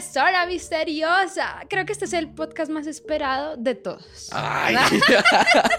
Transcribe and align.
Zona 0.00 0.46
Misteriosa. 0.46 1.60
Creo 1.68 1.86
que 1.86 1.92
este 1.92 2.04
es 2.04 2.12
el 2.12 2.28
podcast 2.28 2.70
más 2.70 2.86
esperado 2.86 3.56
de 3.56 3.74
todos. 3.74 4.28
Ay, 4.32 4.76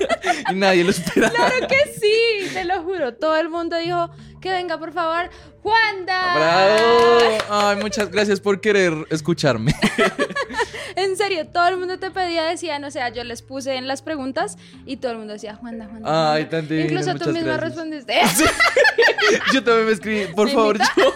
y 0.51 0.55
nadie 0.55 0.83
lo 0.83 0.91
espera. 0.91 1.29
Claro 1.29 1.67
que 1.67 1.93
sí, 1.99 2.53
te 2.53 2.65
lo 2.65 2.83
juro. 2.83 3.13
Todo 3.13 3.37
el 3.37 3.49
mundo 3.49 3.77
dijo 3.77 4.09
que 4.41 4.51
venga, 4.51 4.77
por 4.77 4.93
favor, 4.93 5.29
Juanda. 5.61 6.35
¡Bravo! 6.35 7.37
Ay, 7.49 7.75
muchas 7.77 8.09
gracias 8.11 8.39
por 8.39 8.61
querer 8.61 8.93
escucharme. 9.09 9.73
En 10.95 11.17
serio, 11.17 11.45
todo 11.47 11.67
el 11.67 11.77
mundo 11.77 11.97
te 11.99 12.11
pedía, 12.11 12.43
decían, 12.43 12.83
o 12.83 12.91
sea, 12.91 13.09
yo 13.09 13.23
les 13.23 13.41
puse 13.41 13.75
en 13.75 13.87
las 13.87 14.01
preguntas 14.01 14.57
y 14.85 14.97
todo 14.97 15.11
el 15.13 15.17
mundo 15.19 15.33
decía, 15.33 15.55
Juanda, 15.55 15.85
Juanda. 15.87 16.33
Ay, 16.33 16.43
Juanda". 16.43 16.49
tan 16.57 16.67
divino, 16.67 16.89
Incluso 16.89 17.15
tú 17.17 17.31
misma 17.31 17.57
gracias. 17.57 17.75
respondiste. 17.75 18.19
Yo 19.53 19.63
también 19.63 19.85
me 19.87 19.91
escribí, 19.91 20.33
por 20.33 20.47
¿Me 20.47 20.53
favor, 20.53 20.77
yo. 20.77 21.13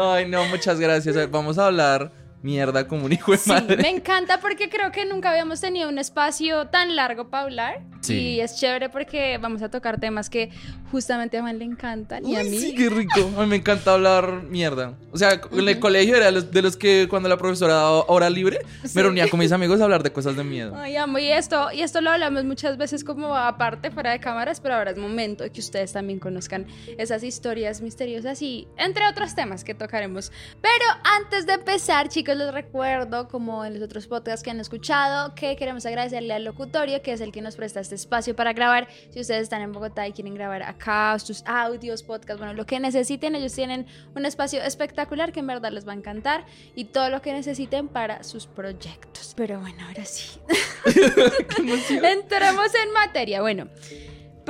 Ay, 0.02 0.26
no, 0.26 0.44
muchas 0.46 0.80
gracias. 0.80 1.14
A 1.16 1.20
ver, 1.20 1.28
Vamos 1.28 1.58
a 1.58 1.66
hablar 1.66 2.10
mierda 2.42 2.86
como 2.88 3.04
un 3.06 3.12
hijo 3.12 3.32
de 3.32 3.38
Sí, 3.38 3.50
madre. 3.50 3.76
me 3.76 3.88
encanta 3.90 4.40
porque 4.40 4.68
creo 4.70 4.90
que 4.92 5.04
nunca 5.04 5.30
habíamos 5.30 5.60
tenido 5.60 5.88
un 5.88 5.98
espacio 5.98 6.66
tan 6.68 6.96
largo 6.96 7.28
para 7.28 7.44
hablar. 7.44 7.80
Sí. 8.00 8.14
Y 8.18 8.40
es 8.40 8.56
chévere 8.58 8.88
porque 8.88 9.36
vamos 9.38 9.60
a 9.62 9.68
tocar 9.70 10.00
temas 10.00 10.30
que 10.30 10.50
justamente 10.90 11.36
a 11.36 11.42
Juan 11.42 11.58
le 11.58 11.66
encantan 11.66 12.26
y 12.26 12.34
a 12.34 12.40
Uy, 12.40 12.48
mí. 12.48 12.58
Sí, 12.58 12.74
qué 12.74 12.88
rico. 12.88 13.30
A 13.36 13.42
mí 13.42 13.46
me 13.46 13.56
encanta 13.56 13.92
hablar 13.92 14.42
mierda. 14.44 14.94
O 15.12 15.18
sea, 15.18 15.38
en 15.52 15.68
el 15.68 15.78
colegio 15.78 16.16
era 16.16 16.26
de 16.26 16.32
los, 16.32 16.50
de 16.50 16.62
los 16.62 16.76
que 16.78 17.06
cuando 17.10 17.28
la 17.28 17.36
profesora 17.36 17.74
daba 17.74 18.04
hora 18.08 18.30
libre, 18.30 18.58
Sí. 18.84 18.92
me 18.94 19.02
reunía 19.02 19.28
con 19.28 19.38
mis 19.38 19.52
amigos 19.52 19.80
a 19.80 19.84
hablar 19.84 20.02
de 20.02 20.12
cosas 20.12 20.34
de 20.34 20.42
miedo. 20.44 20.74
Ay, 20.76 20.96
amo. 20.96 21.18
Y 21.18 21.30
esto, 21.30 21.70
y 21.72 21.82
esto 21.82 22.00
lo 22.00 22.10
hablamos 22.10 22.44
muchas 22.44 22.78
veces 22.78 23.04
como 23.04 23.36
aparte, 23.36 23.90
fuera 23.90 24.12
de 24.12 24.20
cámaras, 24.20 24.60
pero 24.60 24.76
ahora 24.76 24.92
es 24.92 24.96
momento 24.96 25.44
de 25.44 25.50
que 25.50 25.60
ustedes 25.60 25.92
también 25.92 26.18
conozcan 26.18 26.66
esas 26.96 27.22
historias 27.22 27.82
misteriosas 27.82 28.40
y 28.40 28.66
entre 28.78 29.06
otros 29.08 29.34
temas 29.34 29.62
que 29.62 29.74
tocaremos. 29.74 30.32
Pero 30.62 30.84
antes 31.18 31.44
de 31.46 31.52
empezar, 31.54 32.08
chicos, 32.08 32.29
les 32.34 32.52
recuerdo, 32.52 33.28
como 33.28 33.64
en 33.64 33.74
los 33.74 33.82
otros 33.82 34.06
podcasts 34.06 34.42
que 34.42 34.50
han 34.50 34.60
escuchado, 34.60 35.34
que 35.34 35.56
queremos 35.56 35.86
agradecerle 35.86 36.34
al 36.34 36.44
locutorio, 36.44 37.02
que 37.02 37.12
es 37.12 37.20
el 37.20 37.32
que 37.32 37.40
nos 37.40 37.56
presta 37.56 37.80
este 37.80 37.94
espacio 37.94 38.34
para 38.36 38.52
grabar. 38.52 38.88
Si 39.10 39.20
ustedes 39.20 39.42
están 39.42 39.62
en 39.62 39.72
Bogotá 39.72 40.06
y 40.06 40.12
quieren 40.12 40.34
grabar 40.34 40.62
acá 40.62 41.18
sus 41.18 41.42
audios, 41.46 42.02
podcasts, 42.02 42.38
bueno, 42.38 42.54
lo 42.54 42.66
que 42.66 42.80
necesiten, 42.80 43.34
ellos 43.34 43.52
tienen 43.54 43.86
un 44.14 44.26
espacio 44.26 44.62
espectacular 44.62 45.32
que 45.32 45.40
en 45.40 45.46
verdad 45.46 45.72
les 45.72 45.86
va 45.86 45.92
a 45.92 45.96
encantar 45.96 46.44
y 46.74 46.86
todo 46.86 47.10
lo 47.10 47.22
que 47.22 47.32
necesiten 47.32 47.88
para 47.88 48.22
sus 48.22 48.46
proyectos. 48.46 49.34
Pero 49.36 49.60
bueno, 49.60 49.86
ahora 49.86 50.04
sí. 50.04 50.38
Entremos 52.02 52.74
en 52.74 52.92
materia. 52.92 53.40
Bueno, 53.40 53.68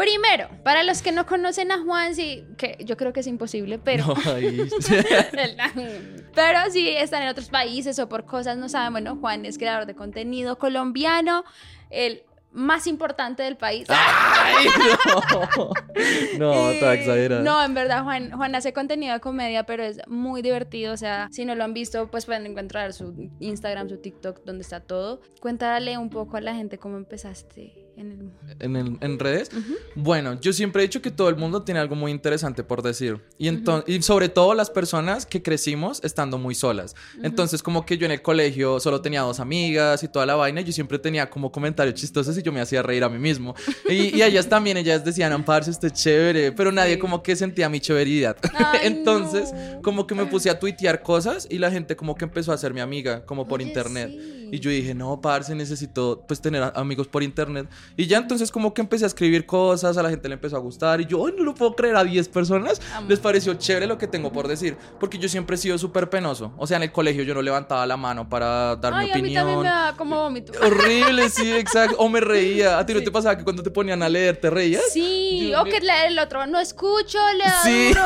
primero, 0.00 0.48
para 0.64 0.82
los 0.82 1.02
que 1.02 1.12
no 1.12 1.26
conocen 1.26 1.70
a 1.70 1.84
Juan, 1.84 2.14
sí, 2.14 2.46
que 2.56 2.78
yo 2.80 2.96
creo 2.96 3.12
que 3.12 3.20
es 3.20 3.26
imposible, 3.26 3.78
pero. 3.78 4.06
No, 4.06 4.14
pero 6.34 6.58
si 6.70 6.88
están 6.88 7.22
en 7.22 7.28
otros 7.28 7.50
países 7.50 7.98
o 7.98 8.08
por 8.08 8.24
cosas 8.24 8.56
no 8.56 8.70
saben, 8.70 8.92
bueno, 8.92 9.16
Juan 9.16 9.44
es 9.44 9.58
creador 9.58 9.84
de 9.84 9.94
contenido 9.94 10.58
colombiano, 10.58 11.44
el 11.90 12.22
más 12.50 12.86
importante 12.86 13.42
del 13.42 13.58
país. 13.58 13.86
Ay, 13.90 14.66
no. 16.38 16.38
No, 16.38 16.70
está 16.70 16.94
exagerado. 16.94 17.42
No, 17.42 17.62
en 17.62 17.74
verdad, 17.74 18.02
Juan, 18.02 18.32
Juan 18.32 18.54
hace 18.54 18.72
contenido 18.72 19.12
de 19.12 19.20
comedia, 19.20 19.66
pero 19.66 19.82
es 19.82 20.00
muy 20.08 20.40
divertido. 20.40 20.94
O 20.94 20.96
sea, 20.96 21.28
si 21.30 21.44
no 21.44 21.54
lo 21.54 21.62
han 21.62 21.74
visto, 21.74 22.10
pues 22.10 22.24
pueden 22.24 22.46
encontrar 22.46 22.94
su 22.94 23.30
Instagram, 23.38 23.90
su 23.90 23.98
TikTok, 23.98 24.44
donde 24.44 24.62
está 24.62 24.80
todo. 24.80 25.20
Cuéntale 25.40 25.98
un 25.98 26.08
poco 26.08 26.38
a 26.38 26.40
la 26.40 26.54
gente 26.54 26.78
cómo 26.78 26.96
empezaste 26.96 27.89
en 28.00 28.10
el 28.10 28.16
mundo. 28.18 28.34
en, 28.58 28.76
el- 28.76 28.98
en 29.00 29.18
redes. 29.18 29.50
Bueno, 29.94 30.40
yo 30.40 30.52
siempre 30.52 30.82
he 30.82 30.86
dicho 30.86 31.02
que 31.02 31.10
todo 31.10 31.28
el 31.28 31.36
mundo 31.36 31.62
tiene 31.62 31.80
algo 31.80 31.94
muy 31.94 32.10
interesante 32.10 32.62
por 32.64 32.82
decir. 32.82 33.20
Y, 33.38 33.48
enton- 33.48 33.84
y 33.86 34.00
sobre 34.02 34.28
todo 34.28 34.54
las 34.54 34.70
personas 34.70 35.26
que 35.26 35.42
crecimos 35.42 36.00
estando 36.04 36.38
muy 36.38 36.54
solas. 36.54 36.94
Entonces, 37.22 37.62
como 37.62 37.84
que 37.86 37.96
yo 37.98 38.06
en 38.06 38.12
el 38.12 38.22
colegio 38.22 38.80
solo 38.80 39.00
tenía 39.00 39.20
dos 39.22 39.40
amigas 39.40 40.02
y 40.02 40.08
toda 40.08 40.26
la 40.26 40.34
vaina. 40.36 40.60
Y 40.60 40.64
yo 40.64 40.72
siempre 40.72 40.98
tenía 40.98 41.28
como 41.30 41.50
comentarios 41.52 41.94
chistosos 41.94 42.36
y 42.38 42.42
yo 42.42 42.52
me 42.52 42.60
hacía 42.60 42.82
reír 42.82 43.04
a 43.04 43.08
mí 43.08 43.18
mismo. 43.18 43.54
Y, 43.88 44.16
y 44.16 44.22
ellas 44.22 44.48
también, 44.48 44.76
ellas 44.76 45.04
decían, 45.04 45.32
Amparse, 45.32 45.70
usted 45.70 45.88
es 45.88 45.94
chévere. 45.94 46.52
Pero 46.52 46.72
nadie 46.72 46.94
Sí. 46.94 46.98
como 47.00 47.22
que 47.22 47.36
sentía 47.36 47.68
mi 47.68 47.80
chéveridad. 47.80 48.36
Ay, 48.54 48.80
Entonces, 48.84 49.52
no. 49.52 49.82
como 49.82 50.06
que 50.06 50.14
me 50.14 50.26
puse 50.26 50.50
a 50.50 50.58
tuitear 50.58 51.02
cosas 51.02 51.46
y 51.50 51.58
la 51.58 51.70
gente 51.70 51.96
como 51.96 52.14
que 52.14 52.24
empezó 52.24 52.52
a 52.52 52.58
ser 52.58 52.74
mi 52.74 52.80
amiga, 52.80 53.24
como 53.26 53.46
por 53.46 53.60
Oye, 53.60 53.68
internet. 53.68 54.10
sí. 54.10 54.39
Y 54.52 54.58
yo 54.60 54.70
dije, 54.70 54.94
no, 54.94 55.20
parce, 55.20 55.54
necesito 55.54 56.24
pues 56.26 56.40
tener 56.40 56.72
amigos 56.74 57.08
por 57.08 57.22
internet. 57.22 57.68
Y 57.96 58.06
ya 58.06 58.18
entonces 58.18 58.50
como 58.50 58.74
que 58.74 58.80
empecé 58.80 59.04
a 59.04 59.08
escribir 59.08 59.46
cosas, 59.46 59.96
a 59.96 60.02
la 60.02 60.10
gente 60.10 60.28
le 60.28 60.34
empezó 60.34 60.56
a 60.56 60.60
gustar. 60.60 61.00
Y 61.00 61.06
yo, 61.06 61.26
ay, 61.26 61.34
no 61.36 61.44
lo 61.44 61.54
puedo 61.54 61.74
creer, 61.74 61.96
a 61.96 62.04
10 62.04 62.28
personas 62.28 62.80
les 63.08 63.18
pareció 63.18 63.54
chévere 63.54 63.86
lo 63.86 63.98
que 63.98 64.06
tengo 64.06 64.32
por 64.32 64.48
decir. 64.48 64.76
Porque 64.98 65.18
yo 65.18 65.28
siempre 65.28 65.56
he 65.56 65.58
sido 65.58 65.78
súper 65.78 66.10
penoso. 66.10 66.52
O 66.56 66.66
sea, 66.66 66.76
en 66.76 66.84
el 66.84 66.92
colegio 66.92 67.22
yo 67.22 67.34
no 67.34 67.42
levantaba 67.42 67.86
la 67.86 67.96
mano 67.96 68.28
para 68.28 68.76
dar 68.76 68.94
Ay, 68.94 69.06
mi 69.06 69.12
a 69.12 69.14
mí 69.14 69.20
opinión. 69.20 69.40
también 69.46 69.60
me 69.62 69.68
da 69.68 69.94
como 69.96 70.16
vómito. 70.16 70.52
Horrible, 70.64 71.28
sí, 71.30 71.52
exacto. 71.56 71.96
O 71.98 72.08
me 72.08 72.20
reía. 72.20 72.78
¿A 72.78 72.86
ti 72.86 72.94
no 72.94 73.00
te 73.02 73.10
pasaba 73.10 73.36
que 73.36 73.44
cuando 73.44 73.62
te 73.62 73.70
ponían 73.70 74.02
a 74.02 74.08
leer 74.08 74.36
te 74.36 74.50
reías? 74.50 74.82
Sí, 74.92 75.52
o 75.54 75.64
mío. 75.64 75.72
que 75.72 75.80
el 76.06 76.18
otro, 76.18 76.46
no 76.46 76.58
escucho, 76.60 77.18
le 77.36 77.44
Sí. 77.62 77.92
yo, 77.94 78.00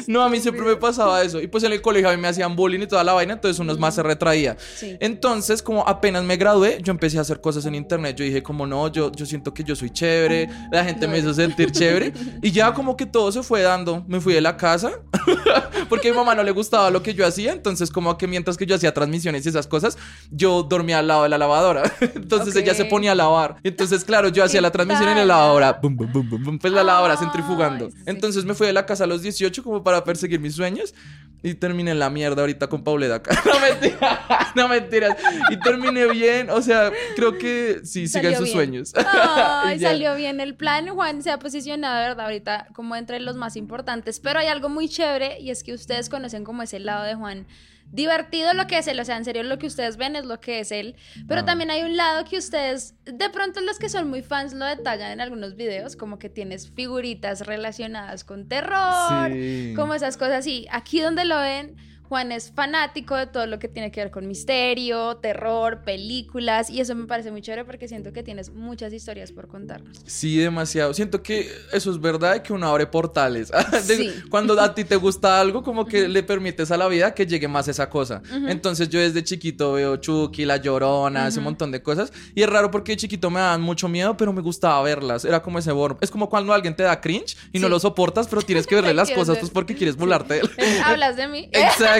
No, 0.06 0.22
a 0.22 0.28
mí 0.28 0.40
siempre 0.40 0.62
me 0.64 0.76
pasaba 0.76 1.22
eso. 1.22 1.40
Y 1.40 1.46
pues 1.46 1.64
en 1.64 1.72
el 1.72 1.80
colegio 1.82 2.08
a 2.08 2.12
mí 2.12 2.20
me 2.20 2.28
hacían 2.28 2.54
bullying 2.56 2.80
y 2.80 2.86
toda 2.86 3.04
la 3.04 3.12
vaina, 3.12 3.34
entonces 3.34 3.58
uno 3.58 3.74
más 3.76 3.94
se 3.94 4.02
retraía. 4.02 4.56
Sí. 4.74 4.96
Entonces, 5.00 5.59
como 5.62 5.86
apenas 5.86 6.24
me 6.24 6.36
gradué, 6.36 6.78
yo 6.82 6.90
empecé 6.90 7.18
a 7.18 7.22
hacer 7.22 7.40
cosas 7.40 7.66
en 7.66 7.74
internet. 7.74 8.16
Yo 8.16 8.24
dije, 8.24 8.42
como 8.42 8.66
no, 8.66 8.88
yo, 8.88 9.10
yo 9.12 9.26
siento 9.26 9.52
que 9.54 9.64
yo 9.64 9.76
soy 9.76 9.90
chévere, 9.90 10.48
la 10.70 10.84
gente 10.84 11.06
me 11.06 11.18
hizo 11.18 11.32
sentir 11.34 11.70
chévere. 11.72 12.12
Y 12.42 12.50
ya 12.50 12.72
como 12.74 12.96
que 12.96 13.06
todo 13.06 13.30
se 13.32 13.42
fue 13.42 13.62
dando. 13.62 14.04
Me 14.06 14.20
fui 14.20 14.34
de 14.34 14.40
la 14.40 14.56
casa 14.56 14.92
porque 15.88 16.08
a 16.08 16.12
mi 16.12 16.18
mamá 16.18 16.34
no 16.34 16.42
le 16.42 16.50
gustaba 16.50 16.90
lo 16.90 17.02
que 17.02 17.14
yo 17.14 17.26
hacía. 17.26 17.52
Entonces, 17.52 17.90
como 17.90 18.16
que 18.18 18.26
mientras 18.26 18.56
que 18.56 18.66
yo 18.66 18.74
hacía 18.74 18.92
transmisiones 18.92 19.44
y 19.46 19.48
esas 19.48 19.66
cosas, 19.66 19.98
yo 20.30 20.62
dormía 20.62 20.98
al 20.98 21.08
lado 21.08 21.22
de 21.24 21.28
la 21.28 21.38
lavadora. 21.38 21.82
Entonces 22.00 22.54
ella 22.56 22.74
se 22.74 22.84
ponía 22.84 23.12
a 23.12 23.14
lavar. 23.14 23.56
Entonces, 23.62 24.04
claro, 24.04 24.28
yo 24.28 24.44
hacía 24.44 24.60
la 24.60 24.70
transmisión 24.70 25.08
en 25.08 25.16
la 25.18 25.24
lavadora. 25.24 25.78
Bum, 25.82 25.96
bum, 25.96 26.12
bum, 26.12 26.28
bum, 26.30 26.44
bum, 26.44 26.58
pues 26.58 26.72
la 26.72 26.82
lavadora 26.82 27.16
centrifugando. 27.16 27.86
Ay, 27.86 27.92
sí. 27.92 27.98
Entonces 28.06 28.44
me 28.44 28.54
fui 28.54 28.66
de 28.66 28.72
la 28.72 28.86
casa 28.86 29.04
a 29.04 29.06
los 29.06 29.22
18 29.22 29.62
como 29.62 29.82
para 29.82 30.04
perseguir 30.04 30.40
mis 30.40 30.54
sueños. 30.54 30.94
Y 31.42 31.54
terminé 31.54 31.92
en 31.92 31.98
la 31.98 32.10
mierda 32.10 32.42
ahorita 32.42 32.66
con 32.68 32.84
Pauleta 32.84 33.14
acá. 33.14 33.30
No 33.50 33.58
mentiras, 33.60 34.18
no 34.54 34.68
mentiras. 34.68 35.16
Y 35.48 35.56
terminé 35.58 36.06
bien. 36.08 36.50
O 36.50 36.60
sea, 36.60 36.92
creo 37.16 37.38
que 37.38 37.80
sí, 37.82 38.08
sigan 38.08 38.34
Salió 38.34 38.38
sus 38.38 38.44
bien. 38.48 38.56
sueños. 38.56 38.92
Ay, 38.94 39.80
salió 39.80 40.14
bien 40.16 40.40
el 40.40 40.54
plan. 40.54 40.88
Juan 40.88 41.22
se 41.22 41.30
ha 41.30 41.38
posicionado, 41.38 41.96
verdad, 41.96 42.26
ahorita 42.26 42.66
como 42.74 42.94
entre 42.94 43.20
los 43.20 43.36
más 43.36 43.56
importantes. 43.56 44.20
Pero 44.20 44.38
hay 44.38 44.48
algo 44.48 44.68
muy 44.68 44.86
chévere 44.88 45.40
y 45.40 45.50
es 45.50 45.62
que 45.64 45.69
ustedes 45.74 46.08
conocen 46.08 46.44
como 46.44 46.62
ese 46.62 46.78
lado 46.80 47.04
de 47.04 47.14
Juan. 47.14 47.46
Divertido 47.92 48.54
lo 48.54 48.68
que 48.68 48.78
es 48.78 48.86
él, 48.86 49.00
o 49.00 49.04
sea, 49.04 49.16
en 49.16 49.24
serio 49.24 49.42
lo 49.42 49.58
que 49.58 49.66
ustedes 49.66 49.96
ven 49.96 50.14
es 50.14 50.24
lo 50.24 50.38
que 50.40 50.60
es 50.60 50.70
él, 50.70 50.94
pero 51.26 51.40
Ah. 51.40 51.44
también 51.44 51.70
hay 51.72 51.82
un 51.82 51.96
lado 51.96 52.24
que 52.24 52.38
ustedes, 52.38 52.94
de 53.04 53.28
pronto 53.30 53.60
los 53.62 53.80
que 53.80 53.88
son 53.88 54.08
muy 54.08 54.22
fans 54.22 54.52
lo 54.52 54.64
detallan 54.64 55.10
en 55.10 55.20
algunos 55.20 55.56
videos, 55.56 55.96
como 55.96 56.18
que 56.20 56.28
tienes 56.28 56.70
figuritas 56.70 57.46
relacionadas 57.46 58.22
con 58.22 58.48
terror, 58.48 59.32
Sí. 59.32 59.72
como 59.74 59.94
esas 59.94 60.16
cosas 60.16 60.46
y 60.46 60.68
aquí 60.70 61.00
donde 61.00 61.24
lo 61.24 61.36
ven, 61.38 61.76
Juan 62.10 62.32
es 62.32 62.50
fanático 62.50 63.14
de 63.14 63.28
todo 63.28 63.46
lo 63.46 63.60
que 63.60 63.68
tiene 63.68 63.92
que 63.92 64.00
ver 64.00 64.10
con 64.10 64.26
misterio, 64.26 65.18
terror, 65.18 65.84
películas 65.84 66.68
y 66.68 66.80
eso 66.80 66.96
me 66.96 67.06
parece 67.06 67.30
muy 67.30 67.40
chévere 67.40 67.64
porque 67.64 67.86
siento 67.86 68.12
que 68.12 68.24
tienes 68.24 68.50
muchas 68.50 68.92
historias 68.92 69.30
por 69.30 69.46
contarnos. 69.46 70.02
Sí, 70.06 70.36
demasiado. 70.36 70.92
Siento 70.92 71.22
que 71.22 71.48
eso 71.72 71.88
es 71.92 72.00
verdad 72.00 72.42
que 72.42 72.52
uno 72.52 72.66
abre 72.66 72.88
portales. 72.88 73.52
Sí. 73.80 74.12
Cuando 74.28 74.60
a 74.60 74.74
ti 74.74 74.84
te 74.84 74.96
gusta 74.96 75.40
algo, 75.40 75.62
como 75.62 75.86
que 75.86 76.08
le 76.08 76.22
permites 76.24 76.72
a 76.72 76.76
la 76.76 76.88
vida 76.88 77.14
que 77.14 77.26
llegue 77.26 77.46
más 77.46 77.68
esa 77.68 77.88
cosa. 77.88 78.22
Entonces 78.48 78.88
yo 78.88 78.98
desde 78.98 79.22
chiquito 79.22 79.74
veo 79.74 79.96
Chucky, 79.96 80.44
La 80.44 80.56
Llorona, 80.56 81.28
ese 81.28 81.40
montón 81.40 81.70
de 81.70 81.80
cosas. 81.82 82.12
Y 82.34 82.42
es 82.42 82.48
raro 82.48 82.72
porque 82.72 82.92
de 82.92 82.96
chiquito 82.96 83.30
me 83.30 83.38
daban 83.38 83.62
mucho 83.62 83.88
miedo, 83.88 84.16
pero 84.16 84.32
me 84.32 84.42
gustaba 84.42 84.82
verlas. 84.82 85.24
Era 85.24 85.40
como 85.40 85.60
ese 85.60 85.70
borro. 85.70 85.96
Es 86.00 86.10
como 86.10 86.28
cuando 86.28 86.52
alguien 86.52 86.74
te 86.74 86.82
da 86.82 87.00
cringe 87.00 87.36
y 87.52 87.60
no 87.60 87.68
lo 87.68 87.78
soportas, 87.78 88.26
pero 88.26 88.42
tienes 88.42 88.66
que 88.66 88.74
verle 88.80 88.94
las 88.94 89.10
cosas 89.10 89.36
ver. 89.36 89.40
pues 89.40 89.50
porque 89.52 89.76
quieres 89.76 89.96
burlarte 89.96 90.40
él. 90.40 90.50
¿Hablas 90.84 91.16
de 91.16 91.28
mí? 91.28 91.48
Exacto. 91.52 91.99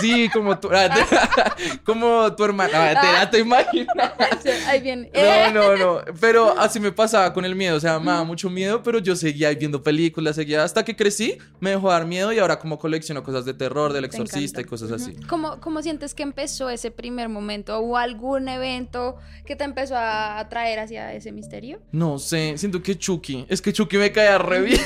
Sí, 0.00 0.28
como 0.32 0.58
tu, 0.58 0.68
ah, 0.72 0.88
como 1.84 2.34
tu 2.34 2.44
hermana. 2.44 2.90
Ah, 2.90 3.00
te, 3.00 3.06
ya 3.06 3.30
te 3.30 3.38
imaginas. 3.38 4.12
Ahí 4.66 4.80
viene. 4.80 5.10
No, 5.14 5.50
no, 5.52 5.76
no. 5.76 6.00
Pero 6.20 6.58
así 6.58 6.80
me 6.80 6.92
pasaba 6.92 7.32
con 7.32 7.44
el 7.44 7.54
miedo. 7.54 7.76
O 7.76 7.80
sea, 7.80 7.98
me 7.98 8.06
daba 8.06 8.24
mucho 8.24 8.50
miedo, 8.50 8.82
pero 8.82 8.98
yo 8.98 9.16
seguía 9.16 9.52
viendo 9.54 9.82
películas, 9.82 10.36
seguía 10.36 10.64
hasta 10.64 10.84
que 10.84 10.96
crecí, 10.96 11.38
me 11.60 11.70
dejó 11.70 11.90
dar 11.90 12.06
miedo 12.06 12.32
y 12.32 12.38
ahora 12.38 12.58
como 12.58 12.78
colecciono 12.78 13.22
cosas 13.22 13.44
de 13.44 13.54
terror, 13.54 13.92
del 13.92 14.04
exorcista 14.04 14.60
y 14.60 14.64
cosas 14.64 14.92
así. 14.92 15.14
¿Cómo, 15.28 15.60
¿Cómo 15.60 15.82
sientes 15.82 16.14
que 16.14 16.22
empezó 16.22 16.70
ese 16.70 16.90
primer 16.90 17.28
momento? 17.28 17.78
¿O 17.78 17.96
algún 17.96 18.48
evento 18.48 19.16
que 19.46 19.56
te 19.56 19.64
empezó 19.64 19.96
a 19.96 20.38
atraer 20.38 20.80
hacia 20.80 21.12
ese 21.12 21.32
misterio? 21.32 21.80
No 21.92 22.18
sé, 22.18 22.56
siento 22.58 22.82
que 22.82 22.98
Chucky, 22.98 23.46
es 23.48 23.60
que 23.62 23.72
Chucky 23.72 23.98
me 23.98 24.12
caía 24.12 24.38
re 24.38 24.60
bien. 24.62 24.80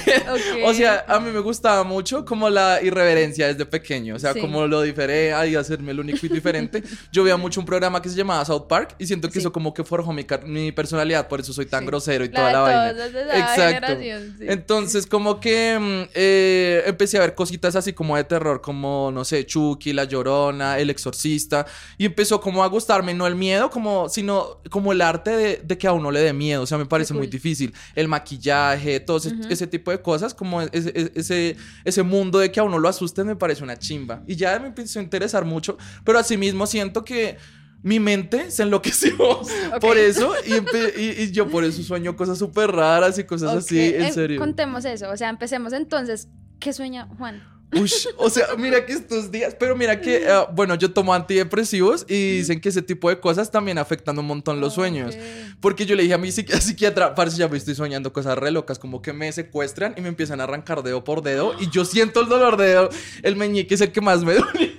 O 0.64 0.74
sea, 0.74 1.04
a 1.08 1.20
mí 1.20 1.30
me 1.30 1.40
gustaba 1.40 1.84
mucho 1.84 2.24
como 2.24 2.50
la 2.50 2.80
irreverencia 2.82 3.46
desde 3.46 3.66
pequeño. 3.66 4.16
O 4.16 4.18
sea, 4.18 4.33
sea, 4.34 4.42
como 4.42 4.66
lo 4.66 4.82
diferente 4.82 5.04
y 5.48 5.54
hacerme 5.54 5.92
el 5.92 6.00
único 6.00 6.26
y 6.26 6.28
diferente. 6.28 6.82
yo 7.12 7.24
veía 7.24 7.36
mucho 7.36 7.60
un 7.60 7.66
programa 7.66 8.00
que 8.00 8.08
se 8.08 8.16
llamaba 8.16 8.44
South 8.44 8.66
Park 8.68 8.96
y 8.98 9.06
siento 9.06 9.28
que 9.30 9.38
eso 9.38 9.52
como 9.52 9.72
que 9.74 9.84
forjó 9.84 10.12
mi, 10.12 10.26
mi, 10.46 10.72
personalidad, 10.72 11.28
por 11.28 11.40
eso 11.40 11.52
soy 11.52 11.66
tan 11.66 11.86
grosero 11.86 12.24
y 12.24 12.28
toda 12.28 12.52
la 12.52 12.60
vaina. 12.60 12.90
Exacto. 13.34 13.96
Entonces, 14.40 15.06
como 15.06 15.40
que 15.40 15.78
mm, 15.78 16.10
eh, 16.14 16.82
empecé 16.86 17.18
a 17.18 17.20
ver 17.20 17.34
cositas 17.34 17.76
así 17.76 17.92
como 17.92 18.16
de 18.16 18.24
terror, 18.24 18.60
como, 18.60 19.10
no 19.12 19.24
sé, 19.24 19.46
Chucky, 19.46 19.92
La 19.92 20.04
Llorona, 20.04 20.78
El 20.78 20.90
Exorcista, 20.90 21.66
y 21.98 22.06
empezó 22.06 22.40
como 22.40 22.64
a 22.64 22.66
gustarme, 22.66 23.14
no 23.14 23.26
el 23.26 23.34
miedo, 23.34 23.70
como, 23.70 24.08
sino 24.08 24.60
como 24.70 24.92
el 24.92 25.00
arte 25.00 25.62
de, 25.62 25.78
que 25.78 25.86
a 25.86 25.92
uno 25.92 26.10
le 26.10 26.20
dé 26.20 26.32
miedo, 26.32 26.62
o 26.62 26.66
sea, 26.66 26.78
me 26.78 26.86
parece 26.86 27.14
muy 27.14 27.26
difícil. 27.26 27.74
El 27.94 28.08
maquillaje, 28.08 29.00
todo 29.00 29.16
ese, 29.16 29.66
tipo 29.66 29.90
de 29.90 30.00
cosas, 30.00 30.34
como 30.34 30.62
ese, 30.62 31.10
ese, 31.14 31.56
ese 31.84 32.02
mundo 32.02 32.38
de 32.38 32.50
que 32.52 32.60
a 32.60 32.62
uno 32.62 32.78
lo 32.78 32.88
asuste, 32.88 33.24
me 33.24 33.36
parece 33.36 33.64
una 33.64 33.78
chimba. 33.78 34.22
Y 34.26 34.36
ya 34.36 34.58
me 34.58 34.68
empezó 34.68 34.98
a 34.98 35.02
interesar 35.02 35.44
mucho, 35.44 35.76
pero 36.04 36.18
asimismo 36.18 36.66
siento 36.66 37.04
que 37.04 37.36
mi 37.82 38.00
mente 38.00 38.50
se 38.50 38.62
enloqueció 38.62 39.14
por 39.80 39.98
eso 39.98 40.32
y, 40.46 41.30
yo 41.32 41.48
por 41.48 41.64
eso 41.64 41.82
sueño 41.82 42.16
cosas 42.16 42.38
súper 42.38 42.70
raras 42.70 43.18
y 43.18 43.24
cosas 43.24 43.54
así, 43.54 43.94
en 43.94 44.02
eh, 44.02 44.12
serio. 44.12 44.40
contemos 44.40 44.86
eso, 44.86 45.10
o 45.10 45.16
sea, 45.16 45.28
empecemos 45.28 45.72
entonces. 45.72 46.28
¿Qué 46.60 46.72
sueña 46.72 47.08
Juan? 47.18 47.42
Ush, 47.80 48.08
o 48.16 48.30
sea, 48.30 48.46
mira 48.56 48.84
que 48.86 48.92
estos 48.92 49.30
días, 49.30 49.56
pero 49.58 49.76
mira 49.76 50.00
que, 50.00 50.24
eh, 50.24 50.46
bueno, 50.52 50.74
yo 50.74 50.92
tomo 50.92 51.14
antidepresivos 51.14 52.06
y 52.08 52.38
dicen 52.38 52.60
que 52.60 52.68
ese 52.68 52.82
tipo 52.82 53.08
de 53.08 53.20
cosas 53.20 53.50
también 53.50 53.78
afectan 53.78 54.18
un 54.18 54.26
montón 54.26 54.60
los 54.60 54.74
sueños. 54.74 55.16
Porque 55.60 55.86
yo 55.86 55.94
le 55.94 56.02
dije 56.02 56.14
a 56.14 56.18
mi 56.18 56.30
psiquiatra, 56.32 57.14
parece 57.14 57.38
ya 57.38 57.48
me 57.48 57.56
estoy 57.56 57.74
soñando 57.74 58.12
cosas 58.12 58.38
re 58.38 58.50
locas, 58.50 58.78
como 58.78 59.02
que 59.02 59.12
me 59.12 59.30
secuestran 59.32 59.94
y 59.96 60.00
me 60.00 60.08
empiezan 60.08 60.40
a 60.40 60.44
arrancar 60.44 60.82
dedo 60.82 61.04
por 61.04 61.22
dedo 61.22 61.54
y 61.60 61.68
yo 61.70 61.84
siento 61.84 62.20
el 62.20 62.28
dolor 62.28 62.56
de 62.56 62.66
dedo. 62.66 62.88
El 63.22 63.36
meñique 63.36 63.74
es 63.74 63.80
el 63.80 63.92
que 63.92 64.00
más 64.00 64.24
me 64.24 64.34
duele 64.34 64.74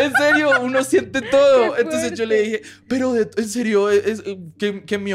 en 0.00 0.12
serio, 0.14 0.50
uno 0.60 0.82
siente 0.84 1.22
todo. 1.22 1.76
Entonces 1.76 2.18
yo 2.18 2.26
le 2.26 2.42
dije, 2.42 2.62
pero 2.88 3.14
en 3.16 3.48
serio, 3.48 3.90
es, 3.90 4.22
que, 4.58 4.84
que, 4.84 4.98
me, 4.98 5.12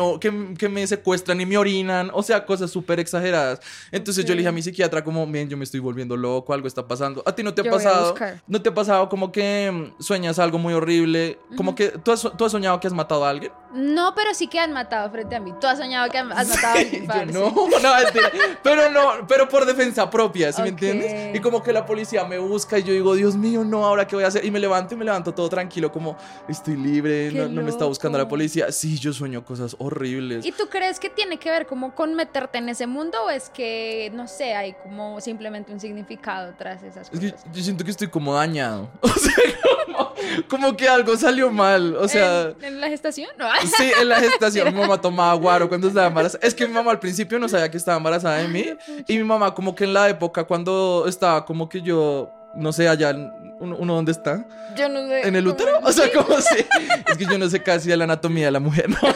que, 0.58 0.70
me 0.70 0.88
secuestran 0.88 1.40
y 1.42 1.46
me 1.46 1.58
orinan, 1.58 2.10
o 2.14 2.24
sea, 2.24 2.46
cosas 2.46 2.72
súper 2.72 3.00
exageradas. 3.00 3.60
Entonces 3.92 4.26
yo 4.26 4.34
le 4.34 4.40
dije 4.40 4.50
a 4.50 4.54
mi 4.54 4.62
psiquiatra 4.62 5.04
como, 5.04 5.26
bien, 5.28 5.50
yo 5.50 5.58
me 5.58 5.64
estoy 5.64 5.80
volviendo 5.80 6.18
loco, 6.18 6.54
algo 6.54 6.68
está 6.68 6.88
pasando. 6.88 7.24
¿A 7.26 7.34
ti 7.34 7.44
no 7.44 7.54
te 7.54 7.62
ha 7.62 7.72
pasado? 7.72 8.16
¿No 8.48 8.62
te 8.62 8.70
ha 8.70 8.74
pasado 8.74 9.10
como 9.10 9.32
que 9.32 9.72
mm, 9.72 10.02
sueñas 10.02 10.40
algo 10.40 10.58
muy 10.58 10.74
horrible? 10.74 11.40
Como 11.56 11.76
que 11.76 11.90
¿tú 11.90 12.12
has, 12.12 12.28
tú 12.38 12.46
has 12.46 12.52
soñado 12.52 12.80
que 12.80 12.88
has 12.88 12.94
matado 12.94 13.26
a 13.26 13.30
alguien. 13.30 13.52
No, 13.74 14.14
pero 14.16 14.34
sí 14.34 14.48
que 14.48 14.60
han 14.60 14.74
matado 14.74 15.10
frente 15.12 15.36
a 15.36 15.40
mí. 15.40 15.54
¿Tú 15.60 15.68
has 15.68 15.78
soñado 15.78 16.10
que 16.10 16.18
has 16.18 16.26
matado 16.26 16.68
a 16.68 16.80
alguien? 16.80 17.08
no, 17.34 17.50
no, 17.84 17.96
mentira. 17.96 18.32
Pero 18.64 18.90
no, 18.92 19.28
pero 19.28 19.48
por 19.48 19.66
defensa 19.66 20.10
propia, 20.10 20.52
¿sí 20.52 20.62
me 20.62 20.70
entiendes? 20.70 21.36
Y 21.36 21.40
como 21.40 21.62
que 21.62 21.74
la 21.74 21.86
policía 21.86 22.24
me 22.26 22.38
busca 22.38 22.80
y 22.80 22.84
yo 22.84 22.94
digo, 22.94 23.16
Dios 23.16 23.36
mío, 23.36 23.64
no, 23.64 23.86
¿ahora 23.86 24.08
qué 24.08 24.16
voy 24.16 24.26
a 24.26 24.28
hacer? 24.28 24.46
Y 24.46 24.52
me 24.52 24.57
levanto 24.60 24.94
y 24.94 24.98
me 24.98 25.06
levanto 25.06 25.34
todo 25.34 25.50
tranquilo, 25.50 25.92
como 25.92 26.18
estoy 26.48 26.76
libre, 26.76 27.32
no, 27.32 27.62
me 27.62 27.70
está 27.70 27.86
buscando 27.86 28.18
la 28.18 28.28
policía. 28.28 28.72
Sí, 28.72 28.98
yo 28.98 29.14
sueño 29.14 29.44
cosas 29.44 29.76
horribles. 29.80 30.46
¿Y 30.46 30.52
tú 30.52 30.68
crees 30.70 31.00
que 31.00 31.10
tiene 31.10 31.38
que 31.38 31.50
ver 31.50 31.66
como 31.66 31.94
con 31.96 32.16
meterte 32.16 32.58
en 32.58 32.70
ese 32.70 32.88
mundo 32.88 33.18
o 33.26 33.30
es 33.30 33.50
que, 33.50 34.12
no 34.14 34.28
sé, 34.28 34.54
hay 34.54 34.74
como 34.74 35.20
simplemente 35.22 35.72
un 35.72 35.80
significado 35.80 36.54
tras 36.58 36.84
esas 36.84 37.10
cosas? 37.10 37.24
Es 37.24 37.34
que 37.34 37.50
yo 37.52 37.64
siento 37.64 37.84
que 37.84 37.92
estoy 37.92 38.08
como 38.08 38.34
dañado. 38.34 38.90
O 39.08 39.20
sea, 39.20 40.44
como, 40.48 40.78
que 40.78 40.88
algo 40.88 41.16
salió 41.18 41.52
mal. 41.52 41.96
O 41.96 42.08
sea. 42.08 42.54
¿En, 42.62 42.80
la 42.80 42.88
gestación? 42.88 43.30
No. 43.38 43.48
Sí, 43.78 43.92
en 44.00 44.10
la 44.10 44.16
gestación. 44.20 44.74
mi 44.74 44.80
mamá 44.80 45.00
tomaba 45.00 45.34
guaro 45.34 45.68
cuando 45.68 45.88
estaba 45.88 46.08
embarazada. 46.08 46.46
Es 46.46 46.54
que 46.54 46.68
mi 46.68 46.74
mamá 46.74 46.92
al 46.92 47.00
principio 47.00 47.40
no 47.40 47.50
sabía 47.50 47.70
que 47.72 47.78
estaba 47.78 47.98
embarazada 47.98 48.38
de 48.38 48.48
mí. 48.48 48.66
Y 49.08 49.18
mi 49.18 49.24
mamá, 49.24 49.54
como 49.54 49.76
que 49.76 49.86
en 49.86 49.94
la 49.94 50.10
época, 50.10 50.44
cuando 50.44 51.06
estaba 51.08 51.46
como 51.46 51.68
que 51.68 51.82
yo 51.82 52.32
no 52.58 52.74
sé, 52.74 52.88
allá, 52.88 53.14
¿uno, 53.60 53.94
dónde 53.96 54.12
está? 54.12 54.46
Yo 54.76 54.90
no 54.90 55.08
sé. 55.08 55.28
¿En 55.28 55.36
el 55.36 55.48
útero? 55.48 55.80
O 55.84 55.92
sea, 55.92 56.10
¿cómo 56.14 56.40
sé? 56.42 56.68
es 57.08 57.18
que 57.18 57.26
yo 57.26 57.38
no 57.38 57.50
sé 57.50 57.62
casi 57.64 57.90
de 57.90 57.98
la 57.98 58.04
anatomía 58.06 58.46
de 58.46 58.52
la 58.52 58.60
mujer, 58.60 58.90
no, 58.90 58.98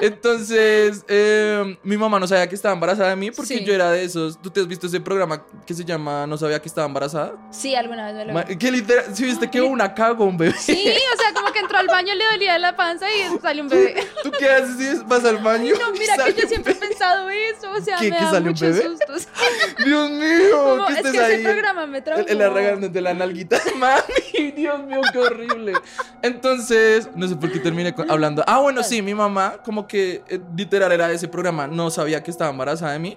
Entonces, 0.00 1.04
eh, 1.08 1.78
mi 1.82 1.96
mamá 1.96 2.18
no 2.18 2.26
sabía 2.26 2.48
que 2.48 2.54
estaba 2.54 2.74
embarazada 2.74 3.10
de 3.10 3.16
mí 3.16 3.30
porque 3.30 3.64
yo 3.64 3.72
era 3.72 3.90
de 3.90 4.04
esos. 4.04 4.40
¿Tú 4.40 4.50
te 4.50 4.60
has 4.60 4.68
visto 4.68 4.86
ese 4.86 5.00
programa 5.00 5.44
que 5.66 5.74
se 5.74 5.84
llama 5.84 6.26
No 6.26 6.36
sabía 6.36 6.60
que 6.60 6.68
estaba 6.68 6.86
embarazada? 6.86 7.34
Sí, 7.50 7.74
alguna 7.74 8.06
vez 8.06 8.14
me 8.14 8.32
lo 8.32 8.44
vi. 8.44 8.56
Que 8.56 8.70
literal, 8.70 9.04
¿sí 9.14 9.24
viste 9.24 9.50
que 9.50 9.60
una 9.60 9.94
cago 9.94 10.24
un 10.24 10.36
bebé? 10.36 10.54
Sí, 10.58 10.72
o 10.72 11.20
sea, 11.20 11.32
como 11.34 11.52
que 11.52 11.60
entró 11.60 11.78
al 11.78 11.86
baño, 11.86 12.14
le 12.14 12.24
dolía 12.24 12.58
la 12.58 12.76
panza 12.76 13.06
y 13.10 13.38
salió 13.40 13.62
un 13.62 13.68
bebé. 13.68 14.06
¿Tú, 14.22 14.30
qué 14.38 14.48
haces? 14.48 15.06
¿Vas 15.06 15.24
al 15.24 15.38
baño? 15.38 15.74
no, 15.78 15.92
mira 15.92 16.16
que 16.24 16.34
yo 16.34 16.48
siempre 16.48 16.72
he 16.72 16.76
pensado 16.76 17.28
eso. 17.30 17.70
O 17.72 17.80
sea, 17.80 18.00
me 18.00 18.10
da 18.10 18.30
sale 18.30 18.48
muchos 18.48 18.62
un 18.62 18.74
bebé? 18.74 18.82
sustos. 18.82 19.28
Dios 19.84 20.10
mío, 20.10 20.86
¿qué 20.88 20.94
es 20.94 21.02
que 21.02 21.34
ese 21.34 21.38
programa 21.42 21.86
me 21.86 22.02
trajo. 22.02 22.20
El, 22.26 22.40
el 22.40 22.92
de 22.92 23.00
la 23.00 23.14
nalguita. 23.14 23.60
Mami, 23.76 24.02
Dios 24.56 24.84
mío, 24.84 25.00
qué 25.12 25.18
horrible. 25.18 25.72
Entonces, 26.22 27.08
no 27.14 27.28
sé 27.28 27.36
por 27.36 27.50
qué 27.52 27.58
terminé 27.58 27.94
hablando. 28.08 28.42
Ah, 28.46 28.60
bueno, 28.60 28.82
sí, 28.82 29.02
mi 29.02 29.14
mamá, 29.14 29.58
como 29.64 29.86
que 29.86 30.22
eh, 30.28 30.40
literal 30.56 30.92
era 30.92 31.10
ese 31.12 31.28
programa, 31.28 31.66
no 31.66 31.90
sabía 31.90 32.22
que 32.22 32.30
estaba 32.30 32.50
embarazada 32.50 32.92
de 32.92 32.98
mí, 32.98 33.16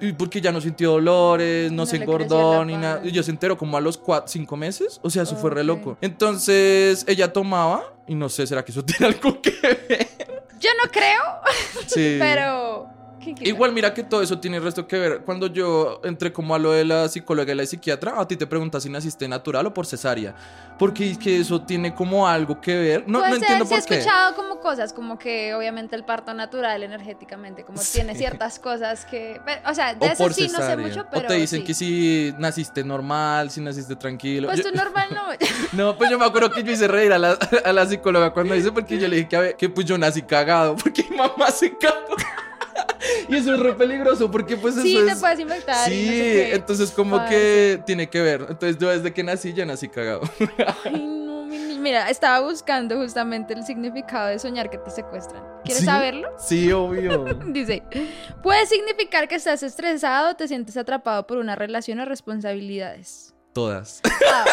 y 0.00 0.12
porque 0.12 0.40
ya 0.40 0.52
no 0.52 0.60
sintió 0.60 0.92
dolores, 0.92 1.70
no, 1.72 1.86
se 1.86 1.96
engordó 1.96 2.64
ni 2.64 2.76
nada. 2.76 3.00
Y 3.04 3.10
yo 3.10 3.22
se 3.22 3.30
enteró 3.30 3.56
como 3.56 3.76
a 3.76 3.80
los 3.80 3.98
cuatro, 3.98 4.28
cinco 4.28 4.56
meses, 4.56 5.00
o 5.02 5.10
sea, 5.10 5.22
eso 5.22 5.36
fue 5.36 5.50
re 5.50 5.64
loco. 5.64 5.96
Entonces, 6.00 7.04
ella 7.08 7.32
tomaba, 7.32 7.82
y 8.06 8.14
no 8.14 8.28
sé, 8.28 8.46
¿será 8.46 8.64
que 8.64 8.72
eso 8.72 8.84
tiene 8.84 9.06
algo 9.06 9.40
que 9.40 9.50
ver? 9.62 10.08
Yo 10.60 10.70
no 10.82 10.90
creo, 10.90 11.22
sí. 11.86 12.16
pero 12.20 12.93
Igual 13.40 13.72
mira 13.72 13.94
que 13.94 14.02
todo 14.02 14.22
eso 14.22 14.38
tiene 14.38 14.60
resto 14.60 14.86
que 14.86 14.98
ver. 14.98 15.20
Cuando 15.24 15.46
yo 15.46 16.00
entré 16.04 16.32
como 16.32 16.54
a 16.54 16.58
lo 16.58 16.72
de 16.72 16.84
la 16.84 17.08
psicóloga 17.08 17.52
y 17.52 17.56
la 17.56 17.66
psiquiatra, 17.66 18.20
a 18.20 18.26
ti 18.26 18.36
te 18.36 18.46
preguntas 18.46 18.82
si 18.82 18.90
naciste 18.90 19.28
natural 19.28 19.66
o 19.66 19.74
por 19.74 19.86
cesárea. 19.86 20.34
Porque 20.78 21.12
es 21.12 21.18
que 21.18 21.40
eso 21.40 21.62
tiene 21.62 21.94
como 21.94 22.26
algo 22.26 22.60
que 22.60 22.76
ver. 22.76 23.04
No, 23.06 23.20
no 23.20 23.34
entiendo 23.34 23.64
por 23.64 23.82
qué. 23.84 23.94
he 23.94 23.98
escuchado 23.98 24.34
como 24.34 24.60
cosas, 24.60 24.92
como 24.92 25.18
que 25.18 25.54
obviamente 25.54 25.94
el 25.94 26.04
parto 26.04 26.34
natural 26.34 26.82
energéticamente, 26.82 27.64
como 27.64 27.80
tiene 27.80 28.14
ciertas 28.14 28.58
cosas 28.58 29.04
que... 29.04 29.40
O 29.66 29.74
sea, 29.74 29.94
de 29.94 30.06
eso 30.06 30.30
sí 30.30 30.48
no 30.48 30.58
sé 30.58 30.76
mucho, 30.76 31.06
pero 31.10 31.26
O 31.26 31.28
te 31.28 31.34
dicen 31.34 31.64
que 31.64 31.74
si 31.74 32.34
naciste 32.38 32.82
normal, 32.82 33.50
si 33.50 33.60
naciste 33.60 33.96
tranquilo. 33.96 34.48
Pues 34.48 34.62
tú 34.62 34.70
normal 34.74 35.08
no. 35.12 35.24
no, 35.72 35.96
pues 35.96 36.10
yo 36.10 36.18
me 36.18 36.24
acuerdo 36.24 36.50
que 36.50 36.62
yo 36.62 36.72
hice 36.72 36.88
reír 36.88 37.12
a 37.12 37.18
la, 37.18 37.38
a 37.64 37.72
la 37.72 37.86
psicóloga 37.86 38.32
cuando 38.32 38.54
dice, 38.54 38.72
porque 38.72 38.98
yo 38.98 39.08
le 39.08 39.16
dije 39.16 39.28
que, 39.28 39.54
que 39.56 39.68
pues 39.68 39.86
yo 39.86 39.96
nací 39.98 40.22
cagado, 40.22 40.76
porque 40.82 41.06
mi 41.08 41.16
mamá 41.16 41.50
se 41.50 41.76
cagó. 41.76 42.16
y 43.28 43.36
eso 43.36 43.54
es 43.54 43.60
re 43.60 43.74
peligroso 43.74 44.30
porque 44.30 44.56
pues 44.56 44.74
sí, 44.76 44.96
eso 44.96 45.06
te 45.06 45.16
puedes 45.16 45.40
infectar. 45.40 45.88
Sí, 45.88 46.40
entonces 46.52 46.90
como 46.90 47.24
que 47.26 47.80
tiene 47.86 48.08
que 48.08 48.20
ver. 48.20 48.46
Entonces 48.48 48.78
yo 48.78 48.88
desde 48.88 49.12
que 49.12 49.22
nací 49.22 49.52
ya 49.52 49.64
nací 49.64 49.88
cagado. 49.88 50.22
Ay, 50.84 50.92
no, 50.92 51.46
Mira, 51.80 52.08
estaba 52.08 52.40
buscando 52.40 52.96
justamente 52.96 53.52
el 53.52 53.64
significado 53.64 54.28
de 54.28 54.38
soñar 54.38 54.70
que 54.70 54.78
te 54.78 54.90
secuestran. 54.90 55.42
¿Quieres 55.64 55.84
saberlo? 55.84 56.30
Sí, 56.38 56.72
obvio. 56.72 57.24
Dice, 57.46 57.82
puede 58.42 58.66
significar 58.66 59.28
que 59.28 59.34
estás 59.34 59.62
estresado, 59.62 60.34
te 60.34 60.48
sientes 60.48 60.76
atrapado 60.76 61.26
por 61.26 61.38
una 61.38 61.56
relación 61.56 62.00
o 62.00 62.04
responsabilidades. 62.06 63.34
Todas. 63.52 64.00
Ah. 64.32 64.44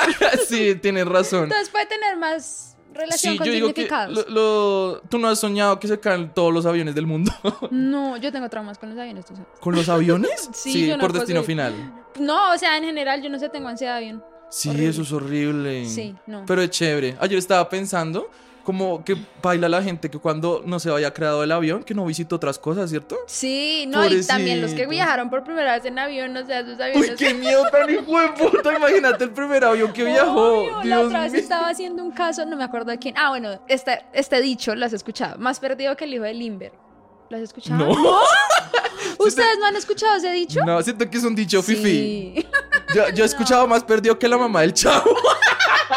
sí, 0.48 0.76
tienes 0.76 1.08
razón. 1.08 1.46
Entonces 1.46 1.70
puede 1.70 1.88
tener 1.88 2.18
más 2.18 2.71
relación 2.94 3.34
sí, 3.34 3.38
con 3.38 3.48
yo 3.48 3.54
digo 3.54 3.74
Que 3.74 3.88
lo, 4.28 5.02
tú 5.10 5.18
no 5.18 5.28
has 5.28 5.40
soñado 5.40 5.80
que 5.80 5.88
se 5.88 6.00
caen 6.00 6.32
todos 6.34 6.54
los 6.54 6.66
aviones 6.66 6.96
del 6.96 7.08
mundo. 7.08 7.32
no, 7.72 8.18
yo 8.18 8.32
tengo 8.32 8.50
traumas 8.50 8.78
con 8.78 8.90
los 8.90 8.98
aviones, 8.98 9.26
tú 9.26 9.36
sabes. 9.36 9.50
¿Con 9.60 9.76
los 9.76 9.90
aviones? 9.90 10.50
sí, 10.54 10.92
por 11.00 11.14
destino 11.14 11.44
final. 11.44 11.74
No, 12.20 12.54
o 12.54 12.58
sea, 12.58 12.78
en 12.78 12.84
general 12.84 13.22
yo 13.22 13.30
no 13.30 13.40
sé, 13.40 13.50
tengo 13.50 13.68
ansiedad 13.68 13.94
de 13.94 13.98
avión. 14.06 14.24
Sí, 14.50 14.86
eso 14.86 15.04
es 15.04 15.12
horrible. 15.14 15.86
Sí, 15.86 16.14
no. 16.28 16.44
Pero 16.46 16.62
es 16.62 16.70
chévere. 16.72 17.16
Ayer 17.22 17.38
estaba 17.38 17.70
pensando 17.70 18.30
como 18.64 19.04
que 19.04 19.18
baila 19.42 19.68
la 19.70 19.82
gente 19.82 20.10
que 20.10 20.18
cuando 20.18 20.62
no 20.66 20.80
se 20.80 20.90
vaya 20.90 21.14
creado 21.14 21.44
el 21.44 21.52
avión, 21.52 21.84
que 21.84 21.94
no 21.94 22.06
visite 22.06 22.34
otras 22.34 22.60
cosas, 22.60 22.90
¿cierto? 22.90 23.18
Sí, 23.28 23.86
no, 23.88 24.06
y 24.06 24.24
también 24.26 24.62
los 24.62 24.74
que 24.74 24.86
viajaron 24.88 25.30
por 25.30 25.44
primera 25.44 25.74
vez 25.74 25.86
en 25.86 25.98
avión, 26.00 26.36
o 26.36 26.46
sea, 26.46 26.60
esos 26.60 26.80
aviones. 26.80 27.12
Uy, 27.12 27.16
qué 27.18 27.34
miedo 27.34 27.64
tan 27.72 27.90
hijo 27.90 28.20
de 28.20 28.28
puta, 28.30 28.76
imagínate 28.76 29.24
el 29.24 29.32
primer 29.32 29.64
avión 29.64 29.92
que 29.92 30.04
viajó. 30.04 30.64
Dios 30.64 30.86
la 30.86 31.00
otra 31.02 31.22
vez 31.22 31.34
estaba 31.34 31.70
haciendo 31.70 32.04
un 32.04 32.12
caso, 32.12 32.46
no 32.46 32.56
me 32.56 32.64
acuerdo 32.64 32.92
de 32.92 33.00
quién. 33.00 33.16
Ah, 33.18 33.30
bueno, 33.30 33.60
este, 33.68 34.06
este 34.14 34.42
dicho 34.42 34.76
lo 34.76 34.86
has 34.86 34.94
escuchado, 34.94 35.38
más 35.40 35.60
perdido 35.60 35.96
que 35.96 36.06
el 36.06 36.14
hijo 36.14 36.24
de 36.24 36.34
Limber. 36.34 36.74
¿Lo 37.30 37.38
has 37.38 37.44
escuchado? 37.44 37.80
No. 37.80 37.96
¿No? 37.96 38.20
¿Ustedes 39.20 39.58
no 39.60 39.66
han 39.66 39.76
escuchado 39.76 40.18
ese 40.18 40.32
dicho? 40.32 40.60
No, 40.66 40.82
siento 40.82 41.10
que 41.10 41.18
es 41.18 41.24
un 41.24 41.34
dicho 41.34 41.64
fifi. 41.64 42.46
Yo, 42.94 43.10
yo 43.10 43.24
he 43.24 43.28
escuchado 43.28 43.66
más 43.68 43.84
perdido 43.84 44.20
que 44.20 44.28
la 44.28 44.38
mamá 44.38 44.62
del 44.62 44.74
chavo. 44.74 45.16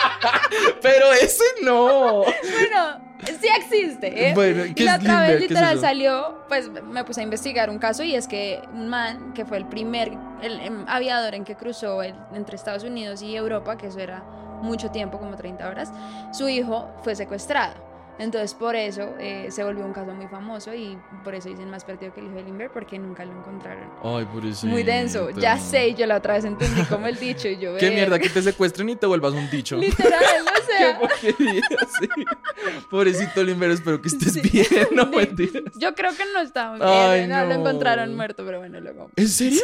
Pero 0.82 1.12
ese 1.12 1.44
no. 1.62 2.22
Bueno, 2.22 3.00
sí 3.24 3.48
existe, 3.56 4.28
¿eh? 4.30 4.34
Bueno, 4.34 4.64
¿qué 4.74 4.82
y 4.82 4.86
la 4.86 4.96
otra 4.96 5.22
vez 5.22 5.40
literal 5.40 5.80
salió, 5.80 6.44
pues 6.48 6.70
me 6.70 7.04
puse 7.04 7.20
a 7.20 7.24
investigar 7.24 7.70
un 7.70 7.78
caso 7.78 8.02
y 8.02 8.14
es 8.14 8.28
que 8.28 8.60
un 8.72 8.88
man 8.88 9.32
que 9.34 9.44
fue 9.44 9.58
el 9.58 9.66
primer 9.66 10.12
el, 10.42 10.60
em, 10.60 10.84
aviador 10.88 11.34
en 11.34 11.44
que 11.44 11.56
cruzó 11.56 12.02
entre 12.02 12.56
Estados 12.56 12.84
Unidos 12.84 13.22
y 13.22 13.34
Europa, 13.36 13.76
que 13.76 13.86
eso 13.86 14.00
era 14.00 14.22
mucho 14.62 14.90
tiempo, 14.90 15.18
como 15.18 15.36
30 15.36 15.68
horas, 15.68 15.92
su 16.32 16.48
hijo 16.48 16.90
fue 17.02 17.14
secuestrado 17.14 17.93
Entonces 18.18 18.54
por 18.54 18.76
eso 18.76 19.14
eh, 19.18 19.48
se 19.50 19.64
volvió 19.64 19.84
un 19.84 19.92
caso 19.92 20.12
muy 20.12 20.28
famoso 20.28 20.72
y 20.72 20.96
por 21.24 21.34
eso 21.34 21.48
dicen 21.48 21.70
más 21.70 21.84
perdido 21.84 22.12
que 22.14 22.20
el 22.20 22.26
hijo 22.26 22.36
de 22.36 22.44
Limber 22.44 22.70
porque 22.70 22.98
nunca 22.98 23.24
lo 23.24 23.32
encontraron. 23.32 23.88
Ay, 24.02 24.24
por 24.26 24.44
eso. 24.44 24.66
Muy 24.66 24.82
denso, 24.82 25.30
ya 25.30 25.58
sé, 25.58 25.94
yo 25.94 26.06
la 26.06 26.16
otra 26.16 26.34
vez 26.34 26.44
entendí 26.44 26.82
como 26.84 27.06
el 27.06 27.16
dicho 27.16 27.48
y 27.48 27.58
yo 27.58 27.76
Qué 27.76 27.90
mierda 27.90 28.18
que 28.18 28.28
te 28.28 28.42
secuestren 28.42 28.88
y 28.88 28.96
te 28.96 29.06
vuelvas 29.06 29.32
un 29.32 29.50
dicho. 29.50 29.76
Literal, 29.76 30.22
Qué 30.78 30.94
porquería, 31.00 31.62
sí. 32.00 32.08
Pobrecito 32.90 33.42
Limber, 33.42 33.70
espero 33.70 34.00
que 34.00 34.08
estés 34.08 34.32
Sí. 34.34 34.40
bien. 34.40 34.66
No 34.94 35.06
mentiras. 35.06 35.62
yo 35.76 35.94
creo 35.94 36.12
que 36.12 36.24
no 36.32 36.44
muy 36.44 36.78
bien, 36.80 36.82
Ay, 36.82 37.26
no, 37.26 37.44
lo 37.46 37.54
encontraron 37.54 38.14
muerto, 38.14 38.44
pero 38.44 38.58
bueno, 38.58 38.80
luego. 38.80 39.10
¿En 39.16 39.28
serio? 39.28 39.60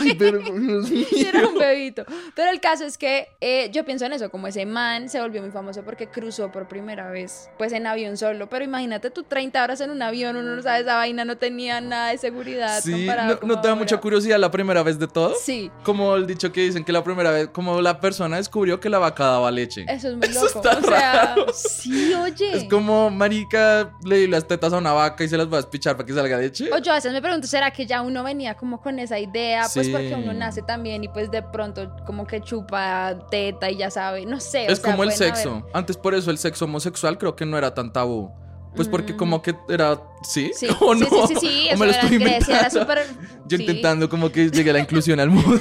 Ay, 0.00 0.14
pero 0.18 0.38
Dios 0.38 0.54
mío. 0.58 0.74
Sí, 0.84 1.26
era 1.26 1.46
un 1.46 1.56
bebito. 1.58 2.04
Pero 2.34 2.50
el 2.50 2.60
caso 2.60 2.84
es 2.84 2.98
que 2.98 3.28
eh, 3.40 3.70
yo 3.72 3.84
pienso 3.84 4.04
en 4.06 4.12
eso, 4.12 4.30
como 4.30 4.46
ese 4.46 4.66
man 4.66 5.08
se 5.08 5.20
volvió 5.20 5.40
muy 5.42 5.50
famoso 5.50 5.82
porque 5.82 6.08
cruzó 6.08 6.50
por 6.52 6.68
primera 6.68 7.10
vez, 7.10 7.48
pues 7.58 7.72
en 7.72 7.86
avión 7.86 8.16
solo. 8.16 8.48
Pero 8.48 8.64
imagínate 8.64 9.10
tú 9.10 9.22
30 9.22 9.62
horas 9.62 9.80
en 9.80 9.90
un 9.90 10.02
avión, 10.02 10.36
uno 10.36 10.54
no 10.56 10.62
sabe, 10.62 10.80
esa 10.80 10.96
vaina 10.96 11.24
no 11.24 11.36
tenía 11.38 11.80
nada 11.80 12.10
de 12.10 12.18
seguridad. 12.18 12.80
Sí, 12.82 13.06
¿no, 13.06 13.38
¿no 13.46 13.60
te 13.60 13.68
da 13.68 13.74
mucha 13.74 13.98
curiosidad 13.98 14.38
la 14.38 14.50
primera 14.50 14.82
vez 14.82 14.98
de 14.98 15.06
todo? 15.08 15.34
Sí, 15.40 15.70
Como 15.82 16.14
el 16.16 16.26
dicho 16.26 16.52
que 16.52 16.62
dicen 16.62 16.84
que 16.84 16.92
la 16.92 17.02
primera 17.04 17.30
vez, 17.30 17.48
como 17.48 17.80
la 17.80 18.00
persona 18.00 18.36
descubrió 18.36 18.80
que 18.80 18.88
la 18.88 18.98
vaca 18.98 19.24
daba 19.24 19.50
leche. 19.50 19.84
eso 19.88 20.08
es 20.08 20.16
muy 20.16 20.26
Eso 20.28 20.44
loco. 20.44 20.53
Está 20.56 20.78
o 20.78 20.82
sea, 20.82 21.34
raro. 21.34 21.46
sí, 21.52 22.14
oye. 22.14 22.56
Es 22.56 22.64
como, 22.64 23.10
marica, 23.10 23.92
le 24.04 24.18
di 24.18 24.26
las 24.26 24.46
tetas 24.46 24.72
a 24.72 24.78
una 24.78 24.92
vaca 24.92 25.24
y 25.24 25.28
se 25.28 25.36
las 25.36 25.52
va 25.52 25.56
a 25.58 25.60
espichar 25.60 25.96
para 25.96 26.06
que 26.06 26.12
salga 26.12 26.38
leche. 26.38 26.70
O 26.72 26.78
yo 26.78 26.92
a 26.92 26.96
veces 26.96 27.12
me 27.12 27.20
pregunto, 27.22 27.46
¿será 27.46 27.70
que 27.70 27.86
ya 27.86 28.02
uno 28.02 28.22
venía 28.22 28.54
como 28.56 28.80
con 28.80 28.98
esa 28.98 29.18
idea? 29.18 29.66
Pues 29.72 29.86
Sí. 29.86 29.92
porque 29.92 30.14
uno 30.14 30.32
nace 30.32 30.62
también 30.62 31.04
y 31.04 31.08
pues 31.08 31.30
de 31.30 31.42
pronto 31.42 31.94
como 32.06 32.26
que 32.26 32.40
chupa 32.40 33.14
teta 33.30 33.70
y 33.70 33.76
ya 33.76 33.90
sabe, 33.90 34.24
no 34.26 34.40
sé. 34.40 34.66
o 34.68 34.72
es 34.72 34.78
sea, 34.78 34.90
como 34.92 35.04
el 35.04 35.12
sexo. 35.12 35.66
Antes 35.72 35.96
por 35.96 36.14
eso 36.14 36.30
el 36.30 36.38
sexo 36.38 36.64
homosexual 36.64 37.18
creo 37.18 37.34
que 37.36 37.44
no 37.46 37.58
era 37.58 37.74
tan 37.74 37.92
tabú. 37.92 38.30
Pues 38.74 38.88
porque 38.88 39.12
Mm. 39.12 39.16
como 39.16 39.42
que 39.42 39.54
era, 39.68 40.00
¿sí? 40.22 40.50
Sí, 40.54 40.66
¿O 40.80 40.94
no? 40.94 41.06
sí, 41.28 41.34
sí, 41.34 41.34
sí, 41.40 41.68
¿O 41.74 41.78
me 41.78 41.86
lo 41.86 41.92
estoy 41.92 42.16
inventando? 42.16 42.86
Yo 43.46 43.58
intentando 43.58 44.08
como 44.08 44.30
que 44.32 44.50
llegue 44.50 44.72
la 44.72 44.78
inclusión 44.80 45.20
al 45.20 45.28
mundo. 45.30 45.60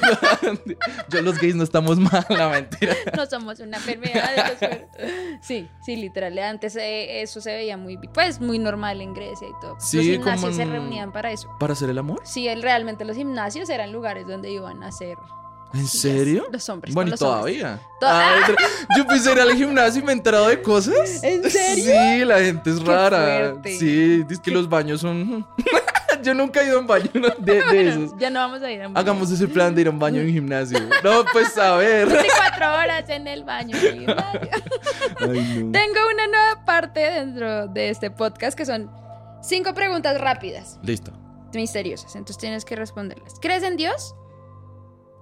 Yo 1.09 1.21
los 1.21 1.37
gays 1.37 1.53
no 1.55 1.63
estamos 1.63 1.99
mal, 1.99 2.25
la 2.29 2.47
mentira. 2.49 2.95
No 3.15 3.25
somos 3.25 3.59
una 3.59 3.77
enfermedad. 3.77 4.31
eso 4.35 4.53
es 4.53 4.59
ver- 4.61 4.87
Sí, 5.41 5.67
sí, 5.85 5.95
literal. 5.97 6.37
Antes 6.39 6.75
eh, 6.77 7.21
eso 7.21 7.41
se 7.41 7.53
veía 7.53 7.75
muy, 7.77 7.97
pues, 7.97 8.39
muy 8.39 8.57
normal 8.57 9.01
en 9.01 9.13
Grecia 9.13 9.47
y 9.49 9.53
todo. 9.61 9.75
Sí, 9.79 9.97
los 9.97 10.05
como 10.23 10.23
gimnasios 10.35 10.55
se 10.55 10.65
reunían 10.65 11.11
para 11.11 11.31
eso. 11.31 11.49
¿Para 11.59 11.73
hacer 11.73 11.89
el 11.89 11.97
amor? 11.97 12.21
Sí, 12.23 12.47
realmente 12.55 13.03
los 13.05 13.17
gimnasios 13.17 13.69
eran 13.69 13.91
lugares 13.91 14.25
donde 14.27 14.49
iban 14.51 14.81
a 14.83 14.87
hacer... 14.87 15.17
¿En 15.73 15.87
serio? 15.87 16.45
Los 16.51 16.67
hombres. 16.69 16.93
Bueno, 16.93 17.11
y 17.15 17.17
todavía. 17.17 17.79
To- 17.99 18.07
Ay, 18.09 18.41
pero- 18.45 18.57
yo 18.97 19.07
pensé 19.07 19.31
ir 19.31 19.39
al 19.39 19.53
gimnasio 19.55 20.01
y 20.01 20.05
me 20.05 20.11
he 20.11 20.15
enterado 20.15 20.47
de 20.47 20.61
cosas. 20.61 21.23
¿En 21.23 21.49
serio? 21.49 21.83
Sí, 21.85 22.25
la 22.25 22.39
gente 22.39 22.69
es 22.69 22.79
Qué 22.79 22.85
rara. 22.85 23.17
fuerte. 23.51 23.77
Sí, 23.79 24.23
dice 24.23 24.41
que 24.41 24.51
los 24.51 24.69
baños 24.69 25.01
son. 25.01 25.47
yo 26.23 26.33
nunca 26.35 26.61
he 26.61 26.67
ido 26.67 26.77
a 26.77 26.81
un 26.81 26.87
baño 26.87 27.09
de, 27.39 27.87
esos. 27.89 28.11
ya 28.19 28.29
no 28.29 28.39
vamos 28.39 28.61
a 28.61 28.71
ir 28.71 28.81
a 28.83 28.87
un 28.87 28.97
Hagamos 28.97 29.31
ese 29.31 29.47
plan 29.47 29.73
de 29.73 29.81
ir 29.81 29.87
a 29.87 29.89
un 29.89 29.99
baño 29.99 30.21
en 30.21 30.31
gimnasio. 30.31 30.79
No, 31.03 31.25
pues 31.33 31.57
a 31.57 31.75
ver. 31.77 32.07
24 32.07 32.73
horas 32.75 33.09
en 33.09 33.27
el 33.27 33.43
baño. 33.43 33.75
del 33.77 33.93
gimnasio. 33.99 34.49
Ay, 35.19 35.63
no. 35.65 35.71
Tengo 35.71 35.99
una 36.13 36.27
nueva 36.27 36.65
parte 36.65 36.99
dentro 36.99 37.67
de 37.67 37.89
este 37.89 38.11
podcast 38.11 38.55
que 38.57 38.65
son 38.65 38.91
cinco 39.41 39.73
preguntas 39.73 40.21
rápidas, 40.21 40.79
Listo. 40.83 41.11
misteriosas. 41.53 42.15
Entonces 42.15 42.37
tienes 42.37 42.63
que 42.63 42.75
responderlas. 42.75 43.33
¿Crees 43.41 43.63
en 43.63 43.75
Dios? 43.75 44.15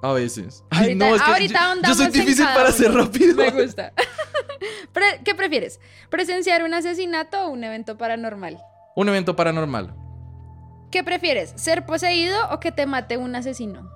A 0.01 0.13
veces. 0.13 0.63
Ay, 0.69 0.89
Ahorita- 0.93 1.05
no, 1.09 1.15
es 1.15 1.21
que 1.21 1.31
ahorita 1.31 1.75
yo, 1.87 1.93
soy 1.95 2.07
difícil 2.11 2.45
para 2.45 2.63
uno. 2.69 2.71
ser 2.71 2.93
rápido. 2.93 3.35
Me 3.35 3.51
gusta. 3.63 3.93
¿Qué 5.23 5.35
prefieres? 5.35 5.79
¿Presenciar 6.09 6.63
un 6.63 6.73
asesinato 6.73 7.45
o 7.45 7.49
un 7.49 7.63
evento 7.63 7.97
paranormal? 7.97 8.57
Un 8.95 9.09
evento 9.09 9.35
paranormal. 9.35 9.95
¿Qué 10.91 11.03
prefieres? 11.03 11.53
¿Ser 11.55 11.85
poseído 11.85 12.37
o 12.51 12.59
que 12.59 12.71
te 12.71 12.85
mate 12.85 13.17
un 13.17 13.35
asesino? 13.35 13.89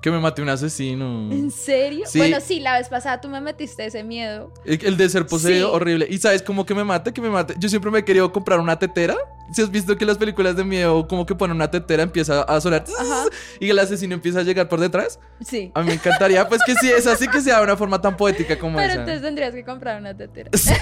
Que 0.00 0.10
me 0.10 0.18
mate 0.18 0.40
un 0.40 0.48
asesino. 0.48 1.30
¿En 1.30 1.50
serio? 1.50 2.06
Sí. 2.06 2.18
Bueno, 2.18 2.38
sí, 2.40 2.58
la 2.60 2.78
vez 2.78 2.88
pasada 2.88 3.20
tú 3.20 3.28
me 3.28 3.38
metiste 3.40 3.84
ese 3.84 4.02
miedo. 4.02 4.50
El 4.64 4.82
el 4.86 4.96
de 4.96 5.08
ser 5.10 5.26
poseído, 5.26 5.68
Sí. 5.68 5.74
horrible. 5.76 6.06
Y 6.08 6.16
sabes 6.18 6.42
cómo 6.42 6.64
que 6.64 6.74
me 6.74 6.84
mate, 6.84 7.12
que 7.12 7.20
me 7.20 7.28
mate. 7.28 7.54
Yo 7.58 7.68
siempre 7.68 7.90
me 7.90 7.98
he 7.98 8.04
querido 8.04 8.32
comprar 8.32 8.60
una 8.60 8.78
tetera. 8.78 9.14
Si 9.52 9.60
has 9.60 9.70
visto 9.70 9.98
que 9.98 10.06
las 10.06 10.16
películas 10.16 10.56
de 10.56 10.64
miedo, 10.64 11.06
como 11.08 11.26
que 11.26 11.34
ponen 11.34 11.56
una 11.56 11.70
tetera, 11.70 12.02
empieza 12.02 12.42
a 12.44 12.60
sonar 12.60 12.84
Ajá. 12.98 13.24
y 13.58 13.68
el 13.68 13.78
asesino 13.78 14.14
empieza 14.14 14.38
a 14.40 14.42
llegar 14.42 14.68
por 14.68 14.80
detrás. 14.80 15.18
Sí. 15.40 15.70
A 15.74 15.80
mí 15.80 15.88
me 15.88 15.94
encantaría, 15.94 16.48
pues 16.48 16.62
que 16.64 16.74
sí, 16.76 16.88
es 16.90 17.06
así 17.06 17.26
que 17.28 17.40
sea 17.42 17.58
de 17.58 17.64
una 17.64 17.76
forma 17.76 18.00
tan 18.00 18.16
poética 18.16 18.58
como 18.58 18.76
Pero 18.78 18.92
esa. 18.92 19.00
entonces 19.00 19.22
tendrías 19.22 19.52
que 19.52 19.64
comprar 19.64 20.00
una 20.00 20.16
tetera. 20.16 20.50
Sí, 20.54 20.72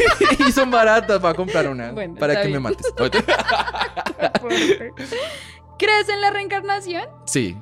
y 0.47 0.53
son 0.53 0.71
baratas 0.71 1.19
para 1.19 1.35
comprar 1.35 1.67
una. 1.69 1.91
Bueno, 1.93 2.15
para 2.17 2.41
que 2.43 2.49
bien. 2.49 2.63
me 2.63 2.71
mates. 2.71 2.87
¿Crees 5.79 6.09
en 6.09 6.21
la 6.21 6.31
reencarnación? 6.31 7.05
Sí. 7.25 7.57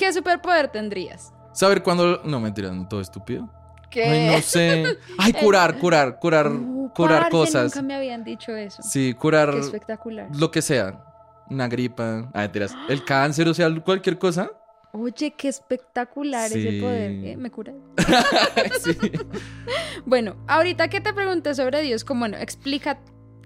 ¿Qué 0.00 0.10
superpoder 0.14 0.68
tendrías? 0.68 1.30
Saber 1.52 1.82
cuándo. 1.82 2.22
No, 2.24 2.40
mentira, 2.40 2.72
no 2.72 2.88
todo 2.88 3.02
estúpido. 3.02 3.50
¿Qué? 3.90 4.02
Ay, 4.04 4.34
no 4.36 4.40
sé. 4.40 4.96
Ay, 5.18 5.32
curar, 5.42 5.78
curar, 5.78 6.18
curar, 6.18 6.46
Uh, 6.50 6.90
curar 6.94 7.24
parce, 7.24 7.30
cosas. 7.30 7.64
Nunca 7.76 7.82
me 7.82 7.94
habían 7.96 8.24
dicho 8.24 8.56
eso. 8.56 8.82
Sí, 8.82 9.12
curar 9.12 9.50
Qué 9.50 9.58
espectacular. 9.58 10.28
lo 10.34 10.50
que 10.50 10.62
sea. 10.62 11.04
Una 11.50 11.68
gripa, 11.68 12.30
ah, 12.32 12.38
mentiras, 12.40 12.74
el 12.88 13.04
cáncer, 13.04 13.46
o 13.46 13.52
sea, 13.52 13.68
cualquier 13.84 14.18
cosa. 14.18 14.50
Oye, 14.92 15.34
qué 15.36 15.48
espectacular 15.48 16.48
Sí. 16.48 16.66
ese 16.66 16.80
poder. 16.80 17.10
¿eh? 17.10 17.36
Me 17.36 17.50
cura. 17.50 17.74
Sí. 18.82 18.96
Bueno, 20.06 20.36
ahorita 20.48 20.88
que 20.88 21.02
te 21.02 21.12
pregunté 21.12 21.54
sobre 21.54 21.82
Dios, 21.82 22.04
como 22.04 22.20
bueno, 22.20 22.38
explica 22.38 23.00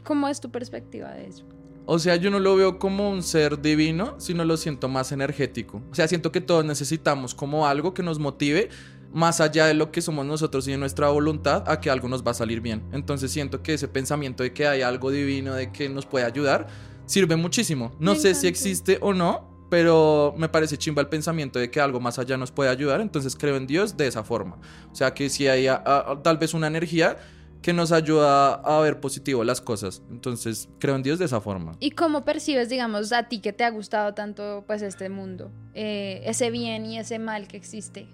cómo 0.04 0.28
es 0.28 0.40
tu 0.40 0.52
perspectiva 0.52 1.10
de 1.10 1.26
eso. 1.26 1.46
O 1.86 1.98
sea, 1.98 2.16
yo 2.16 2.30
no 2.30 2.40
lo 2.40 2.56
veo 2.56 2.78
como 2.78 3.10
un 3.10 3.22
ser 3.22 3.60
divino, 3.60 4.14
sino 4.18 4.44
lo 4.44 4.56
siento 4.56 4.88
más 4.88 5.12
energético. 5.12 5.82
O 5.90 5.94
sea, 5.94 6.08
siento 6.08 6.32
que 6.32 6.40
todos 6.40 6.64
necesitamos 6.64 7.34
como 7.34 7.66
algo 7.66 7.92
que 7.92 8.02
nos 8.02 8.18
motive 8.18 8.70
más 9.12 9.40
allá 9.40 9.66
de 9.66 9.74
lo 9.74 9.92
que 9.92 10.00
somos 10.02 10.24
nosotros 10.26 10.66
y 10.66 10.72
de 10.72 10.78
nuestra 10.78 11.08
voluntad 11.08 11.62
a 11.68 11.80
que 11.80 11.90
algo 11.90 12.08
nos 12.08 12.24
va 12.26 12.30
a 12.32 12.34
salir 12.34 12.60
bien. 12.60 12.82
Entonces 12.92 13.30
siento 13.30 13.62
que 13.62 13.74
ese 13.74 13.86
pensamiento 13.86 14.42
de 14.42 14.52
que 14.52 14.66
hay 14.66 14.82
algo 14.82 15.10
divino, 15.10 15.54
de 15.54 15.70
que 15.72 15.88
nos 15.88 16.04
puede 16.06 16.24
ayudar, 16.24 16.66
sirve 17.06 17.36
muchísimo. 17.36 17.92
No 18.00 18.14
Me 18.14 18.18
sé 18.18 18.34
si 18.34 18.46
existe 18.48 18.98
o 19.02 19.12
no, 19.14 19.66
pero 19.70 20.34
me 20.36 20.48
parece 20.48 20.78
chimba 20.78 21.00
el 21.02 21.08
pensamiento 21.08 21.58
de 21.58 21.70
que 21.70 21.80
algo 21.80 22.00
más 22.00 22.18
allá 22.18 22.36
nos 22.36 22.50
puede 22.50 22.70
ayudar, 22.70 23.00
entonces 23.00 23.36
creo 23.36 23.56
en 23.56 23.66
Dios 23.66 23.96
de 23.96 24.06
esa 24.06 24.24
forma. 24.24 24.58
O 24.90 24.94
sea, 24.94 25.14
que 25.14 25.28
si 25.30 25.46
hay 25.48 25.66
a- 25.68 25.82
a- 25.84 26.20
tal 26.22 26.38
vez 26.38 26.54
una 26.54 26.66
energía 26.66 27.16
que 27.64 27.72
nos 27.72 27.92
ayuda 27.92 28.56
a 28.56 28.80
ver 28.80 29.00
positivo 29.00 29.42
las 29.42 29.62
cosas. 29.62 30.02
Entonces, 30.10 30.68
creo 30.78 30.96
en 30.96 31.02
Dios 31.02 31.18
de 31.18 31.24
esa 31.24 31.40
forma. 31.40 31.72
¿Y 31.80 31.92
cómo 31.92 32.22
percibes, 32.22 32.68
digamos, 32.68 33.10
a 33.10 33.22
ti 33.30 33.38
que 33.38 33.54
te 33.54 33.64
ha 33.64 33.70
gustado 33.70 34.12
tanto, 34.12 34.64
pues, 34.66 34.82
este 34.82 35.08
mundo? 35.08 35.50
Eh, 35.72 36.20
ese 36.26 36.50
bien 36.50 36.84
y 36.84 36.98
ese 36.98 37.18
mal 37.18 37.48
que 37.48 37.56
existe. 37.56 38.06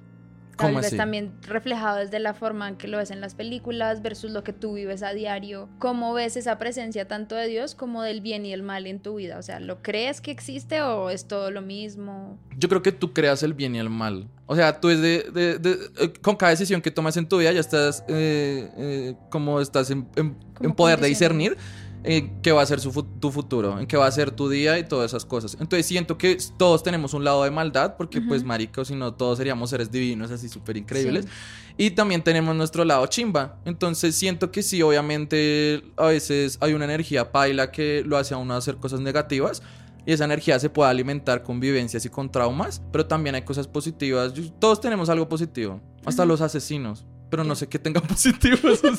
Tal 0.57 0.69
¿Cómo 0.69 0.77
vez 0.79 0.89
así? 0.89 0.97
también 0.99 1.33
reflejado 1.43 1.97
desde 1.99 2.19
la 2.19 2.35
forma 2.35 2.69
en 2.69 2.77
que 2.77 2.87
lo 2.87 2.99
ves 2.99 3.11
en 3.11 3.21
las 3.23 3.35
películas 3.35 4.03
versus 4.03 4.31
lo 4.31 4.45
que 4.45 4.53
tú 4.53 4.75
vives 4.75 5.03
a 5.03 5.15
diario. 5.15 5.69
¿Cómo 5.79 6.13
ves 6.13 6.37
esa 6.37 6.59
presencia 6.59 7.09
tanto 7.09 7.35
de 7.35 7.47
Dios 7.47 7.75
como 7.75 8.03
del 8.03 8.21
bien 8.21 8.45
y 8.45 8.53
el 8.53 8.63
mal 8.63 8.87
en 8.87 9.01
tu 9.01 9.15
vida? 9.15 9.39
O 9.39 9.43
sea, 9.43 9.59
¿lo 9.61 9.81
crees 9.83 10.21
que 10.21 10.31
existe 10.31 10.83
o 10.83 11.09
es 11.09 11.27
todo 11.27 11.51
lo 11.51 11.63
mismo? 11.63 12.39
Yo 12.59 12.69
creo 12.69 12.83
que 12.83 12.93
tú 12.93 13.13
creas 13.15 13.43
el 13.43 13.55
bien 13.55 13.75
y 13.75 13.79
el 13.79 13.89
mal. 13.89 14.29
O 14.47 14.55
sea, 14.57 14.81
tú 14.81 14.91
es 14.91 15.01
de, 15.01 15.23
de- 15.33 15.59
de- 15.59 15.79
eh, 16.01 16.13
con 16.21 16.37
cada 16.37 16.51
decisión 16.51 16.83
que 16.83 16.91
tomas 16.91 17.17
en 17.17 17.27
tu 17.29 17.39
vida 17.39 17.53
ya 17.53 17.61
estás 17.61 18.05
eh, 18.09 18.69
eh, 18.77 19.15
como 19.31 19.61
estás 19.61 19.91
en, 19.91 20.09
en- 20.17 20.35
Como 20.55 20.69
en 20.71 20.75
poder 20.75 21.01
de 21.01 21.09
discernir 21.09 21.57
eh, 22.05 22.33
qué 22.43 22.53
va 22.53 22.63
a 22.63 22.67
ser 22.67 22.81
su 22.81 22.91
tu 23.21 23.31
futuro, 23.31 23.79
en 23.79 23.87
qué 23.87 23.97
va 23.97 24.07
a 24.07 24.11
ser 24.11 24.31
tu 24.31 24.49
día 24.49 24.79
y 24.79 24.85
todas 24.85 25.11
esas 25.11 25.25
cosas. 25.25 25.57
Entonces 25.61 25.87
siento 25.87 26.17
que 26.17 26.39
todos 26.57 26.83
tenemos 26.83 27.15
un 27.15 27.25
lado 27.25 27.45
de 27.45 27.51
maldad 27.51 27.97
porque 27.97 28.19
Ujú. 28.19 28.29
pues 28.29 28.45
maricos, 28.45 28.89
si 28.89 28.95
no 28.95 29.15
todos 29.15 29.39
seríamos 29.39 29.71
seres 29.71 29.91
divinos 29.91 30.31
así 30.31 30.49
súper 30.49 30.77
increíbles. 30.77 31.27
Sí. 31.27 31.31
Y 31.77 31.91
también 31.93 32.23
tenemos 32.23 32.55
nuestro 32.57 32.85
lado 32.85 33.07
chimba. 33.07 33.57
Entonces 33.65 34.15
siento 34.15 34.51
que 34.51 34.63
sí, 34.63 34.83
obviamente 34.83 35.83
a 35.97 36.07
veces 36.07 36.59
hay 36.61 36.75
una 36.75 36.85
energía 36.85 37.33
paila 37.33 37.71
que 37.71 38.03
lo 38.05 38.17
hace 38.17 38.35
a 38.35 38.37
uno 38.39 38.55
hacer 38.55 38.77
cosas 38.77 39.01
negativas. 39.01 39.63
Y 40.07 40.13
esa 40.13 40.25
energía 40.25 40.59
se 40.59 40.71
puede 40.71 40.91
alimentar 40.91 41.43
con 41.43 41.61
vivencias 41.61 42.05
y 42.07 42.09
con 42.09 42.31
traumas. 42.31 42.83
Pero 42.91 43.07
también 43.07 43.35
hay 43.35 43.43
cosas 43.43 43.67
positivas. 43.67 44.33
Todos 44.59 44.81
tenemos 44.81 45.09
algo 45.11 45.29
positivo. 45.29 45.81
Hasta 46.05 46.25
los 46.25 46.41
asesinos. 46.41 47.05
Pero 47.31 47.45
no 47.45 47.55
sé 47.55 47.69
qué 47.69 47.79
tengan 47.79 48.03
positivo 48.09 48.57
esos. 48.69 48.99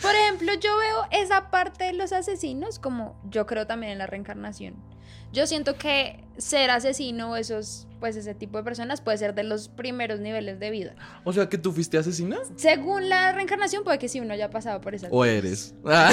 Por 0.00 0.14
ejemplo, 0.14 0.52
yo 0.60 0.76
veo 0.76 1.22
esa 1.22 1.50
parte 1.50 1.84
de 1.84 1.92
los 1.92 2.12
asesinos 2.12 2.78
como 2.78 3.20
yo 3.30 3.46
creo 3.46 3.66
también 3.66 3.92
en 3.92 3.98
la 3.98 4.06
reencarnación. 4.06 4.74
Yo 5.32 5.48
siento 5.48 5.76
que 5.76 6.24
ser 6.38 6.70
asesino 6.70 7.32
o 7.32 7.36
esos, 7.36 7.88
pues 7.98 8.14
ese 8.14 8.34
tipo 8.36 8.56
de 8.58 8.62
personas 8.62 9.00
puede 9.00 9.18
ser 9.18 9.34
de 9.34 9.42
los 9.42 9.68
primeros 9.68 10.20
niveles 10.20 10.60
de 10.60 10.70
vida. 10.70 10.94
O 11.24 11.32
sea, 11.32 11.48
que 11.48 11.58
tú 11.58 11.72
fuiste 11.72 11.98
asesina. 11.98 12.38
Según 12.54 13.08
la 13.08 13.32
reencarnación, 13.32 13.82
puede 13.82 13.98
que 13.98 14.08
sí 14.08 14.20
uno 14.20 14.32
haya 14.32 14.50
pasado 14.50 14.80
por 14.80 14.94
esa. 14.94 15.08
O 15.10 15.24
eres. 15.24 15.74
Ah, 15.86 16.12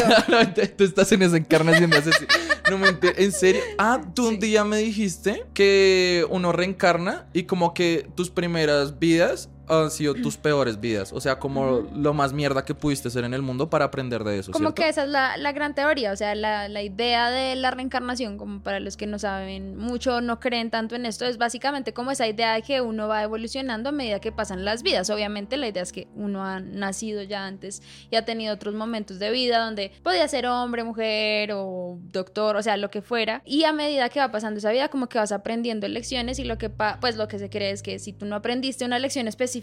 tú 0.78 0.84
estás 0.84 1.12
en 1.12 1.22
esa 1.22 1.38
encarnación 1.38 1.90
de 1.92 1.98
asesino. 1.98 2.28
No 2.72 2.78
me 2.78 2.88
¿En 3.18 3.34
serio? 3.34 3.60
Ah, 3.78 4.00
tú 4.16 4.28
un 4.30 4.36
Sí. 4.36 4.40
día 4.48 4.64
me 4.64 4.78
dijiste 4.78 5.44
que 5.54 6.26
uno 6.30 6.54
reencarna 6.54 7.28
y 7.34 7.44
como 7.44 7.74
que 7.74 8.08
tus 8.16 8.30
primeras 8.30 8.98
vidas 8.98 9.50
han 9.72 9.92
sido 9.92 10.14
tus 10.14 10.38
peores 10.38 10.80
vidas? 10.80 11.14
O 11.14 11.22
sea, 11.22 11.40
como 11.40 11.88
lo 11.96 12.14
más 12.14 12.34
mierda 12.34 12.66
que 12.66 12.76
pudiste 12.76 13.10
ser 13.10 13.24
en 13.24 13.34
el 13.34 13.42
mundo 13.42 13.70
para 13.70 13.86
aprender 13.86 14.24
de 14.24 14.40
eso. 14.40 14.52
Como 14.52 14.66
¿cierto? 14.70 14.82
que 14.82 14.90
esa 14.90 15.04
es 15.04 15.10
la, 15.10 15.38
la 15.38 15.52
gran 15.52 15.74
teoría, 15.76 16.12
o 16.12 16.16
sea, 16.16 16.36
la, 16.36 16.68
la 16.68 16.82
idea 16.82 17.30
de 17.30 17.56
la 17.56 17.72
reencarnación, 17.72 18.38
como 18.38 18.62
para 18.62 18.80
los 18.80 18.98
que 18.98 19.08
no 19.08 19.18
saben 19.20 19.78
mucho, 19.78 20.20
no 20.22 20.40
creen 20.40 20.70
tanto 20.72 20.96
en 20.96 21.06
esto, 21.06 21.26
es 21.26 21.38
básicamente 21.38 21.94
como 21.94 22.12
esa 22.12 22.28
idea 22.28 22.54
de 22.54 22.62
que 22.62 22.82
uno 22.82 23.08
va 23.08 23.24
evolucionando 23.24 23.90
a 23.90 23.92
medida 23.92 24.20
que 24.20 24.32
pasan 24.32 24.66
las 24.66 24.84
vidas. 24.84 25.10
Obviamente 25.10 25.56
la 25.58 25.68
idea 25.68 25.84
es 25.84 25.92
que 25.94 26.08
uno 26.16 26.44
ha 26.44 26.60
nacido 26.60 27.22
ya 27.24 27.46
antes 27.46 27.82
y 28.10 28.16
ha 28.16 28.26
tenido 28.26 28.54
otros 28.54 28.74
momentos 28.74 29.20
de 29.20 29.30
vida 29.32 29.64
donde 29.64 29.92
podía 30.04 30.28
ser 30.28 30.48
hombre, 30.48 30.84
mujer 30.84 31.52
o 31.54 31.98
doctor, 32.12 32.56
o 32.58 32.64
sea, 32.64 32.76
lo 32.78 32.90
que 32.90 33.02
fuera. 33.02 33.42
Y 33.46 33.64
a 33.64 33.74
medida 33.74 34.10
que 34.10 34.20
va 34.20 34.32
pasando 34.32 34.58
esa 34.58 34.72
vida, 34.72 34.90
como 34.90 35.08
que 35.08 35.18
vas 35.18 35.32
aprendiendo 35.32 35.88
lecciones 35.88 36.40
y 36.40 36.44
lo 36.44 36.58
que, 36.58 36.70
pa- 36.70 36.98
pues 37.00 37.16
lo 37.16 37.28
que 37.28 37.40
se 37.40 37.50
cree 37.50 37.72
es 37.72 37.82
que 37.84 38.00
si 38.00 38.12
tú 38.14 38.26
no 38.26 38.36
aprendiste 38.36 38.84
una 38.86 39.00
lección 39.00 39.28
específica 39.28 39.61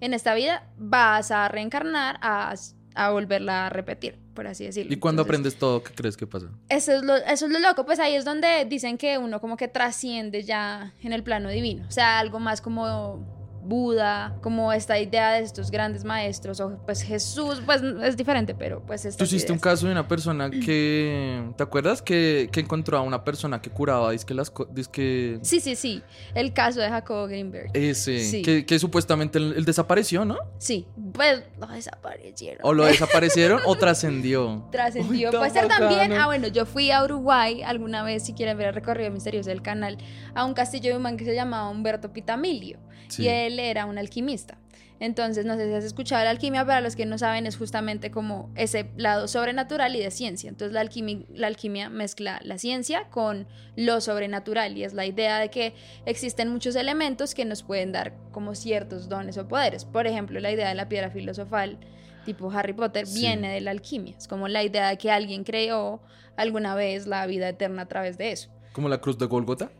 en 0.00 0.14
esta 0.14 0.34
vida, 0.34 0.64
vas 0.76 1.30
a 1.30 1.48
reencarnar 1.48 2.18
a, 2.22 2.54
a 2.94 3.10
volverla 3.10 3.66
a 3.66 3.70
repetir, 3.70 4.18
por 4.34 4.46
así 4.46 4.64
decirlo. 4.64 4.92
Y 4.92 4.96
cuando 4.96 5.22
Entonces, 5.22 5.28
aprendes 5.30 5.58
todo, 5.58 5.82
¿qué 5.82 5.94
crees 5.94 6.16
que 6.16 6.26
pasa? 6.26 6.46
Eso 6.68 6.92
es, 6.92 7.02
lo, 7.02 7.16
eso 7.16 7.46
es 7.46 7.52
lo 7.52 7.58
loco, 7.58 7.84
pues 7.86 7.98
ahí 7.98 8.14
es 8.14 8.24
donde 8.24 8.64
dicen 8.64 8.98
que 8.98 9.18
uno 9.18 9.40
como 9.40 9.56
que 9.56 9.68
trasciende 9.68 10.42
ya 10.42 10.92
en 11.02 11.12
el 11.12 11.22
plano 11.22 11.48
divino, 11.48 11.86
o 11.88 11.92
sea, 11.92 12.18
algo 12.18 12.40
más 12.40 12.60
como 12.60 13.41
Buda, 13.64 14.36
como 14.42 14.72
esta 14.72 14.98
idea 14.98 15.32
de 15.32 15.40
estos 15.42 15.70
grandes 15.70 16.04
maestros, 16.04 16.60
o 16.60 16.76
pues 16.84 17.02
Jesús, 17.02 17.62
pues 17.64 17.80
es 17.82 18.16
diferente, 18.16 18.54
pero 18.54 18.82
pues 18.84 19.02
Tú 19.16 19.24
hiciste 19.24 19.52
un 19.52 19.58
caso 19.58 19.86
de 19.86 19.92
una 19.92 20.06
persona 20.08 20.50
que. 20.50 21.42
¿Te 21.56 21.62
acuerdas? 21.62 22.02
Que, 22.02 22.48
que 22.52 22.60
encontró 22.60 22.98
a 22.98 23.02
una 23.02 23.24
persona 23.24 23.62
que 23.62 23.70
curaba, 23.70 24.14
que 24.16 24.34
las. 24.34 24.50
co- 24.50 24.68
que 24.90 25.38
Sí, 25.42 25.60
sí, 25.60 25.76
sí, 25.76 26.02
el 26.34 26.52
caso 26.52 26.80
de 26.80 26.88
Jacobo 26.88 27.26
Greenberg. 27.26 27.70
Ese. 27.74 28.18
Sí. 28.20 28.42
Que, 28.42 28.66
que 28.66 28.78
supuestamente 28.78 29.38
él, 29.38 29.54
él 29.56 29.64
desapareció, 29.64 30.24
¿no? 30.24 30.38
Sí, 30.58 30.86
pues 31.12 31.42
lo 31.60 31.66
desaparecieron. 31.68 32.60
O 32.64 32.72
lo 32.74 32.84
desaparecieron 32.86 33.60
o 33.64 33.76
trascendió. 33.76 34.66
Trascendió. 34.72 35.30
Uy, 35.30 35.36
Puede 35.36 35.50
ser 35.50 35.68
también. 35.68 36.12
Ah, 36.14 36.26
bueno, 36.26 36.48
yo 36.48 36.66
fui 36.66 36.90
a 36.90 37.02
Uruguay 37.04 37.62
alguna 37.62 38.02
vez, 38.02 38.24
si 38.24 38.32
quieren 38.32 38.58
ver 38.58 38.68
el 38.68 38.74
recorrido 38.74 39.10
misterioso 39.10 39.50
del 39.50 39.62
canal, 39.62 39.98
a 40.34 40.44
un 40.44 40.54
castillo 40.54 40.90
de 40.90 40.96
un 40.96 41.02
man 41.02 41.16
que 41.16 41.24
se 41.24 41.34
llamaba 41.34 41.68
Humberto 41.70 42.12
Pitamilio. 42.12 42.78
Sí. 43.12 43.24
Y 43.24 43.28
él 43.28 43.58
era 43.58 43.86
un 43.86 43.98
alquimista. 43.98 44.58
Entonces, 45.00 45.44
no 45.44 45.56
sé 45.56 45.66
si 45.66 45.74
has 45.74 45.82
escuchado 45.82 46.22
la 46.22 46.30
alquimia, 46.30 46.64
para 46.64 46.80
los 46.80 46.94
que 46.94 47.06
no 47.06 47.18
saben, 47.18 47.44
es 47.46 47.56
justamente 47.56 48.12
como 48.12 48.50
ese 48.54 48.88
lado 48.96 49.26
sobrenatural 49.26 49.96
y 49.96 50.00
de 50.00 50.12
ciencia. 50.12 50.48
Entonces, 50.48 50.72
la 50.72 50.80
alquimia, 50.80 51.18
la 51.34 51.48
alquimia 51.48 51.90
mezcla 51.90 52.38
la 52.44 52.56
ciencia 52.56 53.08
con 53.10 53.48
lo 53.74 54.00
sobrenatural 54.00 54.78
y 54.78 54.84
es 54.84 54.94
la 54.94 55.04
idea 55.04 55.40
de 55.40 55.50
que 55.50 55.74
existen 56.06 56.50
muchos 56.50 56.76
elementos 56.76 57.34
que 57.34 57.44
nos 57.44 57.64
pueden 57.64 57.90
dar 57.90 58.14
como 58.30 58.54
ciertos 58.54 59.08
dones 59.08 59.36
o 59.38 59.48
poderes. 59.48 59.84
Por 59.84 60.06
ejemplo, 60.06 60.38
la 60.38 60.52
idea 60.52 60.68
de 60.68 60.76
la 60.76 60.88
piedra 60.88 61.10
filosofal, 61.10 61.78
tipo 62.24 62.52
Harry 62.52 62.72
Potter, 62.72 63.04
Sí. 63.04 63.22
viene 63.22 63.52
de 63.52 63.60
la 63.60 63.72
alquimia. 63.72 64.14
Es 64.16 64.28
como 64.28 64.46
la 64.46 64.62
idea 64.62 64.88
de 64.88 64.98
que 64.98 65.10
alguien 65.10 65.42
creó 65.42 66.00
alguna 66.36 66.76
vez 66.76 67.08
la 67.08 67.26
vida 67.26 67.48
eterna 67.48 67.82
a 67.82 67.86
través 67.86 68.18
de 68.18 68.30
eso. 68.30 68.50
Como 68.72 68.88
la 68.88 69.00
cruz 69.00 69.18
de 69.18 69.26
Golgota. 69.26 69.70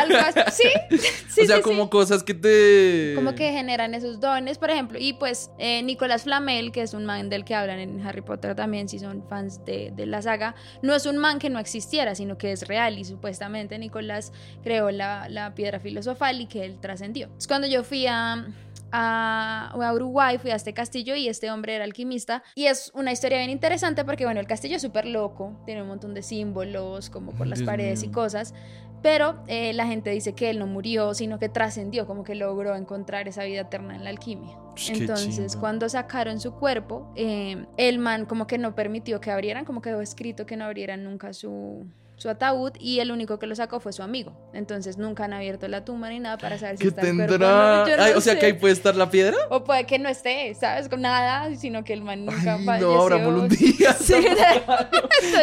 Algo 0.00 0.18
así. 0.44 0.62
Sí, 0.92 0.98
sí, 1.28 1.40
o 1.42 1.46
sea, 1.46 1.56
sí, 1.56 1.62
como 1.62 1.84
sí. 1.84 1.90
cosas 1.90 2.22
que 2.22 2.34
te. 2.34 3.12
Como 3.14 3.34
que 3.34 3.52
generan 3.52 3.94
esos 3.94 4.20
dones, 4.20 4.58
por 4.58 4.70
ejemplo. 4.70 4.98
Y 5.00 5.14
pues 5.14 5.50
eh, 5.58 5.82
Nicolás 5.82 6.24
Flamel, 6.24 6.72
que 6.72 6.82
es 6.82 6.92
un 6.92 7.06
man 7.06 7.30
del 7.30 7.44
que 7.44 7.54
hablan 7.54 7.78
en 7.78 8.06
Harry 8.06 8.20
Potter 8.20 8.54
también, 8.54 8.88
si 8.88 8.98
son 8.98 9.26
fans 9.28 9.64
de, 9.64 9.92
de 9.94 10.06
la 10.06 10.20
saga, 10.20 10.54
no 10.82 10.94
es 10.94 11.06
un 11.06 11.16
man 11.18 11.38
que 11.38 11.48
no 11.48 11.58
existiera, 11.58 12.14
sino 12.14 12.36
que 12.36 12.52
es 12.52 12.66
real. 12.68 12.98
Y 12.98 13.04
supuestamente 13.04 13.78
Nicolás 13.78 14.32
creó 14.62 14.90
la, 14.90 15.28
la 15.28 15.54
piedra 15.54 15.80
filosofal 15.80 16.40
y 16.40 16.46
que 16.46 16.64
él 16.64 16.78
trascendió. 16.80 17.30
Es 17.38 17.46
cuando 17.46 17.66
yo 17.66 17.82
fui 17.84 18.06
a, 18.06 18.46
a, 18.92 19.72
a 19.74 19.92
Uruguay, 19.92 20.38
fui 20.38 20.50
a 20.50 20.56
este 20.56 20.72
castillo 20.72 21.16
y 21.16 21.28
este 21.28 21.50
hombre 21.50 21.74
era 21.74 21.84
alquimista. 21.84 22.42
Y 22.54 22.66
es 22.66 22.90
una 22.94 23.12
historia 23.12 23.38
bien 23.38 23.50
interesante 23.50 24.04
porque, 24.04 24.24
bueno, 24.24 24.40
el 24.40 24.46
castillo 24.46 24.76
es 24.76 24.82
súper 24.82 25.06
loco, 25.06 25.60
tiene 25.66 25.82
un 25.82 25.88
montón 25.88 26.14
de 26.14 26.22
símbolos, 26.22 27.10
como 27.10 27.32
por 27.32 27.46
las 27.46 27.60
Dios 27.60 27.66
paredes 27.66 28.02
y 28.02 28.08
mío. 28.08 28.14
cosas. 28.14 28.54
Pero 29.02 29.42
eh, 29.48 29.72
la 29.72 29.86
gente 29.86 30.10
dice 30.10 30.32
que 30.32 30.48
él 30.48 30.60
no 30.60 30.68
murió, 30.68 31.12
sino 31.12 31.40
que 31.40 31.48
trascendió, 31.48 32.06
como 32.06 32.22
que 32.22 32.36
logró 32.36 32.76
encontrar 32.76 33.26
esa 33.26 33.42
vida 33.42 33.62
eterna 33.62 33.96
en 33.96 34.04
la 34.04 34.10
alquimia. 34.10 34.56
Qué 34.76 34.92
Entonces, 34.92 35.56
cuando 35.56 35.88
sacaron 35.88 36.38
su 36.38 36.52
cuerpo, 36.52 37.12
eh, 37.16 37.66
el 37.76 37.98
man 37.98 38.26
como 38.26 38.46
que 38.46 38.58
no 38.58 38.76
permitió 38.76 39.20
que 39.20 39.32
abrieran, 39.32 39.64
como 39.64 39.82
que 39.82 39.90
dejó 39.90 40.02
escrito 40.02 40.46
que 40.46 40.56
no 40.56 40.66
abrieran 40.66 41.02
nunca 41.02 41.32
su, 41.32 41.84
su 42.22 42.30
ataúd 42.30 42.70
y 42.78 43.00
el 43.00 43.10
único 43.10 43.40
que 43.40 43.48
lo 43.48 43.56
sacó 43.56 43.80
fue 43.80 43.92
su 43.92 44.00
amigo. 44.04 44.32
Entonces, 44.54 44.96
nunca 44.96 45.24
han 45.24 45.32
abierto 45.32 45.66
la 45.66 45.84
tumba 45.84 46.08
ni 46.08 46.20
nada 46.20 46.38
para 46.38 46.56
saber 46.56 46.76
si 46.76 46.82
¿Qué 46.82 46.88
está 46.90 47.00
el 47.02 47.16
cuerpo 47.16 47.34
o 47.34 47.38
tendrá? 47.38 47.84
no. 47.84 47.88
Yo 47.88 47.96
no 47.96 48.02
Ay, 48.04 48.12
o 48.12 48.20
sea, 48.20 48.34
sé. 48.34 48.38
que 48.38 48.46
ahí 48.46 48.52
puede 48.52 48.72
estar 48.74 48.94
la 48.94 49.10
piedra. 49.10 49.36
O 49.50 49.64
puede 49.64 49.86
que 49.86 49.98
no 49.98 50.08
esté, 50.08 50.54
¿sabes? 50.54 50.88
Con 50.88 51.00
nada, 51.00 51.52
sino 51.56 51.82
que 51.82 51.92
el 51.94 52.02
man 52.02 52.24
nunca 52.24 52.54
Ay, 52.54 52.64
falleció. 52.64 52.88
no, 52.94 53.02
abramoslo 53.02 53.42
un 53.42 53.48
día. 53.48 53.92
Sí, 53.94 54.14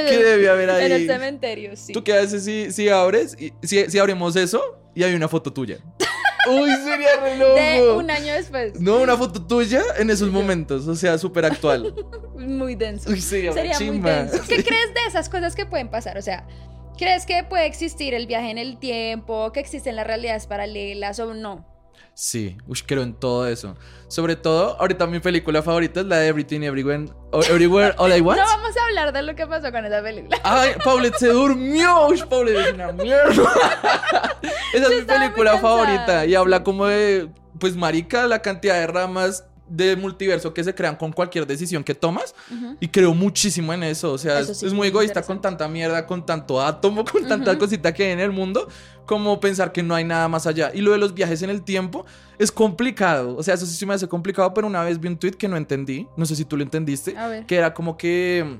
¿Qué 0.08 0.18
debe 0.24 0.50
haber 0.50 0.70
ahí? 0.70 0.86
en 0.86 0.92
el 0.94 1.08
cementerio, 1.08 1.76
sí. 1.76 1.92
¿Tú 1.92 2.02
qué 2.02 2.13
haces 2.13 2.46
si, 2.46 2.72
si 2.72 2.88
abres? 2.88 3.36
Y, 3.38 3.52
si, 3.62 3.92
si 3.92 4.00
abrimos 4.00 4.38
eso 4.38 4.80
y 4.96 5.04
hay 5.04 5.13
una 5.13 5.28
foto 5.28 5.52
tuya. 5.52 5.80
Uy, 6.48 6.72
sería 6.84 7.20
re 7.22 7.38
loco. 7.38 7.54
De 7.56 7.92
un 7.92 8.10
año 8.10 8.34
después. 8.34 8.80
No, 8.80 8.98
una 8.98 9.18
foto 9.18 9.42
tuya 9.46 9.84
en 9.98 10.10
esos 10.10 10.32
momentos, 10.32 10.88
o 10.88 10.96
sea, 10.96 11.18
súper 11.18 11.46
actual. 11.46 11.94
Muy 12.38 12.76
denso. 12.76 13.10
Uy, 13.10 13.22
sería, 13.22 13.52
muy 13.52 14.00
denso. 14.00 14.42
¿Qué 14.48 14.63
crees 14.63 14.94
de 14.94 15.02
esas 15.08 15.30
cosas 15.30 15.56
que 15.56 15.65
pueden 15.65 15.89
pasar? 15.89 16.18
O 16.18 16.22
sea, 16.22 16.48
¿crees 17.00 17.26
que 17.26 17.46
puede 17.46 17.66
existir 17.66 18.14
el 18.14 18.28
viaje 18.28 18.52
en 18.52 18.58
el 18.58 18.78
tiempo? 18.78 19.52
¿Que 19.54 19.62
existen 19.62 19.96
las 19.96 20.06
realidades 20.06 20.46
paralelas 20.48 21.20
o 21.20 21.34
no? 21.34 21.66
Sí, 22.14 22.58
uy, 22.68 22.78
creo 22.86 23.04
en 23.04 23.14
todo 23.14 23.48
eso. 23.48 23.78
Sobre 24.10 24.36
todo, 24.36 24.76
ahorita 24.82 25.08
mi 25.08 25.22
película 25.22 25.64
favorita 25.64 26.02
es 26.02 26.06
la 26.06 26.18
de 26.18 26.28
Everything 26.28 26.62
Everywhere, 26.64 27.06
Everywhere 27.32 27.96
All 27.98 28.12
I 28.14 28.20
Want. 28.20 28.38
No 28.42 28.46
vamos 28.46 28.76
a 28.76 28.84
hablar 28.84 29.14
de 29.14 29.22
lo 29.22 29.34
que 29.36 29.48
pasó 29.48 29.72
con 29.72 29.86
esa 29.86 30.02
película. 30.02 30.38
Ay, 30.44 30.72
Paulette 30.84 31.16
se 31.16 31.30
durmió. 31.30 32.08
Uy, 32.08 32.22
Paulette 32.30 32.68
es 32.68 32.74
una 32.74 32.92
mierda. 32.92 33.32
Esa 34.74 34.88
es 34.88 35.00
mi 35.00 35.06
película 35.06 35.58
favorita. 35.60 36.26
Y 36.26 36.36
habla 36.36 36.62
como 36.66 36.88
de, 36.88 37.30
pues, 37.58 37.78
marica, 37.78 38.28
la 38.28 38.42
cantidad 38.42 38.76
de 38.76 38.88
ramas 38.88 39.46
de 39.70 39.96
multiverso 39.96 40.54
que 40.54 40.64
se 40.64 40.74
crean 40.74 40.96
con 40.96 41.12
cualquier 41.14 41.46
decisión 41.46 41.84
que 41.84 41.96
tomas. 41.96 42.36
Y 42.80 42.88
creo 42.88 43.14
muchísimo 43.14 43.72
en 43.74 43.84
eso. 43.84 44.12
O 44.12 44.18
sea, 44.18 44.40
Eso 44.40 44.52
es, 44.52 44.58
sí 44.60 44.70
muy 44.72 44.88
egoísta 44.88 45.22
con 45.22 45.42
tanta 45.42 45.68
mierda, 45.68 46.06
con 46.06 46.26
tanto 46.26 46.62
átomo, 46.62 47.06
con 47.12 47.28
tanta 47.28 47.58
cosita 47.58 47.94
que 47.94 48.04
hay 48.06 48.12
en 48.12 48.20
el 48.20 48.32
mundo, 48.32 48.68
como 49.06 49.40
pensar 49.40 49.72
que 49.72 49.84
no 49.84 49.96
hay 49.96 50.04
nada 50.04 50.28
más 50.28 50.48
allá. 50.48 50.72
Y 50.74 50.82
lo 50.82 50.92
de 50.92 50.98
los 50.98 51.14
viajes 51.14 51.42
en 51.42 51.50
el 51.50 51.62
tiempo 51.62 52.06
es 52.38 52.52
complicado. 52.52 53.38
O 53.38 53.44
sea, 53.44 53.54
eso 53.54 53.66
sí 53.66 53.76
se 53.76 53.86
me 53.86 53.94
hace 53.94 54.08
complicado, 54.08 54.54
pero 54.54 54.68
una 54.68 54.84
vez 54.84 55.00
vi 55.00 55.08
un 55.08 55.18
tweet 55.18 55.34
que 55.34 55.48
no 55.48 55.56
entendí. 55.58 56.08
No 56.18 56.26
sé 56.26 56.36
si 56.36 56.46
tú 56.46 56.58
lo 56.58 56.64
entendiste. 56.64 57.16
Que 57.48 57.56
era 57.56 57.74
como 57.74 57.96
que 57.98 58.60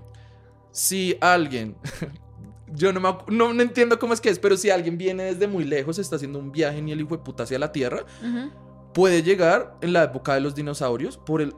si 0.72 1.18
alguien. 1.20 1.76
Yo 2.72 2.94
no, 2.94 3.00
me, 3.00 3.36
no, 3.36 3.52
no 3.52 3.62
entiendo 3.64 3.98
cómo 3.98 4.14
es 4.14 4.22
que 4.22 4.30
es, 4.30 4.38
pero 4.38 4.56
si 4.56 4.70
alguien 4.70 4.96
viene 4.96 5.24
desde 5.24 5.48
muy 5.48 5.64
lejos, 5.64 5.98
está 5.98 6.18
haciendo 6.18 6.38
un 6.38 6.52
viaje 6.52 6.80
ni 6.84 6.92
el 6.92 7.02
hijo 7.02 7.18
de 7.18 7.24
puta 7.24 7.42
hacia 7.42 7.58
la 7.58 7.72
Tierra, 7.72 8.06
Ujú. 8.22 8.52
Puede 8.94 9.24
llegar 9.24 9.76
en 9.82 9.94
la 9.94 10.04
época 10.04 10.34
de 10.34 10.42
los 10.42 10.56
dinosaurios 10.56 11.18
por 11.18 11.42
el, 11.42 11.54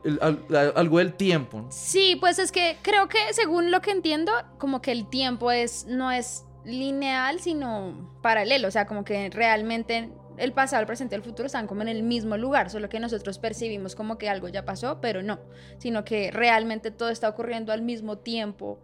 algo 0.76 0.98
del 0.98 1.14
tiempo. 1.14 1.66
Sí, 1.70 2.16
pues 2.20 2.38
es 2.38 2.52
que 2.52 2.76
creo 2.82 3.08
que 3.08 3.18
según 3.32 3.70
lo 3.70 3.80
que 3.80 3.90
entiendo, 3.90 4.32
como 4.58 4.82
que 4.82 4.92
el 4.92 5.08
tiempo 5.08 5.50
es 5.50 5.86
no 5.86 6.10
es 6.10 6.44
lineal, 6.64 7.40
sino 7.40 8.18
paralelo, 8.22 8.68
o 8.68 8.70
sea, 8.70 8.86
como 8.86 9.04
que 9.04 9.30
realmente 9.30 10.10
el 10.38 10.52
pasado, 10.52 10.80
el 10.80 10.86
presente 10.86 11.14
y 11.14 11.18
el 11.18 11.22
futuro 11.22 11.46
están 11.46 11.66
como 11.66 11.82
en 11.82 11.88
el 11.88 12.02
mismo 12.02 12.36
lugar, 12.36 12.70
solo 12.70 12.88
que 12.88 13.00
nosotros 13.00 13.38
percibimos 13.38 13.94
como 13.94 14.18
que 14.18 14.28
algo 14.28 14.48
ya 14.48 14.64
pasó, 14.64 15.00
pero 15.00 15.22
no, 15.22 15.40
sino 15.78 16.04
que 16.04 16.30
realmente 16.30 16.90
todo 16.90 17.10
está 17.10 17.28
ocurriendo 17.28 17.72
al 17.72 17.82
mismo 17.82 18.18
tiempo 18.18 18.78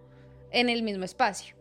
en 0.50 0.68
el 0.68 0.82
mismo 0.82 1.04
espacio. 1.04 1.56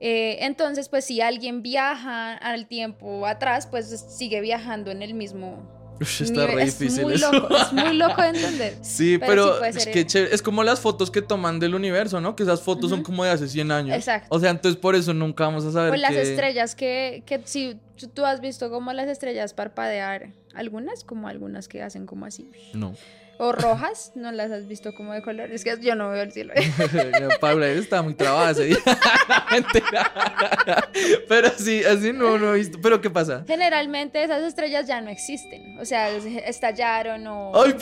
Eh, 0.00 0.44
entonces, 0.44 0.88
pues 0.88 1.04
si 1.04 1.20
alguien 1.20 1.62
viaja 1.62 2.34
al 2.34 2.66
tiempo 2.66 3.24
atrás, 3.26 3.68
pues 3.68 3.88
sigue 3.88 4.40
viajando 4.40 4.90
en 4.90 5.02
el 5.02 5.14
mismo... 5.14 5.81
Está 6.02 6.46
re 6.46 6.62
es 6.64 6.78
difícil 6.78 7.04
muy 7.04 7.14
eso. 7.14 7.32
loco, 7.32 7.56
es 7.56 7.72
muy 7.72 7.96
loco 7.96 8.20
de 8.22 8.28
entender. 8.34 8.76
Sí, 8.82 9.18
Pero 9.18 9.30
pero, 9.30 9.52
sí 9.52 9.58
puede 9.58 9.70
es, 9.78 9.86
que 9.86 10.06
chévere. 10.06 10.34
es 10.34 10.42
como 10.42 10.62
las 10.64 10.80
fotos 10.80 11.10
que 11.10 11.22
toman 11.22 11.58
del 11.60 11.74
universo, 11.74 12.20
¿no? 12.20 12.36
Que 12.36 12.42
esas 12.42 12.60
fotos 12.62 12.90
son 12.90 13.02
como 13.02 13.24
de 13.24 13.30
hace 13.30 13.48
100 13.48 13.70
años. 13.70 13.96
Exacto. 13.96 14.26
O 14.30 14.38
sea, 14.40 14.50
entonces 14.50 14.80
por 14.80 14.94
eso 14.94 15.14
nunca 15.14 15.44
vamos 15.44 15.64
a 15.64 15.72
saber 15.72 15.90
Pues 15.90 16.00
las 16.00 16.12
que- 16.12 16.22
estrellas 16.22 16.74
que, 16.74 17.22
que 17.26 17.40
si 17.44 17.76
tú- 17.98 18.08
tú 18.08 18.24
has 18.24 18.40
visto 18.40 18.70
como 18.70 18.92
las 18.92 19.08
estrellas 19.08 19.54
parpadear, 19.54 20.30
algunas 20.54 21.04
como 21.04 21.28
algunas 21.28 21.68
que 21.68 21.82
hacen 21.82 22.06
como 22.06 22.26
así. 22.26 22.48
No. 22.74 22.94
O 23.38 23.52
rojas, 23.52 24.12
¿no 24.14 24.30
las 24.30 24.50
has 24.50 24.66
visto 24.66 24.94
como 24.94 25.12
de 25.12 25.22
color? 25.22 25.50
Es 25.50 25.64
que 25.64 25.76
yo 25.80 25.94
no 25.94 26.10
veo 26.10 26.22
el 26.22 26.32
cielo. 26.32 26.54
Paula 27.40 27.68
él 27.68 27.78
estaba 27.78 28.02
muy 28.02 28.14
trabada 28.14 28.52
ese 28.52 28.64
día. 28.64 28.78
Pero 31.28 31.50
sí, 31.56 31.82
así 31.84 32.12
no, 32.12 32.38
no 32.38 32.54
he 32.54 32.58
visto. 32.58 32.78
¿Pero 32.80 33.00
qué 33.00 33.10
pasa? 33.10 33.44
Generalmente 33.46 34.22
esas 34.22 34.42
estrellas 34.42 34.86
ya 34.86 35.00
no 35.00 35.10
existen. 35.10 35.78
O 35.78 35.84
sea, 35.84 36.10
estallaron 36.10 37.26
o... 37.26 37.52
Ay, 37.62 37.74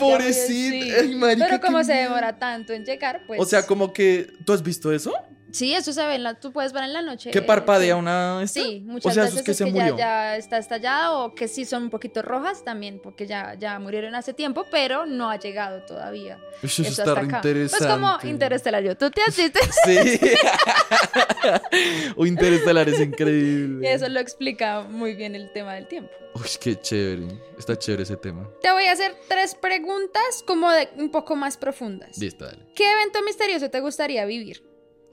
Ay, 0.99 1.15
marica, 1.15 1.47
Pero 1.47 1.61
como 1.61 1.83
se 1.83 1.93
demora 1.93 2.37
tanto 2.37 2.73
en 2.73 2.85
llegar, 2.85 3.21
pues... 3.27 3.39
O 3.39 3.45
sea, 3.45 3.65
como 3.65 3.93
que. 3.93 4.27
¿Tú 4.45 4.53
has 4.53 4.63
visto 4.63 4.91
eso? 4.91 5.13
Sí, 5.51 5.73
eso 5.73 5.93
se 5.93 6.05
ve, 6.05 6.15
en 6.15 6.23
la, 6.23 6.39
tú 6.39 6.51
puedes 6.51 6.73
ver 6.73 6.83
en 6.83 6.93
la 6.93 7.01
noche. 7.01 7.31
¿Que 7.31 7.39
eh, 7.39 7.41
parpadea 7.41 7.95
sí. 7.95 7.99
una 7.99 8.41
esta? 8.43 8.61
Sí, 8.61 8.81
muchas 8.85 9.11
O 9.11 9.13
sea, 9.13 9.23
veces 9.23 9.39
es 9.39 9.45
que 9.45 9.51
es 9.51 9.57
se 9.57 9.65
que 9.65 9.71
murió. 9.71 9.97
ya, 9.97 10.05
ya 10.05 10.37
está 10.37 10.57
estallada 10.57 11.11
o 11.13 11.35
que 11.35 11.47
sí 11.47 11.65
son 11.65 11.83
un 11.83 11.89
poquito 11.89 12.21
rojas 12.21 12.63
también, 12.63 12.99
porque 13.01 13.27
ya, 13.27 13.55
ya 13.55 13.79
murieron 13.79 14.15
hace 14.15 14.33
tiempo, 14.33 14.65
pero 14.71 15.05
no 15.05 15.29
ha 15.29 15.37
llegado 15.37 15.81
todavía. 15.83 16.39
Eso, 16.61 16.81
Eso 16.83 17.03
está 17.03 17.21
interesante. 17.23 17.85
Pues 17.85 17.91
como 17.91 18.17
Interestelar, 18.23 18.83
yo, 18.83 18.95
tú 18.97 19.09
te 19.11 19.21
asistes. 19.23 19.69
Sí. 19.85 20.19
o 22.15 22.25
Interestelar 22.25 22.87
es 22.89 22.99
increíble. 22.99 23.87
Y 23.87 23.91
eso 23.91 24.07
lo 24.09 24.19
explica 24.19 24.81
muy 24.81 25.15
bien 25.15 25.35
el 25.35 25.51
tema 25.51 25.73
del 25.73 25.87
tiempo. 25.87 26.11
Uy, 26.35 26.47
qué 26.59 26.79
chévere. 26.79 27.27
Está 27.57 27.77
chévere 27.77 28.03
ese 28.03 28.15
tema. 28.17 28.47
Te 28.61 28.71
voy 28.71 28.85
a 28.85 28.93
hacer 28.93 29.15
tres 29.27 29.55
preguntas 29.55 30.43
como 30.45 30.71
de 30.71 30.89
un 30.97 31.09
poco 31.11 31.35
más 31.35 31.57
profundas. 31.57 32.17
Listo, 32.17 32.45
dale. 32.45 32.59
¿Qué 32.75 32.89
evento 32.91 33.21
misterioso 33.23 33.69
te 33.69 33.79
gustaría 33.79 34.25
vivir? 34.25 34.63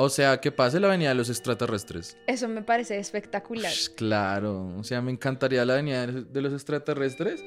O 0.01 0.09
sea, 0.09 0.41
que 0.41 0.53
pase 0.53 0.79
la 0.79 0.87
venida 0.87 1.09
de 1.09 1.17
los 1.17 1.29
extraterrestres. 1.29 2.17
Eso 2.29 2.47
me 2.47 2.63
parece 2.63 3.01
espectacular. 3.01 3.73
Claro. 3.97 4.77
O 4.79 4.85
sea, 4.85 5.03
me 5.03 5.11
encantaría 5.11 5.65
la 5.65 5.75
venida 5.75 6.07
de 6.07 6.41
los 6.41 6.53
extraterrestres. 6.53 7.45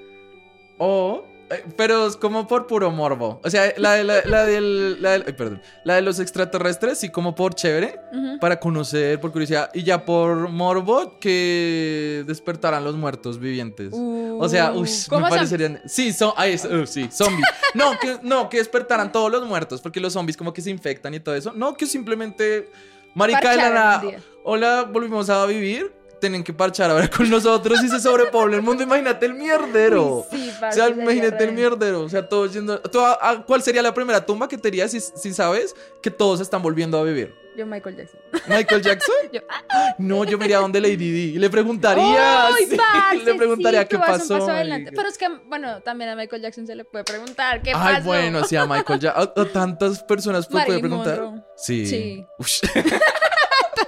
O. 0.78 1.26
eh, 1.52 1.64
Pero 1.76 2.08
es 2.08 2.16
como 2.18 2.48
por 2.48 2.68
puro 2.68 2.90
morbo. 2.92 3.40
O 3.44 3.50
sea, 3.50 3.74
la 3.78 3.94
de, 3.94 4.04
la, 4.04 4.22
la 4.26 4.46
del, 4.46 5.02
la 5.02 5.12
del- 5.12 5.24
ay, 5.28 5.34
perdón. 5.34 5.62
La 5.84 5.96
de 5.96 6.02
los 6.02 6.20
extraterrestres, 6.20 6.98
sí, 7.00 7.10
como 7.10 7.36
por 7.36 7.54
chévere. 7.56 8.00
Para 8.40 8.60
conocer, 8.60 9.20
por 9.20 9.32
curiosidad. 9.32 9.70
Y 9.74 9.84
ya 9.84 10.06
por 10.06 10.50
morbo, 10.50 11.20
que 11.20 12.24
despertaran 12.28 12.84
los 12.84 12.96
muertos 12.96 13.40
vivientes. 13.40 13.94
o 13.94 14.48
sea, 14.50 14.72
uy, 14.74 14.88
Uh, 14.90 15.10
¿cómo 15.10 15.22
me 15.26 15.30
parecerían. 15.30 15.82
Sí, 15.86 16.12
son. 16.14 16.34
Ahí 16.38 16.54
es, 16.54 16.66
uh, 16.66 16.86
sí, 16.88 17.08
zombies. 17.12 17.46
no, 17.74 17.92
que, 18.00 18.18
no, 18.24 18.50
que 18.50 18.58
despertaran 18.58 19.12
todos 19.12 19.32
los 19.32 19.46
muertos. 19.48 19.82
Porque 19.82 20.00
los 20.00 20.14
zombies 20.14 20.38
como 20.38 20.54
que 20.54 20.62
se 20.62 20.70
infectan 20.70 21.14
y 21.14 21.20
todo 21.20 21.36
eso. 21.36 21.52
No, 21.56 21.76
que 21.76 21.86
simplemente. 21.86 22.70
Marica 23.14 23.52
de 23.52 23.58
la. 23.58 24.02
Hola, 24.44 24.84
volvimos 24.92 25.30
a 25.30 25.46
vivir. 25.46 25.92
Tienen 26.22 26.44
que 26.44 26.54
parchar 26.54 26.90
ahora 26.92 27.10
con 27.10 27.30
nosotros 27.30 27.84
y 27.84 27.90
se 27.90 28.00
sobrepobla 28.00 28.56
el 28.56 28.62
mundo. 28.62 28.84
Imagínate 28.84 29.26
el 29.26 29.34
mierdero. 29.34 30.26
Uy, 30.32 30.40
sí, 30.40 30.52
o 30.56 30.60
parce, 30.62 30.80
sea, 30.80 30.90
imagínate 30.90 31.44
el 31.44 31.52
mierdero. 31.52 32.02
O 32.04 32.10
sea, 32.10 32.30
todos 32.30 32.54
yendo. 32.54 32.80
¿Tú 32.80 33.00
a- 33.02 33.18
a- 33.20 33.44
¿Cuál 33.44 33.62
sería 33.64 33.82
la 33.82 33.94
primera 33.94 34.24
tumba 34.26 34.48
que 34.48 34.58
te 34.58 34.68
irías 34.68 34.92
si, 34.92 35.00
si 35.00 35.34
sabes 35.34 35.76
que 36.02 36.12
todos 36.12 36.40
están 36.40 36.62
volviendo 36.62 36.98
a 37.00 37.04
vivir? 37.04 37.34
Yo, 37.58 37.66
Michael 37.66 37.98
Jackson. 37.98 38.20
¿Michael 38.48 38.82
Jackson? 38.82 39.16
Yo, 39.34 39.42
ah, 39.50 39.96
No, 39.98 40.24
yo 40.24 40.38
me 40.38 40.46
iría 40.46 40.60
donde 40.60 40.80
Lady 40.80 40.96
Di 40.96 41.34
y 41.36 41.38
le 41.38 41.50
preguntaría. 41.50 42.48
¡Ay, 42.48 42.66
sí, 42.70 42.78
parce, 42.94 43.18
le 43.26 43.34
preguntaría 43.36 43.82
sí, 43.82 43.88
qué 43.90 43.98
pasó. 43.98 44.36
paso 44.40 44.50
adelante. 44.52 44.86
marica. 44.86 44.92
Pero 44.96 45.10
es 45.10 45.18
que, 45.18 45.28
bueno, 45.48 45.82
también 45.82 46.12
a 46.12 46.16
Michael 46.16 46.42
Jackson 46.44 46.66
se 46.66 46.76
le 46.76 46.86
puede 46.86 47.04
preguntar 47.04 47.62
qué 47.62 47.72
Ay, 47.76 47.96
pasó. 47.96 48.06
bueno, 48.06 48.46
sí, 48.46 48.56
a 48.56 48.66
Michael 48.66 49.00
Jackson. 49.00 49.30
A, 49.36 49.42
a 49.42 49.46
tantas 49.52 50.02
personas 50.04 50.48
puede 50.52 50.80
preguntar. 50.80 51.20
Monroe. 51.20 51.44
Sí. 51.58 51.86
Sí. 51.88 52.28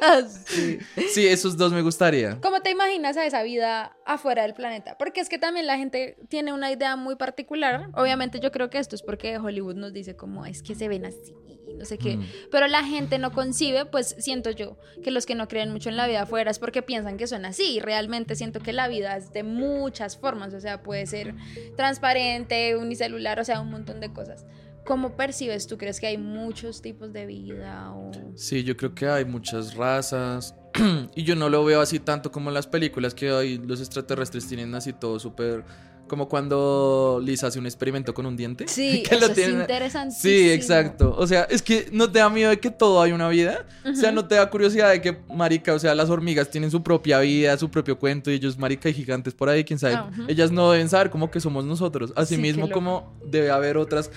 Sí. 0.46 0.80
sí, 1.10 1.28
esos 1.28 1.58
dos 1.58 1.72
me 1.72 1.82
gustaría. 1.82 2.40
¿Cómo 2.42 2.62
te 2.62 2.72
imaginas 2.72 3.18
a 3.18 3.26
esa 3.26 3.44
vida 3.44 3.96
afuera 4.06 4.44
del 4.44 4.54
planeta? 4.54 4.98
Porque 4.98 5.22
es 5.22 5.30
que 5.30 5.38
también 5.38 5.68
la 5.68 5.78
gente 5.78 6.18
tiene 6.30 6.54
una 6.54 6.72
idea 6.72 6.96
muy 6.96 7.16
particular. 7.16 7.90
Obviamente 7.94 8.40
yo 8.40 8.52
creo 8.52 8.70
que 8.70 8.78
esto 8.78 8.96
es 8.96 9.02
porque 9.02 9.38
Hollywood 9.38 9.76
nos 9.76 9.94
dice 9.94 10.16
como 10.16 10.46
es 10.46 10.62
que 10.62 10.76
se 10.76 10.88
ven 10.88 11.06
así, 11.06 11.34
no 11.78 11.86
sé 11.86 11.98
qué. 11.98 12.18
Mm. 12.18 12.26
Pero 12.52 12.68
la 12.68 12.84
gente 12.84 13.18
no 13.18 13.32
concibe, 13.32 13.86
pues 13.86 14.16
siento 14.20 14.52
yo, 14.52 14.78
que 15.04 15.12
los 15.12 15.26
que 15.26 15.36
no 15.36 15.48
creen 15.48 15.72
mucho 15.72 15.90
en 15.90 15.98
la 15.98 16.08
vida 16.08 16.24
afuera 16.24 16.52
es 16.52 16.60
porque 16.60 16.82
piensan 16.82 17.18
que 17.18 17.28
son 17.28 17.46
así. 17.46 17.78
Y 17.78 17.80
realmente 17.80 18.36
siento 18.36 18.60
que 18.60 18.74
la 18.74 18.88
vida 18.88 19.18
es 19.18 19.32
de 19.32 19.44
muchas 19.44 20.18
formas. 20.18 20.54
O 20.54 20.60
sea, 20.60 20.84
puede 20.84 21.06
ser 21.06 21.36
transparente, 21.76 22.76
unicelular, 22.76 23.40
o 23.40 23.44
sea, 23.44 23.62
un 23.62 23.72
montón 23.72 24.00
de 24.00 24.12
cosas. 24.12 24.46
¿Cómo 24.86 25.16
percibes? 25.16 25.68
¿Tú 25.68 25.78
crees 25.78 26.00
que 26.00 26.08
hay 26.08 26.18
muchos 26.18 26.82
tipos 26.82 27.14
de 27.14 27.26
vida? 27.26 27.92
O... 27.94 28.12
Sí, 28.36 28.64
yo 28.64 28.76
creo 28.76 28.94
que 28.94 29.08
hay 29.08 29.26
muchas 29.26 29.76
razas. 29.76 30.56
y 31.16 31.24
yo 31.24 31.36
no 31.36 31.50
lo 31.50 31.64
veo 31.64 31.82
así 31.82 32.00
tanto 32.00 32.32
como 32.32 32.50
en 32.50 32.56
las 32.56 32.68
películas 32.68 33.14
que 33.14 33.32
hoy 33.32 33.58
los 33.60 33.80
extraterrestres 33.80 34.48
tienen 34.48 34.74
así 34.76 34.94
todo 34.94 35.20
súper. 35.20 35.64
Como 36.06 36.28
cuando 36.28 37.22
Lisa 37.24 37.48
hace 37.48 37.60
un 37.60 37.66
experimento 37.66 38.14
con 38.14 38.26
un 38.26 38.36
diente. 38.36 38.68
Sí, 38.68 39.04
que 39.10 39.16
lo 39.16 39.28
eso 39.28 39.40
es 39.40 39.48
interesantísimo. 39.48 40.22
Sí, 40.22 40.52
exacto. 40.52 41.16
O 41.18 41.26
sea, 41.26 41.44
es 41.44 41.62
que 41.62 41.88
no 41.94 42.12
te 42.12 42.20
da 42.20 42.30
miedo 42.30 42.50
de 42.50 42.60
que 42.60 42.70
todo 42.70 43.02
hay 43.02 43.14
una 43.14 43.30
vida. 43.30 43.66
O 43.90 43.96
sea, 43.96 44.12
no 44.12 44.28
te 44.28 44.36
da 44.36 44.50
curiosidad 44.50 44.92
de 44.92 45.02
que, 45.02 45.18
marica, 45.34 45.74
o 45.74 45.80
sea, 45.80 45.96
las 45.96 46.10
hormigas 46.10 46.50
tienen 46.50 46.70
su 46.70 46.84
propia 46.84 47.20
vida, 47.20 47.58
su 47.58 47.72
propio 47.72 47.98
cuento, 47.98 48.30
y 48.30 48.34
ellos, 48.34 48.58
marica, 48.58 48.90
y 48.90 48.94
gigantes 48.94 49.34
por 49.34 49.48
ahí, 49.48 49.64
quién 49.64 49.80
sabe. 49.80 49.94
Ajá. 49.94 50.12
Ellas 50.28 50.52
no 50.52 50.70
deben 50.72 50.90
saber 50.90 51.10
cómo 51.10 51.32
que 51.32 51.40
somos 51.40 51.64
nosotros. 51.64 52.10
Sí, 52.10 52.14
Asimismo, 52.18 52.64
loco. 52.64 52.74
como 52.74 53.18
debe 53.26 53.50
haber 53.50 53.78
otras 53.78 54.12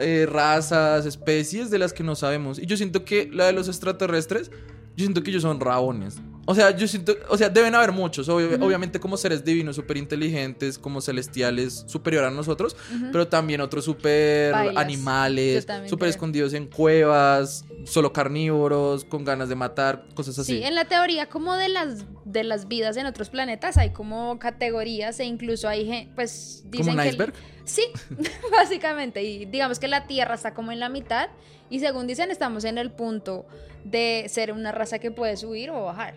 eh, 0.00 0.26
razas, 0.26 1.06
especies 1.06 1.70
de 1.70 1.78
las 1.78 1.92
que 1.92 2.02
no 2.02 2.16
sabemos. 2.16 2.58
Y 2.58 2.66
yo 2.66 2.76
siento 2.76 3.04
que 3.04 3.28
la 3.32 3.46
de 3.46 3.52
los 3.52 3.68
extraterrestres, 3.68 4.50
yo 4.96 5.04
siento 5.04 5.22
que 5.22 5.30
ellos 5.30 5.42
son 5.42 5.60
rabones. 5.60 6.18
O 6.46 6.54
sea, 6.54 6.70
yo 6.76 6.88
siento, 6.88 7.14
o 7.28 7.36
sea, 7.36 7.48
deben 7.48 7.74
haber 7.74 7.92
muchos, 7.92 8.28
obvio- 8.28 8.58
obviamente 8.60 8.98
como 8.98 9.16
seres 9.16 9.44
divinos, 9.44 9.76
súper 9.76 9.98
inteligentes, 9.98 10.78
como 10.78 11.00
celestiales, 11.00 11.84
superior 11.86 12.24
a 12.24 12.30
nosotros, 12.30 12.76
pero 13.12 13.28
también 13.28 13.60
otros 13.60 13.84
súper 13.84 14.54
animales, 14.76 15.66
súper 15.86 16.08
escondidos 16.08 16.54
en 16.54 16.66
cuevas, 16.66 17.64
solo 17.84 18.12
carnívoros, 18.12 19.04
con 19.04 19.24
ganas 19.24 19.48
de 19.48 19.54
matar, 19.54 20.06
cosas 20.14 20.38
así. 20.38 20.56
Sí, 20.58 20.62
en 20.64 20.74
la 20.74 20.86
teoría 20.86 21.28
como 21.28 21.54
de 21.54 21.68
las 21.68 22.04
de 22.24 22.44
las 22.44 22.68
vidas 22.68 22.96
en 22.96 23.06
otros 23.06 23.28
planetas 23.30 23.76
hay 23.76 23.90
como 23.90 24.38
categorías 24.38 25.18
e 25.20 25.24
incluso 25.24 25.68
hay 25.68 26.10
pues 26.14 26.62
dicen 26.66 26.86
como 26.86 26.96
un 26.98 27.02
que 27.02 27.08
iceberg. 27.10 27.34
Sí, 27.64 27.82
básicamente 28.52 29.22
y 29.22 29.44
digamos 29.46 29.78
que 29.78 29.88
la 29.88 30.06
Tierra 30.06 30.34
está 30.34 30.54
como 30.54 30.72
en 30.72 30.80
la 30.80 30.88
mitad 30.88 31.28
y 31.70 31.80
según 31.80 32.06
dicen 32.06 32.30
estamos 32.30 32.64
en 32.64 32.76
el 32.78 32.90
punto 32.90 33.46
de 33.84 34.26
ser 34.28 34.52
una 34.52 34.72
raza 34.72 34.98
que 34.98 35.10
puede 35.10 35.36
subir 35.36 35.70
o 35.70 35.84
bajar. 35.84 36.14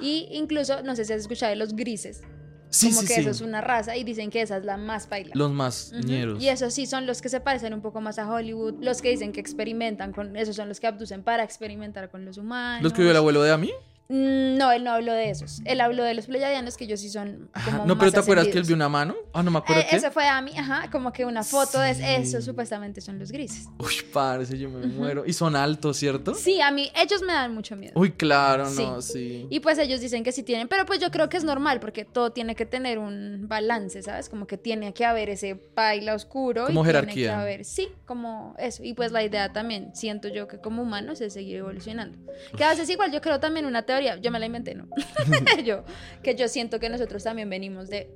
Y 0.00 0.28
incluso 0.32 0.82
no 0.82 0.96
sé 0.96 1.04
si 1.04 1.12
has 1.12 1.20
escuchado 1.20 1.50
de 1.50 1.56
los 1.56 1.74
grises, 1.76 2.22
Sí, 2.68 2.88
como 2.88 3.02
sí, 3.02 3.06
que 3.06 3.14
sí. 3.14 3.20
eso 3.20 3.30
es 3.30 3.40
una 3.42 3.60
raza 3.60 3.96
y 3.96 4.02
dicen 4.02 4.28
que 4.28 4.42
esa 4.42 4.56
es 4.56 4.64
la 4.64 4.76
más 4.76 5.08
baila. 5.08 5.30
Los 5.34 5.52
más 5.52 5.92
Ujú. 5.96 6.06
ñeros. 6.08 6.42
Y 6.42 6.48
esos 6.48 6.74
sí 6.74 6.86
son 6.86 7.06
los 7.06 7.22
que 7.22 7.28
se 7.28 7.40
parecen 7.40 7.72
un 7.72 7.80
poco 7.80 8.00
más 8.00 8.18
a 8.18 8.28
Hollywood, 8.28 8.74
los 8.82 9.00
que 9.00 9.10
dicen 9.10 9.32
que 9.32 9.40
experimentan 9.40 10.12
con, 10.12 10.36
esos 10.36 10.56
son 10.56 10.68
los 10.68 10.80
que 10.80 10.88
abducen 10.88 11.22
para 11.22 11.44
experimentar 11.44 12.10
con 12.10 12.24
los 12.24 12.38
humanos. 12.38 12.82
¿Los 12.82 12.92
que 12.92 13.02
vio 13.02 13.12
el 13.12 13.16
abuelo 13.16 13.42
de 13.42 13.52
Ami? 13.52 13.68
Mm, 13.68 13.95
No, 14.08 14.70
él 14.70 14.84
no 14.84 14.92
habló 14.92 15.12
de 15.12 15.30
esos. 15.30 15.60
Él 15.64 15.80
habló 15.80 16.04
de 16.04 16.14
los 16.14 16.26
pleyadianos 16.26 16.76
que 16.76 16.84
ellos 16.84 17.00
sí 17.00 17.08
son 17.10 17.50
como 17.64 17.86
no, 17.86 17.98
pero 17.98 18.12
¿te 18.12 18.20
acuerdas 18.20 18.46
que 18.48 18.58
él 18.58 18.64
vio 18.64 18.76
una 18.76 18.88
mano? 18.88 19.16
Ah, 19.32 19.42
no 19.42 19.50
me 19.50 19.58
acuerdo 19.58 19.82
Eh, 19.82 19.86
qué. 19.90 19.96
Eso 19.96 20.10
fue 20.12 20.28
a 20.28 20.40
mí, 20.40 20.52
ajá, 20.56 20.88
como 20.92 21.12
que 21.12 21.24
una 21.24 21.42
foto 21.42 21.78
Sí. 21.82 22.00
de 22.00 22.16
eso, 22.16 22.40
supuestamente 22.40 23.00
son 23.00 23.18
los 23.18 23.32
grises. 23.32 23.66
Uy, 23.78 23.94
parece, 24.12 24.56
yo 24.58 24.70
me 24.70 24.86
muero. 24.86 25.24
Y 25.26 25.32
son 25.32 25.56
altos, 25.56 25.96
¿cierto? 25.96 26.34
Sí, 26.34 26.60
a 26.60 26.70
mí, 26.70 26.90
ellos 26.94 27.20
me 27.22 27.32
dan 27.32 27.52
mucho 27.52 27.74
miedo. 27.74 27.92
Uy, 27.96 28.12
claro, 28.12 28.66
Sí. 28.70 28.82
no, 28.82 29.02
sí. 29.02 29.46
Y 29.50 29.58
pues 29.60 29.76
ellos 29.78 30.00
dicen 30.00 30.22
que 30.22 30.30
sí 30.30 30.44
tienen, 30.44 30.68
pero 30.68 30.86
pues 30.86 31.00
yo 31.00 31.10
creo 31.10 31.28
que 31.28 31.36
es 31.36 31.44
normal 31.44 31.80
porque 31.80 32.04
todo 32.04 32.30
tiene 32.30 32.54
que 32.54 32.64
tener 32.64 32.98
un 32.98 33.46
balance, 33.48 34.02
¿sabes? 34.02 34.28
Como 34.28 34.46
que 34.46 34.56
tiene 34.56 34.94
que 34.94 35.04
haber 35.04 35.30
ese 35.30 35.56
paila 35.56 36.14
oscuro. 36.14 36.66
Como 36.66 36.82
y 36.82 36.86
jerarquía. 36.86 37.14
Tiene 37.14 37.26
que 37.26 37.30
haber, 37.42 37.64
sí, 37.64 37.88
como 38.06 38.54
eso. 38.58 38.84
Y 38.84 38.94
pues 38.94 39.10
la 39.10 39.24
idea 39.24 39.52
también, 39.52 39.90
siento 39.96 40.28
yo 40.28 40.46
que 40.46 40.58
como 40.58 40.82
humanos 40.82 41.20
es 41.20 41.32
seguir 41.32 41.56
evolucionando. 41.56 42.16
Que 42.56 42.62
a 42.62 42.70
veces 42.70 42.88
igual 42.88 43.10
yo 43.12 43.20
creo 43.20 43.40
también 43.40 43.66
una 43.66 43.82
teoría, 43.82 43.95
yo 44.00 44.30
me 44.30 44.38
la 44.38 44.46
inventé, 44.46 44.74
¿no? 44.74 44.88
yo, 45.64 45.84
que 46.22 46.34
yo 46.34 46.48
siento 46.48 46.78
que 46.80 46.88
nosotros 46.88 47.22
también 47.24 47.50
venimos 47.50 47.88
de 47.88 48.10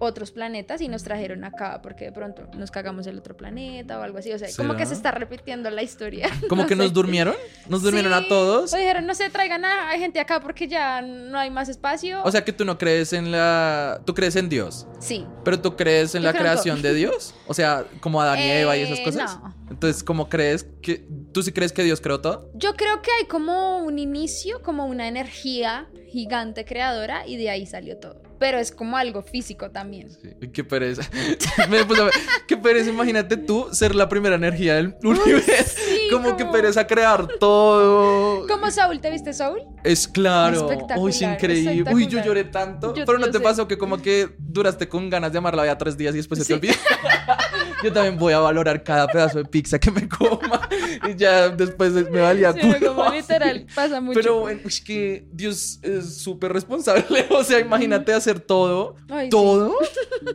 otros 0.00 0.32
planetas 0.32 0.80
y 0.80 0.88
nos 0.88 1.04
trajeron 1.04 1.44
acá 1.44 1.80
porque 1.82 2.06
de 2.06 2.12
pronto 2.12 2.48
nos 2.56 2.70
cagamos 2.72 3.06
el 3.06 3.18
otro 3.18 3.36
planeta 3.36 3.98
o 3.98 4.02
algo 4.02 4.18
así. 4.18 4.32
O 4.32 4.38
sea, 4.38 4.48
como 4.56 4.74
que 4.76 4.84
se 4.86 4.94
está 4.94 5.12
repitiendo 5.12 5.70
la 5.70 5.82
historia. 5.82 6.28
Como 6.48 6.62
No 6.62 6.68
que 6.68 6.74
sé. 6.74 6.82
nos 6.82 6.92
durmieron. 6.92 7.34
Nos 7.68 7.82
durmieron 7.82 8.12
a 8.12 8.26
todos. 8.26 8.72
O 8.72 8.76
dijeron, 8.76 9.06
no 9.06 9.14
sé, 9.14 9.30
traigan 9.30 9.64
a, 9.64 9.90
gente 9.98 10.18
acá 10.18 10.40
porque 10.40 10.66
ya 10.66 11.00
no 11.02 11.38
hay 11.38 11.50
más 11.50 11.68
espacio. 11.68 12.22
O 12.24 12.30
sea 12.32 12.44
que 12.44 12.52
tú 12.52 12.64
no 12.64 12.76
crees 12.78 13.12
en 13.12 13.30
la. 13.30 14.00
Tú 14.04 14.14
crees 14.14 14.34
en 14.36 14.48
Dios. 14.48 14.86
sí. 14.98 15.26
Pero 15.44 15.60
tú 15.60 15.76
crees 15.76 16.14
en 16.14 16.22
Yo 16.22 16.30
la 16.30 16.30
en 16.32 16.36
creación 16.42 16.82
de 16.82 16.94
Dios. 16.94 17.34
O 17.46 17.54
sea, 17.54 17.84
como 18.00 18.20
Adán 18.20 18.38
y 18.38 18.42
Eva 18.50 18.76
y 18.76 18.82
esas 18.82 18.98
Eh, 18.98 19.04
cosas. 19.04 19.38
no. 19.40 19.54
Entonces, 19.70 20.02
¿cómo 20.02 20.28
crees 20.28 20.66
que. 20.82 21.06
¿Tú 21.32 21.42
sí 21.42 21.52
crees 21.52 21.72
que 21.72 21.82
Dios 21.82 22.00
creó 22.00 22.20
todo? 22.20 22.50
Yo 22.54 22.74
creo 22.74 23.02
que 23.02 23.10
hay 23.18 23.26
como 23.26 23.78
un 23.84 23.98
inicio, 23.98 24.62
como 24.62 24.86
una 24.86 25.06
energía 25.08 25.88
gigante 26.10 26.64
creadora 26.64 27.26
y 27.26 27.36
de 27.36 27.50
ahí 27.50 27.66
salió 27.66 27.98
todo. 27.98 28.22
Pero 28.40 28.58
es 28.58 28.72
como 28.72 28.96
algo 28.96 29.22
físico 29.22 29.70
también. 29.70 30.10
Sí. 30.10 30.30
Qué 30.52 30.64
pereza. 30.64 31.02
Me 31.70 31.84
puse 31.84 32.00
a 32.00 32.04
ver, 32.06 32.14
Qué 32.48 32.56
pereza, 32.56 32.88
imagínate 32.90 33.36
tú 33.36 33.68
ser 33.70 33.94
la 33.94 34.08
primera 34.08 34.34
energía 34.34 34.74
del 34.76 34.96
universo. 35.04 35.76
sí, 35.76 36.08
como 36.10 36.36
que 36.36 36.46
pereza 36.46 36.86
crear 36.86 37.28
todo. 37.38 38.46
Como 38.48 38.70
Saúl, 38.70 38.98
¿te 39.00 39.10
viste 39.10 39.32
Saúl? 39.34 39.60
Es 39.84 40.08
claro. 40.08 40.56
Espectacular, 40.70 40.98
Uy, 40.98 41.10
es 41.10 41.22
increíble. 41.22 41.94
Uy, 41.94 42.06
yo 42.06 42.24
lloré 42.24 42.44
tanto. 42.44 42.94
Yo- 42.94 43.04
pero 43.04 43.18
no 43.18 43.26
te 43.26 43.38
sé. 43.38 43.44
pasó 43.44 43.68
que 43.68 43.76
como 43.78 44.00
que 44.00 44.30
duraste 44.38 44.88
con 44.88 45.10
ganas 45.10 45.32
de 45.32 45.38
amarla 45.38 45.66
ya 45.66 45.76
tres 45.76 45.96
días 45.96 46.14
y 46.14 46.16
después 46.18 46.40
se 46.40 46.46
te 46.46 46.54
olvida. 46.54 46.74
yo 47.82 47.92
también 47.92 48.18
voy 48.18 48.32
a 48.32 48.38
valorar 48.38 48.82
cada 48.82 49.06
pedazo 49.06 49.38
de 49.38 49.44
pizza 49.44 49.78
que 49.78 49.90
me 49.90 50.08
coma. 50.08 50.68
y 51.08 51.14
ya 51.16 51.48
después 51.48 51.92
me 52.10 52.20
valía 52.20 52.52
Sí, 52.52 52.60
culo. 52.60 52.94
como 52.94 53.10
literal, 53.12 53.66
pasa 53.74 54.00
mucho. 54.00 54.18
Pero 54.20 54.40
bueno, 54.40 54.60
es 54.64 54.80
que 54.80 55.26
Dios 55.32 55.78
es 55.82 56.18
súper 56.18 56.52
responsable. 56.52 57.26
O 57.30 57.44
sea, 57.44 57.58
imagínate 57.60 58.12
hacer 58.12 58.40
todo. 58.40 58.96
Ay, 59.08 59.26
sí. 59.26 59.30
¿Todo? 59.30 59.74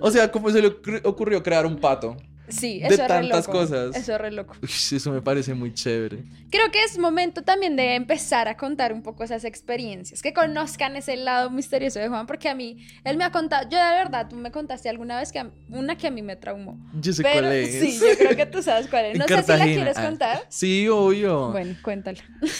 O 0.01 0.11
sea, 0.11 0.31
¿cómo 0.31 0.49
se 0.49 0.61
le 0.61 0.69
ocurri- 0.71 1.01
ocurrió 1.03 1.43
crear 1.43 1.65
un 1.65 1.77
pato? 1.79 2.17
Sí, 2.47 2.79
de 2.79 2.85
eso 2.87 2.93
es 2.93 2.99
re 3.01 3.07
tantas 3.07 3.47
loco. 3.47 3.59
cosas. 3.59 3.95
Eso 3.95 4.13
es 4.13 4.21
re 4.21 4.31
loco. 4.31 4.55
Eso 4.61 5.11
me 5.11 5.21
parece 5.21 5.53
muy 5.53 5.73
chévere. 5.73 6.23
Creo 6.51 6.71
que 6.71 6.83
es 6.83 6.97
momento 6.97 7.41
también 7.43 7.75
de 7.75 7.95
empezar 7.95 8.47
a 8.47 8.55
contar 8.57 8.93
un 8.93 9.01
poco 9.01 9.23
esas 9.23 9.43
experiencias, 9.43 10.21
que 10.21 10.33
conozcan 10.33 10.95
ese 10.95 11.17
lado 11.17 11.49
misterioso 11.49 11.99
de 11.99 12.07
Juan, 12.07 12.25
porque 12.27 12.47
a 12.49 12.55
mí, 12.55 12.77
él 13.03 13.17
me 13.17 13.23
ha 13.23 13.31
contado, 13.31 13.67
yo 13.69 13.77
de 13.77 13.91
verdad, 13.91 14.27
tú 14.29 14.35
me 14.35 14.51
contaste 14.51 14.89
alguna 14.89 15.19
vez 15.19 15.31
que 15.31 15.39
a- 15.39 15.51
una 15.69 15.97
que 15.97 16.07
a 16.07 16.11
mí 16.11 16.21
me 16.21 16.35
traumó. 16.35 16.77
Yo 17.01 17.13
sé 17.13 17.23
Pero 17.23 17.41
cuál 17.41 17.51
es. 17.53 17.71
sí, 17.79 17.99
yo 17.99 18.17
creo 18.17 18.35
que 18.35 18.45
tú 18.45 18.61
sabes 18.61 18.87
cuál 18.87 19.05
es. 19.05 19.17
No 19.17 19.27
sé 19.27 19.41
si 19.43 19.51
la 19.51 19.63
quieres 19.65 19.97
Ah. 19.97 20.05
contar. 20.05 20.45
Sí, 20.49 20.87
obvio. 20.87 21.51
Bueno, 21.51 21.75
cuéntala. 21.83 22.19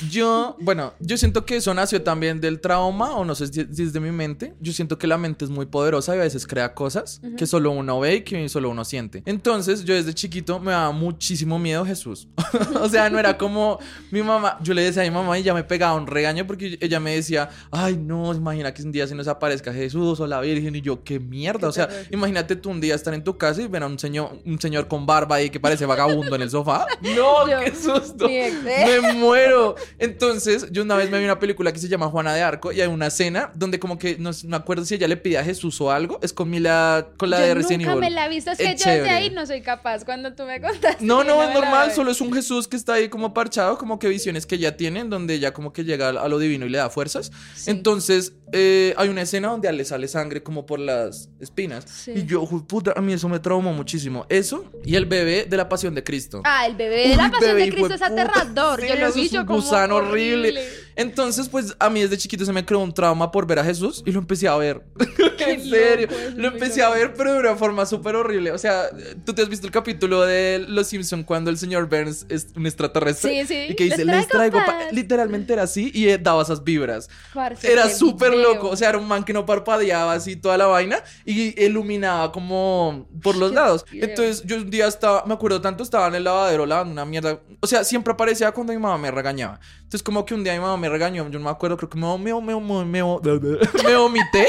Yo, 0.10 0.56
bueno, 0.60 0.93
yo 1.00 1.17
siento 1.17 1.45
que 1.45 1.58
eso 1.58 1.74
nació 1.74 2.02
también 2.04 2.41
del 2.41 2.60
trauma, 2.60 3.15
o 3.15 3.26
no 3.26 3.36
sé 3.36 3.48
si 3.48 3.62
es 3.62 3.93
de 3.93 4.00
mi 4.00 4.12
mente. 4.12 4.54
Yo 4.60 4.74
siento 4.74 4.98
que 4.98 5.08
la 5.08 5.17
mente 5.17 5.45
es 5.45 5.52
muy 5.52 5.65
poderosa 5.65 6.15
y 6.15 6.19
a 6.19 6.21
veces 6.24 6.45
crea 6.48 6.74
cosas 6.74 7.21
que 7.38 7.45
solo 7.45 7.71
uno 7.71 8.00
ve 8.00 8.15
y 8.15 8.21
que 8.24 8.48
solo 8.50 8.69
uno 8.69 8.84
siente. 8.86 9.24
Entonces, 9.26 9.74
yo 9.83 9.93
desde 9.95 10.13
chiquito 10.13 10.59
me 10.59 10.71
daba 10.71 10.91
muchísimo 10.91 11.59
miedo 11.59 11.85
Jesús. 11.85 12.27
o 12.81 12.88
sea, 12.88 13.09
no 13.09 13.19
era 13.19 13.38
como 13.38 13.79
mi 14.11 14.21
mamá. 14.23 14.57
Yo 14.61 14.73
le 14.73 14.83
decía 14.83 15.01
a 15.01 15.05
mi 15.05 15.11
mamá 15.11 15.38
y 15.38 15.41
ella 15.41 15.53
me 15.53 15.63
pegaba 15.63 15.95
un 15.95 16.07
regaño 16.07 16.47
porque 16.47 16.77
ella 16.79 16.99
me 16.99 17.15
decía, 17.15 17.49
ay, 17.71 17.97
no, 17.97 18.33
imagina 18.33 18.73
que 18.73 18.83
un 18.83 18.91
día 18.91 19.07
se 19.07 19.15
nos 19.15 19.27
aparezca 19.27 19.73
Jesús 19.73 20.19
o 20.19 20.27
la 20.27 20.39
Virgen. 20.41 20.75
Y 20.75 20.81
yo, 20.81 21.03
qué 21.03 21.19
mierda. 21.19 21.59
Qué 21.61 21.65
o 21.65 21.71
sea, 21.71 21.89
imagínate 22.11 22.55
tú 22.55 22.69
un 22.69 22.79
día 22.79 22.95
estar 22.95 23.13
en 23.13 23.23
tu 23.23 23.38
casa 23.38 23.61
y 23.61 23.67
ver 23.67 23.83
a 23.83 23.88
un 23.88 23.99
señor, 23.99 24.39
un 24.45 24.59
señor 24.59 24.88
con 24.88 25.05
barba 25.05 25.35
ahí 25.38 25.49
que 25.49 25.59
parece 25.59 25.85
vagabundo 25.85 26.35
en 26.35 26.41
el 26.41 26.49
sofá. 26.49 26.85
No, 27.15 27.47
Yo- 27.49 27.59
qué 27.63 27.73
susto. 27.75 28.27
Mi 28.27 28.35
¿eh? 28.38 28.53
Me 29.01 29.13
muero. 29.13 29.75
Entonces, 29.99 30.67
yo 30.71 30.83
una 30.83 30.95
vez 30.95 31.09
me 31.09 31.17
vi 31.19 31.25
una 31.25 31.39
película 31.39 31.71
que 31.71 31.79
se 31.79 31.88
llama 31.88 32.07
Juana 32.07 32.33
de 32.33 32.41
Arco 32.41 32.71
y 32.71 32.81
hay 32.81 32.88
una 32.88 33.07
escena 33.07 33.51
donde 33.55 33.79
como 33.79 33.97
que 33.97 34.17
no 34.17 34.31
me 34.45 34.55
acuerdo 34.55 34.85
si 34.85 34.95
ella 34.95 35.07
le 35.07 35.17
pide 35.17 35.38
a 35.38 35.43
Jesús 35.43 35.79
o 35.81 35.91
algo, 35.91 36.19
es 36.21 36.33
con 36.33 36.49
Mila, 36.49 37.07
con 37.17 37.29
la 37.29 37.39
yo 37.39 37.45
de 37.45 37.53
Resident 37.55 37.81
nunca 37.83 37.91
Evil. 37.93 38.01
me 38.01 38.09
la 38.11 38.25
he 38.25 38.29
visto, 38.29 38.51
es 38.51 38.57
que 38.57 38.75
yo 38.75 38.89
desde 38.89 39.09
ahí 39.09 39.29
no 39.29 39.45
soy 39.45 39.61
capaz. 39.65 40.06
Cuando 40.06 40.34
tú 40.34 40.43
me 40.43 40.62
contaste. 40.62 41.04
No, 41.04 41.25
no, 41.25 41.43
es 41.43 41.54
normal, 41.54 41.91
solo 41.91 42.12
es 42.12 42.21
un 42.21 42.32
Jesús 42.32 42.69
que 42.69 42.78
está 42.78 42.93
ahí 42.93 43.10
como 43.10 43.34
parchado, 43.34 43.78
como 43.78 43.99
que 43.99 44.08
visiones 44.08 44.45
que 44.45 44.56
ella 44.56 44.78
tiene, 44.78 45.01
en 45.01 45.10
donde 45.10 45.34
ella 45.34 45.51
como 45.51 45.73
que 45.73 45.84
llega 45.84 46.08
a 46.08 46.30
lo 46.30 46.39
divino 46.39 46.65
y 46.65 46.69
le 46.69 46.78
da 46.78 46.89
fuerzas. 46.89 47.32
Sí. 47.56 47.71
Entonces, 47.71 48.32
eh, 48.51 48.93
hay 48.97 49.10
una 49.10 49.21
escena 49.23 49.49
donde 49.49 49.71
le 49.73 49.84
sale 49.86 50.08
sangre 50.08 50.43
como 50.43 50.65
por 50.65 50.79
las 50.79 51.29
espinas. 51.39 51.86
Sí. 51.88 52.12
Y 52.15 52.25
yo, 52.25 52.45
"Jue 52.45 52.65
puta, 52.67 52.93
a 52.95 53.01
mí 53.01 53.13
eso 53.13 53.27
me 53.29 53.39
traumó 53.39 53.73
muchísimo. 53.73 54.25
Eso 54.29 54.65
y 54.84 54.95
el 54.95 55.05
bebé 55.05 55.45
de 55.49 55.58
la 55.58 55.67
pasión 55.67 55.95
de 55.95 56.03
Cristo. 56.03 56.41
Ah, 56.45 56.65
el 56.67 56.75
bebé 56.75 57.10
de 57.10 57.15
la 57.15 57.25
Uy, 57.25 57.31
pasión 57.31 57.49
bebé, 57.55 57.65
de 57.65 57.71
Cristo 57.71 57.93
es 57.95 58.01
aterrador. 58.01 58.81
Sí, 58.81 58.88
yo 58.88 58.95
lo 58.95 59.12
vi 59.13 59.25
es 59.25 59.31
yo 59.31 59.41
un 59.41 59.45
como 59.47 59.60
gusano 59.62 59.95
horrible. 59.95 60.62
Entonces, 60.95 61.49
pues 61.49 61.75
a 61.79 61.89
mí 61.89 62.01
desde 62.01 62.17
chiquito 62.17 62.45
se 62.45 62.53
me 62.53 62.63
creó 62.65 62.79
un 62.79 62.93
trauma 62.93 63.29
por 63.31 63.45
ver 63.45 63.60
a 63.60 63.63
Jesús 63.65 64.01
y 64.05 64.12
lo 64.12 64.19
empecé 64.19 64.47
a 64.47 64.55
ver. 64.55 64.81
En 65.45 65.69
serio. 65.69 66.08
loco, 66.10 66.19
lo 66.38 66.47
empecé 66.47 66.81
a 66.81 66.89
ver, 66.89 67.13
pero 67.13 67.34
de 67.34 67.39
una 67.39 67.55
forma 67.55 67.86
súper 67.86 68.15
horrible. 68.15 68.51
O 68.51 68.58
sea, 68.58 68.89
tú 69.25 69.34
te 69.34 69.43
has 69.43 69.49
visto 69.49 69.67
el 69.67 69.71
capítulo 69.71 70.21
de 70.25 70.65
Los 70.67 70.88
Simpson 70.88 71.23
cuando 71.23 71.51
el 71.51 71.58
señor 71.60 71.88
Burns 71.88 72.25
es 72.29 72.47
un 72.55 72.65
extraterrestre. 72.65 73.41
Sí, 73.41 73.47
sí. 73.47 73.65
Y 73.69 73.75
que 73.75 73.84
dice, 73.84 74.05
Les 74.05 74.15
les 74.15 74.27
traigo. 74.27 74.58
traigo 74.58 74.65
pa-". 74.71 74.86
paz. 74.86 74.93
Literalmente 74.93 75.53
era 75.53 75.63
así 75.63 75.91
y 75.93 76.08
eh, 76.08 76.17
daba 76.17 76.41
esas 76.41 76.63
vibras. 76.63 77.10
Parce, 77.34 77.71
Era 77.71 77.89
súper. 77.89 78.35
Loco. 78.41 78.69
O 78.69 78.76
sea, 78.78 78.89
era 78.89 78.98
un 78.98 79.08
man 79.08 79.24
que 79.24 79.34
no 79.34 79.45
parpadeaba 79.45 80.13
así 80.13 80.36
toda 80.36 80.58
la 80.58 80.67
vaina 80.67 81.04
y 81.26 81.62
iluminaba 81.63 82.32
como 82.32 83.08
por 83.21 83.36
los 83.36 83.52
Qué 83.52 83.56
lados. 83.56 83.86
Entonces, 83.91 84.43
yo 84.45 84.58
un 84.58 84.69
día 84.69 84.88
estaba, 84.88 85.24
me 85.26 85.34
acuerdo 85.34 85.62
tanto, 85.62 85.84
estaba 85.84 86.08
en 86.08 86.15
el 86.15 86.24
lavadero 86.24 86.65
lavando 86.65 86.91
una 86.91 87.06
mierda. 87.06 87.39
O 87.60 87.67
sea, 87.67 87.84
siempre 87.84 88.13
aparecía 88.13 88.52
cuando 88.52 88.74
mi 88.74 88.80
mamá 88.80 88.98
me 88.98 89.12
regañaba. 89.12 89.60
Entonces, 89.78 90.04
como 90.04 90.26
que 90.26 90.34
un 90.34 90.43
día 90.43 90.54
mi 90.54 90.60
mamá 90.60 90.78
me 90.78 90.89
regañó, 90.89 91.30
yo 91.30 91.39
no 91.39 91.45
me 91.45 91.52
acuerdo, 91.52 91.78
creo 91.78 91.89
que 91.89 91.98
me, 91.98 92.17
me, 92.17 92.34
me, 92.34 92.60
me, 92.60 92.86
me, 92.86 93.95
vomité. 93.95 94.48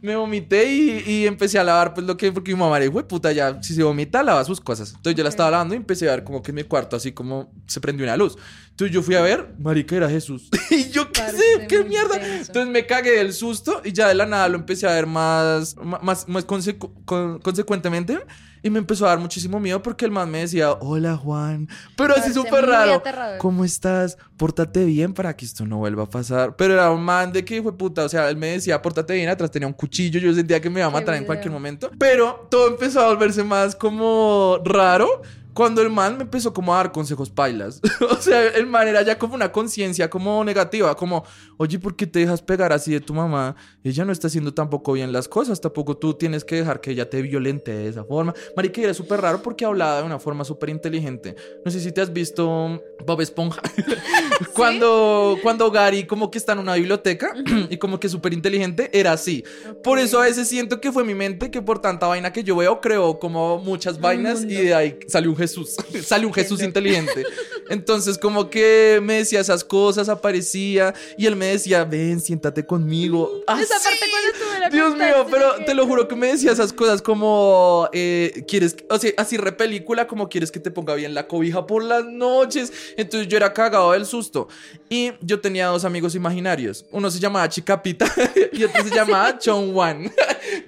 Me 0.00 0.16
vomité 0.16 0.72
y, 0.72 1.04
y 1.06 1.26
empecé 1.26 1.58
a 1.58 1.64
lavar, 1.64 1.94
pues 1.94 2.04
lo 2.04 2.16
que, 2.16 2.32
porque 2.32 2.52
mi 2.52 2.58
mamá 2.58 2.78
le 2.78 2.86
dijo, 2.86 2.94
"Güey, 2.94 3.06
puta, 3.06 3.30
ya, 3.30 3.62
si 3.62 3.74
se 3.74 3.82
vomita, 3.84 4.22
lava 4.22 4.44
sus 4.44 4.60
cosas. 4.60 4.88
Entonces, 4.96 5.14
yo 5.16 5.22
la 5.22 5.30
estaba 5.30 5.50
lavando 5.50 5.74
y 5.74 5.76
empecé 5.76 6.08
a 6.08 6.16
ver 6.16 6.24
como 6.24 6.42
que 6.42 6.50
en 6.50 6.56
mi 6.56 6.64
cuarto, 6.64 6.96
así 6.96 7.12
como 7.12 7.52
se 7.66 7.80
prendió 7.80 8.04
una 8.04 8.16
luz. 8.16 8.36
Entonces, 8.70 8.92
yo 8.92 9.02
fui 9.02 9.14
a 9.14 9.20
ver, 9.20 9.54
marica, 9.58 9.94
era 9.94 10.10
Jesús. 10.10 10.48
y 10.70 10.90
yo, 10.90 11.11
¿qué 11.11 11.11
Parce, 11.11 11.11
sé? 11.36 11.66
¿Qué 11.68 11.84
mierda? 11.84 12.18
denso. 12.18 12.46
Entonces 12.52 12.68
me 12.72 12.86
cagué 12.86 13.12
del 13.12 13.32
susto 13.32 13.80
y 13.84 13.92
ya 13.92 14.08
de 14.08 14.14
la 14.14 14.26
nada 14.26 14.48
lo 14.48 14.56
empecé 14.56 14.86
a 14.86 14.92
ver 14.92 15.06
más, 15.06 15.76
más, 15.76 16.28
más 16.28 16.46
consecu- 16.46 16.90
con- 17.04 17.38
consecuentemente. 17.40 18.18
Y 18.64 18.70
me 18.70 18.78
empezó 18.78 19.06
a 19.06 19.08
dar 19.08 19.18
muchísimo 19.18 19.58
miedo 19.58 19.82
porque 19.82 20.04
el 20.04 20.12
man 20.12 20.30
me 20.30 20.38
decía, 20.38 20.70
hola 20.74 21.16
Juan. 21.16 21.66
Pero 21.96 22.14
así 22.16 22.32
súper 22.32 22.64
raro. 22.64 22.94
aterrador. 22.94 23.38
¿Cómo 23.38 23.64
estás? 23.64 24.16
Pórtate 24.36 24.84
bien 24.84 25.14
para 25.14 25.34
que 25.36 25.44
esto 25.44 25.66
no 25.66 25.78
vuelva 25.78 26.04
a 26.04 26.08
pasar. 26.08 26.54
Pero 26.54 26.74
era 26.74 26.88
un 26.92 27.02
man 27.02 27.32
de 27.32 27.44
que 27.44 27.60
fue 27.60 27.76
puta. 27.76 28.04
O 28.04 28.08
sea, 28.08 28.30
él 28.30 28.36
me 28.36 28.46
decía, 28.52 28.80
pórtate 28.80 29.14
bien. 29.14 29.28
Atrás 29.28 29.50
tenía 29.50 29.66
un 29.66 29.72
cuchillo. 29.74 30.20
Yo 30.20 30.32
sentía 30.32 30.60
que 30.60 30.70
me 30.70 30.78
iba 30.78 30.86
a 30.86 30.90
matar 30.90 31.16
en 31.16 31.24
cualquier 31.24 31.50
momento. 31.50 31.90
Pero 31.98 32.46
todo 32.52 32.68
empezó 32.68 33.00
a 33.00 33.08
volverse 33.08 33.42
más 33.42 33.74
como 33.74 34.60
raro. 34.64 35.22
Cuando 35.54 35.82
el 35.82 35.90
man 35.90 36.16
me 36.16 36.22
empezó 36.24 36.52
como 36.52 36.74
a 36.74 36.78
dar 36.78 36.92
consejos 36.92 37.30
pailas. 37.30 37.80
o 38.10 38.16
sea, 38.16 38.46
el 38.48 38.66
man 38.66 38.88
era 38.88 39.02
ya 39.02 39.18
como 39.18 39.34
una 39.34 39.52
conciencia 39.52 40.08
como 40.08 40.44
negativa. 40.44 40.94
Como, 40.94 41.24
oye, 41.56 41.78
¿por 41.78 41.96
qué 41.96 42.06
te 42.06 42.20
dejas 42.20 42.42
pegar 42.42 42.72
así 42.72 42.92
de 42.92 43.00
tu 43.00 43.14
mamá? 43.14 43.56
Ella 43.84 44.04
no 44.04 44.12
está 44.12 44.28
haciendo 44.28 44.54
tampoco 44.54 44.92
bien 44.92 45.12
las 45.12 45.28
cosas. 45.28 45.60
Tampoco 45.60 45.96
tú 45.96 46.14
tienes 46.14 46.44
que 46.44 46.56
dejar 46.56 46.80
que 46.80 46.92
ella 46.92 47.08
te 47.08 47.22
violente 47.22 47.72
de 47.72 47.88
esa 47.88 48.04
forma. 48.04 48.34
Marica, 48.56 48.80
era 48.80 48.94
súper 48.94 49.20
raro 49.20 49.42
porque 49.42 49.64
hablaba 49.64 49.98
de 49.98 50.04
una 50.04 50.18
forma 50.18 50.44
súper 50.44 50.70
inteligente. 50.70 51.36
No 51.64 51.70
sé 51.70 51.80
si 51.80 51.92
te 51.92 52.00
has 52.00 52.12
visto 52.12 52.80
Bob 53.06 53.20
Esponja. 53.20 53.62
cuando, 54.54 55.38
cuando 55.42 55.70
Gary 55.70 56.06
como 56.06 56.30
que 56.30 56.38
está 56.38 56.52
en 56.52 56.60
una 56.60 56.74
biblioteca 56.74 57.34
y 57.70 57.76
como 57.76 58.00
que 58.00 58.08
súper 58.08 58.32
inteligente, 58.32 58.90
era 58.92 59.12
así. 59.12 59.44
Por 59.82 59.98
eso 59.98 60.20
a 60.20 60.24
veces 60.24 60.48
siento 60.48 60.80
que 60.80 60.92
fue 60.92 61.04
mi 61.04 61.14
mente 61.14 61.50
que 61.50 61.62
por 61.62 61.80
tanta 61.80 62.06
vaina 62.06 62.32
que 62.32 62.44
yo 62.44 62.56
veo 62.56 62.80
creó 62.80 63.18
como 63.18 63.58
muchas 63.58 64.00
vainas 64.00 64.42
y 64.42 64.54
de 64.54 64.74
ahí 64.74 64.98
salió 65.08 65.30
un 65.30 65.36
Jesús. 65.42 65.76
salió 66.04 66.28
un 66.28 66.34
Jesús 66.34 66.62
inteligente. 66.62 67.24
Entonces 67.68 68.18
como 68.18 68.50
que 68.50 69.00
me 69.02 69.14
decía 69.14 69.40
esas 69.40 69.64
cosas, 69.64 70.08
aparecía 70.08 70.94
y 71.16 71.26
él 71.26 71.36
me 71.36 71.46
decía, 71.46 71.84
ven, 71.84 72.20
siéntate 72.20 72.66
conmigo. 72.66 73.42
Esa 73.46 73.76
Así. 73.76 73.84
parte 73.84 74.06
cuando 74.10 74.60
la 74.60 74.68
Dios 74.70 74.96
mío, 74.96 75.26
pero 75.30 75.64
te 75.64 75.74
lo 75.74 75.86
juro 75.86 76.08
que 76.08 76.16
me 76.16 76.28
decía 76.28 76.52
esas 76.52 76.72
cosas 76.72 77.02
como 77.02 77.88
eh, 77.92 78.44
quieres, 78.46 78.76
o 78.90 78.98
sea, 78.98 79.12
así 79.16 79.36
re 79.36 79.52
película, 79.52 80.06
como 80.06 80.28
quieres 80.28 80.50
que 80.50 80.60
te 80.60 80.70
ponga 80.70 80.94
bien 80.94 81.14
la 81.14 81.26
cobija 81.26 81.66
por 81.66 81.82
las 81.82 82.04
noches. 82.04 82.72
Entonces 82.96 83.28
yo 83.28 83.36
era 83.36 83.52
cagado 83.52 83.92
del 83.92 84.06
susto. 84.06 84.48
Y 84.88 85.12
yo 85.20 85.40
tenía 85.40 85.66
dos 85.68 85.84
amigos 85.84 86.14
imaginarios. 86.14 86.84
Uno 86.90 87.10
se 87.10 87.18
llamaba 87.18 87.48
Chicapita 87.48 88.06
y 88.52 88.64
otro 88.64 88.84
se 88.84 88.90
llamaba 88.94 89.38
Chong 89.38 89.74
Wan. 89.74 90.12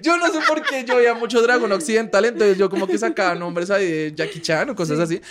yo 0.01 0.17
no 0.17 0.31
sé 0.31 0.39
por 0.47 0.61
qué 0.63 0.83
yo 0.85 0.95
veía 0.97 1.13
mucho 1.13 1.41
dragón 1.41 1.71
occidental, 1.71 2.25
entonces 2.25 2.57
yo 2.57 2.69
como 2.69 2.87
que 2.87 2.97
sacaba 2.97 3.35
nombres 3.35 3.69
ahí 3.69 3.85
de 3.85 4.13
Jackie 4.15 4.41
Chan 4.41 4.64
cosas 4.73 4.99
así. 4.99 5.21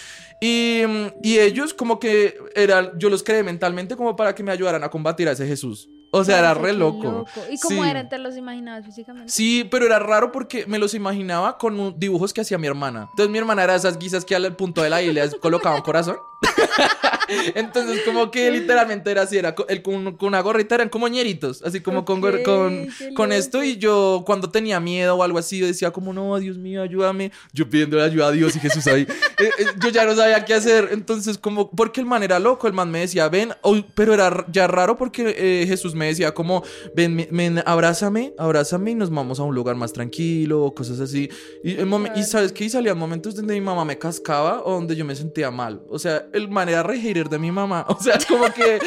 Y, 0.46 0.82
y 1.22 1.38
ellos 1.38 1.72
como 1.72 1.98
que 1.98 2.36
eran, 2.54 2.90
yo 2.98 3.08
los 3.08 3.22
creé 3.22 3.42
mentalmente 3.42 3.96
como 3.96 4.14
para 4.14 4.34
que 4.34 4.42
me 4.42 4.52
ayudaran 4.52 4.84
a 4.84 4.90
combatir 4.90 5.26
a 5.28 5.32
ese 5.32 5.46
Jesús. 5.46 5.88
O 6.10 6.22
sea, 6.22 6.38
era 6.38 6.52
re 6.54 6.70
qué 6.70 6.72
loco. 6.74 7.24
¿Y 7.50 7.58
cómo 7.58 7.82
Sí. 7.82 7.88
eran? 7.90 8.08
¿Te 8.10 8.18
los 8.18 8.36
imaginabas 8.36 8.84
físicamente? 8.84 9.32
Sí, 9.32 9.66
pero 9.68 9.86
era 9.86 9.98
raro 9.98 10.30
porque 10.30 10.64
me 10.66 10.78
los 10.78 10.92
imaginaba 10.94 11.56
con 11.58 11.98
dibujos 11.98 12.32
que 12.34 12.42
hacía 12.42 12.58
mi 12.58 12.66
hermana. 12.68 13.08
Entonces 13.12 13.30
mi 13.32 13.38
hermana 13.38 13.64
era 13.64 13.74
esas 13.74 13.98
guisas 13.98 14.24
que 14.24 14.36
al 14.36 14.54
punto 14.54 14.82
de 14.82 14.90
la 14.90 15.02
I 15.02 15.12
le 15.12 15.28
colocaba 15.40 15.74
un 15.76 15.82
corazón. 15.82 16.16
Entonces 17.54 18.02
como 18.04 18.30
que 18.30 18.50
literalmente 18.50 19.10
era 19.10 19.22
así, 19.22 19.38
era 19.38 19.54
el, 19.68 19.82
con, 19.82 20.16
con 20.16 20.28
una 20.28 20.40
gorrita, 20.40 20.74
eran 20.74 20.88
como 20.90 21.08
ñeritos, 21.08 21.62
así 21.62 21.80
como 21.80 22.04
con, 22.04 22.20
gor- 22.20 22.40
Ok, 22.40 22.44
con, 22.44 22.88
qué 22.98 23.14
con 23.14 23.32
esto 23.32 23.58
loco. 23.58 23.70
y 23.70 23.76
yo 23.78 24.22
cuando 24.26 24.50
tenía 24.50 24.78
miedo 24.78 25.16
o 25.16 25.22
algo 25.22 25.38
así, 25.38 25.58
yo 25.58 25.66
decía 25.66 25.90
como, 25.90 26.12
no, 26.12 26.38
Dios 26.38 26.58
mío, 26.58 26.82
ayúdame. 26.82 27.32
Yo 27.52 27.68
pidiendo 27.68 28.00
ayuda 28.02 28.26
a 28.28 28.30
Dios 28.32 28.54
y 28.56 28.60
Jesús 28.60 28.86
ahí. 28.86 29.06
Eh, 29.36 29.50
eh, 29.58 29.64
yo 29.82 29.88
ya 29.88 30.04
no 30.04 30.14
sabía 30.14 30.33
qué 30.44 30.54
hacer. 30.54 30.88
Entonces 30.92 31.36
como, 31.36 31.70
porque 31.70 32.00
el 32.00 32.06
man 32.06 32.22
era 32.22 32.38
loco, 32.38 32.66
el 32.66 32.72
man 32.72 32.90
me 32.90 33.00
decía, 33.00 33.28
ven, 33.28 33.52
oh, 33.62 33.76
pero 33.94 34.14
era 34.14 34.46
ya 34.50 34.66
raro 34.66 34.96
porque 34.96 35.34
eh, 35.36 35.66
Jesús 35.66 35.94
me 35.94 36.06
decía 36.06 36.32
como, 36.32 36.62
ven, 36.96 37.28
ven, 37.30 37.62
abrázame, 37.66 38.32
abrázame 38.38 38.92
y 38.92 38.94
nos 38.94 39.10
vamos 39.10 39.38
a 39.38 39.42
un 39.42 39.54
lugar 39.54 39.76
más 39.76 39.92
tranquilo 39.92 40.72
cosas 40.74 41.00
así. 41.00 41.28
Y, 41.62 41.72
el 41.76 41.86
momen- 41.86 42.12
y 42.16 42.22
sabes 42.22 42.52
qué, 42.52 42.64
y 42.64 42.70
salían 42.70 42.96
momentos 42.96 43.34
donde 43.34 43.54
mi 43.54 43.60
mamá 43.60 43.84
me 43.84 43.98
cascaba 43.98 44.62
o 44.64 44.72
donde 44.72 44.96
yo 44.96 45.04
me 45.04 45.14
sentía 45.14 45.50
mal. 45.50 45.82
O 45.88 45.98
sea, 45.98 46.26
el 46.32 46.48
man 46.48 46.68
era 46.68 46.82
re 46.82 46.98
hater 46.98 47.28
de 47.28 47.38
mi 47.38 47.50
mamá. 47.52 47.84
O 47.94 48.00
sea, 48.02 48.18
como 48.28 48.46
que 48.52 48.78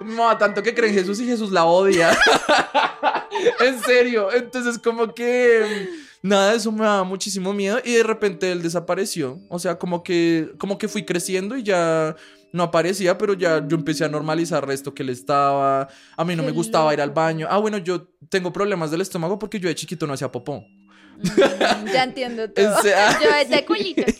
mamá 0.00 0.36
tanto 0.38 0.62
que 0.62 0.74
cree 0.74 0.88
en 0.90 0.96
Jesús 0.96 1.20
y 1.20 1.26
Jesús 1.26 1.52
la 1.52 1.64
odia. 1.66 2.16
en 3.60 3.82
serio. 3.82 4.32
Entonces, 4.32 4.78
como 4.78 5.12
que 5.14 5.88
nada 6.26 6.50
de 6.50 6.56
eso 6.56 6.72
me 6.72 6.84
daba 6.84 7.04
muchísimo 7.04 7.52
miedo 7.52 7.78
y 7.84 7.92
de 7.92 8.02
repente 8.02 8.50
él 8.50 8.62
desapareció. 8.62 9.40
O 9.48 9.58
sea, 9.58 9.78
como 9.78 10.02
que, 10.02 10.52
como 10.58 10.78
que 10.78 10.88
fui 10.88 11.04
creciendo 11.04 11.56
y 11.56 11.62
ya 11.62 12.16
no 12.52 12.62
aparecía, 12.62 13.18
pero 13.18 13.34
ya 13.34 13.66
yo 13.66 13.76
empecé 13.76 14.04
a 14.04 14.08
normalizar 14.08 14.68
esto 14.70 14.94
que 14.94 15.02
él 15.02 15.10
estaba. 15.10 15.88
A 16.16 16.24
mí 16.24 16.34
no 16.34 16.42
Qué 16.42 16.48
me 16.48 16.52
gustaba 16.52 16.92
ir 16.92 17.00
al 17.00 17.10
baño. 17.10 17.46
Ah, 17.50 17.58
bueno, 17.58 17.78
yo 17.78 18.08
tengo 18.28 18.52
problemas 18.52 18.90
del 18.90 19.02
estómago 19.02 19.38
porque 19.38 19.60
yo 19.60 19.68
de 19.68 19.74
chiquito 19.74 20.06
no 20.06 20.14
hacía 20.14 20.32
popó. 20.32 20.64
Mm, 21.16 21.86
ya 21.92 22.04
entiendo 22.04 22.50
todo. 22.52 22.78
O 22.78 22.82
sea, 22.82 23.18
Yo 23.20 23.48
de 23.48 23.64
culito. 23.64 24.02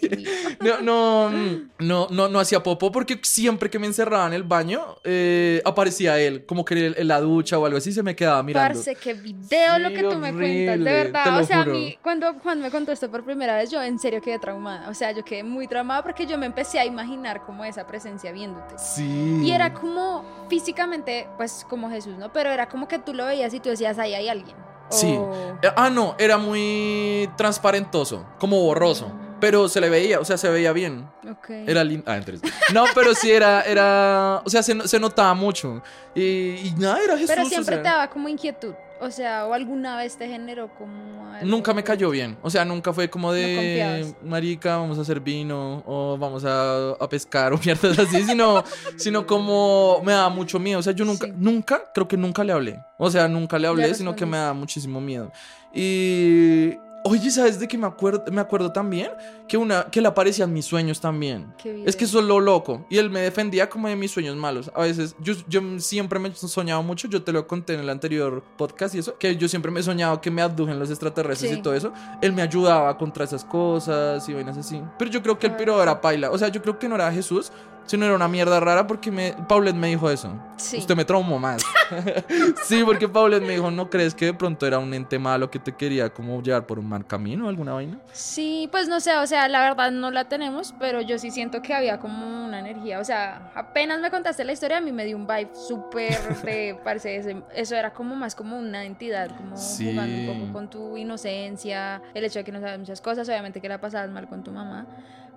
No, 0.61 0.81
no, 0.81 1.31
no, 1.79 2.09
no, 2.11 2.29
no 2.29 2.41
hacía 2.41 2.63
popó 2.63 2.91
porque 2.91 3.21
siempre 3.23 3.69
que 3.69 3.79
me 3.79 3.87
encerraba 3.87 4.27
en 4.27 4.33
el 4.33 4.43
baño 4.43 4.97
eh, 5.05 5.61
aparecía 5.65 6.19
él, 6.19 6.45
como 6.47 6.65
que 6.65 6.87
en, 6.97 7.09
la 7.09 7.21
ducha 7.21 7.59
o 7.59 7.67
algo 7.67 7.79
así 7.79 7.93
se 7.93 8.03
me 8.03 8.17
quedaba 8.17 8.43
mirando. 8.43 8.75
Parce, 8.75 8.95
qué 8.97 9.13
video 9.15 9.79
lo 9.79 9.89
Sí, 9.91 9.95
que 9.95 10.03
tú 10.03 10.17
me 10.17 10.33
cuentas, 10.33 10.75
horrible, 10.75 10.77
de 10.91 10.97
verdad. 11.05 11.27
lo 11.27 11.43
O 11.43 11.45
sea, 11.45 11.61
a 11.61 11.65
juro. 11.65 11.77
mí, 11.77 11.99
cuando 12.03 12.35
Juan 12.43 12.61
me 12.61 12.71
contó 12.71 12.93
esto 12.93 13.11
por 13.11 13.25
primera 13.25 13.57
vez, 13.57 13.71
yo 13.71 13.83
en 13.83 13.99
serio 13.99 14.21
quedé 14.23 14.39
traumada. 14.39 14.89
O 14.89 14.95
sea, 14.95 15.13
yo 15.13 15.25
quedé 15.25 15.45
muy 15.45 15.69
traumada 15.69 16.03
porque 16.03 16.27
yo 16.27 16.39
me 16.39 16.47
empecé 16.47 16.79
a 16.79 16.85
imaginar 16.85 17.45
como 17.45 17.65
esa 17.65 17.87
presencia 17.87 18.33
viéndote. 18.33 18.75
Sí. 18.79 19.41
Y 19.43 19.51
era 19.53 19.73
como 19.75 20.25
físicamente, 20.49 21.29
pues 21.37 21.65
como 21.69 21.91
Jesús, 21.91 22.17
¿no? 22.19 22.33
Pero 22.33 22.51
era 22.51 22.69
como 22.69 22.89
que 22.89 22.99
tú 22.99 23.13
lo 23.15 23.27
veías 23.27 23.53
y 23.55 23.61
tú 23.61 23.69
decías, 23.69 23.99
ahí 23.99 24.15
hay 24.15 24.29
alguien. 24.29 24.57
Sí. 24.91 25.15
O- 25.19 25.59
Eh, 25.63 25.71
Ah, 25.77 25.91
no, 25.91 26.15
era 26.19 26.37
muy 26.39 27.29
transparentoso, 27.37 28.27
como 28.39 28.61
borroso. 28.63 29.11
Pero 29.39 29.69
se 29.69 29.83
le 29.83 29.91
veía, 29.91 30.19
o 30.19 30.25
sea, 30.25 30.39
se 30.39 30.49
veía 30.49 30.73
bien. 30.73 31.07
Ok. 31.31 31.51
Era 31.51 31.85
lindo. 31.85 32.05
Ah, 32.11 32.17
entonces. 32.17 32.51
No, 32.73 32.85
pero 32.95 33.15
sí 33.15 33.31
era, 33.31 33.61
era. 33.63 34.41
O 34.45 34.49
sea, 34.49 34.63
se, 34.63 34.89
se 34.89 34.99
notaba 34.99 35.35
mucho. 35.35 35.83
Y, 36.15 36.23
y 36.23 36.75
nada, 36.79 37.01
era 37.05 37.15
Jesús. 37.15 37.29
Pero 37.29 37.43
o 37.43 37.49
siempre 37.49 37.75
sea, 37.75 37.83
te 37.83 37.89
daba 37.89 38.09
como 38.09 38.29
inquietud. 38.31 38.73
O 39.01 39.11
sea, 39.11 39.47
o 39.47 39.53
alguna 39.53 39.97
vez 39.97 40.17
te 40.17 40.27
generó 40.29 40.69
como. 40.75 41.27
algo- 41.35 41.47
Nunca 41.47 41.75
me 41.75 41.85
cayó 41.85 42.09
bien. 42.11 42.37
O 42.43 42.49
sea, 42.51 42.65
nunca 42.65 42.93
fue 42.93 43.11
como 43.11 43.33
de. 43.33 43.55
confiabas. 43.57 44.23
marica, 44.25 44.77
vamos 44.79 44.99
a 44.99 45.03
hacer 45.03 45.21
vino. 45.21 45.83
O 45.87 46.17
vamos 46.19 46.45
a, 46.45 46.91
a 46.93 47.09
pescar 47.09 47.53
o 47.55 47.59
mierdas 47.59 47.99
así. 47.99 48.23
Sino, 48.25 48.65
sino 48.97 49.27
como 49.27 50.01
me 50.05 50.13
daba 50.13 50.29
mucho 50.31 50.59
miedo. 50.59 50.79
O 50.79 50.83
sea, 50.83 50.93
yo 50.95 51.05
nunca, 51.05 51.27
Sí. 51.27 51.33
nunca, 51.37 51.85
creo 51.93 52.09
que 52.09 52.17
nunca 52.17 52.43
le 52.45 52.53
hablé. 52.53 52.79
O 52.99 53.11
sea, 53.11 53.29
nunca 53.29 53.59
le 53.59 53.69
hablé, 53.69 53.95
sino 53.95 54.17
que 54.17 54.25
me 54.25 54.37
daba 54.39 54.55
muchísimo 54.55 55.01
miedo. 55.01 55.31
Y. 55.75 56.79
Oye, 57.09 57.31
¿sabes 57.31 57.59
de 57.61 57.69
qué 57.69 57.79
me 57.79 57.87
acuerdo? 57.87 58.25
Me 58.33 58.41
acuerdo 58.41 58.73
también 58.73 59.11
que 59.49 59.57
una 59.57 59.85
que 59.85 60.01
le 60.01 60.09
aparecía 60.09 60.45
en 60.45 60.53
mis 60.53 60.65
sueños 60.65 61.01
también. 61.01 61.55
Es 61.85 61.95
que 61.95 62.05
eso 62.05 62.19
es 62.19 62.25
lo 62.25 62.41
loco. 62.41 62.85
Y 62.91 62.99
él 62.99 63.11
me 63.11 63.21
defendía 63.21 63.69
como 63.71 63.89
de 63.89 63.95
mis 63.97 64.11
sueños 64.11 64.37
malos. 64.37 64.71
A 64.75 64.83
veces, 64.83 65.15
yo, 65.21 65.35
yo 65.49 65.61
siempre 65.79 66.19
me 66.19 66.29
he 66.31 66.35
soñado 66.35 66.83
mucho. 66.83 67.09
Yo 67.09 67.23
te 67.23 67.33
lo 67.33 67.47
conté 67.47 67.75
en 67.75 67.81
el 67.81 67.89
anterior 67.91 68.43
podcast 68.57 68.95
y 68.95 68.99
eso. 68.99 69.17
Que 69.19 69.37
yo 69.37 69.49
siempre 69.49 69.71
me 69.71 69.81
he 69.81 69.83
soñado 69.83 70.21
que 70.21 70.31
me 70.31 70.43
abdujen 70.43 70.79
los 70.79 70.91
extraterrestres 70.91 71.53
Sí. 71.53 71.59
y 71.59 71.63
todo 71.63 71.75
eso. 71.75 71.93
Él 72.21 72.33
me 72.33 72.43
ayudaba 72.43 72.97
contra 72.99 73.25
esas 73.25 73.45
cosas 73.45 74.29
y 74.29 74.35
vainas 74.35 74.57
así. 74.59 74.83
Pero 74.99 75.11
yo 75.11 75.23
creo 75.23 75.39
que 75.39 75.47
el 75.47 75.55
piro 75.57 75.81
era 75.83 76.01
paila. 76.01 76.31
O 76.31 76.39
sea, 76.39 76.49
yo 76.49 76.61
creo 76.61 76.79
que 76.79 76.89
no 76.89 76.97
era 76.97 77.13
Jesús, 77.13 77.53
sino 77.87 78.05
era 78.05 78.15
una 78.15 78.29
mierda 78.29 78.61
rara 78.61 78.87
porque 78.87 79.11
me, 79.11 79.33
Paulette 79.49 79.77
me 79.77 79.89
dijo 79.89 80.11
eso. 80.11 80.31
Sí. 80.57 80.79
Usted 80.79 80.97
me 80.97 81.05
traumó 81.05 81.39
más. 81.39 81.63
sí, 82.65 82.83
porque 82.85 83.09
Paulette 83.09 83.43
me 83.45 83.53
dijo, 83.55 83.71
¿no 83.71 83.89
crees 83.91 84.15
que 84.15 84.27
de 84.27 84.35
pronto 84.35 84.67
era 84.67 84.79
un 84.79 84.93
ente 84.95 85.19
malo 85.19 85.51
que 85.51 85.59
te 85.59 85.73
quería 85.73 86.11
como 86.11 86.43
llevar 86.43 86.67
por 86.67 86.79
un 86.79 86.89
mal 86.89 87.07
camino 87.07 87.47
o 87.47 87.49
alguna 87.49 87.75
vaina? 87.75 87.99
Sí, 88.13 88.69
pues 88.73 88.89
no 88.89 89.01
sé, 89.01 89.17
o 89.17 89.27
sea, 89.27 89.49
la 89.49 89.61
verdad 89.61 89.91
no 89.91 90.11
la 90.11 90.25
tenemos, 90.29 90.75
pero 90.79 91.01
yo 91.01 91.19
sí 91.19 91.31
siento 91.31 91.63
que 91.63 91.75
había 91.75 91.99
como 91.99 92.45
una 92.47 92.59
energía, 92.61 92.99
o 93.01 93.05
sea, 93.05 93.53
apenas 93.55 94.01
me 94.01 94.11
contaste 94.11 94.45
la 94.45 94.53
historia, 94.53 94.79
a 94.79 94.81
mí 94.81 94.93
me 94.93 95.05
dio 95.05 95.17
un 95.17 95.27
vibe 95.27 95.51
súper 95.55 96.43
de, 96.43 96.79
parece, 96.85 97.37
eso 97.55 97.75
era 97.77 97.93
como 97.93 98.15
más 98.17 98.35
como 98.35 98.59
una 98.59 98.85
entidad, 98.85 99.37
como 99.37 99.57
Sí. 99.57 99.91
jugando 99.91 100.17
un 100.33 100.39
poco 100.41 100.53
con 100.53 100.71
tu 100.71 100.97
inocencia, 100.97 102.03
el 102.15 102.25
hecho 102.25 102.39
de 102.41 102.45
que 102.45 102.53
no 102.53 102.61
sabes 102.61 102.79
muchas 102.79 103.01
cosas, 103.01 103.29
obviamente 103.29 103.61
que 103.61 103.69
la 103.69 103.81
pasabas 103.81 104.11
mal 104.11 104.27
con 104.29 104.43
tu 104.43 104.51
mamá, 104.51 104.87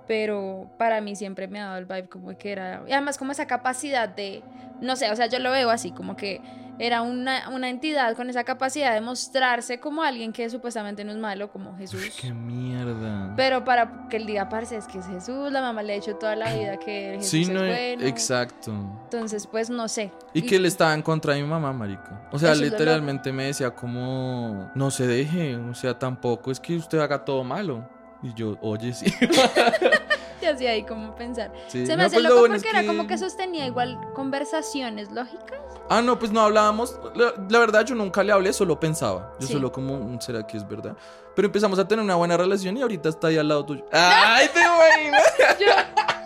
pero 0.09 0.67
para 0.79 1.01
mí 1.01 1.15
siempre 1.15 1.47
me 1.47 1.61
ha 1.61 1.65
dado 1.65 1.77
el 1.77 1.85
vibe 1.85 2.09
como 2.09 2.35
que 2.35 2.51
era, 2.51 2.81
y 2.87 2.93
además 2.93 3.19
como 3.19 3.31
esa 3.31 3.45
capacidad 3.45 4.09
de, 4.09 4.41
no 4.81 4.95
sé, 4.95 5.11
o 5.11 5.15
sea, 5.15 5.27
yo 5.27 5.37
lo 5.37 5.51
veo 5.51 5.69
así, 5.69 5.91
como 5.91 6.15
que 6.15 6.41
era 6.79 7.03
una, 7.03 7.47
una 7.49 7.69
entidad 7.69 8.15
con 8.15 8.27
esa 8.27 8.43
capacidad 8.43 8.95
de 8.95 9.01
mostrarse 9.01 9.79
como 9.79 10.01
alguien 10.01 10.33
que 10.33 10.49
supuestamente 10.49 11.03
no 11.03 11.11
es 11.11 11.19
malo, 11.19 11.51
como 11.51 11.77
Jesús. 11.77 12.17
¡Qué 12.19 12.33
mierda! 12.33 13.35
Pero 13.35 13.63
para 13.63 14.07
que 14.09 14.17
el 14.17 14.25
día 14.25 14.49
parce 14.49 14.77
es 14.77 14.87
que 14.87 14.97
es 14.97 15.05
Jesús, 15.05 15.51
la 15.51 15.61
mamá 15.61 15.83
le 15.83 15.93
ha 15.93 15.95
dicho 15.97 16.15
toda 16.15 16.35
la 16.35 16.55
vida 16.55 16.77
que 16.79 17.17
Jesús 17.17 17.29
Sí, 17.29 17.41
es 17.43 17.49
no, 17.49 17.59
bueno. 17.59 18.03
exacto. 18.07 18.71
Entonces, 19.03 19.45
pues 19.45 19.69
no 19.69 19.87
sé. 19.87 20.11
Y 20.33 20.41
que 20.41 20.55
él 20.55 20.65
estaba 20.65 20.95
en 20.95 21.03
contra 21.03 21.35
de 21.35 21.43
mi 21.43 21.47
mamá, 21.47 21.71
marico. 21.71 22.17
O 22.31 22.39
sea, 22.39 22.55
literalmente 22.55 23.31
me 23.31 23.43
decía 23.43 23.69
como, 23.75 24.71
no 24.73 24.89
se 24.89 25.05
deje, 25.05 25.55
o 25.55 25.75
sea, 25.75 25.99
tampoco 25.99 26.49
es 26.49 26.59
que 26.59 26.75
usted 26.77 26.97
haga 26.97 27.23
todo 27.23 27.43
malo. 27.43 27.98
Y 28.21 28.33
yo, 28.33 28.57
oye, 28.61 28.93
sí. 28.93 29.05
te 30.39 30.47
hacía 30.47 30.71
ahí 30.71 30.83
como 30.83 31.15
pensar. 31.15 31.51
Sí. 31.67 31.85
Se 31.85 31.93
me 31.93 31.97
No, 31.97 32.03
hace 32.07 32.15
pues 32.15 32.23
lo 32.23 32.29
loco 32.29 32.39
bueno 32.41 32.55
porque 32.55 32.69
era 32.69 32.85
como 32.85 33.07
que 33.07 33.17
sostenía 33.17 33.65
igual 33.65 33.97
conversaciones 34.13 35.11
lógicas. 35.11 35.59
Ah, 35.89 36.01
no, 36.01 36.19
pues 36.19 36.31
no 36.31 36.41
hablábamos. 36.41 36.99
La, 37.15 37.33
la 37.49 37.59
verdad, 37.59 37.85
yo 37.85 37.95
nunca 37.95 38.23
le 38.23 38.31
hablé, 38.31 38.53
solo 38.53 38.79
pensaba. 38.79 39.33
Yo 39.39 39.47
Sí. 39.47 39.53
solo 39.53 39.71
como, 39.71 39.97
"Mm, 39.97 40.19
¿será 40.19 40.45
que 40.45 40.57
es 40.57 40.67
verdad? 40.67 40.95
Pero 41.35 41.45
empezamos 41.47 41.79
a 41.79 41.87
tener 41.87 42.03
una 42.03 42.15
buena 42.15 42.35
relación 42.37 42.75
y 42.77 42.81
ahorita 42.81 43.09
está 43.09 43.27
ahí 43.27 43.37
al 43.37 43.47
lado 43.47 43.65
tuyo. 43.65 43.85
¡Ay, 43.91 44.47
te 44.53 44.59
imaginas! 44.59 45.23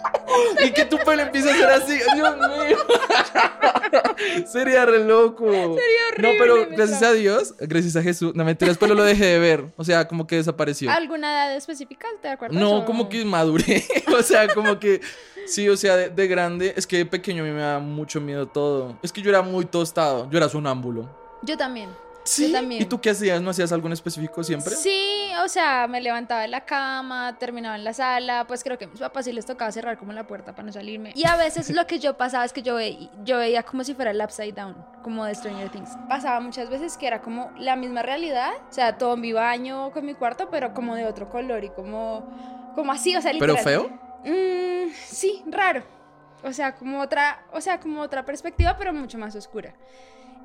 y 0.66 0.72
que 0.72 0.86
tu 0.86 0.98
pelo 1.00 1.22
empieza 1.24 1.52
a 1.52 1.54
ser 1.56 1.70
así. 1.70 2.00
¡Dios 2.16 2.36
mío! 2.38 2.78
Sería 4.48 4.86
re 4.86 5.04
loco. 5.04 5.46
Sería 5.52 5.74
horrible, 6.12 6.22
No, 6.22 6.30
pero 6.40 6.68
gracias 6.76 7.04
a 7.04 7.12
Dios, 7.14 7.56
gracias 7.60 7.96
a 7.96 8.02
Jesús. 8.02 8.34
No 8.36 8.44
mentiras, 8.44 8.78
pero 8.78 8.96
lo 8.96 9.04
dejé 9.04 9.26
de 9.26 9.40
ver. 9.40 9.66
O 9.78 9.84
sea, 9.84 10.08
como 10.08 10.28
que 10.28 10.36
desapareció. 10.38 10.92
¿Alguna 10.92 11.32
edad 11.34 11.56
específica? 11.56 12.08
¿Te 12.22 12.30
acuerdas? 12.30 12.60
No, 12.60 12.80
o- 12.80 12.86
como 12.86 13.10
que 13.10 13.24
maduré. 13.26 13.84
o 14.18 14.22
sea, 14.22 14.48
como 14.54 14.80
que. 14.80 15.02
Sí, 15.46 15.68
o 15.68 15.76
sea, 15.76 15.96
de, 15.98 16.10
de 16.10 16.28
grande. 16.28 16.74
Es 16.78 16.88
que 16.88 16.98
de 16.98 17.06
pequeño 17.06 17.44
a 17.44 17.46
mí 17.48 17.52
me 17.52 17.62
da 17.62 17.80
mucho 17.80 18.22
miedo 18.22 18.48
todo. 18.48 18.98
Es 19.04 19.12
que 19.12 19.22
yo 19.22 19.30
era 19.30 19.42
muy 19.42 19.66
tostado. 19.66 20.30
Yo 20.30 20.38
era 20.38 20.48
sonámbulo. 20.50 21.10
Yo 21.44 21.58
también. 21.58 21.90
Sí. 22.24 22.52
también. 22.52 22.82
¿Y 22.82 22.86
tú 22.86 23.00
qué 23.02 23.10
hacías? 23.10 23.42
¿No 23.42 23.50
hacías 23.50 23.72
algo 23.72 23.88
en 23.88 23.94
específico 23.94 24.44
siempre? 24.44 24.76
Sí, 24.76 25.30
o 25.44 25.48
sea, 25.48 25.88
me 25.88 26.00
levantaba 26.02 26.42
de 26.42 26.48
la 26.48 26.62
cama, 26.66 27.36
terminaba 27.40 27.76
en 27.76 27.84
la 27.84 27.94
sala, 27.94 28.46
pues 28.48 28.64
creo 28.64 28.78
que 28.78 28.86
a 28.86 28.88
mis 28.88 29.00
papás 29.00 29.26
sí 29.26 29.32
les 29.34 29.46
tocaba 29.46 29.72
cerrar 29.72 29.98
como 29.98 30.14
la 30.14 30.26
puerta 30.26 30.52
para 30.54 30.66
no 30.66 30.72
salirme. 30.72 31.12
Y 31.16 31.26
a 31.28 31.36
veces 31.36 31.70
lo 31.72 31.86
que 31.88 32.00
yo 32.00 32.16
pasaba 32.18 32.46
es 32.46 32.54
que 32.54 32.62
yo, 32.62 32.76
ve- 32.76 33.10
yo 33.24 33.38
veía 33.38 33.64
como 33.64 33.84
si 33.84 33.94
fuera 33.94 34.12
el 34.12 34.22
upside 34.22 34.54
down, 34.54 34.76
como 35.04 35.26
de 35.26 35.36
Stranger 35.36 35.70
Things. 35.70 35.90
Pasaba 36.08 36.40
muchas 36.40 36.70
veces 36.70 36.98
que 36.98 37.08
era 37.08 37.22
como 37.22 37.52
la 37.58 37.76
misma 37.76 38.02
realidad, 38.04 38.52
o 38.70 38.74
sea, 38.74 38.98
todo 38.98 39.16
en 39.16 39.22
mi 39.22 39.34
baño, 39.34 39.92
con 39.92 40.06
mi 40.06 40.14
cuarto, 40.14 40.50
pero 40.50 40.74
como 40.74 40.96
de 40.96 41.06
otro 41.06 41.30
color 41.30 41.64
y 41.64 41.70
como, 41.70 42.26
como 42.76 42.92
así, 42.92 43.16
o 43.16 43.22
sea, 43.22 43.32
¿Pero 43.38 43.54
literal. 43.56 43.64
feo? 43.64 43.90
Mm, 44.26 44.92
sí, 45.08 45.44
raro. 45.48 45.84
O 46.44 46.52
sea, 46.54 46.76
como 46.76 47.00
otra, 47.02 47.44
o 47.52 47.62
sea, 47.62 47.80
como 47.80 48.02
otra 48.02 48.24
perspectiva, 48.26 48.76
pero 48.78 48.94
mucho 48.94 49.18
más 49.18 49.36
oscura. 49.36 49.74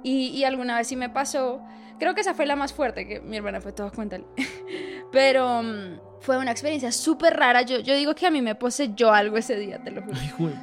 Y, 0.02 0.28
y 0.28 0.44
alguna 0.44 0.76
vez 0.76 0.88
sí 0.88 0.96
me 0.96 1.08
pasó, 1.08 1.62
creo 1.98 2.14
que 2.14 2.20
esa 2.20 2.34
fue 2.34 2.46
la 2.46 2.56
más 2.56 2.72
fuerte, 2.72 3.06
que 3.06 3.20
mi 3.20 3.36
hermana 3.36 3.60
fue 3.60 3.72
toda 3.72 3.90
cuéntale. 3.90 4.24
Pero 5.12 5.62
mm, 5.62 6.20
fue 6.20 6.38
una 6.38 6.50
experiencia 6.50 6.92
súper 6.92 7.36
rara. 7.36 7.62
Yo, 7.62 7.80
yo 7.80 7.94
digo 7.94 8.14
que 8.14 8.26
a 8.26 8.30
mí 8.30 8.42
me 8.42 8.54
poseyó 8.54 9.12
algo 9.12 9.36
ese 9.36 9.56
día, 9.56 9.82
te 9.82 9.90
lo 9.90 10.02
juro. 10.02 10.18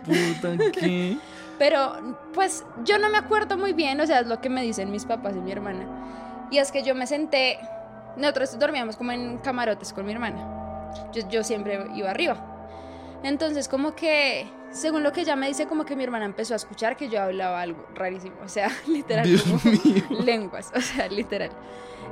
De 0.05 0.33
puta, 0.33 0.71
¿qué? 0.71 1.17
Pero 1.59 2.17
pues 2.33 2.65
yo 2.83 2.99
no 2.99 3.09
me 3.09 3.17
acuerdo 3.17 3.57
muy 3.57 3.73
bien, 3.73 3.99
o 4.01 4.05
sea, 4.05 4.19
es 4.19 4.27
lo 4.27 4.41
que 4.41 4.49
me 4.49 4.61
dicen 4.61 4.91
mis 4.91 5.05
papás 5.05 5.35
y 5.35 5.39
mi 5.39 5.51
hermana. 5.51 6.47
Y 6.51 6.57
es 6.57 6.71
que 6.71 6.83
yo 6.83 6.93
me 6.95 7.07
senté, 7.07 7.59
nosotros 8.17 8.59
dormíamos 8.59 8.97
como 8.97 9.13
en 9.13 9.37
camarotes 9.37 9.93
con 9.93 10.05
mi 10.05 10.11
hermana. 10.11 10.91
Yo, 11.13 11.27
yo 11.29 11.43
siempre 11.43 11.87
iba 11.95 12.09
arriba. 12.09 12.55
Entonces 13.23 13.69
como 13.69 13.95
que, 13.95 14.47
según 14.75 15.03
lo 15.03 15.11
que 15.11 15.21
ella 15.21 15.35
me 15.35 15.47
dice, 15.47 15.67
como 15.67 15.85
que 15.85 15.95
mi 15.95 16.03
hermana 16.03 16.25
empezó 16.25 16.53
a 16.53 16.57
escuchar 16.57 16.97
que 16.97 17.09
yo 17.09 17.21
hablaba 17.21 17.61
algo 17.61 17.87
rarísimo, 17.95 18.35
o 18.43 18.47
sea, 18.49 18.69
literal. 18.87 19.27
Como 20.07 20.21
lenguas, 20.21 20.71
o 20.75 20.81
sea, 20.81 21.07
literal. 21.07 21.51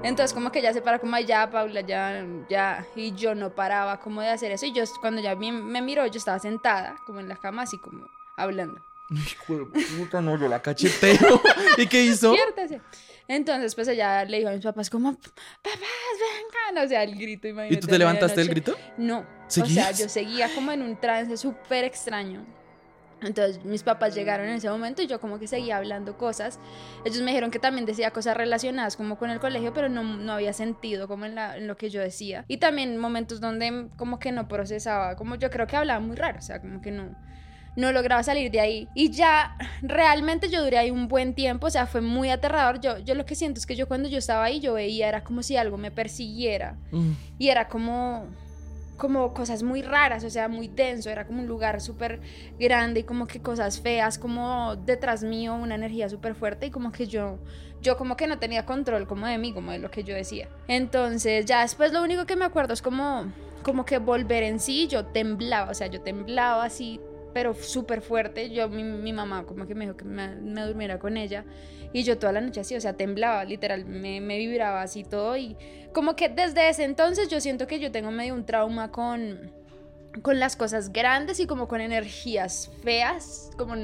Entonces 0.01 0.33
como 0.33 0.51
que 0.51 0.61
ya 0.61 0.73
se 0.73 0.81
para 0.81 0.99
como 0.99 1.15
"Ay, 1.15 1.25
ya, 1.25 1.49
Paula, 1.49 1.81
ya, 1.81 2.25
ya, 2.49 2.85
y 2.95 3.13
yo 3.13 3.35
no 3.35 3.51
paraba 3.55 3.99
como 3.99 4.21
de 4.21 4.29
hacer 4.29 4.51
eso 4.51 4.65
y 4.65 4.73
yo 4.73 4.83
cuando 4.99 5.21
ya 5.21 5.35
me, 5.35 5.51
me 5.51 5.81
miró 5.81 6.05
yo 6.07 6.17
estaba 6.17 6.39
sentada 6.39 6.97
como 7.05 7.19
en 7.21 7.29
la 7.29 7.37
cama 7.37 7.61
así 7.61 7.77
como 7.77 8.07
hablando. 8.35 8.81
Hijo 9.09 9.55
de 9.57 9.65
puta, 9.65 10.21
no, 10.21 10.37
yo 10.37 10.47
la 10.47 10.61
cacheteo. 10.61 11.41
¿Y 11.77 11.87
qué 11.87 12.03
hizo? 12.03 12.31
Despiértese. 12.31 12.81
Entonces 13.27 13.73
pues 13.75 13.87
ella 13.87 14.25
le 14.25 14.37
dijo 14.37 14.49
a 14.49 14.53
mis 14.53 14.63
papás 14.63 14.89
como, 14.89 15.13
papás, 15.13 15.79
vengan, 16.73 16.85
o 16.85 16.87
sea, 16.87 17.03
el 17.03 17.15
grito, 17.15 17.47
imagínate. 17.47 17.75
¿Y 17.75 17.79
tú 17.79 17.87
te 17.87 17.97
levantaste 17.97 18.39
del 18.41 18.49
grito? 18.49 18.75
No, 18.97 19.19
o 19.19 19.25
¿Seguías? 19.47 19.95
sea, 19.97 20.05
yo 20.05 20.09
seguía 20.09 20.53
como 20.53 20.71
en 20.71 20.81
un 20.81 20.99
trance 20.99 21.37
súper 21.37 21.83
extraño. 21.85 22.45
Entonces 23.21 23.63
mis 23.63 23.83
papás 23.83 24.13
llegaron 24.13 24.49
en 24.49 24.55
ese 24.55 24.69
momento 24.69 25.01
y 25.01 25.07
yo 25.07 25.21
como 25.21 25.39
que 25.39 25.47
seguía 25.47 25.77
hablando 25.77 26.17
cosas. 26.17 26.59
Ellos 27.05 27.21
me 27.21 27.27
dijeron 27.31 27.51
que 27.51 27.59
también 27.59 27.85
decía 27.85 28.11
cosas 28.11 28.35
relacionadas 28.35 28.97
como 28.97 29.17
con 29.17 29.29
el 29.29 29.39
colegio, 29.39 29.71
pero 29.73 29.87
no, 29.87 30.03
no 30.03 30.33
había 30.33 30.51
sentido 30.51 31.07
como 31.07 31.23
en, 31.25 31.35
la- 31.35 31.55
en 31.57 31.65
lo 31.67 31.77
que 31.77 31.89
yo 31.89 32.01
decía. 32.01 32.43
Y 32.49 32.57
también 32.57 32.97
momentos 32.97 33.39
donde 33.39 33.87
como 33.95 34.19
que 34.19 34.33
no 34.33 34.49
procesaba, 34.49 35.15
como 35.15 35.35
yo 35.35 35.49
creo 35.49 35.67
que 35.67 35.77
hablaba 35.77 36.01
muy 36.01 36.17
raro, 36.17 36.39
o 36.39 36.41
sea, 36.41 36.59
como 36.59 36.81
que 36.81 36.91
no, 36.91 37.15
no 37.75 37.91
lograba 37.91 38.23
salir 38.23 38.51
de 38.51 38.59
ahí. 38.59 38.87
Y 38.93 39.11
ya 39.11 39.57
realmente 39.81 40.49
yo 40.49 40.63
duré 40.63 40.77
ahí 40.77 40.91
un 40.91 41.07
buen 41.07 41.33
tiempo, 41.33 41.67
o 41.67 41.69
sea, 41.69 41.85
fue 41.85 42.01
muy 42.01 42.29
aterrador. 42.29 42.79
Yo, 42.79 42.99
yo 42.99 43.15
lo 43.15 43.25
que 43.25 43.35
siento 43.35 43.59
es 43.59 43.65
que 43.65 43.75
yo 43.75 43.87
cuando 43.87 44.09
yo 44.09 44.17
estaba 44.17 44.43
ahí, 44.43 44.59
yo 44.59 44.73
veía, 44.73 45.07
era 45.07 45.23
como 45.23 45.43
si 45.43 45.57
algo 45.57 45.77
me 45.77 45.91
persiguiera. 45.91 46.77
Mm. 46.91 47.11
Y 47.39 47.49
era 47.49 47.67
como, 47.67 48.27
como 48.97 49.33
cosas 49.33 49.63
muy 49.63 49.81
raras, 49.81 50.23
o 50.23 50.29
sea, 50.29 50.47
muy 50.47 50.67
denso, 50.67 51.09
era 51.09 51.25
como 51.25 51.41
un 51.41 51.47
lugar 51.47 51.81
súper 51.81 52.21
grande 52.59 53.01
y 53.01 53.03
como 53.03 53.27
que 53.27 53.41
cosas 53.41 53.79
feas, 53.79 54.17
como 54.17 54.75
detrás 54.75 55.23
mío 55.23 55.55
una 55.55 55.75
energía 55.75 56.09
súper 56.09 56.35
fuerte 56.35 56.67
y 56.67 56.71
como 56.71 56.91
que 56.91 57.07
yo, 57.07 57.39
yo 57.81 57.97
como 57.97 58.15
que 58.15 58.27
no 58.27 58.37
tenía 58.39 58.65
control 58.65 59.07
como 59.07 59.25
de 59.25 59.37
mí, 59.37 59.51
como 59.51 59.71
de 59.71 59.79
lo 59.79 59.89
que 59.89 60.03
yo 60.03 60.13
decía. 60.15 60.47
Entonces 60.67 61.45
ya 61.45 61.61
después 61.61 61.91
lo 61.91 62.03
único 62.03 62.25
que 62.25 62.35
me 62.35 62.45
acuerdo 62.45 62.73
es 62.73 62.81
como, 62.81 63.31
como 63.63 63.83
que 63.85 63.97
volver 63.97 64.43
en 64.43 64.59
sí, 64.59 64.87
yo 64.87 65.05
temblaba, 65.05 65.71
o 65.71 65.73
sea, 65.73 65.87
yo 65.87 66.01
temblaba 66.01 66.63
así 66.63 66.99
pero 67.33 67.53
súper 67.53 68.01
fuerte. 68.01 68.49
Yo, 68.51 68.69
mi, 68.69 68.83
mi, 68.83 69.13
mamá 69.13 69.45
como 69.45 69.67
que 69.67 69.75
me 69.75 69.85
dijo 69.85 69.97
que 69.97 70.05
me, 70.05 70.35
me, 70.35 70.65
durmiera 70.65 70.99
con 70.99 71.17
ella. 71.17 71.45
Y 71.91 72.03
yo 72.03 72.17
toda 72.17 72.33
la 72.33 72.41
noche 72.41 72.61
así, 72.61 72.75
o 72.75 72.81
sea, 72.81 72.93
temblaba, 72.93 73.43
literal, 73.45 73.85
me, 73.85 74.21
me, 74.21 74.37
vibraba 74.37 74.81
así 74.81 75.03
todo. 75.03 75.35
Y 75.37 75.57
como 75.93 76.15
que 76.15 76.29
desde 76.29 76.69
ese 76.69 76.83
entonces 76.83 77.29
yo 77.29 77.39
siento 77.41 77.67
que 77.67 77.79
yo 77.79 77.91
tengo 77.91 78.11
medio 78.11 78.33
un 78.33 78.45
trauma 78.45 78.91
con, 78.91 79.51
con 80.21 80.39
las 80.39 80.55
cosas 80.55 80.91
grandes 80.91 81.39
y 81.39 81.47
como 81.47 81.67
con 81.67 81.81
energías 81.81 82.71
feas, 82.83 83.51
como 83.57 83.75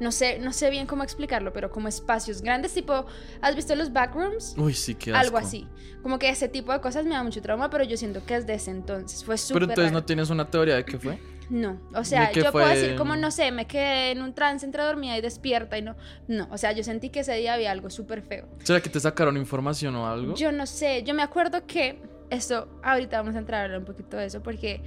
no 0.00 0.12
sé, 0.12 0.38
no 0.38 0.52
sé 0.52 0.70
bien 0.70 0.86
cómo 0.86 1.02
explicarlo, 1.02 1.52
pero 1.52 1.70
como 1.70 1.88
espacios 1.88 2.42
grandes, 2.42 2.72
tipo, 2.72 3.06
¿has 3.40 3.56
visto 3.56 3.74
los 3.74 3.92
backrooms? 3.92 4.54
Uy, 4.56 4.74
sí, 4.74 4.94
qué 4.94 5.10
asco. 5.10 5.20
Algo 5.20 5.38
así. 5.38 5.66
Como 6.02 6.18
que 6.18 6.28
ese 6.28 6.48
tipo 6.48 6.72
de 6.72 6.80
cosas 6.80 7.04
me 7.04 7.10
da 7.10 7.22
mucho 7.22 7.42
trauma, 7.42 7.68
pero 7.70 7.84
yo 7.84 7.96
siento 7.96 8.24
que 8.24 8.34
desde 8.34 8.54
ese 8.54 8.70
entonces 8.70 9.24
fue 9.24 9.36
súper 9.36 9.62
Pero 9.62 9.72
entonces 9.72 9.92
raro. 9.92 10.00
no 10.00 10.06
tienes 10.06 10.30
una 10.30 10.48
teoría 10.48 10.76
de 10.76 10.84
qué 10.84 10.98
fue? 10.98 11.18
No, 11.50 11.80
o 11.94 12.04
sea, 12.04 12.30
yo 12.32 12.52
puedo 12.52 12.68
decir 12.68 12.96
como, 12.96 13.16
no 13.16 13.30
sé, 13.30 13.50
me 13.52 13.66
quedé 13.66 14.10
en 14.10 14.22
un 14.22 14.34
trance 14.34 14.66
entre 14.66 14.82
dormida 14.82 15.16
y 15.16 15.20
despierta 15.20 15.78
y 15.78 15.82
no, 15.82 15.96
no, 16.26 16.46
o 16.50 16.58
sea, 16.58 16.72
yo 16.72 16.84
sentí 16.84 17.08
que 17.08 17.20
ese 17.20 17.34
día 17.34 17.54
había 17.54 17.70
algo 17.72 17.90
súper 17.90 18.22
feo. 18.22 18.46
¿Será 18.64 18.80
que 18.80 18.90
te 18.90 19.00
sacaron 19.00 19.36
información 19.36 19.96
o 19.96 20.06
algo? 20.06 20.34
Yo 20.34 20.52
no 20.52 20.66
sé, 20.66 21.02
yo 21.04 21.14
me 21.14 21.22
acuerdo 21.22 21.66
que 21.66 22.00
esto, 22.30 22.68
ahorita 22.82 23.18
vamos 23.18 23.34
a 23.34 23.38
entrar 23.38 23.62
a 23.62 23.64
hablar 23.64 23.78
un 23.78 23.86
poquito 23.86 24.16
de 24.16 24.26
eso 24.26 24.42
porque 24.42 24.82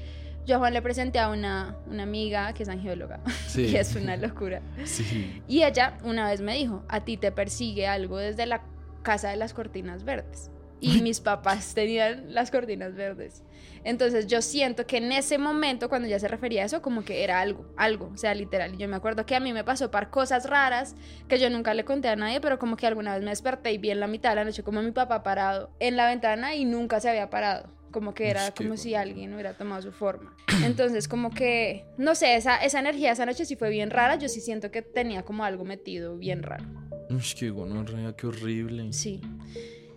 yo 0.46 0.56
a 0.56 0.60
Juan 0.60 0.74
le 0.74 0.82
presenté 0.82 1.20
a 1.20 1.30
una, 1.30 1.78
una 1.88 2.04
amiga 2.04 2.54
que 2.54 2.64
es 2.64 2.70
angióloga 2.70 3.20
sí. 3.48 3.68
y 3.68 3.76
es 3.76 3.96
una 3.96 4.18
locura. 4.18 4.62
Sí. 4.86 5.42
Y 5.48 5.64
ella 5.64 5.98
una 6.04 6.30
vez 6.30 6.42
me 6.42 6.56
dijo, 6.56 6.84
a 6.90 7.04
ti 7.04 7.18
te 7.18 7.32
persigue 7.32 7.88
algo 7.88 8.18
desde 8.18 8.46
la 8.46 8.62
casa 9.04 9.30
de 9.30 9.38
las 9.38 9.54
cortinas 9.54 10.04
verdes. 10.04 10.50
Y 10.80 11.02
mis 11.04 11.20
papás 11.20 11.76
tenían 11.76 12.34
las 12.34 12.50
cortinas 12.50 12.96
verdes. 12.96 13.44
Entonces 13.84 14.28
yo 14.28 14.42
siento 14.42 14.86
que 14.86 14.98
en 14.98 15.12
ese 15.12 15.38
momento, 15.38 15.90
cuando 15.90 16.08
ya 16.08 16.20
se 16.20 16.28
refería 16.28 16.64
a 16.64 16.66
eso, 16.66 16.82
como 16.82 17.04
que 17.04 17.24
era 17.24 17.40
algo, 17.40 17.74
algo, 17.78 18.12
o 18.14 18.18
sea, 18.18 18.34
literal. 18.34 18.76
Y 18.76 18.78
yo 18.78 18.88
me 18.88 18.96
acuerdo 18.96 19.26
que 19.26 19.36
a 19.36 19.40
mí 19.40 19.54
me 19.54 19.64
pasó 19.64 19.92
par 19.92 20.10
cosas 20.10 20.50
raras 20.50 20.96
que 21.28 21.40
yo 21.40 21.50
nunca 21.50 21.74
le 21.74 21.86
conté 21.86 22.10
a 22.10 22.16
nadie, 22.16 22.42
pero 22.42 22.60
como 22.60 22.78
que 22.78 22.88
alguna 22.88 23.14
vez 23.16 23.24
me 23.24 23.32
desperté 23.32 23.72
y 23.72 23.78
vi 23.78 23.92
en 23.92 24.00
la 24.00 24.08
mitad 24.08 24.30
de 24.32 24.36
la 24.36 24.46
noche 24.46 24.64
como 24.64 24.82
mi 24.82 24.92
papá 24.92 25.24
parado 25.24 25.72
en 25.80 25.98
la 25.98 26.08
ventana 26.08 26.56
y 26.56 26.66
nunca 26.66 27.00
se 27.00 27.10
había 27.10 27.30
parado. 27.30 27.70
Como 27.92 28.14
que 28.14 28.30
era 28.30 28.52
como 28.52 28.78
si 28.78 28.96
alguien 28.96 29.34
hubiera 29.34 29.54
tomado 29.54 29.82
su 29.82 29.92
forma. 29.92 30.34
Entonces, 30.66 31.10
como 31.10 31.30
que, 31.30 31.86
no 31.98 32.16
sé, 32.16 32.36
esa, 32.36 32.56
esa 32.58 32.80
energía 32.80 33.12
esa 33.12 33.26
noche 33.26 33.46
sí 33.46 33.58
fue 33.58 33.70
bien 33.70 33.90
rara. 33.90 34.16
Yo 34.16 34.30
sí 34.30 34.40
siento 34.40 34.72
que 34.72 34.82
tenía 34.82 35.24
como 35.24 35.44
algo 35.44 35.66
metido 35.66 36.18
bien 36.18 36.42
raro. 36.42 36.64
Uy, 37.10 37.22
qué 37.38 37.50
gonorrea, 37.50 38.16
qué 38.16 38.28
horrible. 38.28 38.94
Sí. 38.94 39.22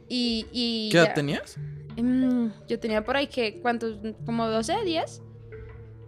Y, 0.08 0.46
y 0.52 0.88
¿Qué 0.90 0.98
edad 0.98 1.06
ya, 1.08 1.14
tenías? 1.14 1.56
Mmm, 1.96 2.48
yo 2.68 2.78
tenía 2.80 3.04
por 3.04 3.16
ahí 3.16 3.26
que, 3.28 3.60
¿cuántos? 3.60 3.98
¿Como 4.26 4.46
12, 4.48 4.84
10? 4.84 5.22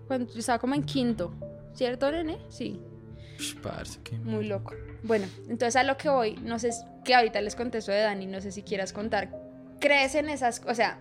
Cuando 0.07 0.33
yo 0.33 0.39
estaba 0.39 0.59
como 0.59 0.75
en 0.75 0.83
quinto. 0.85 1.33
¿Cierto, 1.75 2.11
nene? 2.11 2.39
Sí. 2.49 2.81
Ush, 3.39 3.55
parce, 3.57 3.99
qué 4.03 4.17
Muy 4.19 4.47
loco. 4.47 4.75
Bueno, 5.03 5.27
entonces 5.49 5.77
a 5.77 5.83
lo 5.83 5.97
que 5.97 6.09
voy, 6.09 6.37
no 6.43 6.59
sé, 6.59 6.71
que 7.05 7.15
ahorita 7.15 7.41
les 7.41 7.55
conté 7.55 7.79
eso 7.79 7.93
de 7.93 8.01
Dani, 8.01 8.27
no 8.27 8.41
sé 8.41 8.51
si 8.51 8.63
quieras 8.63 8.93
contar. 8.93 9.31
¿Crees 9.79 10.15
en 10.15 10.29
esas, 10.31 10.63
o 10.67 10.75
sea, 10.75 10.99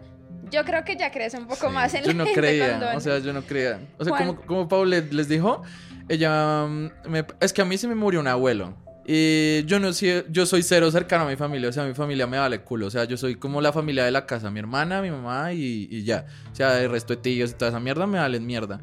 yo 0.51 0.63
creo 0.65 0.83
que 0.83 0.95
ya 0.97 1.11
crees 1.11 1.33
un 1.33 1.47
poco 1.47 1.67
Sí, 1.69 1.73
más 1.73 1.93
en 1.93 2.03
Yo 2.03 2.13
no 2.13 2.25
creía, 2.25 2.93
o 2.95 2.99
sea, 2.99 3.19
yo 3.19 3.31
no 3.33 3.41
creía. 3.41 3.79
O 3.97 4.03
sea, 4.03 4.15
Juan. 4.15 4.27
como, 4.35 4.41
como 4.45 4.67
Paulette 4.67 5.13
les 5.13 5.27
dijo, 5.29 5.63
ella... 6.09 6.65
mm, 6.67 6.91
me- 7.09 7.25
es 7.39 7.53
que 7.53 7.61
a 7.61 7.65
mí 7.65 7.77
se 7.77 7.87
me 7.87 7.95
murió 7.95 8.19
un 8.19 8.27
abuelo. 8.27 8.75
Y 9.07 9.63
yo 9.65 9.79
no 9.79 9.93
sé, 9.93 10.25
yo 10.29 10.45
soy 10.45 10.63
cero 10.63 10.89
cercano 10.89 11.25
a 11.25 11.27
mi 11.27 11.35
familia, 11.35 11.69
o 11.69 11.71
sea, 11.71 11.85
mi 11.85 11.93
familia 11.93 12.25
me 12.25 12.39
vale 12.39 12.61
culo, 12.61 12.87
o 12.87 12.89
sea, 12.89 13.03
yo 13.03 13.17
soy 13.17 13.35
como 13.35 13.61
la 13.61 13.71
familia 13.71 14.03
de 14.03 14.11
la 14.11 14.25
casa, 14.25 14.49
mi 14.49 14.59
hermana, 14.59 15.01
mi 15.01 15.11
mamá 15.11 15.53
y, 15.53 15.87
y 15.91 16.03
ya. 16.03 16.25
O 16.51 16.55
sea, 16.55 16.81
el 16.81 16.89
resto 16.89 17.15
de 17.15 17.21
tíos 17.21 17.51
y 17.51 17.53
toda 17.53 17.69
esa 17.69 17.79
mierda 17.79 18.07
me 18.07 18.17
valen 18.17 18.45
mierda. 18.45 18.81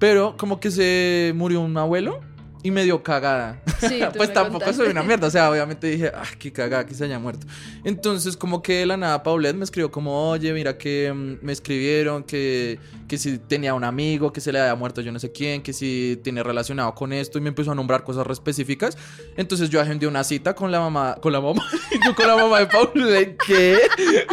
Pero 0.00 0.34
como 0.36 0.58
que 0.60 0.70
se 0.70 1.32
murió 1.36 1.60
un 1.60 1.76
abuelo 1.76 2.20
y 2.62 2.70
me 2.70 2.84
dio 2.84 3.02
cagada. 3.02 3.60
Sí, 3.80 4.00
pues 4.16 4.32
tampoco 4.32 4.64
contaste. 4.64 4.82
soy 4.82 4.90
una 4.90 5.02
mierda. 5.02 5.26
O 5.26 5.30
sea, 5.30 5.50
obviamente 5.50 5.86
dije, 5.86 6.12
ah, 6.14 6.24
qué 6.38 6.52
cagada 6.52 6.84
que 6.84 6.94
se 6.94 7.04
haya 7.04 7.18
muerto. 7.18 7.46
Entonces, 7.84 8.36
como 8.36 8.62
que 8.62 8.80
de 8.80 8.86
la 8.86 8.96
nada, 8.96 9.22
Paulette 9.22 9.56
me 9.56 9.64
escribió 9.64 9.90
como, 9.90 10.30
oye, 10.30 10.52
mira 10.52 10.76
que 10.76 11.12
mm, 11.12 11.38
me 11.44 11.52
escribieron 11.52 12.22
que, 12.24 12.78
que 13.08 13.18
si 13.18 13.38
tenía 13.38 13.74
un 13.74 13.84
amigo, 13.84 14.32
que 14.32 14.40
se 14.40 14.52
le 14.52 14.60
había 14.60 14.74
muerto 14.74 15.00
yo 15.00 15.12
no 15.12 15.18
sé 15.18 15.32
quién, 15.32 15.62
que 15.62 15.72
si 15.72 16.20
tiene 16.22 16.42
relacionado 16.42 16.94
con 16.94 17.12
esto, 17.12 17.38
y 17.38 17.40
me 17.40 17.48
empezó 17.48 17.72
a 17.72 17.74
nombrar 17.74 18.04
cosas 18.04 18.26
re 18.26 18.32
específicas. 18.32 18.96
Entonces 19.36 19.70
yo 19.70 19.80
agendé 19.80 20.06
una 20.06 20.24
cita 20.24 20.54
con 20.54 20.70
la 20.70 20.80
mamá, 20.80 21.16
con 21.20 21.32
la 21.32 21.40
mamá, 21.40 21.64
yo 22.04 22.14
con 22.14 22.26
la 22.26 22.36
mamá 22.36 22.58
de 22.60 22.66
Paulette, 22.66 23.38
¿qué? 23.46 23.78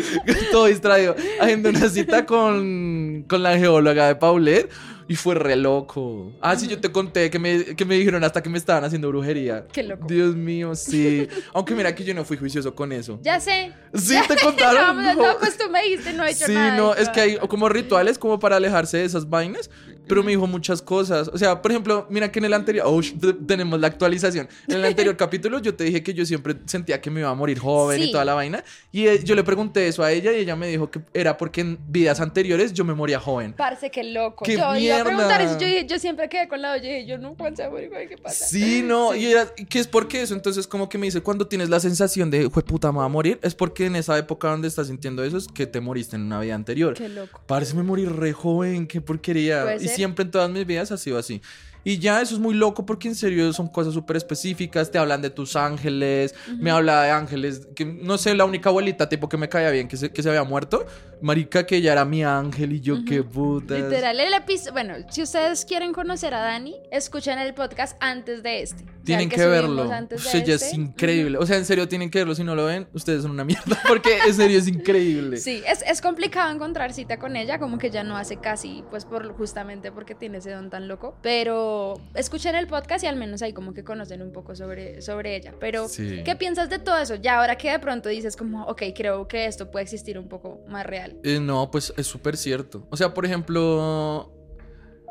Todo 0.51 0.65
distraído. 0.65 1.15
Agendé 1.39 1.69
una 1.69 1.89
cita 1.89 2.25
con, 2.25 3.25
con 3.28 3.43
la 3.43 3.57
geóloga 3.57 4.07
de 4.07 4.15
Paulette. 4.15 4.69
Y 5.10 5.16
fue 5.16 5.36
re 5.36 5.55
loco. 5.55 6.34
Ah, 6.41 6.55
sí, 6.58 6.68
yo 6.68 6.80
te 6.82 6.91
conté 6.91 7.30
que 7.30 7.39
me, 7.39 7.64
que 7.76 7.86
me 7.86 7.95
dijeron 7.95 8.24
hasta 8.26 8.43
que 8.43 8.49
me 8.49 8.58
estaban 8.58 8.84
haciendo 8.84 9.08
brujería. 9.08 9.66
Qué 9.72 9.84
loco. 9.84 10.05
Dios 10.08 10.36
mío, 10.36 10.76
sí. 10.76 11.28
Aunque 11.53 11.74
mira 11.76 11.95
que 11.95 12.03
yo 12.03 12.14
no 12.14 12.26
fui 12.26 12.36
juicioso 12.38 12.76
con 12.76 12.91
eso. 12.91 13.18
Ya 13.24 13.39
sé. 13.39 13.72
Sí, 13.93 14.14
Ya 14.16 14.28
te 14.28 14.38
sé. 14.38 14.43
contaron. 14.45 14.97
No, 15.01 15.14
No. 15.16 15.28
no, 15.34 15.39
pues 15.39 15.58
tú 15.58 15.70
me 15.72 15.82
dijiste, 15.84 16.12
no 16.14 16.26
he 16.26 16.32
hecho 16.32 16.45
Sí, 16.45 16.53
nada. 16.53 16.76
no, 16.76 16.93
de 16.93 17.01
es 17.03 17.10
que 17.10 17.22
hay 17.22 17.38
como 17.38 17.70
rituales 17.70 18.18
como 18.20 18.38
para 18.39 18.58
alejarse 18.58 18.97
de 18.97 19.05
esas 19.05 19.30
vainas, 19.30 19.70
pero 20.08 20.24
me 20.24 20.32
dijo 20.32 20.47
muchas 20.47 20.82
cosas. 20.82 21.30
O 21.34 21.38
sea, 21.38 21.62
por 21.62 21.72
ejemplo, 21.72 22.05
mira 22.10 22.32
que 22.32 22.39
en 22.39 22.45
el 22.45 22.53
anterior, 22.53 22.86
oh, 22.88 23.01
tenemos 23.45 23.80
la 23.80 23.88
actualización. 23.88 24.47
En 24.68 24.76
el 24.78 24.86
anterior 24.86 25.16
capítulo 25.18 25.60
yo 25.60 25.76
te 25.76 25.84
dije 25.84 26.03
que 26.03 26.14
yo 26.14 26.26
siempre 26.26 26.55
sentía 26.66 27.01
que 27.01 27.10
me 27.10 27.22
iba 27.22 27.30
a 27.30 27.36
morir 27.36 27.60
joven 27.60 28.01
Sí. 28.01 28.10
y 28.10 28.12
toda 28.12 28.26
la 28.26 28.34
vaina. 28.34 28.64
Y 28.91 29.08
eh, 29.08 29.24
yo 29.24 29.36
le 29.36 29.43
pregunté 29.43 29.88
eso 29.88 30.03
a 30.03 30.12
ella 30.12 30.32
y 30.34 30.38
ella 30.38 30.55
me 30.55 30.68
dijo 30.68 30.89
que 30.91 31.01
era 31.14 31.38
porque 31.38 31.62
en 31.62 31.78
vidas 31.88 32.20
anteriores 32.20 32.74
yo 32.74 32.84
me 32.86 32.93
moría 32.93 33.20
joven. 33.20 33.53
Parce, 33.53 33.89
qué 33.91 34.03
loco. 34.03 34.43
¡Qué 34.45 34.53
yo 34.53 34.60
iba 34.60 34.72
a 34.72 34.76
mierda! 34.76 35.03
preguntar 35.03 35.41
eso. 35.41 35.58
Yo, 35.60 35.68
yo 35.86 35.99
siempre 35.99 36.30
quedé 36.30 36.47
con 36.47 36.62
la 36.62 36.74
olla 36.74 36.84
y 36.86 36.93
dije, 36.93 37.05
yo 37.08 37.18
no 37.18 37.34
pensé 37.36 37.70
morir, 37.70 37.89
güey, 37.89 38.08
¿qué 38.08 38.18
pasa? 38.18 38.45
Sí, 38.45 38.82
no, 38.84 39.12
Sí. 39.14 39.20
y 39.20 39.26
era, 39.32 39.47
¿y 39.58 39.66
¿qué 39.66 39.80
es 39.80 39.88
por 39.88 40.08
qué 40.08 40.22
eso? 40.22 40.34
Entonces, 40.34 40.68
como 40.68 40.89
que 40.89 40.97
me 40.97 41.05
dice, 41.08 41.22
cuando 41.22 41.47
tienes 41.47 41.70
la 41.70 41.80
sensación 41.80 42.30
de, 42.32 42.45
jue 42.45 42.64
puta, 42.64 42.91
me 42.91 42.99
va 42.99 43.05
a 43.05 43.10
morir, 43.10 43.39
es 43.41 43.55
porque 43.55 43.86
en 43.86 43.95
esa 43.95 44.18
época 44.18 44.49
donde 44.49 44.68
estás 44.68 44.88
sintiendo 44.88 45.24
eso 45.24 45.38
es 45.38 45.47
que 45.47 45.66
te 45.68 45.82
moriste 45.82 46.16
en 46.16 46.24
una 46.24 46.39
vida 46.39 46.55
anterior. 46.55 46.93
Qué 46.93 47.10
loco. 47.10 47.41
Parece 47.47 47.76
me 47.76 47.84
morir 47.84 48.12
re 48.12 48.34
joven, 48.34 48.88
qué 48.88 49.01
porquería. 49.01 49.64
Puede 49.64 49.80
ser. 49.80 49.89
Siempre 49.98 50.24
en 50.24 50.32
todas 50.32 50.50
mis 50.50 50.66
vidas 50.66 50.91
ha 50.91 50.98
sido 50.98 51.18
así. 51.18 51.41
Y 51.84 51.99
ya 51.99 52.21
eso 52.21 52.36
es 52.36 52.41
muy 52.41 52.53
loco 52.53 52.86
porque 52.86 53.07
en 53.07 53.15
serio 53.15 53.51
son 53.53 53.67
cosas 53.67 53.93
súper 53.93 54.17
específicas. 54.17 54.91
Te 54.91 54.97
hablan 54.97 55.21
de 55.21 55.30
tus 55.30 55.55
ángeles. 55.55 56.36
Me 56.59 56.69
habla 56.69 57.03
de 57.03 57.11
ángeles. 57.11 57.67
Que 57.75 57.86
no 57.86 58.17
sé, 58.17 58.36
la 58.36 58.45
única 58.45 58.69
abuelita 58.69 59.07
tipo 59.07 59.30
que 59.30 59.38
me 59.38 59.47
caía 59.47 59.69
bien 59.71 59.88
que 59.88 59.97
se, 59.97 60.11
que 60.11 60.21
se 60.21 60.30
había 60.30 60.43
muerto. 60.43 60.86
Marica, 61.21 61.65
que 61.65 61.78
ella 61.78 61.93
era 61.93 62.05
mi 62.05 62.23
ángel 62.23 62.73
y 62.73 62.82
yo 62.82 63.03
qué 63.05 63.23
putas. 63.23 63.80
Literal, 63.80 64.19
el 64.19 64.34
episodio. 64.34 64.73
Bueno, 64.73 64.93
si 65.09 65.23
ustedes 65.23 65.65
quieren 65.65 65.93
conocer 65.93 66.34
a 66.34 66.41
Dani, 66.41 66.75
escuchen 66.91 67.39
el 67.39 67.53
podcast 67.53 67.97
antes 68.01 68.43
de 68.43 68.61
este. 68.61 68.84
O 68.84 69.07
sea, 69.07 69.17
Tienen 69.17 69.30
que, 69.30 69.45
verlo. 69.45 69.89
antes 69.89 70.21
de 70.21 70.28
Uf, 70.30 70.36
ella 70.36 70.55
es 70.55 70.63
este. 70.63 70.75
increíble. 70.75 71.38
O 71.38 71.45
sea, 71.45 71.57
en 71.57 71.63
serio 71.65 71.88
tienen 71.88 72.11
que 72.11 72.19
verlo. 72.19 72.36
Si 72.36 72.43
no 72.43 72.53
lo 72.53 72.65
ven, 72.65 72.88
ustedes 72.93 73.21
son 73.21 73.32
una 73.32 73.45
mierda. 73.45 73.82
Porque 73.88 74.17
en 74.28 74.34
serio 74.34 74.59
es 74.59 74.67
increíble. 74.67 75.38
Sí, 75.38 75.63
es, 75.65 75.82
es 75.88 76.01
complicado 76.01 76.53
encontrar 76.53 76.93
cita 76.93 77.17
con 77.17 77.36
ella, 77.38 77.57
como 77.57 77.78
que 77.78 77.89
ya 77.89 78.03
no 78.03 78.17
hace 78.17 78.38
casi, 78.38 78.84
pues 78.89 79.05
por 79.05 79.28
justamente 79.34 79.91
porque 79.91 80.15
tiene 80.15 80.39
ese 80.39 80.51
don 80.51 80.69
tan 80.69 80.88
loco. 80.88 81.15
Pero 81.21 81.76
escuchen 82.13 82.55
el 82.55 82.67
podcast 82.67 83.03
y 83.03 83.07
al 83.07 83.15
menos 83.15 83.41
ahí 83.41 83.53
como 83.53 83.73
que 83.73 83.84
conocen 83.84 84.21
un 84.21 84.32
poco 84.32 84.55
sobre, 84.55 85.01
sobre 85.01 85.36
ella. 85.36 85.53
Pero, 85.59 85.88
Sí. 85.88 86.21
¿qué 86.23 86.36
piensas 86.36 86.69
de 86.69 86.80
todo 86.80 86.97
eso? 86.97 87.15
Ya 87.15 87.39
ahora 87.39 87.57
que 87.57 87.71
de 87.71 87.80
pronto 87.80 88.09
dices 88.09 88.36
como, 88.36 88.65
ok, 88.65 88.84
creo 88.95 89.28
que 89.28 89.45
esto 89.45 89.71
puede 89.71 89.84
existir 89.84 90.17
un 90.19 90.28
poco 90.28 90.61
más 90.67 90.86
real. 90.86 91.17
Eh, 91.23 91.39
no, 91.39 91.69
pues 91.71 91.93
es 91.97 92.07
súper 92.07 92.38
cierto. 92.38 92.88
O 92.89 92.97
sea, 92.97 93.13
por 93.13 93.25
ejemplo, 93.25 94.32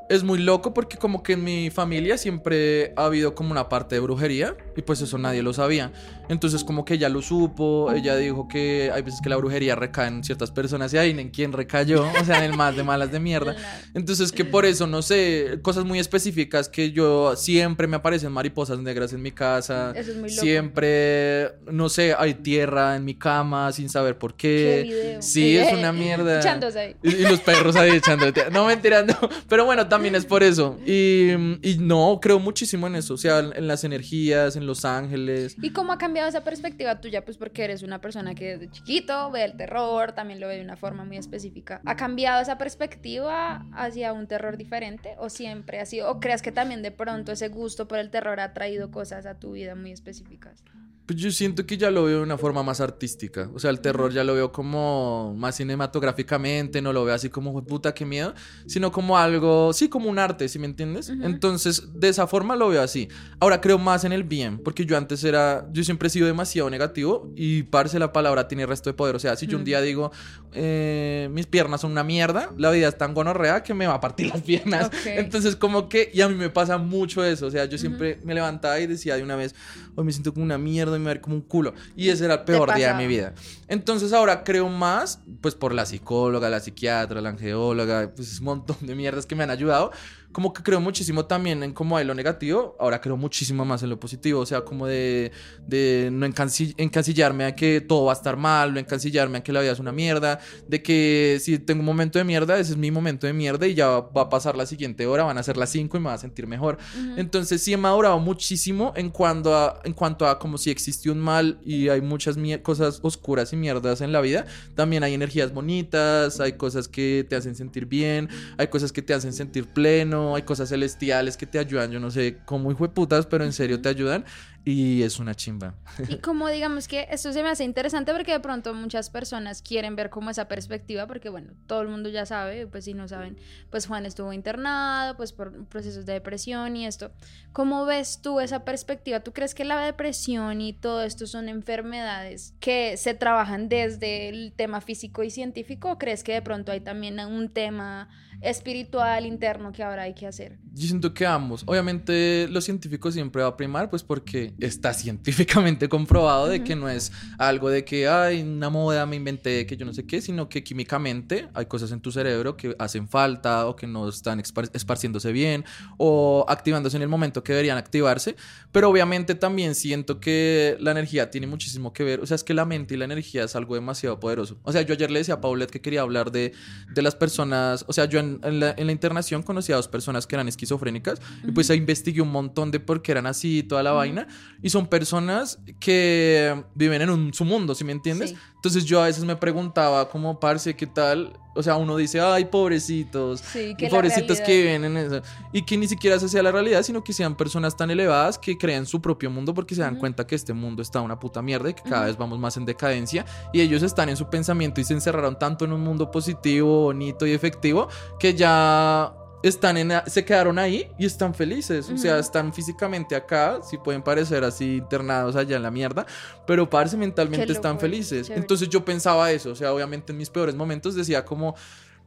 es 0.09 0.23
muy 0.23 0.39
loco 0.39 0.73
porque 0.73 0.97
como 0.97 1.23
que 1.23 1.33
en 1.33 1.43
mi 1.43 1.69
familia 1.71 2.17
siempre 2.17 2.93
ha 2.97 3.07
habido 3.07 3.35
como 3.35 3.51
una 3.51 3.69
parte 3.69 3.97
de 3.97 4.01
brujería 4.01 4.57
y 4.77 4.83
pues 4.83 5.01
eso 5.01 5.19
nadie 5.19 5.43
lo 5.43 5.53
sabía. 5.53 5.93
Entonces 6.29 6.65
como 6.65 6.85
que 6.85 6.95
ella 6.95 7.09
lo 7.09 7.23
supo, 7.23 7.93
ella 7.93 8.17
dijo 8.17 8.49
que 8.49 8.91
hay 8.93 9.03
veces 9.03 9.21
que 9.21 9.29
la 9.29 9.37
brujería 9.37 9.75
recae 9.75 10.09
en 10.09 10.25
ciertas 10.25 10.51
personas 10.51 10.93
y 10.95 10.99
ahí 10.99 11.11
en 11.11 11.31
quién 11.31 11.53
recayó, 11.53 12.05
o 12.21 12.25
sea, 12.25 12.39
en 12.45 12.51
el 12.51 12.57
más 12.57 12.77
de 12.77 12.83
malas 12.83 13.11
de 13.11 13.21
mierda. 13.21 13.57
Entonces 13.95 14.33
que 14.33 14.45
por 14.45 14.65
eso, 14.65 14.87
no 14.87 15.03
sé, 15.03 15.59
cosas 15.63 15.85
muy 15.85 15.99
específicas 15.99 16.69
que 16.69 16.93
yo 16.93 17.35
siempre 17.37 17.87
me 17.87 17.97
aparecen 17.97 18.33
mariposas 18.33 18.79
negras 18.79 19.13
en 19.13 19.23
mi 19.23 19.33
casa. 19.33 19.93
Eso 19.95 20.13
es 20.13 20.17
muy 20.17 20.31
loco. 20.31 20.43
Siempre, 20.43 21.53
no 21.71 21.89
sé, 21.89 22.15
hay 22.17 22.35
tierra 22.35 22.97
en 22.97 23.05
mi 23.05 23.15
cama 23.15 23.73
sin 23.73 23.89
saber 23.89 24.19
por 24.19 24.37
¿Qué 24.37 24.83
video? 24.85 25.23
Sí, 25.23 25.57
es 25.57 25.73
una 25.73 25.93
mierda. 25.93 26.41
Echándose 26.41 26.79
ahí. 26.79 26.97
Y, 27.03 27.15
y 27.15 27.23
los 27.23 27.41
perros 27.41 27.77
ahí 27.77 27.93
echando. 27.93 28.27
No, 28.53 28.67
mentira, 28.67 29.03
no. 29.03 29.17
Pero 29.49 29.65
bueno, 29.65 29.89
también 29.89 30.15
es 30.15 30.25
por 30.25 30.43
eso. 30.43 30.79
Y, 30.87 31.31
y, 31.63 31.79
no, 31.81 32.19
creo 32.21 32.39
muchísimo 32.39 32.87
en 32.87 32.97
eso. 32.97 33.15
O 33.15 33.17
sea, 33.17 33.39
en 33.39 33.67
las 33.67 33.85
energías, 33.85 34.57
en 34.57 34.67
los 34.67 34.85
ángeles. 34.85 35.57
¿Y 35.61 35.71
cómo 35.71 35.93
ha 35.93 35.99
cambiado 35.99 36.16
esa 36.25 36.45
perspectiva 36.45 37.01
tuya? 37.01 37.25
Pues 37.25 37.37
porque 37.37 37.65
eres 37.65 37.83
una 37.83 38.01
persona 38.01 38.35
que 38.35 38.57
desde 38.57 38.71
chiquito 38.71 39.31
ve 39.31 39.45
el 39.45 39.57
terror, 39.57 40.13
también 40.13 40.41
lo 40.41 40.49
ve 40.49 40.57
de 40.57 40.63
una 40.63 40.77
forma 40.77 41.05
muy 41.05 41.17
específica. 41.17 41.81
¿Ha 41.85 41.97
cambiado 41.97 42.41
esa 42.41 42.59
perspectiva 42.59 43.67
hacia 43.73 44.13
un 44.13 44.27
terror 44.27 44.57
diferente? 44.57 45.15
¿O 45.19 45.29
siempre 45.29 45.81
ha 45.81 45.87
sido? 45.87 46.11
¿O 46.11 46.21
creas 46.21 46.43
que 46.43 46.53
también 46.53 46.83
de 46.83 46.93
pronto 46.93 47.33
ese 47.33 47.49
gusto 47.49 47.89
por 47.89 47.99
el 47.99 48.11
terror 48.11 48.41
ha 48.41 48.55
traído 48.55 48.91
cosas 48.91 49.27
a 49.27 49.39
tu 49.39 49.53
vida 49.53 49.75
muy 49.75 49.93
específicas? 49.93 50.65
Pues 51.07 51.19
yo 51.21 51.31
siento 51.31 51.67
que 51.67 51.77
ya 51.77 51.91
lo 51.91 52.05
veo 52.05 52.19
de 52.19 52.23
una 52.23 52.37
forma 52.37 52.65
más 52.65 52.81
artística. 52.81 53.49
O 53.55 53.61
sea, 53.61 53.71
el 53.71 53.81
terror 53.81 54.13
ya 54.13 54.25
lo 54.25 54.35
veo 54.35 54.51
como 54.51 55.35
más 55.37 55.57
cinematográficamente, 55.57 56.83
no 56.83 56.93
lo 56.93 57.05
veo 57.05 57.15
así 57.15 57.31
como, 57.31 57.65
puta, 57.65 57.95
qué 57.95 58.05
miedo, 58.05 58.35
sino 58.67 58.91
como 58.91 59.17
algo, 59.17 59.73
sí, 59.73 59.89
como 59.89 60.11
un 60.11 60.19
arte, 60.19 60.49
¿sí 60.49 60.59
me 60.59 60.67
entiendes? 60.67 61.09
Entonces, 61.09 61.89
de 61.95 62.09
esa 62.09 62.27
forma 62.27 62.57
lo 62.57 62.69
veo 62.69 62.83
así. 62.83 63.09
Ahora 63.39 63.61
creo 63.61 63.79
más 63.79 64.05
en 64.05 64.13
el 64.13 64.25
bien, 64.25 64.59
porque 64.59 64.85
yo 64.85 64.97
antes 64.97 65.23
era, 65.23 65.69
yo 65.73 65.85
siempre 65.85 66.09
he 66.09 66.11
sido 66.11 66.27
demasiado 66.27 66.69
negativo 66.71 67.33
y 67.37 67.63
parece 67.63 68.01
la 68.01 68.13
palabra 68.13 68.49
tiene 68.49 68.67
resto 68.67 68.91
de 68.91 68.95
poder. 68.95 69.15
O 69.15 69.21
sea, 69.21 69.37
si 69.37 69.47
yo 69.47 69.59
un 69.59 69.65
día 69.65 69.81
digo, 69.81 70.11
eh, 70.53 71.29
mis 71.31 71.47
piernas 71.47 71.83
son 71.83 71.93
una 71.93 72.03
mierda, 72.03 72.51
la 72.59 72.71
vida 72.73 72.89
es 72.89 72.99
tan 72.99 73.15
gonorrea 73.15 73.63
que 73.63 73.75
me 73.75 73.87
va 73.87 73.95
a 73.95 74.01
partir 74.01 74.27
las 74.27 74.43
piernas. 74.43 74.91
Entonces, 75.07 75.55
como 75.55 75.89
que, 75.89 76.11
y 76.13 76.21
a 76.21 76.29
mí 76.29 76.35
me 76.35 76.51
pasa 76.51 76.79
mucho 76.79 77.25
eso. 77.25 77.47
O 77.47 77.51
sea, 77.51 77.67
yo 77.67 77.79
siempre 77.79 78.19
me 78.25 78.35
levantaba 78.35 78.81
y 78.81 78.87
decía 78.89 79.17
de 79.17 79.23
una 79.23 79.37
vez, 79.37 79.55
hoy 79.95 80.05
me 80.05 80.13
siento 80.13 80.33
como 80.33 80.45
una 80.45 80.59
mierda 80.59 80.96
me 80.99 81.07
ver 81.07 81.21
como 81.21 81.37
un 81.37 81.43
culo. 81.43 81.75
Y 81.97 82.09
ese 82.09 82.25
era 82.25 82.35
el 82.35 82.45
peor 82.45 82.75
día 82.75 82.89
de 82.89 82.95
mi 82.95 83.07
vida. 83.07 83.35
Entonces 83.69 84.13
ahora 84.13 84.45
creo 84.45 84.69
más, 84.69 85.21
pues 85.41 85.55
por 85.55 85.75
la 85.75 85.87
psicóloga, 85.87 86.49
la 86.49 86.61
psiquiatra, 86.61 87.21
la 87.21 87.31
angeóloga, 87.31 88.13
pues 88.15 88.39
un 88.39 88.45
montón 88.47 88.77
de 88.81 88.95
mierdas 88.95 89.27
que 89.27 89.35
me 89.35 89.45
han 89.45 89.51
ayudado 89.51 89.93
como 90.37 90.53
que 90.53 90.63
creo 90.63 90.83
muchísimo 90.83 91.25
también 91.25 91.63
en 91.63 91.73
cómo 91.73 91.97
hay 91.97 92.05
lo 92.05 92.13
negativo, 92.13 92.77
ahora 92.79 93.01
creo 93.01 93.17
muchísimo 93.17 93.65
más 93.65 93.83
en 93.83 93.89
lo 93.89 93.99
positivo, 93.99 94.41
o 94.41 94.45
sea, 94.45 94.61
como 94.67 94.87
de, 94.87 95.33
de 95.67 96.11
no 96.13 96.27
encasillarme 96.27 97.47
a 97.47 97.55
que 97.55 97.81
todo 97.81 98.05
va 98.05 98.13
a 98.13 98.17
estar 98.17 98.37
mal, 98.37 98.75
no 98.75 98.79
encasillarme 98.79 99.39
a 99.39 99.43
que 99.43 99.51
la 99.51 99.63
vida 99.63 99.73
es 99.73 99.79
una 99.79 99.93
mierda, 99.93 100.39
de 100.69 100.83
que 100.83 101.39
si 101.41 101.59
tengo 101.59 101.81
un 101.81 101.87
momento 101.87 102.19
de 102.19 102.25
mierda, 102.27 102.59
ese 102.59 102.73
es 102.73 102.77
mi 102.77 102.91
momento 102.91 103.27
de 103.27 103.33
mierda 103.33 103.67
y 103.67 103.73
ya 103.73 103.89
va 103.89 104.23
a 104.23 104.29
pasar 104.29 104.59
la 104.59 104.67
siguiente 104.67 105.07
hora, 105.07 105.25
van 105.25 105.39
a 105.39 105.43
ser 105.43 105.57
las 105.57 105.71
5 105.71 105.97
y 105.97 106.01
me 106.01 106.09
va 106.09 106.13
a 106.13 106.19
sentir 106.19 106.47
mejor. 106.47 106.77
Entonces 107.17 107.63
sí 107.63 107.73
he 107.73 107.79
madurado 107.79 108.19
muchísimo 108.19 108.93
en 108.95 109.09
cuanto 109.09 109.57
a, 109.57 109.81
en 109.85 109.95
cuanto 109.95 110.29
a 110.29 110.39
como 110.39 110.59
si 110.59 110.69
existe 110.69 111.11
un 111.11 111.19
mal 111.19 111.59
y 111.65 111.89
hay 111.89 112.03
muchas 112.03 112.37
cosas 112.63 113.01
oscuras 113.03 113.55
y 113.55 113.57
mierdas 113.57 114.03
en 114.03 114.13
la 114.13 114.21
vida, 114.21 114.45
también 114.75 115.03
hay 115.03 115.15
energías 115.15 115.55
bonitas, 115.55 116.41
hay 116.41 116.59
cosas 116.59 116.89
que 116.89 117.25
te 117.27 117.37
hacen 117.37 117.55
sentir 117.55 117.87
bien, 117.87 118.29
hay 118.59 118.67
cosas 118.67 118.93
que 118.93 119.01
te 119.01 119.15
hacen 119.15 119.33
sentir 119.33 119.67
pleno, 119.67 120.26
hay 120.35 120.43
cosas 120.43 120.71
celestiales 120.71 121.37
que 121.37 121.47
te 121.47 121.59
ayudan, 121.59 121.91
yo 121.91 122.01
no 122.01 122.11
sé 122.11 122.39
cómo 122.45 122.73
hijo 122.73 122.87
de 122.87 122.93
putas, 122.93 123.27
pero 123.27 123.45
en 123.45 123.53
serio 123.53 123.81
te 123.81 123.89
ayudan 123.89 124.25
y 124.67 125.05
es 125.05 125.21
una 125.21 125.33
chimba. 125.37 125.77
Y 126.09 126.17
como 126.21 126.49
digamos 126.49 126.89
que 126.89 127.07
esto 127.13 127.33
se 127.33 127.41
me 127.45 127.49
hace 127.49 127.63
interesante 127.63 128.13
porque 128.13 128.33
de 128.33 128.41
pronto 128.41 128.75
muchas 128.75 129.11
personas 129.11 129.63
quieren 129.63 129.95
ver 129.95 130.11
como 130.11 130.29
esa 130.29 130.49
perspectiva, 130.49 131.07
porque 131.07 131.29
bueno, 131.29 131.53
todo 131.69 131.83
el 131.83 131.89
mundo 131.89 132.09
ya 132.09 132.27
sabe, 132.27 132.67
pues 132.67 132.85
si 132.85 132.93
no 132.93 133.07
saben, 133.07 133.39
pues 133.71 133.87
Juan 133.87 134.07
estuvo 134.07 134.33
internado, 134.33 135.17
pues 135.17 135.33
por 135.33 135.67
procesos 135.67 136.05
de 136.05 136.15
depresión 136.15 136.77
y 136.77 136.85
esto. 136.85 137.13
¿Cómo 137.53 137.87
ves 137.87 138.21
tú 138.21 138.41
esa 138.41 138.65
perspectiva? 138.65 139.21
¿Tú 139.21 139.33
crees 139.33 139.55
que 139.55 139.65
la 139.65 139.79
depresión 139.79 140.61
y 140.61 140.73
todo 140.73 141.05
esto 141.05 141.29
son 141.29 141.49
enfermedades 141.49 142.53
que 142.59 142.97
se 142.97 143.15
trabajan 143.15 143.69
desde 143.69 144.29
el 144.29 144.53
tema 144.57 144.81
físico 144.81 145.23
y 145.23 145.31
científico 145.31 145.93
o 145.93 145.99
crees 145.99 146.25
que 146.25 146.33
de 146.33 146.43
pronto 146.43 146.73
hay 146.73 146.81
también 146.81 147.21
un 147.21 147.51
tema 147.51 148.09
espiritual 148.41 149.27
interno 149.27 149.73
que 149.73 149.83
ahora 149.83 150.03
hay 150.03 150.15
que 150.15 150.27
hacer? 150.27 150.59
Yo 150.73 150.87
siento 150.87 151.15
que 151.15 151.27
ambos. 151.27 151.63
Obviamente 151.67 152.49
lo 152.51 152.61
científico 152.61 153.11
siempre 153.11 153.43
va 153.43 153.49
a 153.49 153.57
primar, 153.57 153.89
pues 153.89 154.03
porque 154.03 154.55
está 154.61 154.93
científicamente 154.93 155.89
comprobado 155.89 156.49
de 156.49 156.63
que 156.63 156.77
no 156.77 156.89
es 156.89 157.13
algo 157.39 157.71
de 157.71 157.85
que, 157.85 158.09
hay 158.09 158.43
una 158.43 158.71
moda, 158.71 159.07
me 159.07 159.17
inventé, 159.17 159.67
que 159.67 159.77
yo 159.77 159.87
no 159.87 159.93
sé 159.93 160.07
qué, 160.07 160.21
sino 160.21 160.49
que 160.49 160.63
químicamente 160.63 161.49
hay 161.55 161.67
cosas 161.67 161.93
en 161.93 162.01
tu 162.01 162.13
cerebro 162.13 162.57
que 162.57 162.77
hacen 162.79 163.09
falta 163.09 163.67
o 163.67 163.77
que 163.77 163.87
no 163.87 164.09
están 164.09 164.41
esparciéndose 164.41 165.33
bien 165.33 165.65
o 165.97 166.45
activándose 166.49 166.97
en 166.97 167.03
el 167.03 167.09
momento 167.09 167.43
que 167.43 167.53
deberían 167.53 167.79
activarse. 167.79 168.37
Pero 168.73 168.91
obviamente 168.91 169.35
también 169.35 169.75
siento 169.75 170.21
que 170.21 170.77
la 170.81 170.91
energía 170.91 171.31
tiene 171.31 171.47
muchísimo 171.47 171.93
que 171.93 172.05
ver. 172.05 172.21
O 172.21 172.27
sea, 172.27 172.35
es 172.35 172.45
que 172.45 172.55
la 172.55 172.65
mente 172.65 172.95
y 172.95 172.97
la 172.99 173.07
energía 173.07 173.45
es 173.45 173.57
algo 173.57 173.75
demasiado 173.75 174.21
poderoso. 174.21 174.59
O 174.63 174.73
sea, 174.73 174.83
yo 174.83 174.95
ayer 174.95 175.11
le 175.11 175.21
decía 175.21 175.35
a 175.35 175.41
Paulette 175.41 175.71
que 175.71 175.81
quería 175.81 176.03
hablar 176.03 176.31
de, 176.31 176.53
de 176.93 177.03
las 177.03 177.15
personas, 177.15 177.85
o 177.89 177.93
sea, 177.93 178.05
yo 178.05 178.19
en, 178.19 178.26
la, 178.43 178.75
en, 178.77 178.87
la, 178.87 178.93
internación 178.93 179.43
conocí 179.43 179.73
a 179.73 179.77
dos 179.77 179.89
personas 179.89 180.27
que 180.27 180.37
eran 180.37 180.49
esquizofrénicas 180.49 181.21
y 181.47 181.53
pues 181.53 181.71
ahí 181.71 181.79
investigué 181.79 182.21
un 182.21 182.31
montón 182.31 182.71
de 182.71 182.81
por 182.81 183.03
qué 183.03 183.13
eran 183.13 183.27
así 183.27 183.59
y 183.59 183.63
toda 183.63 183.83
la 183.83 183.93
vaina. 183.93 184.27
Y 184.63 184.71
son 184.71 184.87
personas 184.87 185.59
que 185.81 186.65
viven 186.75 187.03
en 187.03 187.11
un, 187.11 187.35
su 187.35 187.45
mundo, 187.45 187.75
¿sí 187.75 187.85
me 187.85 187.93
entiendes? 187.93 188.35
Entonces 188.67 188.85
yo 188.85 189.01
a 189.01 189.07
veces 189.07 189.25
me 189.25 189.37
preguntaba 189.37 190.09
como, 190.09 190.41
parce, 190.41 190.75
¿qué 190.75 190.89
tal? 190.89 191.39
O 191.55 191.63
sea, 191.63 191.77
uno 191.77 191.97
dice, 191.97 192.21
ay, 192.21 192.47
pobrecitos, 192.47 193.41
pobrecitos 193.89 194.41
que 194.41 194.57
viven 194.57 194.85
en 194.85 194.97
eso. 194.97 195.23
Y 195.53 195.63
que 195.63 195.77
ni 195.77 195.87
siquiera 195.87 196.19
se 196.19 196.29
sea 196.29 196.43
la 196.43 196.51
realidad, 196.51 196.83
sino 196.83 197.05
que 197.05 197.13
sean 197.13 197.37
personas 197.37 197.77
tan 197.77 197.93
elevadas 197.93 198.39
que 198.39 198.59
crean 198.59 198.85
su 198.85 199.01
propio 199.01 199.31
mundo 199.31 199.55
porque 199.55 199.77
se 199.77 199.83
dan 199.83 199.95
cuenta 199.97 200.27
que 200.27 200.35
este 200.35 200.53
mundo 200.53 200.83
está 200.83 201.01
una 201.01 201.17
puta 201.21 201.43
mierda 201.43 201.71
y 201.71 201.75
que 201.75 201.83
cada 201.85 202.07
vez 202.07 202.17
vamos 202.17 202.41
más 202.41 202.57
en 202.57 202.65
decadencia. 202.65 203.25
Y 203.53 203.61
ellos 203.61 203.85
están 203.85 204.09
en 204.09 204.17
su 204.17 204.29
pensamiento 204.29 204.81
y 204.81 204.85
se 204.85 204.95
encerraron 204.95 205.39
tanto 205.39 205.65
en 205.65 205.73
un 205.73 205.83
mundo 205.83 206.11
positivo, 206.11 206.83
bonito 206.83 207.25
y 207.25 207.33
efectivo 207.35 207.87
que 208.19 208.35
ya 208.35 209.15
están 209.49 209.77
en, 209.77 209.93
se 210.07 210.25
quedaron 210.25 210.59
ahí 210.59 210.89
y 210.99 211.07
están 211.07 211.35
felices. 211.35 211.91
O 211.91 211.97
sea, 211.97 212.19
están 212.19 212.53
físicamente 212.53 213.15
acá, 213.15 213.61
si 213.63 213.79
pueden 213.79 214.03
parecer 214.03 214.45
así 214.45 214.77
internados 214.77 215.37
allá 215.37 215.57
en 215.57 215.63
la 215.63 215.71
mierda, 215.71 216.07
pero 216.47 216.69
parece 216.69 216.97
mentalmente 216.97 217.53
están 217.53 217.79
felices. 217.79 218.31
Entonces 218.31 218.69
yo 218.69 218.85
pensaba 218.85 219.31
eso, 219.31 219.51
o 219.51 219.55
sea, 219.55 219.73
obviamente 219.73 220.13
en 220.13 220.19
mis 220.19 220.31
peores 220.31 220.55
momentos 220.55 220.95
decía 220.95 221.25
como 221.25 221.55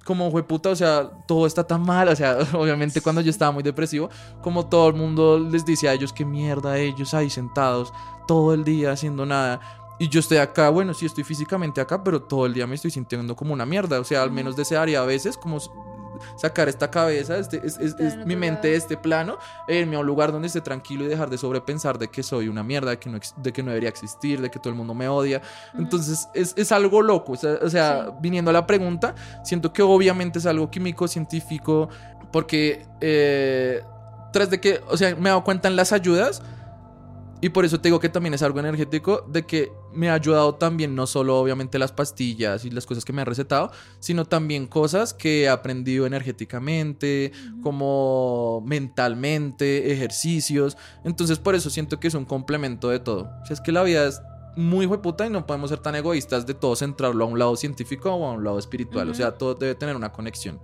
como 0.06 0.32
fue 0.32 0.44
puta, 0.44 0.70
o 0.70 0.76
sea, 0.76 1.10
todo 1.28 1.46
está 1.46 1.66
tan 1.66 1.82
mal, 1.82 2.08
o 2.08 2.16
sea, 2.16 2.38
obviamente 2.54 3.02
cuando 3.02 3.22
yo 3.22 3.30
estaba 3.30 3.52
muy 3.52 3.64
depresivo, 3.64 4.10
como 4.42 4.68
todo 4.68 4.88
el 4.88 4.96
mundo 4.96 5.38
les 5.38 5.66
dice 5.66 5.90
a 5.90 5.94
ellos 5.94 6.14
qué 6.14 6.26
mierda 6.26 6.78
ellos 6.78 7.14
ahí 7.14 7.30
sentados 7.30 7.94
todo 8.28 8.54
el 8.54 8.64
día 8.64 8.92
haciendo 8.92 9.26
nada. 9.26 9.60
Y 10.00 10.08
yo 10.08 10.22
estoy 10.22 10.38
acá, 10.38 10.70
bueno, 10.70 10.94
sí 10.94 11.06
estoy 11.06 11.26
físicamente 11.26 11.82
acá, 11.82 12.04
pero 12.04 12.22
todo 12.22 12.46
el 12.46 12.54
día 12.54 12.66
me 12.66 12.76
estoy 12.76 12.90
sintiendo 12.90 13.36
como 13.36 13.54
una 13.54 13.66
mierda. 13.66 14.00
O 14.00 14.06
sea, 14.06 14.24
al 14.24 14.32
menos 14.32 14.56
desearía 14.56 15.02
a 15.02 15.06
veces 15.06 15.36
como 15.36 15.60
sacar 16.38 16.70
esta 16.70 16.90
cabeza, 16.90 17.38
este, 17.38 17.62
es, 17.66 17.78
mi 18.26 18.36
mente 18.36 18.70
de 18.70 18.76
este 18.76 18.98
plano, 18.98 19.38
irme 19.68 19.96
a 19.96 20.00
un 20.00 20.06
lugar 20.06 20.32
donde 20.32 20.48
esté 20.48 20.62
tranquilo 20.62 21.06
y 21.06 21.08
dejar 21.08 21.30
de 21.30 21.38
sobrepensar 21.38 21.98
de 21.98 22.08
que 22.08 22.24
soy 22.24 22.48
una 22.48 22.64
mierda, 22.64 22.92
de 22.92 23.00
que 23.00 23.10
no, 23.10 23.20
de 23.38 23.54
que 23.54 23.64
no 23.64 23.70
debería 23.70 23.90
existir, 23.90 24.42
de 24.42 24.50
que 24.50 24.60
todo 24.60 24.70
el 24.70 24.76
mundo 24.76 24.94
me 24.94 25.08
odia. 25.08 25.42
Entonces 25.78 26.28
es, 26.34 26.72
algo 26.72 27.02
loco. 27.02 27.34
O 27.34 27.70
sea, 27.70 28.12
viniendo 28.20 28.52
a 28.52 28.54
la 28.54 28.68
pregunta, 28.68 29.16
siento 29.44 29.74
que 29.74 29.82
obviamente 29.82 30.40
es 30.40 30.46
algo 30.46 30.70
químico, 30.70 31.08
científico, 31.08 31.90
porque 32.32 32.86
eh, 33.02 33.82
tras 34.32 34.50
de 34.50 34.60
que, 34.60 34.82
o 34.88 34.98
sea, 34.98 35.16
me 35.16 35.30
he 35.30 35.32
dado 35.32 35.44
cuenta 35.44 35.68
en 35.68 35.76
las 35.76 35.92
ayudas 35.92 36.42
y 37.42 37.50
por 37.50 37.64
eso 37.64 37.80
te 37.80 37.88
digo 37.88 38.00
que 38.00 38.10
también 38.10 38.34
es 38.34 38.44
algo 38.44 38.60
energético, 38.60 39.26
de 39.28 39.46
que 39.46 39.72
me 39.94 40.10
ha 40.10 40.14
ayudado 40.14 40.56
también 40.56 40.94
no 40.94 41.08
solo 41.08 41.40
obviamente 41.40 41.80
las 41.80 41.92
pastillas 41.92 42.66
y 42.66 42.70
las 42.70 42.86
cosas 42.86 43.06
que 43.06 43.14
me 43.14 43.22
han 43.22 43.28
recetado, 43.28 43.72
sino 44.00 44.26
también 44.26 44.68
cosas 44.68 45.14
que 45.14 45.44
he 45.44 45.50
aprendido 45.50 46.06
energéticamente, 46.06 47.32
como 47.64 48.62
mentalmente, 48.66 49.92
ejercicios. 49.92 50.78
Entonces 51.06 51.40
por 51.40 51.56
eso 51.56 51.70
siento 51.70 52.00
que 52.00 52.10
es 52.10 52.14
un 52.14 52.26
complemento 52.26 52.90
de 52.90 53.00
todo. 53.00 53.30
O 53.42 53.46
sea, 53.46 53.54
es 53.54 53.62
que 53.62 53.72
la 53.72 53.84
vida 53.84 54.08
es 54.08 54.22
muy 54.58 54.88
puta 54.88 55.26
y 55.26 55.30
no 55.30 55.46
podemos 55.46 55.70
ser 55.70 55.80
tan 55.80 55.96
egoístas 55.96 56.46
de 56.46 56.54
todo 56.54 56.76
centrarlo 56.76 57.24
a 57.24 57.28
un 57.28 57.40
lado 57.40 57.56
científico 57.56 58.14
o 58.14 58.28
a 58.28 58.34
un 58.34 58.44
lado 58.44 58.60
espiritual. 58.60 59.10
O 59.10 59.14
sea, 59.14 59.38
todo 59.38 59.56
debe 59.56 59.76
tener 59.76 59.96
una 59.96 60.12
conexión. 60.12 60.60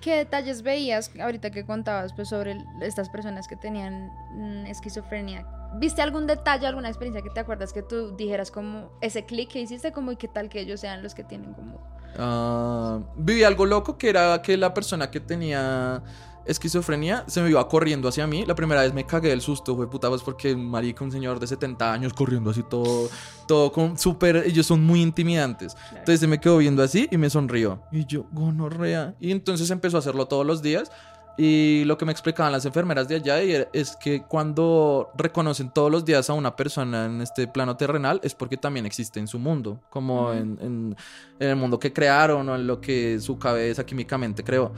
¿Qué 0.00 0.16
detalles 0.16 0.62
veías 0.62 1.10
ahorita 1.20 1.50
que 1.50 1.66
contabas 1.66 2.12
pues, 2.14 2.28
sobre 2.28 2.56
estas 2.80 3.08
personas 3.10 3.46
que 3.46 3.56
tenían 3.56 4.10
mm, 4.32 4.66
esquizofrenia? 4.66 5.46
¿Viste 5.74 6.02
algún 6.02 6.26
detalle, 6.26 6.66
alguna 6.66 6.88
experiencia 6.88 7.22
que 7.22 7.30
te 7.30 7.40
acuerdas 7.40 7.72
que 7.72 7.82
tú 7.82 8.16
dijeras 8.16 8.50
como 8.50 8.90
ese 9.00 9.24
clic 9.26 9.50
que 9.50 9.60
hiciste 9.60 9.92
como 9.92 10.12
y 10.12 10.16
qué 10.16 10.26
tal 10.26 10.48
que 10.48 10.60
ellos 10.60 10.80
sean 10.80 11.02
los 11.02 11.14
que 11.14 11.22
tienen 11.22 11.52
como... 11.52 11.78
Uh, 12.18 13.04
viví 13.16 13.44
algo 13.44 13.66
loco 13.66 13.96
que 13.96 14.08
era 14.08 14.42
que 14.42 14.56
la 14.56 14.74
persona 14.74 15.12
que 15.12 15.20
tenía 15.20 16.02
esquizofrenia 16.50 17.24
se 17.26 17.40
me 17.42 17.50
iba 17.50 17.66
corriendo 17.68 18.08
hacia 18.08 18.26
mí. 18.26 18.44
La 18.44 18.54
primera 18.54 18.82
vez 18.82 18.92
me 18.92 19.06
cagué 19.06 19.28
del 19.28 19.40
susto, 19.40 19.76
fue 19.76 19.88
puta, 19.88 20.08
pues 20.08 20.22
porque 20.22 20.56
marica, 20.56 21.04
un 21.04 21.12
señor 21.12 21.38
de 21.40 21.46
70 21.46 21.92
años 21.92 22.12
corriendo 22.12 22.50
así 22.50 22.62
todo, 22.62 23.08
todo 23.46 23.72
con 23.72 23.98
súper, 23.98 24.36
ellos 24.46 24.66
son 24.66 24.82
muy 24.84 25.00
intimidantes. 25.00 25.76
Entonces 25.90 26.20
se 26.20 26.26
me 26.26 26.40
quedó 26.40 26.58
viendo 26.58 26.82
así 26.82 27.08
y 27.10 27.16
me 27.16 27.30
sonrió. 27.30 27.82
Y 27.92 28.06
yo, 28.06 28.26
gonorrea. 28.32 29.14
Y 29.20 29.30
entonces 29.30 29.70
empezó 29.70 29.96
a 29.96 30.00
hacerlo 30.00 30.26
todos 30.26 30.46
los 30.46 30.62
días 30.62 30.90
Y 31.36 31.84
lo 31.84 31.96
que 31.96 32.04
me 32.04 32.12
explicaban 32.12 32.52
las 32.52 32.66
enfermeras 32.66 33.08
de 33.08 33.16
allá 33.16 33.40
es 33.40 33.96
que 33.96 34.22
cuando 34.22 35.10
reconocen 35.16 35.70
todos 35.70 35.90
los 35.90 36.04
días 36.04 36.28
a 36.28 36.34
una 36.34 36.54
persona 36.54 37.06
en 37.06 37.20
este 37.22 37.46
plano 37.46 37.76
terrenal 37.76 38.20
es 38.22 38.34
porque 38.34 38.56
también 38.56 38.84
existe 38.84 39.20
en 39.20 39.26
su 39.26 39.38
mundo, 39.38 39.80
como 39.90 40.32
en, 40.32 40.58
en, 40.60 40.96
el 41.38 41.56
mundo 41.56 41.78
que 41.78 41.92
crearon 41.92 42.48
o 42.48 42.54
en 42.54 42.66
lo 42.66 42.80
que 42.80 43.18
su 43.20 43.38
cabeza 43.38 43.86
químicamente 43.86 44.44
creó. 44.44 44.72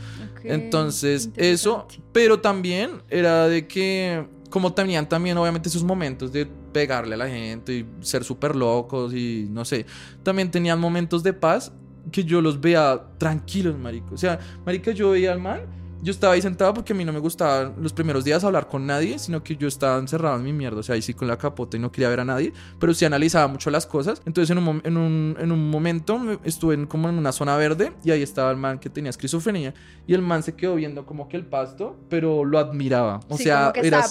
Entonces, 0.44 1.30
eso, 1.36 1.86
pero 2.12 2.40
también 2.40 3.03
era 3.09 3.48
de 3.48 3.66
que 3.66 4.24
como 4.53 4.72
tenían 4.74 5.09
también 5.09 5.36
obviamente 5.38 5.70
sus 5.70 5.82
momentos 5.82 6.30
de 6.30 6.46
pegarle 6.46 7.14
a 7.14 7.18
la 7.18 7.28
gente 7.28 7.72
y 7.72 7.86
ser 8.00 8.22
súper 8.22 8.55
locos 8.55 9.14
y 9.14 9.48
no 9.50 9.64
sé, 9.64 9.86
también 10.22 10.50
tenían 10.50 10.78
momentos 10.78 11.22
de 11.22 11.32
paz 11.32 11.72
que 12.11 12.22
yo 12.22 12.40
los 12.40 12.61
vea 12.61 13.03
tranquilos, 13.18 13.78
marico. 13.78 14.14
O 14.14 14.18
sea, 14.18 14.38
marica, 14.66 14.90
yo 14.92 15.11
veía 15.11 15.32
al 15.32 15.40
man 15.40 15.82
yo 16.03 16.11
estaba 16.11 16.34
ahí 16.34 16.42
sentado 16.42 16.74
porque 16.74 16.92
a 16.92 16.96
mí 16.96 17.05
no 17.05 17.12
me 17.12 17.20
gustaba 17.20 17.72
los 17.78 17.92
primeros 17.92 18.24
días 18.24 18.42
hablar 18.42 18.66
con 18.66 18.84
nadie, 18.86 19.20
sino 19.20 19.42
que 19.42 19.57
yo 19.57 19.68
estaba 19.68 19.98
encerrado 19.98 20.36
en 20.36 20.42
mi 20.42 20.53
mierda, 20.53 20.80
o 20.80 20.82
sea, 20.82 20.96
ahí 20.96 21.03
sí 21.03 21.14
con 21.14 21.28
la 21.28 21.38
capota 21.38 21.76
y 21.76 21.80
no 21.80 21.92
quería 21.92 22.09
ver 22.09 22.20
a 22.20 22.24
nadie, 22.24 22.53
pero 22.80 22.92
sí 22.92 23.05
analizaba 23.05 23.46
mucho 23.46 23.70
las 23.70 23.86
cosas. 23.86 24.20
Entonces 24.26 24.50
en 24.50 24.59
un, 24.59 24.82
en 24.84 24.96
un, 24.96 25.36
en 25.38 25.53
un 25.53 25.70
momento 25.70 26.20
estuve 26.42 26.74
en, 26.74 26.86
como 26.86 27.09
en 27.09 27.16
una 27.16 27.30
zona 27.30 27.57
verde 27.57 27.92
y 28.03 28.11
ahí 28.11 28.20
estaba 28.20 28.50
el 28.50 28.57
man 28.57 28.80
que 28.80 28.90
tenía 28.90 29.11
esquizofrenia 29.11 29.74
y 30.05 30.14
el 30.14 30.22
man 30.22 30.42
se 30.42 30.55
quedó 30.57 30.74
viendo 30.74 31.07
como 31.07 31.28
que 31.28 31.36
el 31.36 31.46
pasto, 31.46 31.96
pero 32.09 32.44
lo 32.44 32.59
admiraba. 32.59 33.20
O 33.28 33.38
sea, 33.38 33.72
era, 33.76 34.05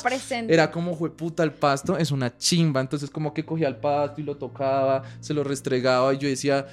era 0.48 0.72
como, 0.72 0.96
fue 0.96 1.12
puta, 1.12 1.44
el 1.44 1.52
pasto 1.52 1.98
es 1.98 2.12
una 2.12 2.38
chimba. 2.38 2.80
Entonces 2.80 3.10
como 3.10 3.34
que 3.34 3.46
cogía 3.46 3.68
el 3.68 3.76
pasto 3.76 4.22
y 4.22 4.24
lo 4.24 4.38
tocaba, 4.38 5.04
se 5.20 5.34
lo 5.34 5.44
restregaba 5.44 6.14
y 6.14 6.20
yo 6.20 6.30
decía 6.30 6.66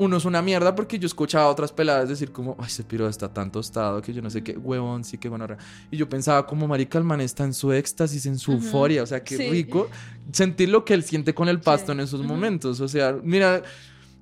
uno 0.00 0.16
es 0.16 0.24
una 0.24 0.40
mierda 0.40 0.74
porque 0.74 0.98
yo 0.98 1.06
escuchaba 1.06 1.44
a 1.44 1.48
otras 1.48 1.72
peladas 1.72 2.08
decir 2.08 2.32
como, 2.32 2.56
ay, 2.58 2.68
ese 2.68 2.82
piro 2.84 3.06
está 3.06 3.28
tan 3.28 3.52
tostado 3.52 4.00
que 4.00 4.14
yo 4.14 4.22
no 4.22 4.30
sé 4.30 4.42
qué, 4.42 4.56
huevón, 4.56 5.04
sí 5.04 5.18
que 5.18 5.28
bueno. 5.28 5.46
Y 5.90 5.98
yo 5.98 6.08
pensaba 6.08 6.46
como, 6.46 6.66
marica, 6.66 6.96
el 6.96 7.04
man 7.04 7.20
está 7.20 7.44
en 7.44 7.52
su 7.52 7.70
éxtasis, 7.70 8.24
en 8.24 8.38
su 8.38 8.52
euforia, 8.52 9.02
o 9.02 9.06
sea, 9.06 9.22
qué 9.22 9.36
rico 9.36 9.90
sentir 10.32 10.70
lo 10.70 10.86
que 10.86 10.94
él 10.94 11.02
siente 11.02 11.34
con 11.34 11.50
el 11.50 11.60
pasto 11.60 11.92
en 11.92 12.00
esos 12.00 12.22
momentos. 12.22 12.80
O 12.80 12.88
sea, 12.88 13.14
mira 13.22 13.62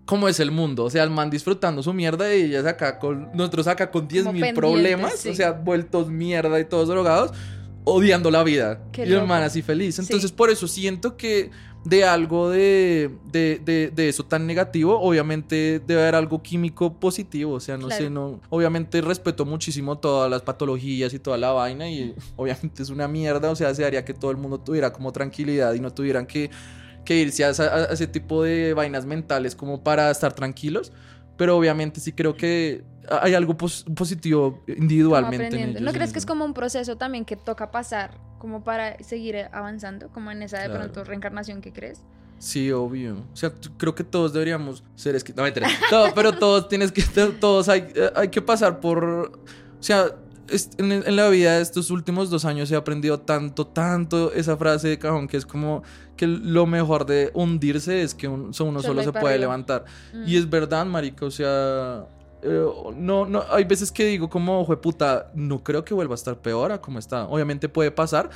cómo 0.05 0.29
es 0.29 0.41
el 0.41 0.51
mundo. 0.51 0.83
O 0.83 0.91
sea, 0.91 1.05
el 1.05 1.11
man 1.11 1.31
disfrutando 1.31 1.81
su 1.81 1.93
mierda 1.93 2.35
y 2.35 2.43
ellas 2.43 2.66
acá 2.66 2.99
con, 2.99 3.31
nosotros 3.33 3.68
acá 3.68 3.89
con 3.93 4.09
10 4.09 4.33
mil 4.33 4.53
problemas, 4.55 5.24
o 5.26 5.35
sea, 5.35 5.53
vueltos 5.53 6.09
mierda 6.09 6.59
y 6.59 6.64
todos 6.64 6.89
drogados, 6.89 7.31
odiando 7.85 8.33
la 8.33 8.43
vida. 8.43 8.83
y 8.97 9.12
el 9.12 9.24
man 9.29 9.45
así 9.45 9.62
feliz. 9.62 10.01
Entonces, 10.01 10.33
por 10.33 10.51
eso 10.51 10.66
siento 10.66 11.16
que 11.16 11.53
de 11.85 12.05
algo 12.05 12.51
de, 12.51 13.11
de, 13.31 13.91
de, 13.95 14.09
eso 14.09 14.24
tan 14.24 14.47
negativo, 14.47 15.01
obviamente 15.01 15.81
debe 15.87 16.03
haber 16.03 16.16
algo 16.16 16.43
químico 16.43 16.93
positivo. 16.95 17.55
O 17.55 17.61
sea, 17.61 17.76
no 17.76 17.91
sé, 17.91 18.11
no. 18.11 18.41
Obviamente 18.51 19.01
respeto 19.01 19.45
muchísimo 19.45 19.97
todas 19.99 20.31
las 20.31 20.43
patologías 20.43 21.14
y 21.14 21.18
toda 21.18 21.39
la 21.39 21.53
vaina. 21.53 21.89
Y 21.89 22.14
obviamente 22.37 22.83
es 22.83 22.91
una 22.91 23.09
mierda. 23.09 23.51
O 23.51 23.57
sea, 23.57 23.74
se 23.74 23.85
haría 23.85 24.05
que 24.05 24.14
todo 24.14 24.31
el 24.31 24.37
mundo 24.37 24.59
tuviera 24.59 24.93
como 24.93 25.12
tranquilidad 25.12 25.72
y 25.74 25.81
no 25.81 25.93
tuvieran 25.93 26.26
que, 26.26 26.51
que 27.05 27.16
irse 27.16 27.45
a, 27.45 27.51
ese 27.51 28.07
tipo 28.07 28.43
de 28.43 28.74
vainas 28.74 29.07
mentales 29.07 29.55
como 29.55 29.83
para 29.83 30.11
estar 30.11 30.33
tranquilos. 30.33 30.93
Pero 31.37 31.57
obviamente 31.57 32.01
sí 32.01 32.12
creo 32.12 32.37
que 32.37 32.83
hay 33.11 33.34
algo 33.34 33.56
positivo 33.56 34.62
individualmente. 34.66 35.80
¿No 35.80 35.92
crees 35.92 36.12
que 36.12 36.18
es 36.18 36.26
como 36.26 36.44
un 36.44 36.54
proceso 36.54 36.96
también 36.96 37.24
que 37.24 37.36
toca 37.36 37.70
pasar 37.70 38.18
como 38.38 38.62
para 38.62 39.02
seguir 39.02 39.36
avanzando, 39.52 40.09
como 40.09 40.30
en 40.30 40.42
esa 40.42 40.61
de 40.61 40.70
pronto 40.70 41.04
reencarnación 41.04 41.61
que 41.61 41.72
crees? 41.72 42.02
Sí, 42.38 42.70
obvio. 42.70 43.24
O 43.32 43.36
sea, 43.36 43.52
creo 43.78 43.94
que 43.94 44.04
todos 44.04 44.32
deberíamos 44.32 44.84
ser 44.94 45.16
es 45.16 45.24
No, 45.34 45.44
Todo, 45.90 46.14
pero 46.14 46.32
todos 46.38 46.68
tienes 46.68 46.92
que 46.92 47.02
todos 47.40 47.68
hay, 47.68 47.92
hay 48.14 48.28
que 48.28 48.40
pasar 48.40 48.78
por 48.78 49.04
o 49.78 49.82
sea, 49.82 50.14
en, 50.78 51.16
la 51.16 51.28
vida 51.28 51.56
de 51.56 51.62
estos 51.62 51.90
últimos 51.90 52.30
dos 52.30 52.44
años 52.44 52.70
he 52.70 52.76
aprendido 52.76 53.20
tanto, 53.20 53.66
tanto 53.66 54.32
esa 54.32 54.56
frase 54.56 54.88
de 54.88 54.98
cajón 54.98 55.28
que 55.28 55.36
es 55.36 55.46
como 55.46 55.82
que 56.16 56.26
lo 56.26 56.66
mejor 56.66 57.06
de 57.06 57.30
hundirse 57.34 58.02
es 58.02 58.14
que 58.14 58.26
uno 58.28 58.52
solo, 58.52 58.80
se 58.80 59.12
puede 59.12 59.38
levantar. 59.38 59.84
Y 60.12 60.34
mm. 60.34 60.38
es 60.38 60.50
verdad, 60.50 60.84
marica, 60.86 61.26
o 61.26 61.30
sea, 61.30 62.06
eh, 62.43 62.66
no, 62.97 63.26
no, 63.26 63.45
hay 63.51 63.64
veces 63.64 63.93
que 63.93 64.05
digo 64.05 64.28
como, 64.28 64.66
puta, 64.80 65.30
no 65.34 65.62
creo 65.62 65.84
que 65.84 65.95
vuelva 65.95 66.14
a 66.14 66.16
estar 66.16 66.36
peor 66.36 66.72
a 66.72 66.80
como 66.80 66.99
está. 66.99 67.24
Obviamente 67.26 67.68
puede 67.68 67.91
pasar, 67.91 68.30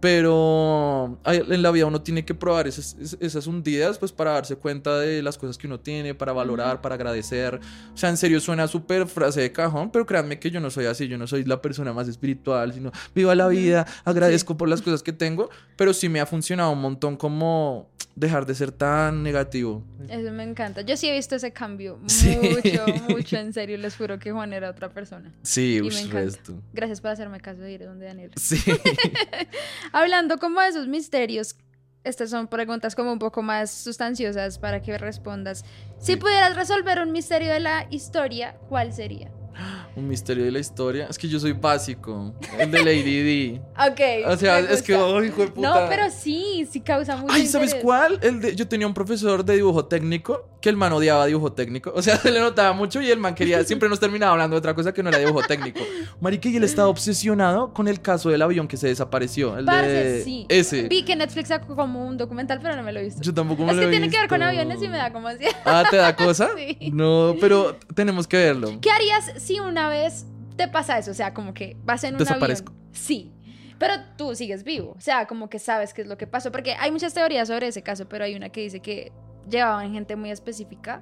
pero 0.00 1.18
en 1.24 1.62
la 1.62 1.70
vida 1.70 1.86
uno 1.86 2.02
tiene 2.02 2.24
que 2.24 2.34
probar 2.34 2.68
esas, 2.68 2.96
esas 3.20 3.46
hundidas 3.46 3.98
pues 3.98 4.12
para 4.12 4.32
darse 4.32 4.56
cuenta 4.56 4.98
de 4.98 5.22
las 5.22 5.38
cosas 5.38 5.58
que 5.58 5.66
uno 5.66 5.80
tiene, 5.80 6.14
para 6.14 6.32
valorar, 6.32 6.80
para 6.80 6.94
agradecer. 6.94 7.58
O 7.92 7.96
sea, 7.96 8.10
en 8.10 8.16
serio 8.16 8.40
suena 8.40 8.68
súper 8.68 9.06
frase 9.06 9.40
de 9.40 9.52
cajón, 9.52 9.90
pero 9.90 10.06
créanme 10.06 10.38
que 10.38 10.50
yo 10.50 10.60
no 10.60 10.70
soy 10.70 10.86
así, 10.86 11.08
yo 11.08 11.18
no 11.18 11.26
soy 11.26 11.44
la 11.44 11.60
persona 11.60 11.92
más 11.92 12.08
espiritual, 12.08 12.72
sino 12.72 12.92
viva 13.14 13.34
la 13.34 13.48
vida, 13.48 13.86
agradezco 14.04 14.56
por 14.56 14.68
las 14.68 14.82
cosas 14.82 15.02
que 15.02 15.12
tengo, 15.12 15.50
pero 15.76 15.92
sí 15.92 16.08
me 16.08 16.20
ha 16.20 16.26
funcionado 16.26 16.70
un 16.72 16.80
montón 16.80 17.16
como 17.16 17.90
dejar 18.18 18.46
de 18.46 18.54
ser 18.54 18.72
tan 18.72 19.22
negativo. 19.22 19.84
Eso 20.08 20.32
me 20.32 20.42
encanta. 20.42 20.82
Yo 20.82 20.96
sí 20.96 21.08
he 21.08 21.12
visto 21.12 21.36
ese 21.36 21.52
cambio 21.52 21.98
mucho, 22.02 22.84
mucho 23.08 23.36
en 23.36 23.52
serio. 23.52 23.78
Les 23.78 23.96
juro 23.96 24.18
que 24.18 24.32
Juan 24.32 24.52
era 24.52 24.70
otra 24.70 24.88
persona. 24.88 25.32
Sí, 25.42 25.76
y 25.76 25.82
me 25.82 26.00
encanta. 26.00 26.38
Gracias 26.72 27.00
por 27.00 27.10
hacerme 27.10 27.40
caso 27.40 27.60
de 27.60 27.72
ir 27.72 27.84
donde 27.84 28.06
Daniel. 28.06 28.32
Sí. 28.36 28.60
Hablando 29.92 30.38
como 30.38 30.60
de 30.60 30.68
esos 30.68 30.86
misterios, 30.86 31.56
estas 32.04 32.30
son 32.30 32.48
preguntas 32.48 32.94
como 32.94 33.12
un 33.12 33.18
poco 33.18 33.42
más 33.42 33.70
sustanciosas 33.70 34.58
para 34.58 34.80
que 34.82 34.96
respondas. 34.98 35.64
Si 35.98 36.16
pudieras 36.16 36.56
resolver 36.56 37.00
un 37.00 37.12
misterio 37.12 37.52
de 37.52 37.60
la 37.60 37.86
historia, 37.90 38.56
¿cuál 38.68 38.92
sería? 38.92 39.30
Un 39.98 40.08
misterio 40.08 40.44
de 40.44 40.52
la 40.52 40.60
historia. 40.60 41.06
Es 41.10 41.18
que 41.18 41.28
yo 41.28 41.40
soy 41.40 41.52
básico. 41.52 42.32
El 42.56 42.70
de 42.70 42.84
Lady 42.84 43.22
D. 43.22 43.62
ok. 43.90 44.30
O 44.30 44.36
sea, 44.36 44.60
es 44.60 44.82
que, 44.82 44.94
oh, 44.94 45.22
hijo 45.24 45.42
de 45.42 45.48
puta. 45.48 45.68
No, 45.68 45.88
pero 45.88 46.10
sí, 46.10 46.66
sí 46.70 46.80
causa 46.80 47.16
mucho. 47.16 47.34
Ay, 47.34 47.46
¿sabes 47.46 47.74
cuál? 47.74 48.18
El 48.22 48.40
de, 48.40 48.54
yo 48.54 48.68
tenía 48.68 48.86
un 48.86 48.94
profesor 48.94 49.44
de 49.44 49.56
dibujo 49.56 49.86
técnico 49.86 50.48
que 50.60 50.68
el 50.68 50.76
man 50.76 50.92
odiaba 50.92 51.26
dibujo 51.26 51.52
técnico. 51.52 51.92
O 51.94 52.02
sea, 52.02 52.16
se 52.20 52.30
le 52.30 52.40
notaba 52.40 52.72
mucho 52.72 53.00
y 53.00 53.10
el 53.10 53.18
man 53.18 53.34
quería, 53.34 53.62
siempre 53.64 53.88
nos 53.88 54.00
terminaba 54.00 54.32
hablando 54.32 54.54
de 54.54 54.58
otra 54.58 54.74
cosa 54.74 54.92
que 54.92 55.02
no 55.02 55.08
era 55.08 55.18
dibujo 55.18 55.42
técnico. 55.42 55.80
Marica, 56.20 56.48
y 56.48 56.56
él 56.56 56.64
estaba 56.64 56.88
obsesionado 56.88 57.72
con 57.72 57.88
el 57.88 58.00
caso 58.00 58.30
del 58.30 58.42
avión 58.42 58.68
que 58.68 58.76
se 58.76 58.88
desapareció. 58.88 59.58
El 59.58 59.66
de 59.66 60.22
sí. 60.24 60.46
ese. 60.48 60.88
Vi 60.88 61.04
que 61.04 61.16
Netflix 61.16 61.48
sacó 61.48 61.76
como 61.76 62.06
un 62.06 62.16
documental, 62.16 62.60
pero 62.62 62.76
no 62.76 62.82
me 62.82 62.92
lo 62.92 63.00
he 63.00 63.04
visto. 63.04 63.22
Yo 63.22 63.34
tampoco 63.34 63.64
me 63.64 63.72
lo 63.72 63.82
he 63.82 63.86
visto. 63.86 63.90
Es 63.90 63.96
que 63.96 64.00
tiene 64.00 64.10
que 64.10 64.18
ver 64.20 64.28
con 64.28 64.42
aviones 64.42 64.82
y 64.82 64.88
me 64.88 64.96
da 64.96 65.12
como 65.12 65.28
así. 65.28 65.44
Ah, 65.64 65.84
¿te 65.88 65.96
da 65.96 66.14
cosa? 66.16 66.50
sí. 66.56 66.90
No, 66.92 67.36
pero 67.40 67.76
tenemos 67.94 68.26
que 68.26 68.36
verlo. 68.36 68.78
¿Qué 68.80 68.90
harías 68.90 69.32
si 69.38 69.60
una 69.60 69.87
vez 69.88 70.26
te 70.56 70.68
pasa 70.68 70.98
eso, 70.98 71.10
o 71.10 71.14
sea, 71.14 71.34
como 71.34 71.54
que 71.54 71.76
vas 71.84 72.04
en 72.04 72.14
un 72.14 72.18
Desaparezco. 72.18 72.72
avión. 72.72 72.88
Sí. 72.92 73.32
Pero 73.78 73.94
tú 74.16 74.34
sigues 74.34 74.64
vivo, 74.64 74.94
o 74.96 75.00
sea, 75.00 75.26
como 75.26 75.48
que 75.48 75.58
sabes 75.58 75.94
qué 75.94 76.02
es 76.02 76.08
lo 76.08 76.18
que 76.18 76.26
pasó, 76.26 76.50
porque 76.50 76.74
hay 76.74 76.90
muchas 76.90 77.14
teorías 77.14 77.46
sobre 77.46 77.68
ese 77.68 77.82
caso, 77.82 78.08
pero 78.08 78.24
hay 78.24 78.34
una 78.34 78.48
que 78.48 78.60
dice 78.62 78.80
que 78.80 79.12
llevaban 79.48 79.92
gente 79.92 80.16
muy 80.16 80.30
específica 80.30 81.00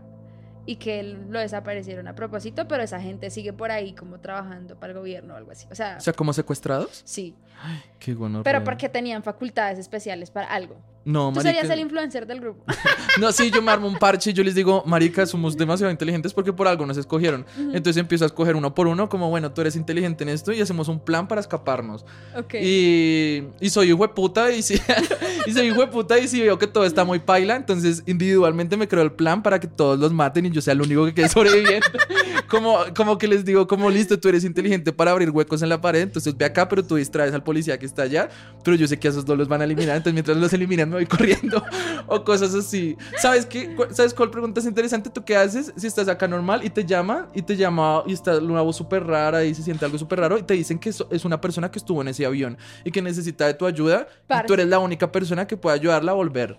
y 0.66 0.76
que 0.76 1.02
lo 1.02 1.38
desaparecieron 1.38 2.08
a 2.08 2.14
propósito, 2.14 2.68
pero 2.68 2.82
esa 2.82 3.00
gente 3.00 3.30
sigue 3.30 3.52
por 3.52 3.70
ahí 3.70 3.94
como 3.94 4.20
trabajando 4.20 4.78
para 4.78 4.92
el 4.92 4.98
gobierno 4.98 5.34
o 5.34 5.36
algo 5.36 5.52
así. 5.52 5.66
O 5.70 5.74
sea, 5.74 5.96
o 5.96 6.00
sea 6.00 6.12
como 6.12 6.32
secuestrados. 6.32 7.02
Sí. 7.04 7.34
Ay, 7.62 7.80
qué 7.98 8.14
bueno. 8.14 8.42
Pero 8.42 8.64
porque 8.64 8.88
tenían 8.88 9.22
facultades 9.22 9.78
especiales 9.78 10.30
para 10.30 10.48
algo. 10.48 10.76
No, 11.06 11.32
Tú 11.32 11.40
serías 11.40 11.70
el 11.70 11.78
influencer 11.78 12.26
del 12.26 12.40
grupo. 12.40 12.64
no, 13.20 13.30
sí, 13.30 13.48
yo 13.54 13.62
me 13.62 13.70
armo 13.70 13.86
un 13.86 13.96
parche 13.96 14.30
y 14.30 14.32
yo 14.32 14.42
les 14.42 14.56
digo, 14.56 14.82
marica, 14.86 15.24
somos 15.24 15.56
demasiado 15.56 15.92
inteligentes 15.92 16.34
porque 16.34 16.52
por 16.52 16.66
algo 16.66 16.84
nos 16.84 16.96
escogieron. 16.96 17.46
Entonces 17.56 17.96
empiezo 17.98 18.24
a 18.24 18.26
escoger 18.26 18.56
uno 18.56 18.74
por 18.74 18.88
uno, 18.88 19.08
como, 19.08 19.30
bueno, 19.30 19.52
tú 19.52 19.60
eres 19.60 19.76
inteligente 19.76 20.24
en 20.24 20.30
esto 20.30 20.52
y 20.52 20.60
hacemos 20.60 20.88
un 20.88 20.98
plan 20.98 21.28
para 21.28 21.40
escaparnos. 21.40 22.04
Ok. 22.36 22.54
Y, 22.54 23.44
y 23.60 23.70
soy 23.70 23.90
hijo 23.90 24.02
de 24.02 24.08
puta 24.14 24.50
y 24.50 24.62
si, 24.62 24.74
y 25.46 25.52
soy 25.52 25.68
hijo 25.68 25.80
de 25.80 25.86
puta 25.86 26.18
y 26.18 26.26
si 26.26 26.42
veo 26.42 26.58
que 26.58 26.66
todo 26.66 26.84
está 26.84 27.04
muy 27.04 27.20
paila, 27.20 27.54
entonces 27.54 28.02
individualmente 28.06 28.76
me 28.76 28.88
creo 28.88 29.04
el 29.04 29.12
plan 29.12 29.44
para 29.44 29.60
que 29.60 29.68
todos 29.68 30.00
los 30.00 30.12
maten 30.12 30.46
y 30.46 30.50
yo 30.50 30.60
sea 30.60 30.72
el 30.72 30.82
único 30.82 31.04
que 31.06 31.14
quede 31.14 31.28
sobreviviendo. 31.28 31.86
como, 32.48 32.78
como 32.96 33.16
que 33.16 33.28
les 33.28 33.44
digo, 33.44 33.68
como 33.68 33.90
listo, 33.90 34.18
tú 34.18 34.28
eres 34.28 34.42
inteligente 34.42 34.92
para 34.92 35.12
abrir 35.12 35.30
huecos 35.30 35.62
en 35.62 35.68
la 35.68 35.80
pared, 35.80 36.00
entonces 36.00 36.36
ve 36.36 36.44
acá, 36.44 36.68
pero 36.68 36.84
tú 36.84 36.96
distraes 36.96 37.32
al 37.32 37.44
policía 37.44 37.78
que 37.78 37.86
está 37.86 38.02
allá, 38.02 38.28
pero 38.64 38.76
yo 38.76 38.88
sé 38.88 38.98
que 38.98 39.06
a 39.06 39.12
esos 39.12 39.24
dos 39.24 39.38
los 39.38 39.46
van 39.46 39.60
a 39.60 39.64
eliminar, 39.64 39.96
entonces 39.96 40.14
mientras 40.14 40.36
los 40.36 40.52
eliminan 40.52 40.95
voy 40.96 41.06
corriendo 41.06 41.62
o 42.06 42.24
cosas 42.24 42.54
así. 42.54 42.96
¿Sabes 43.18 43.46
qué? 43.46 43.76
¿Sabes 43.90 44.14
cuál 44.14 44.30
pregunta 44.30 44.60
es 44.60 44.66
interesante? 44.66 45.10
¿Tú 45.10 45.24
qué 45.24 45.36
haces 45.36 45.72
si 45.76 45.86
estás 45.86 46.08
acá 46.08 46.28
normal 46.28 46.64
y 46.64 46.70
te 46.70 46.84
llama 46.84 47.28
y 47.34 47.42
te 47.42 47.56
llama 47.56 48.02
y 48.06 48.12
está 48.12 48.38
una 48.38 48.62
voz 48.62 48.76
súper 48.76 49.04
rara 49.04 49.44
y 49.44 49.54
se 49.54 49.62
siente 49.62 49.84
algo 49.84 49.98
súper 49.98 50.20
raro 50.20 50.38
y 50.38 50.42
te 50.42 50.54
dicen 50.54 50.78
que 50.78 50.90
es 50.90 51.24
una 51.24 51.40
persona 51.40 51.70
que 51.70 51.78
estuvo 51.78 52.02
en 52.02 52.08
ese 52.08 52.26
avión 52.26 52.58
y 52.84 52.90
que 52.90 53.02
necesita 53.02 53.46
de 53.46 53.54
tu 53.54 53.66
ayuda 53.66 54.06
y 54.28 54.46
tú 54.46 54.54
eres 54.54 54.66
la 54.66 54.78
única 54.78 55.10
persona 55.10 55.46
que 55.46 55.56
puede 55.56 55.76
ayudarla 55.76 56.12
a 56.12 56.14
volver? 56.14 56.58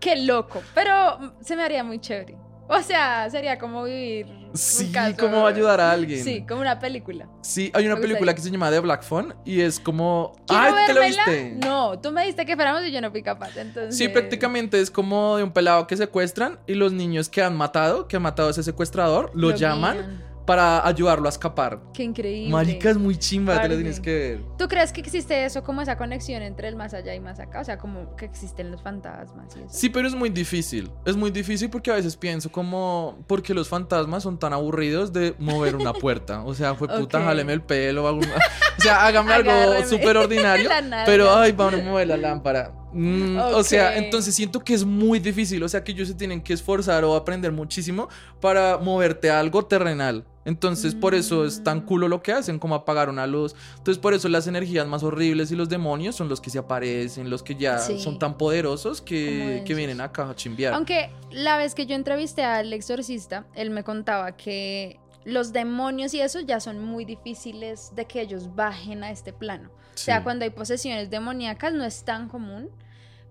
Qué 0.00 0.16
loco, 0.16 0.62
pero 0.74 1.34
se 1.40 1.56
me 1.56 1.62
haría 1.62 1.82
muy 1.82 1.98
chévere. 1.98 2.36
O 2.68 2.80
sea, 2.80 3.28
sería 3.30 3.58
como 3.58 3.84
vivir. 3.84 4.26
Sí, 4.54 4.92
como 5.18 5.46
ayudar 5.46 5.80
a 5.80 5.90
alguien. 5.90 6.22
Sí, 6.22 6.44
como 6.46 6.60
una 6.60 6.78
película. 6.78 7.28
Sí, 7.42 7.70
hay 7.74 7.86
una 7.86 7.96
película 7.96 8.34
que 8.34 8.40
se 8.40 8.50
llama 8.50 8.70
The 8.70 8.80
Black 8.80 9.02
Phone 9.02 9.34
y 9.44 9.60
es 9.60 9.78
como. 9.78 10.32
¡Ay, 10.48 10.72
te 10.86 10.94
lo 10.94 11.02
viste! 11.02 11.56
No, 11.62 11.98
tú 11.98 12.12
me 12.12 12.24
diste 12.24 12.46
que 12.46 12.54
fuéramos 12.54 12.84
y 12.84 12.92
yo 12.92 13.00
no 13.00 13.10
fui 13.10 13.22
capaz. 13.22 13.56
Entonces... 13.56 13.96
Sí, 13.96 14.08
prácticamente 14.08 14.80
es 14.80 14.90
como 14.90 15.36
de 15.36 15.42
un 15.42 15.52
pelado 15.52 15.86
que 15.86 15.96
secuestran 15.96 16.58
y 16.66 16.74
los 16.74 16.92
niños 16.92 17.28
que 17.28 17.42
han 17.42 17.56
matado, 17.56 18.08
que 18.08 18.16
han 18.16 18.22
matado 18.22 18.48
a 18.48 18.50
ese 18.52 18.62
secuestrador, 18.62 19.30
lo, 19.34 19.50
llaman 19.50 20.22
para 20.46 20.86
ayudarlo 20.86 21.26
a 21.26 21.30
escapar. 21.30 21.80
Qué 21.94 22.02
increíble. 22.02 22.50
Marica 22.52 22.90
es 22.90 22.96
muy 22.98 23.16
chimba, 23.16 23.60
te 23.62 23.68
lo 23.68 23.74
tienes 23.76 23.98
que 24.00 24.12
ver. 24.14 24.40
¿Tú 24.58 24.68
crees 24.68 24.92
que 24.92 25.00
existe 25.00 25.44
eso, 25.44 25.62
como 25.62 25.80
esa 25.80 25.96
conexión 25.96 26.42
entre 26.42 26.68
el 26.68 26.76
más 26.76 26.92
allá 26.94 27.14
y 27.14 27.20
más 27.20 27.40
acá? 27.40 27.60
O 27.60 27.64
sea, 27.64 27.78
como 27.78 28.14
que 28.16 28.24
existen 28.26 28.70
los 28.70 28.82
fantasmas 28.82 29.56
y 29.56 29.60
eso. 29.60 29.68
Sí, 29.70 29.88
pero 29.88 30.06
es 30.08 30.14
muy 30.14 30.28
difícil. 30.28 30.90
Es 31.06 31.16
muy 31.16 31.30
difícil 31.30 31.70
porque 31.70 31.90
a 31.90 31.94
veces 31.94 32.16
pienso 32.16 32.50
como, 32.52 33.18
porque 33.26 33.54
los 33.54 33.68
fantasmas 33.68 34.22
son 34.22 34.38
tan 34.38 34.52
aburridos 34.52 35.12
de 35.12 35.34
mover 35.38 35.76
una 35.76 35.92
puerta. 35.92 36.42
O 36.44 36.54
sea, 36.54 36.74
fue 36.74 36.88
puta, 36.88 37.18
Ok. 37.18 37.24
jáleme 37.24 37.52
el 37.52 37.62
pelo. 37.62 38.12
una- 38.14 38.26
O 38.78 38.82
sea, 38.82 39.06
hágame 39.06 39.32
algo 39.32 39.52
súper 39.88 40.16
ordinario. 40.16 40.68
Pero, 41.06 41.32
ay, 41.34 41.52
vamos 41.52 41.74
a 41.80 41.84
mover 41.84 42.08
la 42.08 42.16
lámpara. 42.16 42.72
Mm, 42.92 43.38
O 43.38 43.62
sea, 43.64 43.96
entonces 43.96 44.34
siento 44.34 44.60
que 44.60 44.74
es 44.74 44.84
muy 44.84 45.18
difícil. 45.18 45.62
O 45.62 45.68
sea, 45.68 45.82
que 45.82 45.92
ellos 45.92 46.08
se 46.08 46.14
tienen 46.14 46.40
que 46.42 46.52
esforzar 46.52 47.02
o 47.04 47.14
aprender 47.14 47.50
muchísimo 47.52 48.08
para 48.40 48.76
moverte 48.78 49.30
a 49.30 49.40
algo 49.40 49.64
terrenal. 49.64 50.24
Entonces, 50.44 50.94
por 50.94 51.14
eso 51.14 51.44
es 51.46 51.62
tan 51.64 51.80
culo 51.80 52.08
lo 52.08 52.22
que 52.22 52.32
hacen, 52.32 52.58
como 52.58 52.74
apagar 52.74 53.08
una 53.08 53.26
luz. 53.26 53.54
Entonces, 53.78 53.98
por 53.98 54.14
eso 54.14 54.28
las 54.28 54.46
energías 54.46 54.86
más 54.86 55.02
horribles 55.02 55.50
y 55.50 55.56
los 55.56 55.68
demonios 55.68 56.14
son 56.16 56.28
los 56.28 56.40
que 56.40 56.50
se 56.50 56.58
aparecen, 56.58 57.30
los 57.30 57.42
que 57.42 57.54
ya 57.54 57.78
Sí. 57.78 57.98
son 58.00 58.18
tan 58.18 58.36
poderosos 58.36 59.00
que, 59.00 59.62
que 59.66 59.74
vienen 59.74 60.00
acá 60.00 60.28
a 60.28 60.34
chimbear. 60.34 60.74
Aunque 60.74 61.10
la 61.30 61.56
vez 61.56 61.74
que 61.74 61.86
yo 61.86 61.94
entrevisté 61.94 62.44
al 62.44 62.72
exorcista, 62.72 63.46
él 63.54 63.70
me 63.70 63.82
contaba 63.84 64.36
que 64.36 65.00
los 65.24 65.52
demonios 65.54 66.12
y 66.12 66.20
eso 66.20 66.40
ya 66.40 66.60
son 66.60 66.84
muy 66.84 67.04
difíciles 67.06 67.92
de 67.94 68.04
que 68.06 68.20
ellos 68.20 68.54
bajen 68.54 69.02
a 69.04 69.10
este 69.10 69.32
plano. 69.32 69.70
O 69.94 69.96
sea, 69.96 70.18
Sí. 70.18 70.24
cuando 70.24 70.44
hay 70.44 70.50
posesiones 70.50 71.08
demoníacas 71.08 71.72
no 71.72 71.84
es 71.84 72.04
tan 72.04 72.28
común, 72.28 72.68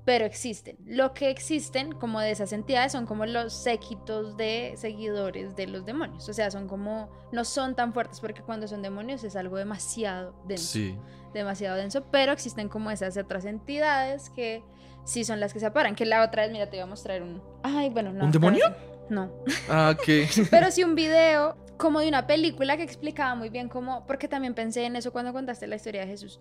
pero 0.05 0.25
existen. 0.25 0.77
Lo 0.85 1.13
que 1.13 1.29
existen 1.29 1.93
como 1.93 2.19
de 2.19 2.31
esas 2.31 2.51
entidades 2.51 2.91
son 2.91 3.05
como 3.05 3.25
los 3.25 3.53
séquitos 3.53 4.35
de 4.35 4.73
seguidores 4.75 5.55
de 5.55 5.67
los 5.67 5.85
demonios. 5.85 6.27
O 6.27 6.33
sea, 6.33 6.51
son 6.51 6.67
como, 6.67 7.09
no 7.31 7.45
son 7.45 7.75
tan 7.75 7.93
fuertes 7.93 8.19
porque 8.19 8.41
cuando 8.41 8.67
son 8.67 8.81
demonios 8.81 9.23
es 9.23 9.35
algo 9.35 9.57
demasiado 9.57 10.35
denso. 10.45 10.73
Sí. 10.73 10.97
demasiado 11.33 11.77
denso, 11.77 12.03
pero 12.11 12.31
existen 12.31 12.69
como 12.69 12.91
esas 12.91 13.17
otras 13.17 13.45
entidades 13.45 14.29
que 14.29 14.63
sí 15.05 15.23
son 15.23 15.39
las 15.39 15.53
que 15.53 15.59
se 15.59 15.65
aparan. 15.65 15.95
Que 15.95 16.05
la 16.05 16.23
otra 16.23 16.43
vez, 16.43 16.51
mira, 16.51 16.69
te 16.69 16.77
iba 16.77 16.83
a 16.83 16.87
mostrar 16.87 17.21
un. 17.21 17.41
Ay, 17.63 17.89
bueno, 17.89 18.11
no. 18.11 18.25
¿Un 18.25 18.31
demonio? 18.31 18.65
No. 19.09 19.31
Ah, 19.69 19.93
ok. 19.95 20.27
Pero 20.51 20.71
sí 20.71 20.83
un 20.83 20.95
video 20.95 21.55
como 21.77 21.99
de 21.99 22.07
una 22.07 22.27
película 22.27 22.77
que 22.77 22.83
explicaba 22.83 23.35
muy 23.35 23.49
bien 23.49 23.69
cómo, 23.69 24.05
porque 24.07 24.27
también 24.27 24.53
pensé 24.53 24.85
en 24.85 24.95
eso 24.95 25.11
cuando 25.11 25.33
contaste 25.33 25.67
la 25.67 25.75
historia 25.75 26.01
de 26.01 26.07
Jesús, 26.07 26.39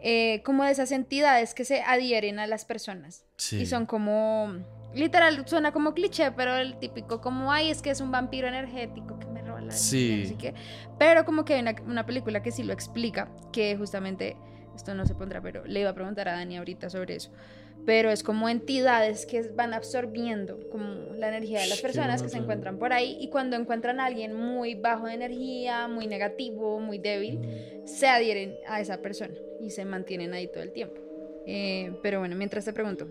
eh, 0.00 0.42
como 0.44 0.64
de 0.64 0.70
esas 0.72 0.92
entidades 0.92 1.54
que 1.54 1.64
se 1.64 1.82
adhieren 1.82 2.38
a 2.38 2.46
las 2.46 2.64
personas 2.64 3.24
Sí. 3.36 3.60
y 3.60 3.66
son 3.66 3.86
como, 3.86 4.52
literal, 4.94 5.46
suena 5.46 5.72
como 5.72 5.94
cliché, 5.94 6.30
pero 6.32 6.56
el 6.56 6.78
típico 6.78 7.20
como, 7.20 7.52
ay, 7.52 7.70
es 7.70 7.82
que 7.82 7.90
es 7.90 8.00
un 8.00 8.10
vampiro 8.10 8.48
energético 8.48 9.18
que 9.18 9.26
me 9.26 9.42
roba 9.42 9.60
la 9.60 9.72
Sí. 9.72 10.10
energía", 10.12 10.22
no 10.22 10.28
sé 10.28 10.36
qué. 10.36 10.54
Pero 10.98 11.24
como 11.24 11.44
que 11.44 11.54
hay 11.54 11.60
una, 11.60 11.74
una 11.86 12.06
película 12.06 12.42
que 12.42 12.52
sí 12.52 12.62
lo 12.62 12.72
explica, 12.72 13.28
que 13.52 13.76
justamente, 13.76 14.36
esto 14.76 14.94
no 14.94 15.04
se 15.06 15.14
pondrá, 15.14 15.40
pero 15.40 15.64
le 15.64 15.80
iba 15.80 15.90
a 15.90 15.94
preguntar 15.94 16.28
a 16.28 16.32
Dani 16.32 16.56
ahorita 16.58 16.88
sobre 16.90 17.16
eso. 17.16 17.30
Pero 17.86 18.10
es 18.10 18.22
como 18.22 18.48
entidades 18.48 19.24
que 19.24 19.42
van 19.54 19.72
absorbiendo 19.72 20.60
como 20.70 21.14
la 21.16 21.28
energía 21.28 21.60
de 21.60 21.68
las 21.68 21.80
personas 21.80 22.22
que 22.22 22.28
se 22.28 22.36
encuentran 22.36 22.78
por 22.78 22.92
ahí 22.92 23.16
y 23.18 23.28
cuando 23.30 23.56
encuentran 23.56 23.98
a 23.98 24.06
alguien 24.06 24.34
muy 24.34 24.74
bajo 24.74 25.06
de 25.06 25.14
energía, 25.14 25.88
muy 25.88 26.06
negativo, 26.06 26.80
muy 26.80 26.98
débil, 26.98 27.40
se 27.84 28.06
adhieren 28.06 28.56
a 28.66 28.80
esa 28.80 29.00
persona 29.00 29.34
y 29.60 29.70
se 29.70 29.84
mantienen 29.84 30.34
ahí 30.34 30.48
todo 30.48 30.62
el 30.62 30.72
tiempo. 30.72 31.00
Eh, 31.46 31.92
pero 32.02 32.18
bueno, 32.18 32.36
mientras 32.36 32.66
te 32.66 32.74
pregunto, 32.74 33.08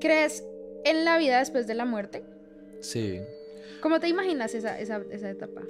¿crees 0.00 0.44
en 0.84 1.04
la 1.04 1.16
vida 1.16 1.38
después 1.38 1.66
de 1.66 1.74
la 1.74 1.86
muerte? 1.86 2.22
Sí. 2.80 3.20
¿Cómo 3.80 4.00
te 4.00 4.08
imaginas 4.08 4.54
esa, 4.54 4.78
esa, 4.78 5.02
esa 5.10 5.30
etapa? 5.30 5.62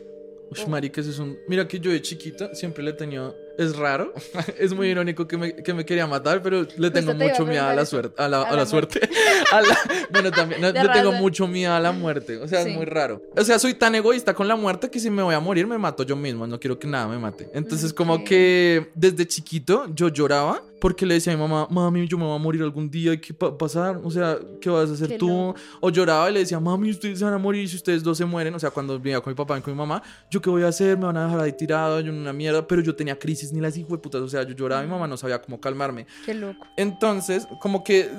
Uy, 0.50 0.66
marica, 0.66 1.00
ese 1.00 1.10
es 1.10 1.18
un... 1.20 1.38
Mira 1.46 1.68
que 1.68 1.78
yo 1.78 1.92
de 1.92 2.02
chiquita 2.02 2.52
siempre 2.54 2.82
le 2.82 2.90
he 2.90 2.94
tenido... 2.94 3.36
Es 3.62 3.76
raro. 3.76 4.12
es 4.58 4.72
muy 4.72 4.88
irónico 4.88 5.28
que 5.28 5.36
me, 5.36 5.54
que 5.54 5.74
me 5.74 5.84
quería 5.84 6.06
matar, 6.06 6.42
pero 6.42 6.66
le 6.76 6.90
tengo 6.90 7.14
te 7.14 7.28
mucho 7.28 7.44
miedo 7.44 7.64
a 7.64 7.74
la 7.74 7.84
suerte. 7.84 8.20
A 8.22 8.26
la, 8.28 8.42
A 8.42 8.48
a 8.50 8.56
la 8.56 8.64
suerte. 8.66 9.00
A 9.52 9.60
la- 9.60 9.78
Bueno, 10.10 10.30
también. 10.30 10.60
no, 10.60 10.70
le 10.72 10.88
tengo 10.88 11.12
mucho 11.12 11.46
miedo 11.46 11.72
a 11.74 11.80
la 11.80 11.92
muerte. 11.92 12.38
O 12.38 12.48
sea, 12.48 12.62
Sí. 12.62 12.70
es 12.70 12.76
muy 12.76 12.86
raro. 12.86 13.20
O 13.36 13.42
sea, 13.44 13.58
soy 13.58 13.74
tan 13.74 13.94
egoísta 13.94 14.32
con 14.34 14.48
la 14.48 14.56
muerte 14.56 14.90
que 14.90 14.98
si 14.98 15.10
me 15.10 15.22
voy 15.22 15.34
a 15.34 15.40
morir 15.40 15.66
me 15.66 15.76
mato 15.78 16.02
yo 16.04 16.16
mismo. 16.16 16.46
No 16.46 16.58
quiero 16.58 16.78
que 16.78 16.86
nada 16.88 17.06
me 17.08 17.18
mate. 17.18 17.50
Entonces, 17.52 17.92
como 17.92 18.24
que 18.24 18.90
desde 18.94 19.26
chiquito 19.26 19.86
yo 19.94 20.08
lloraba 20.08 20.62
porque 20.80 21.04
le 21.04 21.12
decía 21.14 21.34
a 21.34 21.36
mi 21.36 21.42
mamá, 21.42 21.66
mami, 21.70 22.08
yo 22.08 22.16
me 22.16 22.24
voy 22.24 22.34
a 22.34 22.38
morir 22.38 22.62
algún 22.62 22.90
día. 22.90 23.20
¿Qué 23.20 23.34
va 23.34 23.48
a 23.48 23.58
pasar? 23.58 24.00
O 24.02 24.10
sea, 24.10 24.38
¿qué 24.62 24.70
vas 24.70 24.88
a 24.88 24.94
hacer 24.94 25.08
Qué 25.08 25.18
tú? 25.18 25.28
loco. 25.28 25.54
O 25.80 25.90
lloraba 25.90 26.30
y 26.30 26.32
le 26.32 26.40
decía, 26.40 26.58
mami, 26.58 26.90
ustedes 26.90 27.18
se 27.18 27.24
van 27.26 27.34
a 27.34 27.38
morir 27.38 27.68
si 27.68 27.76
ustedes 27.76 28.02
dos 28.02 28.16
se 28.16 28.24
mueren. 28.24 28.54
O 28.54 28.58
sea, 28.58 28.70
cuando 28.70 28.98
vivía 28.98 29.20
con 29.20 29.30
mi 29.30 29.36
papá 29.36 29.58
y 29.58 29.60
con 29.60 29.74
mi 29.74 29.76
mamá, 29.78 30.02
¿yo 30.30 30.40
qué 30.40 30.48
voy 30.48 30.62
a 30.62 30.68
hacer? 30.68 30.96
Me 30.96 31.04
van 31.04 31.18
a 31.18 31.24
dejar 31.26 31.40
ahí 31.40 31.52
tirado, 31.52 32.00
yo 32.00 32.10
en 32.10 32.18
una 32.18 32.32
mierda. 32.32 32.66
Pero 32.66 32.80
yo 32.80 32.94
tenía 32.96 33.18
crisis 33.18 33.49
ni 33.52 33.60
las 33.60 33.76
hijo 33.76 33.90
de 33.92 33.98
putas. 33.98 34.20
O 34.22 34.28
sea, 34.28 34.42
yo 34.42 34.54
lloraba, 34.54 34.82
mi 34.82 34.88
mamá 34.88 35.06
no 35.06 35.16
sabía 35.16 35.40
cómo 35.40 35.60
calmarme. 35.60 36.06
Qué 36.24 36.34
loco. 36.34 36.66
Entonces, 36.76 37.46
como 37.60 37.84
que 37.84 38.10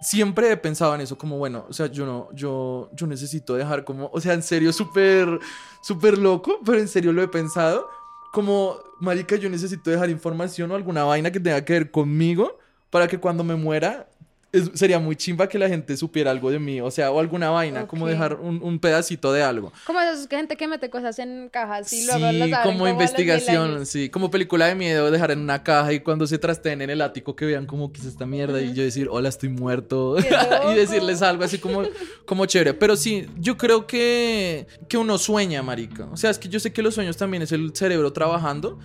siempre 0.00 0.50
he 0.50 0.56
pensado 0.56 0.94
en 0.94 1.00
eso, 1.00 1.16
como 1.16 1.38
bueno, 1.38 1.66
o 1.68 1.72
sea, 1.72 1.86
yo 1.86 2.06
no, 2.06 2.28
yo, 2.32 2.90
yo 2.94 3.06
necesito 3.06 3.54
dejar 3.54 3.84
como, 3.84 4.10
o 4.12 4.20
sea, 4.20 4.34
en 4.34 4.42
serio, 4.42 4.72
súper, 4.72 5.38
súper 5.82 6.18
loco, 6.18 6.60
pero 6.64 6.78
en 6.78 6.88
serio 6.88 7.12
lo 7.12 7.22
he 7.22 7.28
pensado, 7.28 7.88
como, 8.32 8.76
marica, 9.00 9.36
yo 9.36 9.48
necesito 9.50 9.90
dejar 9.90 10.10
información 10.10 10.70
o 10.70 10.74
alguna 10.74 11.04
vaina 11.04 11.30
que 11.30 11.40
tenga 11.40 11.64
que 11.64 11.72
ver 11.72 11.90
conmigo 11.90 12.58
para 12.90 13.08
que 13.08 13.18
cuando 13.18 13.44
me 13.44 13.54
muera 13.54 14.09
es- 14.52 14.70
sería 14.74 14.98
muy 14.98 15.16
chimba 15.16 15.48
que 15.48 15.58
la 15.58 15.68
gente 15.68 15.96
supiera 15.96 16.30
algo 16.30 16.50
de 16.50 16.58
mí, 16.58 16.80
o 16.80 16.90
sea, 16.90 17.10
o 17.10 17.20
alguna 17.20 17.50
vaina, 17.50 17.86
como 17.86 18.06
dejar 18.06 18.34
un, 18.34 18.60
un 18.62 18.78
pedacito 18.78 19.32
de 19.32 19.42
algo. 19.42 19.72
Como 19.86 20.00
esos 20.00 20.26
gente 20.28 20.56
que 20.56 20.66
mete 20.66 20.90
cosas 20.90 21.18
en 21.18 21.48
cajas 21.50 21.92
y 21.92 22.00
Sí, 22.00 22.06
luego 22.06 22.20
las 22.32 22.52
abren 22.52 22.72
como 22.72 22.84
mil 22.84 22.92
investigación, 22.92 23.86
sí, 23.86 24.08
como 24.08 24.30
película 24.30 24.66
de 24.66 24.74
miedo, 24.74 25.10
dejar 25.10 25.30
en 25.30 25.40
una 25.40 25.62
caja 25.62 25.92
y 25.92 26.00
cuando 26.00 26.26
se 26.26 26.38
trasteen 26.38 26.82
en 26.82 26.90
el 26.90 27.00
ático 27.02 27.36
que 27.36 27.44
vean 27.46 27.66
como 27.66 27.92
que 27.92 28.00
es 28.00 28.06
esta 28.06 28.26
mierda 28.26 28.60
y 28.60 28.74
yo 28.74 28.82
decir, 28.82 29.08
hola, 29.10 29.28
estoy 29.28 29.48
muerto 29.50 30.16
y 30.72 30.74
decirles 30.74 31.22
algo 31.22 31.44
así 31.44 31.58
como, 31.58 31.82
como 32.24 32.46
chévere. 32.46 32.74
Pero 32.74 32.96
sí, 32.96 33.26
yo 33.38 33.56
creo 33.56 33.86
que, 33.86 34.66
que 34.88 34.96
uno 34.96 35.18
sueña, 35.18 35.62
marica. 35.62 36.06
O 36.12 36.16
sea, 36.16 36.30
es 36.30 36.38
que 36.38 36.48
yo 36.48 36.58
sé 36.60 36.72
que 36.72 36.82
los 36.82 36.94
sueños 36.94 37.16
también 37.16 37.42
es 37.42 37.52
el 37.52 37.70
cerebro 37.74 38.12
trabajando, 38.12 38.78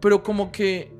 pero 0.00 0.22
como 0.22 0.50
que... 0.52 0.90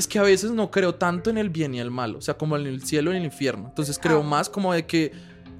Es 0.00 0.08
que 0.08 0.18
a 0.18 0.22
veces 0.22 0.50
no 0.52 0.70
creo 0.70 0.94
tanto 0.94 1.28
en 1.28 1.36
el 1.36 1.50
bien 1.50 1.74
y 1.74 1.78
el 1.80 1.90
mal, 1.90 2.16
o 2.16 2.22
sea, 2.22 2.32
como 2.38 2.56
en 2.56 2.66
el 2.66 2.82
cielo 2.82 3.12
y 3.12 3.18
el 3.18 3.24
infierno. 3.24 3.66
Entonces 3.68 3.98
creo 3.98 4.20
Ah. 4.20 4.22
más 4.22 4.48
como 4.48 4.72
de 4.72 4.86
que 4.86 5.12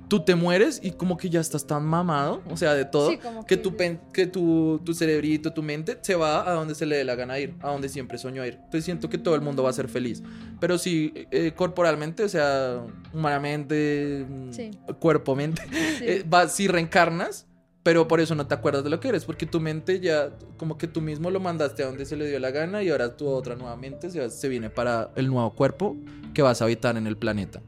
tú 0.09 0.21
te 0.25 0.35
mueres 0.35 0.81
y 0.83 0.93
como 0.93 1.19
que 1.19 1.29
ya 1.29 1.41
estás 1.41 1.67
tan 1.67 1.85
mamado, 1.85 2.43
o 2.51 2.57
sea, 2.57 2.73
de 2.75 2.85
todo, 2.87 3.11
Sí, 3.11 3.19
como 3.19 3.45
que, 3.45 3.57
que- 3.57 3.63
tu, 3.63 3.77
pen- 3.77 4.01
que 4.15 4.27
tu, 4.27 4.81
tu 4.83 4.95
cerebrito, 4.95 5.53
tu 5.53 5.63
mente 5.63 5.99
se 6.01 6.15
va 6.15 6.51
a 6.51 6.55
donde 6.55 6.75
se 6.75 6.87
le 6.87 6.97
dé 6.97 7.05
la 7.05 7.15
gana 7.17 7.39
ir, 7.39 7.55
a 7.61 7.71
donde 7.71 7.89
siempre 7.91 8.17
soñó 8.17 8.45
ir. 8.47 8.55
Entonces 8.55 8.87
siento 8.87 9.11
que 9.11 9.19
todo 9.19 9.35
el 9.35 9.43
mundo 9.43 9.63
va 9.63 9.69
a 9.71 9.73
ser 9.75 9.89
feliz. 9.89 10.23
Pero 10.59 10.79
sí, 10.79 11.13
eh, 11.31 11.53
corporalmente, 11.55 12.25
o 12.25 12.29
sea, 12.31 12.81
humanamente, 13.13 14.27
mm, 14.29 14.53
Sí. 14.53 14.71
cuerpo-mente, 14.99 15.63
Sí. 15.99 16.05
eh, 16.07 16.25
si 16.49 16.67
reencarnas, 16.67 17.47
pero 17.83 18.07
por 18.09 18.21
eso 18.21 18.35
no 18.35 18.47
te 18.47 18.55
acuerdas 18.55 18.85
de 18.85 18.91
lo 18.91 19.01
que 19.01 19.09
eres, 19.09 19.25
porque 19.25 19.47
tu 19.47 19.61
mente 19.61 20.01
ya, 20.01 20.31
como 20.57 20.77
que 20.77 20.87
tú 20.87 21.01
mismo 21.01 21.31
lo 21.31 21.41
mandaste 21.41 21.83
a 21.83 21.87
donde 21.87 22.05
se 22.05 22.17
le 22.17 22.29
dio 22.29 22.39
la 22.39 22.51
gana 22.51 22.83
y 22.83 22.91
ahora 22.91 23.17
tu 23.17 23.29
otra 23.29 23.57
nuevamente 23.57 24.11
se, 24.11 24.31
se 24.31 24.49
viene 24.49 24.71
para 24.71 25.11
el 25.17 25.29
nuevo 25.29 25.55
cuerpo 25.55 25.97
que 26.35 26.43
vas 26.43 26.61
a 26.61 26.65
habitar 26.65 26.97
en 26.97 27.07
el 27.07 27.17
planeta. 27.17 27.63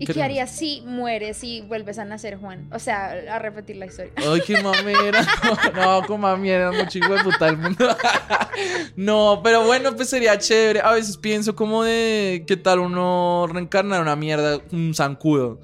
¿Y 0.00 0.06
¿Qué 0.06 0.14
qué 0.14 0.22
harías 0.22 0.50
si 0.52 0.82
mueres 0.86 1.42
y 1.42 1.60
vuelves 1.62 1.98
a 1.98 2.04
nacer, 2.04 2.36
Juan? 2.36 2.68
O 2.72 2.78
sea, 2.78 3.10
a 3.32 3.38
repetir 3.40 3.76
la 3.76 3.86
historia. 3.86 4.12
Ay, 4.16 4.40
qué 4.46 4.62
mamera. 4.62 5.26
No, 5.74 6.02
como 6.06 6.28
mamera, 6.28 6.70
mucho 6.70 6.98
hijo 6.98 7.14
de 7.14 7.24
puta 7.24 7.46
del 7.46 7.58
mundo. 7.58 7.88
No, 8.96 9.40
pero 9.42 9.64
bueno, 9.64 9.94
pues 9.94 10.08
sería 10.08 10.38
chévere. 10.38 10.80
A 10.80 10.92
veces 10.92 11.16
pienso 11.16 11.54
como 11.54 11.82
de 11.84 12.44
qué 12.46 12.56
tal 12.56 12.80
uno 12.80 13.48
reencarnar 13.52 14.00
una 14.00 14.16
mierda, 14.16 14.60
un 14.72 14.94
zancudo. 14.94 15.60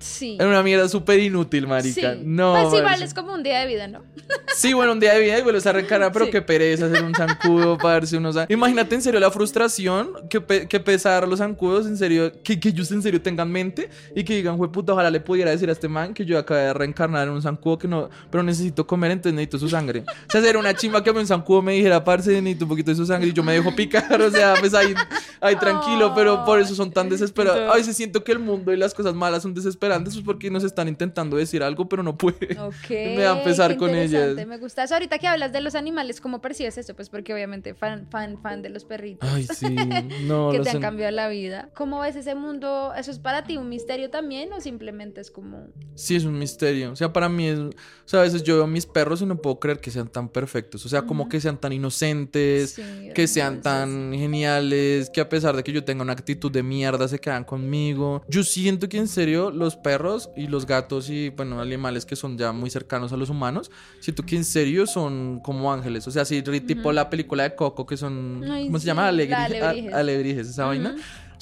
Sí. 0.00 0.36
En 0.40 0.46
una 0.48 0.62
mierda 0.62 0.88
súper 0.88 1.20
inútil, 1.20 1.66
marica. 1.66 2.14
Sí. 2.14 2.20
No. 2.24 2.52
Pues 2.54 2.66
igual 2.66 2.84
parce. 2.84 3.04
es 3.04 3.14
como 3.14 3.32
un 3.34 3.42
día 3.42 3.60
de 3.60 3.66
vida, 3.66 3.88
¿no? 3.88 4.02
Sí, 4.56 4.72
bueno, 4.72 4.92
un 4.92 5.00
día 5.00 5.14
de 5.14 5.20
vida 5.20 5.36
y 5.38 5.42
vuelves 5.42 5.66
a 5.66 5.72
reencarnar, 5.72 6.12
pero 6.12 6.26
Sí. 6.26 6.30
qué 6.30 6.40
pereza 6.40 6.86
hacer 6.86 7.02
un 7.02 7.12
zancudo 7.14 7.76
para 7.76 7.94
darse 7.94 8.16
unos... 8.16 8.36
Imagínate 8.48 8.94
en 8.94 9.02
serio 9.02 9.18
la 9.18 9.30
frustración 9.30 10.10
que, 10.30 10.40
pe- 10.40 10.68
que 10.68 10.78
pesar 10.78 11.26
los 11.26 11.40
zancudos, 11.40 11.86
en 11.86 11.96
serio, 11.96 12.30
que, 12.44 12.60
que 12.60 12.68
ellos 12.68 12.90
en 12.92 13.02
serio 13.02 13.20
tengan 13.20 13.50
mente 13.50 13.90
y 14.14 14.22
que 14.22 14.36
digan, 14.36 14.56
puta, 14.70 14.92
ojalá 14.92 15.10
le 15.10 15.18
pudiera 15.20 15.50
decir 15.50 15.68
a 15.68 15.72
este 15.72 15.88
man 15.88 16.14
que 16.14 16.24
yo 16.24 16.38
acabé 16.38 16.60
de 16.62 16.72
reencarnar 16.74 17.26
en 17.26 17.34
un 17.34 17.42
zancudo 17.42 17.78
que 17.78 17.88
no, 17.88 18.08
pero 18.30 18.42
necesito 18.44 18.86
comer, 18.86 19.10
entonces 19.10 19.34
necesito 19.34 19.58
su 19.58 19.68
sangre. 19.68 20.04
O 20.28 20.30
sea, 20.30 20.40
sería 20.40 20.58
una 20.60 20.74
chimba 20.74 21.02
que 21.02 21.10
un 21.10 21.26
zancudo 21.26 21.60
me 21.62 21.72
dijera, 21.72 22.02
parce, 22.04 22.30
necesito 22.40 22.64
un 22.66 22.68
poquito 22.70 22.90
de 22.92 22.96
su 22.96 23.06
sangre 23.06 23.28
y 23.30 23.32
yo 23.32 23.42
me 23.42 23.54
dejo 23.54 23.74
picar, 23.74 24.20
o 24.22 24.30
sea, 24.30 24.54
pues 24.60 24.72
ahí, 24.74 24.94
ahí 25.40 25.56
tranquilo, 25.56 26.12
pero 26.14 26.44
por 26.44 26.60
eso 26.60 26.74
son 26.76 26.92
tan 26.92 27.08
desesperados. 27.08 27.72
A 27.72 27.74
veces 27.76 27.96
siento 27.96 28.22
que 28.22 28.30
el 28.32 28.38
mundo 28.38 28.72
y 28.72 28.76
las 28.76 28.94
cosas 28.94 29.14
malas 29.14 29.42
son 29.42 29.52
desesperadas 29.52 29.74
desesperantes 29.84 30.14
pues 30.14 30.24
porque 30.24 30.50
nos 30.50 30.64
están 30.64 30.88
intentando 30.88 31.36
decir 31.36 31.62
algo, 31.62 31.88
pero 31.88 32.02
no 32.02 32.16
puede. 32.16 32.56
Ok. 32.64 32.90
Me 32.90 33.20
da 33.22 33.42
pesar 33.44 33.72
qué 33.72 33.76
con 33.76 33.94
ellas. 33.94 34.34
Me 34.46 34.58
gusta 34.58 34.84
eso. 34.84 34.94
Ahorita 34.94 35.18
que 35.18 35.26
hablas 35.26 35.52
de 35.52 35.60
los 35.60 35.74
animales, 35.74 36.20
¿cómo 36.20 36.40
percibes 36.40 36.78
eso? 36.78 36.94
Pues 36.94 37.08
porque 37.10 37.32
obviamente 37.34 37.74
fan, 37.74 38.06
fan, 38.10 38.40
fan 38.40 38.62
de 38.62 38.70
los 38.70 38.84
perritos. 38.84 39.28
Ay, 39.32 39.44
sí, 39.44 39.66
no, 40.26 40.50
que 40.50 40.60
te 40.60 40.70
han 40.70 40.76
en- 40.76 40.82
cambiado 40.82 41.12
la 41.12 41.28
vida. 41.28 41.70
¿Cómo 41.74 42.00
ves 42.00 42.16
ese 42.16 42.34
mundo? 42.34 42.92
¿Eso 42.96 43.10
es 43.10 43.18
para 43.18 43.44
ti 43.44 43.56
un 43.56 43.68
misterio 43.68 44.10
también 44.10 44.52
o 44.52 44.60
simplemente 44.60 45.20
es 45.20 45.30
como... 45.30 45.66
Sí, 45.94 46.16
es 46.16 46.24
un 46.24 46.38
misterio. 46.38 46.92
O 46.92 46.96
sea, 46.96 47.12
para 47.12 47.28
mí 47.28 47.46
es. 47.48 47.58
O 48.04 48.08
sea, 48.08 48.20
a 48.20 48.22
veces 48.24 48.42
yo 48.42 48.56
veo 48.56 48.64
a 48.64 48.66
mis 48.66 48.84
perros 48.84 49.22
y 49.22 49.26
no 49.26 49.36
puedo 49.36 49.58
creer 49.58 49.80
que 49.80 49.90
sean 49.90 50.08
tan 50.08 50.28
perfectos. 50.28 50.84
O 50.84 50.88
sea, 50.90 51.02
como 51.02 51.28
que 51.28 51.40
sean 51.40 51.58
tan 51.58 51.72
inocentes, 51.72 52.72
Sí, 52.72 52.82
que 53.14 53.26
sean 53.26 53.62
tan 53.62 54.12
geniales, 54.12 55.08
que 55.10 55.20
a 55.20 55.28
pesar 55.28 55.56
de 55.56 55.62
que 55.64 55.72
yo 55.72 55.84
tenga 55.84 56.02
una 56.02 56.12
actitud 56.12 56.50
de 56.52 56.62
mierda, 56.62 57.08
se 57.08 57.18
quedan 57.18 57.44
conmigo. 57.44 58.22
Yo 58.28 58.42
siento 58.44 58.88
que 58.88 58.98
en 58.98 59.08
serio 59.08 59.50
los 59.50 59.76
perros 59.76 60.28
y 60.36 60.46
los 60.48 60.66
gatos 60.66 61.08
y, 61.08 61.30
bueno, 61.30 61.60
animales 61.60 62.04
que 62.04 62.14
son 62.16 62.36
ya 62.36 62.52
muy 62.52 62.68
cercanos 62.70 63.12
a 63.12 63.16
los 63.16 63.30
humanos, 63.30 63.70
siento 64.00 64.22
que 64.24 64.36
en 64.36 64.44
serio 64.44 64.86
son 64.86 65.40
como 65.40 65.72
ángeles. 65.72 66.06
O 66.06 66.10
sea, 66.10 66.24
sí, 66.24 66.42
tipo 66.66 66.92
la 66.92 67.08
película 67.08 67.44
de 67.44 67.54
Coco, 67.54 67.86
que 67.86 67.96
son. 67.96 68.44
Ay, 68.50 68.66
¿Cómo 68.66 68.78
se 68.78 68.86
llama? 68.86 69.10
la 69.10 69.22
Alegri- 69.24 69.34
alebrijes. 69.34 69.92
a- 69.94 69.98
alebrijes, 69.98 70.48
esa 70.48 70.66
vaina. 70.66 70.94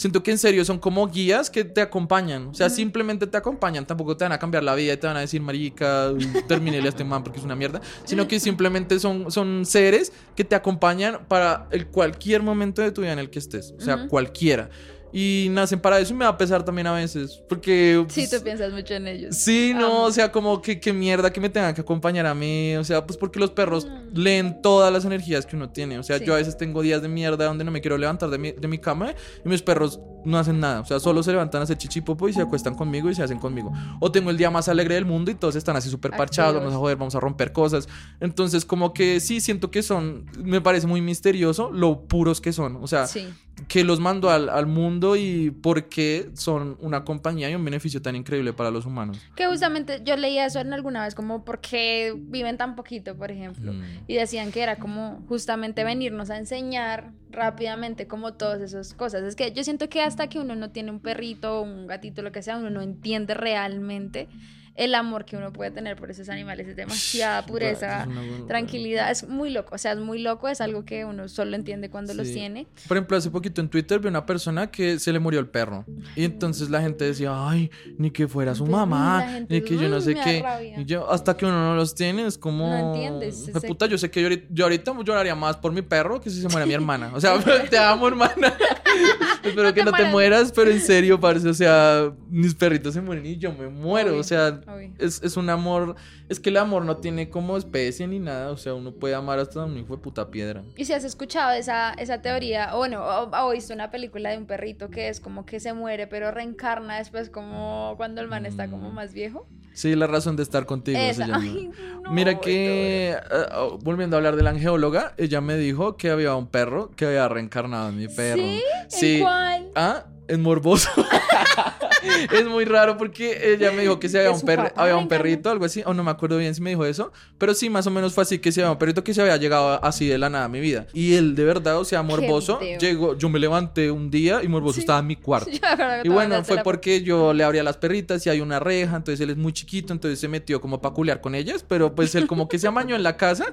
Siento 0.02 0.20
que 0.24 0.32
en 0.32 0.38
serio 0.38 0.64
son 0.64 0.80
como 0.80 1.06
guías 1.06 1.48
que 1.48 1.62
te 1.62 1.80
acompañan. 1.80 2.48
O 2.48 2.54
sea, 2.54 2.68
simplemente 2.68 3.28
te 3.28 3.36
acompañan. 3.36 3.86
Tampoco 3.86 4.16
te 4.16 4.24
van 4.24 4.32
a 4.32 4.38
cambiar 4.40 4.64
la 4.64 4.74
vida 4.74 4.94
y 4.94 4.96
te 4.96 5.06
van 5.06 5.16
a 5.16 5.20
decir, 5.20 5.40
marica, 5.40 6.12
termínele 6.48 6.86
a 6.86 6.88
este 6.88 7.04
man 7.04 7.22
porque 7.22 7.38
es 7.38 7.44
una 7.44 7.54
mierda. 7.54 7.80
Sino 8.02 8.26
que 8.26 8.40
simplemente 8.40 8.98
son, 8.98 9.30
son 9.30 9.64
seres 9.64 10.12
que 10.34 10.42
te 10.42 10.56
acompañan 10.56 11.20
para 11.28 11.68
el 11.70 11.86
cualquier 11.86 12.42
momento 12.42 12.82
de 12.82 12.90
tu 12.90 13.02
vida 13.02 13.12
en 13.12 13.20
el 13.20 13.30
que 13.30 13.38
estés. 13.38 13.74
O 13.78 13.80
sea, 13.80 14.08
cualquiera. 14.08 14.70
Y 15.12 15.48
nacen 15.50 15.78
para 15.80 15.98
eso 15.98 16.14
y 16.14 16.16
me 16.16 16.24
va 16.24 16.30
a 16.30 16.38
pesar 16.38 16.64
también 16.64 16.86
a 16.86 16.92
veces. 16.92 17.42
Porque... 17.48 18.04
Sí, 18.08 18.26
pues, 18.26 18.30
tú 18.30 18.42
piensas 18.44 18.72
mucho 18.72 18.94
en 18.94 19.06
ellos. 19.08 19.36
Sí, 19.36 19.72
no, 19.74 19.86
Amo. 19.86 20.02
o 20.04 20.10
sea, 20.12 20.32
como 20.32 20.62
que, 20.62 20.80
que 20.80 20.92
mierda 20.92 21.30
que 21.32 21.40
me 21.40 21.50
tengan 21.50 21.74
que 21.74 21.82
acompañar 21.82 22.24
a 22.26 22.34
mí. 22.34 22.74
O 22.76 22.84
sea, 22.84 23.04
pues 23.06 23.18
porque 23.18 23.38
los 23.38 23.50
perros 23.50 23.86
Mm. 23.86 24.18
leen 24.18 24.62
todas 24.62 24.92
las 24.92 25.04
energías 25.04 25.44
que 25.44 25.54
uno 25.56 25.70
tiene. 25.70 25.98
O 25.98 26.02
sea, 26.02 26.18
Sí. 26.18 26.24
yo 26.24 26.34
a 26.34 26.36
veces 26.38 26.56
tengo 26.56 26.80
días 26.82 27.02
de 27.02 27.08
mierda 27.08 27.44
donde 27.44 27.64
no 27.64 27.70
me 27.70 27.80
quiero 27.80 27.98
levantar 27.98 28.30
de 28.30 28.38
mi, 28.38 28.52
de 28.52 28.68
mi 28.68 28.78
cama 28.78 29.14
y 29.44 29.48
mis 29.48 29.60
perros 29.62 30.00
no 30.24 30.38
hacen 30.38 30.60
nada. 30.60 30.80
O 30.80 30.84
sea, 30.84 31.00
solo 31.00 31.22
se 31.22 31.32
levantan 31.32 31.60
a 31.60 31.64
hacer 31.64 31.76
chichipopo 31.76 32.28
y 32.28 32.32
se 32.32 32.40
acuestan 32.40 32.74
conmigo 32.74 33.10
y 33.10 33.14
se 33.14 33.22
hacen 33.22 33.38
conmigo. 33.38 33.72
O 34.00 34.10
tengo 34.12 34.30
el 34.30 34.36
día 34.36 34.50
más 34.50 34.68
alegre 34.68 34.94
del 34.94 35.04
mundo 35.04 35.30
y 35.30 35.34
todos 35.34 35.56
están 35.56 35.76
así 35.76 35.90
súper 35.90 36.12
parchados, 36.12 36.54
vamos 36.54 36.72
a 36.72 36.76
joder, 36.78 36.96
vamos 36.96 37.14
a 37.14 37.20
romper 37.20 37.52
cosas. 37.52 37.88
Entonces, 38.20 38.64
como 38.64 38.94
que 38.94 39.20
sí, 39.20 39.40
siento 39.40 39.70
que 39.70 39.82
son, 39.82 40.26
me 40.38 40.60
parece 40.60 40.86
muy 40.86 41.00
misterioso 41.00 41.70
lo 41.72 42.02
puros 42.06 42.40
que 42.40 42.52
son. 42.52 42.76
O 42.76 42.86
sea, 42.86 43.06
Sí. 43.06 43.28
Que 43.68 43.84
los 43.84 44.00
mando 44.00 44.30
al, 44.30 44.48
al 44.48 44.66
mundo 44.66 45.16
y 45.16 45.50
por 45.50 45.88
qué 45.88 46.30
son 46.34 46.76
una 46.80 47.04
compañía 47.04 47.50
y 47.50 47.54
un 47.54 47.64
beneficio 47.64 48.02
tan 48.02 48.16
increíble 48.16 48.52
para 48.52 48.70
los 48.70 48.86
humanos. 48.86 49.18
Que 49.36 49.46
justamente 49.46 50.00
yo 50.04 50.16
leía 50.16 50.46
eso 50.46 50.60
en 50.60 50.72
alguna 50.72 51.04
vez, 51.04 51.14
como 51.14 51.44
por 51.44 51.60
qué 51.60 52.14
viven 52.16 52.56
tan 52.56 52.74
poquito, 52.76 53.16
por 53.16 53.30
ejemplo. 53.30 53.72
Mm. 53.72 53.82
Y 54.06 54.14
decían 54.14 54.52
que 54.52 54.62
era 54.62 54.76
como 54.76 55.22
justamente 55.28 55.84
venirnos 55.84 56.30
a 56.30 56.38
enseñar 56.38 57.12
rápidamente 57.30 58.06
como 58.06 58.34
todas 58.34 58.60
esas 58.60 58.94
cosas. 58.94 59.22
Es 59.22 59.36
que 59.36 59.52
yo 59.52 59.64
siento 59.64 59.88
que 59.88 60.02
hasta 60.02 60.28
que 60.28 60.38
uno 60.38 60.54
no 60.54 60.70
tiene 60.70 60.90
un 60.90 61.00
perrito 61.00 61.60
o 61.60 61.62
un 61.62 61.86
gatito, 61.86 62.22
lo 62.22 62.32
que 62.32 62.42
sea, 62.42 62.56
uno 62.56 62.70
no 62.70 62.82
entiende 62.82 63.34
realmente 63.34 64.28
el 64.74 64.94
amor 64.94 65.24
que 65.24 65.36
uno 65.36 65.52
puede 65.52 65.70
tener 65.70 65.96
por 65.96 66.10
esos 66.10 66.28
animales. 66.28 66.66
Es 66.68 66.76
demasiada 66.76 67.44
pureza, 67.44 68.02
Es 68.02 68.08
una 68.08 68.46
tranquilidad. 68.46 69.10
Es 69.10 69.28
muy 69.28 69.50
loco, 69.50 69.74
o 69.74 69.78
sea, 69.78 69.92
es 69.92 69.98
muy 69.98 70.18
loco, 70.20 70.48
es 70.48 70.60
algo 70.60 70.84
que 70.84 71.04
uno 71.04 71.28
solo 71.28 71.56
entiende 71.56 71.90
cuando 71.90 72.14
los 72.14 72.30
tiene. 72.32 72.66
Por 72.88 72.96
ejemplo, 72.96 73.16
hace 73.16 73.30
poquito 73.30 73.60
en 73.60 73.68
Twitter 73.68 73.98
vi 74.00 74.08
una 74.08 74.24
persona 74.24 74.70
que 74.70 74.98
se 74.98 75.12
le 75.12 75.18
murió 75.18 75.40
el 75.40 75.46
perro. 75.48 75.84
Y 76.16 76.24
entonces 76.24 76.70
la 76.70 76.80
gente 76.80 77.04
decía, 77.04 77.32
ay, 77.48 77.70
ni 77.98 78.10
que 78.10 78.26
fuera 78.28 78.54
su 78.54 78.64
Pues, 78.64 78.72
mamá, 78.72 79.22
gente, 79.28 79.54
ni 79.54 79.60
que 79.62 79.76
yo 79.76 79.88
no 79.88 79.98
"Mm, 79.98 80.02
sé 80.02 80.14
qué. 80.14 80.40
rabia". 80.42 80.80
Y 80.80 80.84
yo, 80.84 81.10
hasta 81.10 81.36
que 81.36 81.44
uno 81.44 81.54
no 81.70 81.74
los 81.76 81.94
tiene, 81.94 82.26
es 82.26 82.38
como. 82.38 82.66
No 82.68 82.92
entiendes, 82.94 83.42
"Jue 83.50 83.58
ese- 83.58 83.66
puta, 83.68 83.86
yo 83.86 83.98
sé 83.98 84.10
que 84.10 84.20
yo 84.20 84.26
ahorita, 84.26 84.46
yo 84.50 84.64
ahorita 84.64 84.92
lloraría 85.04 85.34
más 85.34 85.56
por 85.56 85.72
mi 85.72 85.82
perro 85.82 86.20
que 86.20 86.30
si 86.30 86.40
se 86.40 86.48
muera 86.48 86.64
mi 86.66 86.72
hermana. 86.74 87.10
O 87.14 87.20
sea, 87.20 87.34
te 87.70 87.78
amo, 87.78 88.08
hermana. 88.08 88.54
Espero 89.44 89.68
No 89.68 89.74
que 89.74 89.80
te 89.80 89.84
no 89.84 89.90
te 89.92 90.02
mueras. 90.04 90.12
mueras, 90.12 90.52
pero 90.52 90.70
en 90.70 90.80
serio, 90.80 91.18
parce. 91.20 91.48
O 91.48 91.54
sea, 91.54 92.12
mis 92.30 92.54
perritos 92.54 92.94
se 92.94 93.00
mueren 93.00 93.26
y 93.26 93.36
yo 93.36 93.52
me 93.52 93.68
muero. 93.68 94.10
Obvio, 94.10 94.20
O 94.20 94.24
sea, 94.24 94.60
obvio. 94.66 94.90
es, 94.98 95.22
es 95.22 95.36
un 95.36 95.48
amor. 95.50 95.96
Es 96.28 96.40
que 96.40 96.50
el 96.50 96.56
amor 96.56 96.84
no 96.84 96.96
tiene 96.98 97.28
como 97.30 97.56
especie 97.56 98.06
ni 98.06 98.18
nada. 98.18 98.50
O 98.50 98.56
sea, 98.56 98.74
uno 98.74 98.92
puede 98.92 99.14
amar 99.14 99.38
hasta 99.38 99.64
un 99.64 99.76
hijo 99.78 99.96
de 99.96 100.02
puta 100.02 100.30
piedra. 100.30 100.62
Y 100.76 100.84
si 100.84 100.92
has 100.92 101.04
escuchado 101.04 101.52
esa, 101.52 101.92
esa 101.94 102.22
teoría, 102.22 102.74
o 102.74 102.78
bueno, 102.78 103.02
o, 103.04 103.30
o 103.30 103.50
visto 103.52 103.72
una 103.74 103.90
película 103.90 104.30
de 104.30 104.38
un 104.38 104.46
perrito 104.46 104.90
que 104.90 105.08
es 105.08 105.20
como 105.20 105.44
que 105.46 105.60
se 105.60 105.72
muere, 105.72 106.06
pero 106.06 106.30
reencarna 106.30 106.98
después 106.98 107.30
como 107.30 107.94
cuando 107.96 108.20
el 108.20 108.28
man 108.28 108.46
está 108.46 108.68
como 108.68 108.90
Mm. 108.90 108.94
más 108.94 109.12
viejo. 109.12 109.46
Sí, 109.74 109.96
la 109.96 110.06
razón 110.06 110.36
de 110.36 110.42
estar 110.42 110.66
contigo. 110.66 110.98
se 110.98 111.10
Esa. 111.10 111.26
llama. 111.26 111.38
Ay, 111.42 111.70
no, 112.02 112.12
Mira 112.12 112.32
no, 112.34 112.40
que, 112.42 113.12
eh, 113.12 113.16
oh, 113.56 113.78
volviendo 113.82 114.16
a 114.16 114.18
hablar 114.18 114.36
de 114.36 114.42
la 114.42 114.50
angeóloga, 114.50 115.14
ella 115.16 115.40
me 115.40 115.56
dijo 115.56 115.96
que 115.96 116.10
había 116.10 116.34
un 116.34 116.46
perro 116.46 116.90
que 116.94 117.06
había 117.06 117.26
reencarnado 117.28 117.88
en 117.88 117.96
mi 117.96 118.06
perro. 118.08 118.42
¿Sí? 118.88 119.14
¿En 119.16 119.20
cuál? 119.22 119.68
Ah, 119.74 120.04
es 120.28 120.38
morboso. 120.38 120.90
es 122.32 122.44
muy 122.46 122.64
raro 122.64 122.96
porque 122.96 123.52
ella 123.54 123.72
me 123.72 123.82
dijo 123.82 123.98
que 124.00 124.08
si 124.08 124.16
había 124.16 124.30
¿De 124.30 124.34
un, 124.34 124.40
papá 124.42 124.72
había 124.76 124.96
un 124.96 125.08
perrito, 125.08 125.50
algo 125.50 125.64
así, 125.64 125.82
o 125.86 125.94
no 125.94 126.02
me 126.04 126.10
acuerdo 126.10 126.38
bien 126.38 126.54
si 126.54 126.60
me 126.60 126.70
dijo 126.70 126.84
eso, 126.84 127.12
pero 127.38 127.54
sí, 127.54 127.70
más 127.70 127.86
o 127.86 127.90
menos 127.90 128.12
fue 128.14 128.22
así 128.22 128.38
que 128.38 128.52
si 128.52 128.60
había 128.60 128.72
un 128.72 128.78
perrito 128.78 129.04
que 129.04 129.14
se 129.14 129.22
había 129.22 129.36
llegado 129.36 129.82
así 129.84 130.06
de 130.06 130.18
la 130.18 130.28
nada 130.30 130.44
a 130.46 130.48
mi 130.48 130.60
vida. 130.60 130.86
Y 130.92 131.14
él 131.14 131.34
de 131.34 131.44
verdad, 131.44 131.78
o 131.78 131.84
sea, 131.84 132.02
morboso, 132.02 132.60
llegó, 132.80 133.16
yo 133.16 133.28
me 133.28 133.38
levanté 133.38 133.90
un 133.90 134.10
día 134.10 134.42
y 134.42 134.48
morboso 134.48 134.74
Sí. 134.74 134.80
estaba 134.80 134.98
en 135.00 135.06
mi 135.06 135.16
cuarto. 135.16 135.50
Y 136.04 136.08
bueno, 136.08 136.42
fue 136.44 136.56
la- 136.56 136.62
porque 136.62 137.02
yo 137.02 137.32
le 137.32 137.44
abría 137.44 137.62
las 137.62 137.76
perritas 137.76 138.24
y 138.26 138.30
hay 138.30 138.40
una 138.40 138.58
reja, 138.58 138.96
entonces 138.96 139.20
él 139.20 139.30
es 139.30 139.36
muy 139.36 139.52
chiquito, 139.52 139.92
entonces 139.92 140.18
se 140.18 140.28
metió 140.28 140.60
como 140.60 140.80
para 140.80 140.94
culear 140.94 141.20
con 141.20 141.34
ellas, 141.34 141.64
pero 141.66 141.94
pues 141.94 142.14
él 142.14 142.26
como 142.26 142.48
que 142.48 142.58
se 142.58 142.66
amañó 142.66 142.96
en 142.96 143.02
la 143.02 143.16
casa 143.16 143.52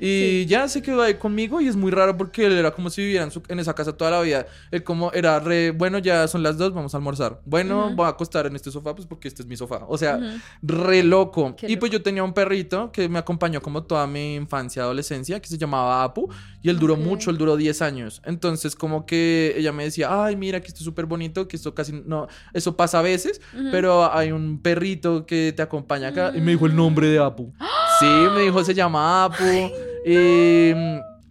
y 0.00 0.46
ya 0.46 0.68
se 0.68 0.82
quedó 0.82 1.02
ahí 1.02 1.14
conmigo 1.14 1.60
y 1.60 1.68
es 1.68 1.76
muy 1.76 1.90
raro 1.90 2.16
porque 2.16 2.46
él 2.46 2.52
era 2.52 2.70
como 2.70 2.90
si 2.90 3.02
viviera 3.02 3.24
en, 3.24 3.30
su- 3.30 3.42
en 3.48 3.58
esa 3.58 3.74
casa 3.74 3.92
toda 3.96 4.10
la 4.10 4.20
vida. 4.22 4.46
Él 4.70 4.82
como 4.82 5.12
era 5.12 5.40
re, 5.40 5.70
bueno, 5.72 5.98
ya 5.98 6.26
son 6.28 6.42
las 6.42 6.56
dos, 6.58 6.72
vamos 6.72 6.94
a 6.94 6.96
almorzar. 6.98 7.40
Bueno, 7.44 7.89
Voy 7.94 8.06
a 8.06 8.10
acostar 8.10 8.46
en 8.46 8.56
este 8.56 8.70
sofá 8.70 8.94
pues 8.94 9.06
porque 9.06 9.28
este 9.28 9.42
es 9.42 9.48
mi 9.48 9.56
sofá. 9.56 9.84
O 9.88 9.96
sea, 9.98 10.18
re 10.62 11.02
loco. 11.02 11.54
Qué 11.56 11.70
y 11.70 11.76
pues 11.76 11.90
yo 11.92 12.02
tenía 12.02 12.24
un 12.24 12.32
perrito 12.32 12.90
que 12.92 13.08
me 13.08 13.18
acompañó 13.18 13.60
como 13.60 13.82
toda 13.82 14.06
mi 14.06 14.34
infancia, 14.34 14.82
adolescencia, 14.82 15.40
que 15.40 15.48
se 15.48 15.58
llamaba 15.58 16.02
Apu 16.02 16.28
y 16.62 16.68
él 16.68 16.78
duró 16.78 16.96
mucho, 16.96 17.30
él 17.30 17.38
duró 17.38 17.56
10 17.56 17.82
años. 17.82 18.22
Entonces 18.24 18.74
como 18.74 19.06
que 19.06 19.54
ella 19.56 19.72
me 19.72 19.84
decía, 19.84 20.24
ay, 20.24 20.36
mira 20.36 20.60
que 20.60 20.68
esto 20.68 20.78
es 20.78 20.84
súper 20.84 21.06
bonito, 21.06 21.48
que 21.48 21.56
esto 21.56 21.74
casi 21.74 21.92
no, 21.92 22.28
eso 22.52 22.76
pasa 22.76 22.98
a 22.98 23.02
veces, 23.02 23.40
Ujú. 23.54 23.68
pero 23.70 24.12
hay 24.12 24.32
un 24.32 24.60
perrito 24.60 25.26
que 25.26 25.52
te 25.54 25.62
acompaña 25.62 26.08
acá 26.08 26.32
y 26.34 26.40
me 26.40 26.52
dijo 26.52 26.66
el 26.66 26.76
nombre 26.76 27.08
de 27.08 27.18
Apu. 27.18 27.52
Sí, 27.98 28.06
me 28.34 28.42
dijo, 28.42 28.64
se 28.64 28.74
llama 28.74 29.24
Apu. 29.24 29.44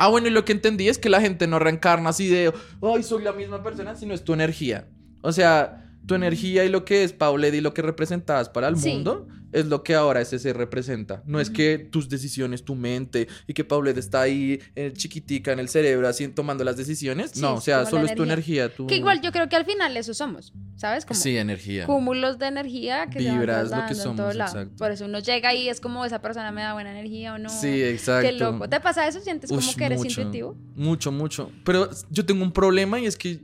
Ah, 0.02 0.08
bueno, 0.08 0.28
y 0.28 0.32
lo 0.32 0.46
que 0.46 0.54
entendí 0.54 0.88
es 0.88 0.98
que 0.98 1.10
la 1.10 1.20
gente 1.20 1.46
no 1.46 1.60
reencarna 1.60 2.12
así 2.12 2.30
de, 2.30 2.54
ay, 2.82 3.04
soy 3.04 3.22
la 3.22 3.34
misma 3.34 3.62
persona, 3.62 3.96
sino 3.96 4.14
es 4.14 4.24
tu 4.24 4.34
energía. 4.34 4.88
O 5.22 5.34
sea, 5.34 5.89
tu 6.06 6.16
energía 6.16 6.66
y 6.66 6.70
lo 6.70 6.86
que 6.86 7.04
es 7.04 7.14
Paulette 7.14 7.56
y 7.56 7.62
lo 7.62 7.74
que 7.74 7.82
representabas 7.82 8.50
para 8.50 8.68
el 8.68 8.78
Sí. 8.78 8.90
mundo 8.94 9.28
es 9.52 9.66
lo 9.66 9.82
que 9.84 9.96
ahora 9.96 10.22
ese 10.22 10.38
se 10.38 10.54
representa. 10.54 11.24
No 11.26 11.40
es 11.40 11.50
que 11.50 11.80
tus 11.80 12.08
decisiones, 12.08 12.64
tu 12.64 12.76
mente 12.76 13.28
y 13.48 13.54
que 13.54 13.64
Paulette 13.64 13.98
está 13.98 14.22
ahí 14.22 14.60
eh, 14.76 14.94
chiquitica 14.96 15.52
en 15.52 15.60
el 15.60 15.70
cerebro 15.70 16.08
así 16.08 16.28
tomando 16.28 16.64
las 16.64 16.78
decisiones. 16.78 17.32
Sí, 17.34 17.42
no, 17.42 17.56
o 17.56 17.62
sea, 17.62 17.86
solo 17.88 18.06
es 18.06 18.14
tu 18.16 18.24
energía. 18.24 18.70
Tu... 18.74 18.86
Que 18.86 18.96
igual 18.98 19.22
yo 19.22 19.32
creo 19.32 19.50
que 19.50 19.56
al 19.56 19.66
final 19.66 19.98
eso 19.98 20.14
somos, 20.14 20.54
¿sabes? 20.76 21.04
Como 21.06 21.20
Sí, 21.20 21.36
energía. 21.36 21.86
cúmulos 21.88 22.38
de 22.38 22.46
energía 22.48 23.08
que 23.10 23.20
Vibras, 23.20 23.70
se 23.70 23.76
van 23.76 23.82
lo 23.82 23.88
que 23.88 23.94
trasladando 23.96 24.12
en 24.12 24.18
todo 24.18 24.28
somos, 24.32 24.36
lado. 24.36 24.52
exacto. 24.52 24.76
Por 24.78 24.92
eso 24.92 25.06
uno 25.06 25.20
llega 25.20 25.54
y 25.56 25.68
es 25.70 25.80
como 25.82 26.06
esa 26.06 26.22
persona 26.22 26.52
me 26.52 26.62
da 26.62 26.74
buena 26.74 26.92
energía 26.92 27.34
o 27.34 27.38
no. 27.40 27.50
Sí, 27.50 27.82
exacto. 27.84 28.28
Qué 28.30 28.34
loco. 28.34 28.70
¿Te 28.70 28.80
pasa 28.80 29.08
eso? 29.08 29.20
¿Sientes 29.20 29.50
como 29.50 29.62
que 29.76 29.84
eres 29.86 29.98
mucho. 29.98 30.22
intuitivo? 30.22 30.56
Mucho, 30.76 31.12
mucho. 31.12 31.52
Pero 31.66 31.90
yo 32.12 32.24
tengo 32.26 32.44
un 32.44 32.52
problema 32.52 33.00
y 33.00 33.08
es 33.08 33.18
que 33.18 33.40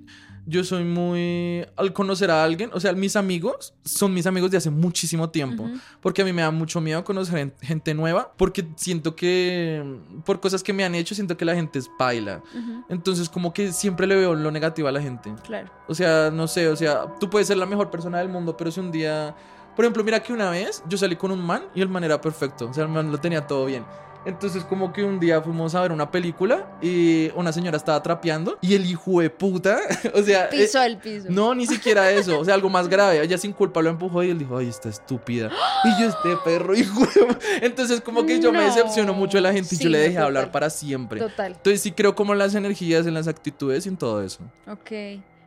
yo 0.46 0.64
soy 0.64 0.84
muy... 0.84 1.66
Al 1.76 1.92
conocer 1.94 2.30
a 2.32 2.44
alguien, 2.44 2.70
o 2.74 2.80
sea, 2.80 2.94
mis 2.94 3.16
amigos 3.16 3.74
son 3.84 4.14
mis 4.14 4.26
amigos 4.28 4.52
de 4.52 4.58
hace 4.58 4.70
muchísimo 4.70 5.30
tiempo. 5.30 5.70
Porque 6.02 6.22
a 6.22 6.26
mí 6.26 6.34
me 6.34 6.42
da 6.42 6.52
mucho 6.52 6.80
miedo 6.82 7.04
conocer 7.04 7.38
gen- 7.38 7.54
gente 7.62 7.94
nueva. 7.94 8.34
Porque 8.38 8.66
siento 8.76 9.16
que... 9.16 9.84
Por 10.26 10.40
cosas 10.40 10.62
que 10.64 10.74
me 10.74 10.84
han 10.84 10.96
hecho, 10.96 11.16
siento 11.16 11.36
que 11.36 11.46
la 11.46 11.56
gente 11.56 11.80
es 11.80 11.90
paila. 11.98 12.42
Entonces 12.90 13.30
como 13.30 13.54
que 13.54 13.72
siempre 13.72 14.08
le 14.08 14.16
veo 14.16 14.36
lo 14.36 14.52
negativo 14.52 14.88
a 14.88 14.92
la 14.92 15.02
gente. 15.02 15.34
Claro. 15.44 15.70
O 15.88 15.96
sea, 15.96 16.30
no 16.32 16.48
sé, 16.48 16.68
o 16.68 16.76
sea, 16.76 17.06
tú 17.20 17.30
puedes 17.30 17.48
ser 17.48 17.58
la 17.58 17.66
mejor 17.66 17.90
persona 17.90 18.20
del 18.20 18.30
mundo, 18.30 18.56
pero 18.56 18.72
si 18.72 18.80
un 18.80 18.92
día... 18.92 19.36
Por 19.76 19.84
ejemplo, 19.84 20.06
mira 20.06 20.22
que 20.24 20.32
una 20.32 20.50
vez 20.50 20.82
yo 20.88 20.98
salí 20.98 21.18
con 21.18 21.32
un 21.32 21.42
man 21.46 21.64
y 21.76 21.82
el 21.82 21.90
man 21.90 22.04
era 22.06 22.22
perfecto. 22.22 22.70
O 22.70 22.74
sea, 22.74 22.84
el 22.84 22.90
man 22.90 23.12
lo 23.12 23.18
tenía 23.18 23.46
todo 23.46 23.66
bien. 23.66 23.84
Entonces 24.26 24.64
como 24.64 24.92
que 24.92 25.04
un 25.04 25.20
día 25.20 25.42
fuimos 25.42 25.76
a 25.76 25.82
ver 25.82 25.92
una 25.92 26.10
película 26.10 26.78
y 26.82 27.30
una 27.36 27.52
señora 27.52 27.78
estaba 27.78 28.02
trapeando 28.02 28.58
y 28.62 28.74
el 28.74 28.86
hijo 28.86 29.22
de 29.22 29.30
puta, 29.30 29.78
o 30.14 30.22
sea... 30.24 30.46
eh, 30.46 30.50
Pisó 30.52 30.82
el 30.82 30.98
piso. 30.98 31.28
no, 31.30 31.54
ni 31.54 31.68
siquiera 31.68 32.10
eso, 32.12 32.40
o 32.40 32.46
sea, 32.46 32.54
algo 32.56 32.70
más 32.70 32.88
grave. 32.90 33.22
Ella 33.22 33.38
sin 33.38 33.54
culpa 33.54 33.82
lo 33.82 33.90
empujó 33.90 34.24
y 34.24 34.30
él 34.32 34.40
dijo, 34.40 34.58
ay, 34.58 34.68
está 34.70 34.90
estúpida. 34.90 35.52
Y 35.84 36.02
yo, 36.02 36.08
este 36.10 36.36
perro, 36.44 36.76
hijo 36.76 37.02
de... 37.06 37.38
Entonces 37.62 38.02
como 38.02 38.26
que 38.26 38.40
yo 38.40 38.52
me 38.52 38.60
No. 38.60 38.66
decepciono 38.66 39.14
mucho 39.14 39.38
de 39.38 39.42
la 39.42 39.54
gente 39.54 39.76
y 39.76 39.78
yo 39.78 39.90
le 39.90 40.00
dejé 40.00 40.18
hablar 40.18 40.44
total. 40.46 40.52
para 40.52 40.70
siempre. 40.70 41.20
Total. 41.20 41.52
Entonces 41.54 41.82
sí 41.82 41.92
creo 41.92 42.16
como 42.16 42.34
en 42.34 42.40
las 42.40 42.56
energías, 42.56 43.06
en 43.06 43.14
las 43.14 43.28
actitudes 43.28 43.86
y 43.86 43.90
en 43.90 43.98
todo 43.98 44.24
eso. 44.24 44.40
Ok, 44.68 44.92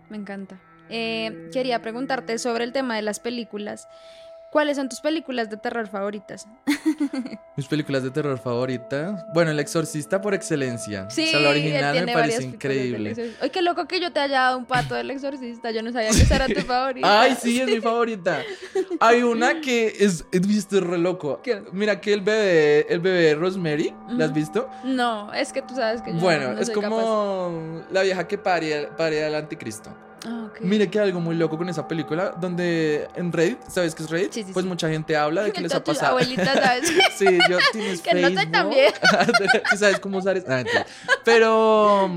me 0.08 0.16
encanta. 0.16 0.60
eh, 0.88 1.50
quería 1.52 1.82
preguntarte 1.82 2.38
sobre 2.38 2.64
el 2.64 2.72
tema 2.72 2.96
de 2.96 3.02
las 3.02 3.18
películas. 3.20 3.88
¿Cuáles 4.50 4.78
son 4.78 4.88
tus 4.88 5.00
películas 5.00 5.50
de 5.50 5.58
terror 5.58 5.86
favoritas? 5.88 6.48
Mis 7.56 7.66
películas 7.66 8.02
de 8.02 8.10
terror 8.10 8.38
favoritas. 8.38 9.26
Bueno, 9.34 9.50
El 9.50 9.60
Exorcista 9.60 10.22
por 10.22 10.32
excelencia. 10.32 11.10
Sí, 11.10 11.28
o 11.28 11.30
sea, 11.32 11.40
la 11.40 11.50
original 11.50 12.06
me 12.06 12.12
parece 12.12 12.44
increíble. 12.44 13.34
Ay, 13.42 13.50
qué 13.50 13.60
loco 13.60 13.86
que 13.86 14.00
yo 14.00 14.10
te 14.10 14.20
haya 14.20 14.40
dado 14.40 14.58
un 14.58 14.64
pato 14.64 14.94
del 14.94 15.10
exorcista. 15.10 15.70
Yo 15.70 15.82
no 15.82 15.92
sabía 15.92 16.10
que 16.10 16.22
esa 16.22 16.36
era 16.36 16.46
tu 16.46 16.60
favorita. 16.66 17.20
Ay, 17.20 17.36
sí, 17.38 17.60
es 17.60 17.66
mi 17.68 17.80
favorita. 17.80 18.42
Hay 19.00 19.22
una 19.22 19.60
que 19.60 19.94
es, 19.98 20.24
es 20.32 20.46
visto 20.46 20.80
re 20.80 20.96
loco. 20.96 21.40
¿Qué? 21.42 21.62
Mira 21.72 22.00
que 22.00 22.14
el 22.14 22.22
bebé, 22.22 22.86
el 22.88 23.00
bebé 23.00 23.34
Rosemary, 23.34 23.94
¿la 24.08 24.26
has 24.26 24.32
visto? 24.32 24.68
No, 24.84 25.32
es 25.34 25.52
que 25.52 25.60
tú 25.60 25.74
sabes 25.74 26.00
que 26.00 26.12
yo 26.14 26.20
Bueno, 26.20 26.54
no 26.54 26.60
es 26.60 26.66
soy 26.66 26.74
como 26.74 27.82
la 27.90 28.02
vieja 28.02 28.26
que 28.26 28.38
pare, 28.38 28.88
pare 28.96 29.24
al 29.24 29.34
anticristo. 29.34 29.94
Capaz. 30.48 30.56
Ah, 30.56 30.60
ok. 30.60 30.64
Mira 30.68 30.86
que 30.86 30.98
hay 31.00 31.06
algo 31.08 31.20
muy 31.20 31.36
loco 31.36 31.56
con 31.58 31.68
esa 31.68 31.86
película, 31.88 32.34
donde 32.40 33.08
en 33.14 33.32
Reddit, 33.32 33.58
¿sabes 33.68 33.94
qué 33.94 34.02
es 34.02 34.10
Reddit? 34.10 34.32
Sí, 34.32 34.44
sí, 34.44 34.52
pues 34.52 34.64
sí. 34.64 34.68
mucha 34.68 34.88
gente 34.88 35.16
habla 35.16 35.42
de 35.44 35.52
que 35.52 35.60
les 35.62 35.74
ha 35.74 35.82
pasado. 35.82 36.12
abuelita, 36.12 36.52
¿sabes? 36.62 36.92
Sí, 37.16 37.26
yo 37.48 37.58
tienes 37.72 38.00
Que 38.02 38.14
no 38.14 38.28
Facebook. 38.28 38.52
tan 38.52 38.70
vieja. 38.70 39.26
¿Sí 39.70 39.76
sabes 39.78 40.00
cómo 40.00 40.18
usar 40.18 40.36
eso? 40.36 40.46
Ah, 40.50 40.62
pero, 41.24 42.10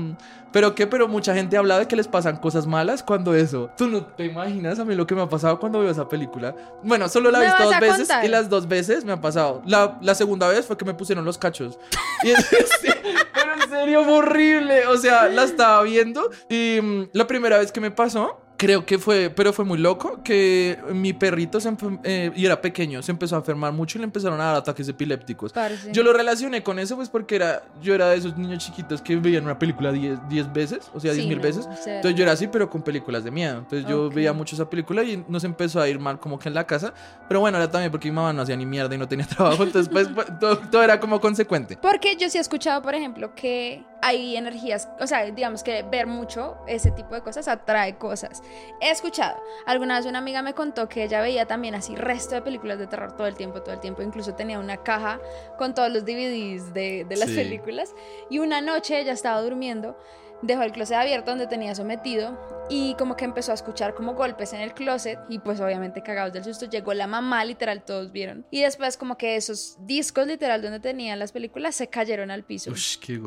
pero 0.52 0.74
qué, 0.74 0.86
pero 0.86 1.08
mucha 1.08 1.34
gente 1.34 1.56
habla 1.56 1.78
de 1.78 1.86
que 1.88 1.96
les 1.96 2.08
pasan 2.08 2.36
cosas 2.36 2.66
malas 2.66 3.02
cuando 3.02 3.34
eso. 3.34 3.70
Tú 3.76 3.88
no 3.88 4.04
te 4.04 4.24
imaginas 4.24 4.78
a 4.78 4.84
mí 4.84 4.94
lo 4.94 5.06
que 5.06 5.14
me 5.14 5.22
ha 5.22 5.28
pasado 5.28 5.58
cuando 5.58 5.80
veo 5.80 5.90
esa 5.90 6.08
película. 6.08 6.54
Bueno, 6.82 7.08
solo 7.08 7.30
la 7.30 7.38
he 7.38 7.40
¿Me 7.42 7.46
visto 7.48 7.64
dos 7.64 7.80
veces 7.80 7.98
contar? 8.08 8.24
y 8.24 8.28
las 8.28 8.48
dos 8.48 8.68
veces 8.68 9.04
me 9.04 9.12
ha 9.12 9.20
pasado. 9.20 9.62
La, 9.66 9.98
la 10.00 10.14
segunda 10.14 10.48
vez 10.48 10.66
fue 10.66 10.76
que 10.76 10.84
me 10.84 10.94
pusieron 10.94 11.24
los 11.24 11.38
cachos. 11.38 11.78
Y 12.22 12.30
es, 12.30 12.46
sí, 12.80 12.88
pero 13.34 13.54
en 13.54 13.70
serio 13.70 14.00
horrible. 14.02 14.86
O 14.86 14.96
sea, 14.96 15.28
la 15.28 15.44
estaba 15.44 15.82
viendo 15.82 16.30
y 16.48 16.78
mm, 16.80 17.10
la 17.12 17.26
primera 17.26 17.58
vez 17.58 17.72
que 17.72 17.80
me 17.80 17.90
pasó. 17.90 18.41
Creo 18.62 18.86
que 18.86 18.96
fue, 18.96 19.28
pero 19.28 19.52
fue 19.52 19.64
muy 19.64 19.76
loco 19.78 20.22
que 20.22 20.78
mi 20.92 21.12
perrito 21.12 21.60
se 21.60 21.74
eh, 22.04 22.30
y 22.36 22.46
era 22.46 22.60
pequeño, 22.60 23.02
se 23.02 23.10
empezó 23.10 23.34
a 23.34 23.38
enfermar 23.40 23.72
mucho 23.72 23.98
y 23.98 24.00
le 24.00 24.04
empezaron 24.04 24.40
a 24.40 24.44
dar 24.44 24.54
ataques 24.54 24.88
epilépticos. 24.88 25.52
Yo 25.90 26.04
lo 26.04 26.12
relacioné 26.12 26.62
con 26.62 26.78
eso, 26.78 26.94
pues 26.94 27.08
porque 27.08 27.34
era, 27.34 27.64
yo 27.82 27.92
era 27.92 28.10
de 28.10 28.18
esos 28.18 28.36
niños 28.38 28.64
chiquitos 28.64 29.02
que 29.02 29.16
veían 29.16 29.42
una 29.42 29.58
película 29.58 29.90
10 29.90 30.28
10 30.28 30.52
veces, 30.52 30.90
o 30.94 31.00
sea, 31.00 31.12
10 31.12 31.24
Sí, 31.24 31.28
mil 31.28 31.38
no, 31.38 31.42
veces. 31.42 31.66
Entonces 31.66 32.14
yo 32.14 32.22
era 32.22 32.32
así, 32.32 32.46
pero 32.46 32.70
con 32.70 32.82
películas 32.82 33.24
de 33.24 33.32
miedo. 33.32 33.58
Entonces 33.58 33.84
yo 33.88 34.08
veía 34.08 34.32
mucho 34.32 34.54
esa 34.54 34.70
película 34.70 35.02
y 35.02 35.24
nos 35.26 35.42
empezó 35.42 35.80
a 35.80 35.88
ir 35.88 35.98
mal 35.98 36.20
como 36.20 36.38
que 36.38 36.48
en 36.48 36.54
la 36.54 36.64
casa. 36.64 36.94
Pero 37.26 37.40
bueno, 37.40 37.58
era 37.58 37.68
también 37.68 37.90
porque 37.90 38.08
mi 38.10 38.14
mamá 38.14 38.32
no 38.32 38.42
hacía 38.42 38.56
ni 38.56 38.64
mierda 38.64 38.94
y 38.94 38.98
no 38.98 39.08
tenía 39.08 39.26
trabajo. 39.36 39.64
Entonces 39.64 39.92
pues, 39.92 40.06
pues, 40.14 40.38
todo, 40.38 40.58
todo 40.58 40.84
era 40.84 41.00
como 41.00 41.20
consecuente. 41.20 41.78
Porque 41.82 42.16
yo 42.16 42.30
sí 42.30 42.38
he 42.38 42.40
escuchado, 42.40 42.80
por 42.80 42.94
ejemplo, 42.94 43.34
que 43.34 43.82
hay 44.02 44.36
energías, 44.36 44.88
o 45.00 45.06
sea, 45.06 45.24
digamos 45.30 45.62
que 45.62 45.84
ver 45.84 46.06
mucho 46.08 46.56
ese 46.66 46.90
tipo 46.90 47.14
de 47.14 47.22
cosas 47.22 47.46
atrae 47.48 47.96
cosas. 47.98 48.42
He 48.80 48.90
escuchado, 48.90 49.40
alguna 49.64 49.96
vez 49.96 50.06
una 50.06 50.18
amiga 50.18 50.42
me 50.42 50.54
contó 50.54 50.88
que 50.88 51.04
ella 51.04 51.20
veía 51.20 51.46
también 51.46 51.74
así 51.76 51.94
resto 51.94 52.34
de 52.34 52.42
películas 52.42 52.78
de 52.78 52.88
terror 52.88 53.12
todo 53.16 53.28
el 53.28 53.36
tiempo, 53.36 53.62
todo 53.62 53.74
el 53.74 53.80
tiempo, 53.80 54.02
incluso 54.02 54.34
tenía 54.34 54.58
una 54.58 54.76
caja 54.78 55.20
con 55.56 55.72
todos 55.74 55.90
los 55.90 56.04
DVDs 56.04 56.74
de, 56.74 57.06
de 57.08 57.16
las 57.16 57.30
Sí. 57.30 57.36
películas. 57.36 57.94
Y 58.28 58.40
una 58.40 58.60
noche 58.60 58.98
ella 59.00 59.12
estaba 59.12 59.40
durmiendo, 59.40 59.96
dejó 60.42 60.62
el 60.62 60.72
closet 60.72 60.96
abierto 60.96 61.30
donde 61.30 61.46
tenía 61.46 61.74
sometido 61.74 62.38
y 62.68 62.94
como 62.94 63.16
que 63.16 63.24
empezó 63.24 63.52
a 63.52 63.54
escuchar 63.54 63.94
como 63.94 64.14
golpes 64.14 64.52
en 64.52 64.60
el 64.60 64.72
closet 64.72 65.18
y 65.28 65.38
pues 65.40 65.60
obviamente 65.60 66.02
cagados 66.02 66.32
del 66.32 66.44
susto 66.44 66.66
llegó 66.66 66.94
la 66.94 67.06
mamá 67.06 67.44
literal 67.44 67.82
todos 67.84 68.12
vieron. 68.12 68.46
Y 68.50 68.62
después 68.62 68.96
como 68.96 69.18
que 69.18 69.36
esos 69.36 69.76
discos 69.80 70.26
literal 70.26 70.62
donde 70.62 70.80
tenían 70.80 71.18
las 71.18 71.32
películas 71.32 71.74
se 71.74 71.88
cayeron 71.88 72.30
al 72.30 72.44
piso. 72.44 72.70
Uy, 72.70 72.80
qué 73.00 73.20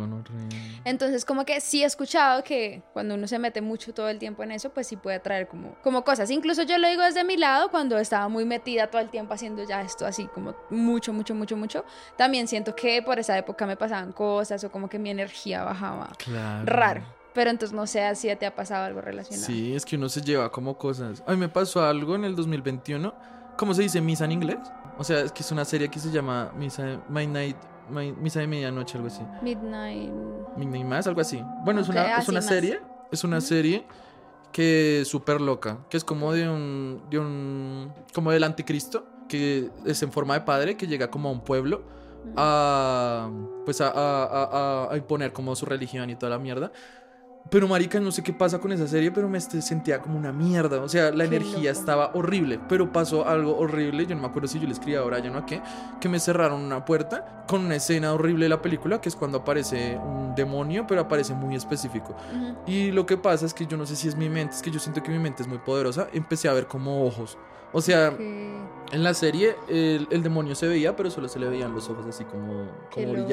entonces 0.84 1.26
como 1.26 1.46
que 1.46 1.62
sí 1.62 1.84
he 1.84 1.86
escuchado 1.86 2.44
que 2.44 2.82
cuando 2.94 3.16
uno 3.16 3.28
se 3.28 3.40
mete 3.40 3.62
mucho 3.62 3.94
todo 3.94 4.10
el 4.10 4.20
tiempo 4.20 4.44
en 4.44 4.52
eso 4.52 4.72
pues 4.72 4.88
sí 4.88 4.96
puede 4.96 5.20
traer 5.20 5.48
como, 5.48 5.76
como 5.82 6.04
cosas. 6.04 6.30
Incluso 6.32 6.64
yo 6.64 6.78
lo 6.78 6.88
digo 6.88 7.04
desde 7.04 7.24
mi 7.24 7.38
lado 7.38 7.70
cuando 7.70 7.98
estaba 7.98 8.28
muy 8.30 8.46
metida 8.46 8.88
todo 8.88 9.02
el 9.02 9.10
tiempo 9.10 9.34
haciendo 9.34 9.64
ya 9.64 9.82
esto 9.82 10.06
así 10.06 10.26
como 10.28 10.56
mucho 10.70 11.14
mucho 11.14 11.36
mucho 11.36 11.56
mucho 11.56 11.86
también 12.18 12.48
siento 12.48 12.76
que 12.76 13.02
por 13.02 13.20
esa 13.20 13.38
época 13.38 13.66
me 13.66 13.78
pasaban 13.78 14.12
cosas 14.12 14.64
o 14.64 14.72
como 14.72 14.90
que 14.90 15.00
mi 15.00 15.10
energía 15.10 15.64
bajaba 15.64 16.12
Claro. 16.18 16.66
raro 16.66 17.05
pero 17.36 17.52
entonces 17.52 17.76
no 17.76 17.86
sé 17.86 18.16
si 18.16 18.36
te 18.36 18.46
ha 18.48 18.56
pasado 18.56 18.86
algo 18.86 19.02
relacionado 19.02 19.46
Sí, 19.46 19.76
es 19.76 19.86
que 19.86 19.96
uno 19.98 20.10
se 20.10 20.22
lleva 20.22 20.52
como 20.52 20.76
cosas. 20.78 21.22
A 21.28 21.32
mí 21.32 21.38
me 21.38 21.50
pasó 21.50 21.84
algo 21.86 22.16
en 22.16 22.24
el 22.26 22.36
2021. 22.36 23.14
¿Cómo 23.58 23.74
se 23.76 23.84
dice 23.84 24.02
misa 24.02 24.26
en 24.26 24.32
inglés? 24.32 24.58
O 24.98 25.04
sea, 25.04 25.20
es 25.20 25.32
que 25.32 25.44
es 25.44 25.52
una 25.52 25.64
serie 25.66 25.90
que 25.90 26.00
se 26.00 26.10
llama 26.10 26.52
Misa, 26.58 27.02
My 27.10 27.28
Night, 27.28 27.58
My- 27.90 28.12
Misa 28.14 28.40
de 28.40 28.48
Medianoche, 28.48 28.98
algo 28.98 29.08
así. 29.08 29.22
Midnight 29.44 30.12
Midnight 30.58 30.86
Mass, 30.86 31.06
algo 31.08 31.22
así. 31.22 31.42
Bueno, 31.64 31.82
es 31.82 31.90
una, 31.90 32.18
es 32.18 32.28
una 32.30 32.40
más. 32.40 32.48
serie. 32.48 32.80
Es 33.12 33.24
una 33.24 33.40
serie 33.42 33.86
que 34.52 35.02
es 35.02 35.08
súper 35.08 35.40
loca. 35.42 35.80
Que 35.90 35.98
es 35.98 36.04
como 36.04 36.32
de 36.34 36.48
un, 36.50 37.04
de 37.10 37.20
un. 37.20 37.94
Como 38.14 38.32
del 38.32 38.44
anticristo. 38.44 39.06
Que 39.30 39.70
es 39.86 40.02
en 40.04 40.12
forma 40.12 40.34
de 40.36 40.42
padre. 40.42 40.76
Que 40.78 40.88
llega 40.88 41.10
como 41.12 41.30
a 41.30 41.32
un 41.34 41.42
pueblo. 41.42 41.84
A. 42.38 43.30
Pues 43.66 43.82
a- 43.82 43.90
a- 43.90 44.24
a- 44.88 44.94
a 44.94 44.98
imponer 44.98 45.34
como 45.34 45.56
su 45.56 45.66
religión 45.66 46.10
y 46.10 46.16
toda 46.16 46.30
la 46.32 46.40
mierda. 46.40 46.72
Pero 47.50 47.68
marica, 47.68 48.00
no 48.00 48.12
sé 48.12 48.24
qué 48.24 48.34
pasa 48.34 48.60
con 48.60 48.72
esa 48.72 48.88
serie, 48.88 49.12
pero 49.12 49.30
me 49.30 49.38
este- 49.38 49.62
sentía 49.62 50.02
como 50.02 50.18
una 50.18 50.32
mierda. 50.32 50.82
O 50.82 50.90
sea, 50.90 51.12
la 51.12 51.28
Qué 51.30 51.36
energía 51.36 51.70
loco. 51.72 51.80
estaba 51.80 52.12
horrible. 52.16 52.60
Pero 52.68 52.92
pasó 52.92 53.28
algo 53.28 53.56
horrible. 53.58 54.06
Yo 54.08 54.16
no 54.16 54.22
me 54.22 54.28
acuerdo 54.28 54.48
si 54.48 54.60
yo 54.60 54.66
le 54.66 54.74
escribí 54.74 54.96
a 54.98 55.02
Brian 55.04 55.36
o 55.36 55.38
a 55.38 55.46
qué. 55.46 55.62
Que 56.02 56.10
me 56.10 56.20
cerraron 56.20 56.60
una 56.62 56.84
puerta 56.86 57.46
con 57.48 57.64
una 57.66 57.76
escena 57.76 58.14
horrible 58.14 58.46
de 58.46 58.50
la 58.50 58.62
película, 58.62 59.00
que 59.00 59.10
es 59.10 59.16
cuando 59.16 59.38
aparece 59.40 59.96
un 60.04 60.34
demonio, 60.34 60.86
pero 60.88 61.02
aparece 61.02 61.34
muy 61.36 61.56
específico. 61.56 62.16
Y 62.66 62.92
lo 62.92 63.06
que 63.06 63.16
pasa 63.16 63.46
es 63.46 63.54
que 63.54 63.68
yo 63.68 63.78
no 63.78 63.86
sé 63.86 63.96
si 63.96 64.08
es 64.08 64.16
mi 64.16 64.28
mente, 64.28 64.56
es 64.56 64.62
que 64.64 64.72
yo 64.72 64.80
siento 64.80 65.04
que 65.04 65.12
mi 65.12 65.20
mente 65.20 65.44
es 65.44 65.48
muy 65.48 65.60
poderosa. 65.60 66.08
Empecé 66.14 66.50
a 66.50 66.54
ver 66.54 66.66
como 66.66 67.06
ojos. 67.06 67.38
O 67.74 67.82
sea, 67.82 68.08
en 68.18 69.04
la 69.04 69.14
serie 69.14 69.56
el, 69.68 70.08
el 70.10 70.24
demonio 70.24 70.56
se 70.56 70.68
veía, 70.68 70.96
pero 70.96 71.12
solo 71.12 71.28
se 71.28 71.38
le 71.40 71.48
veían 71.48 71.74
los 71.76 71.90
ojos 71.90 72.06
así 72.08 72.24
como, 72.24 72.66
como 72.92 73.14
loco. 73.14 73.28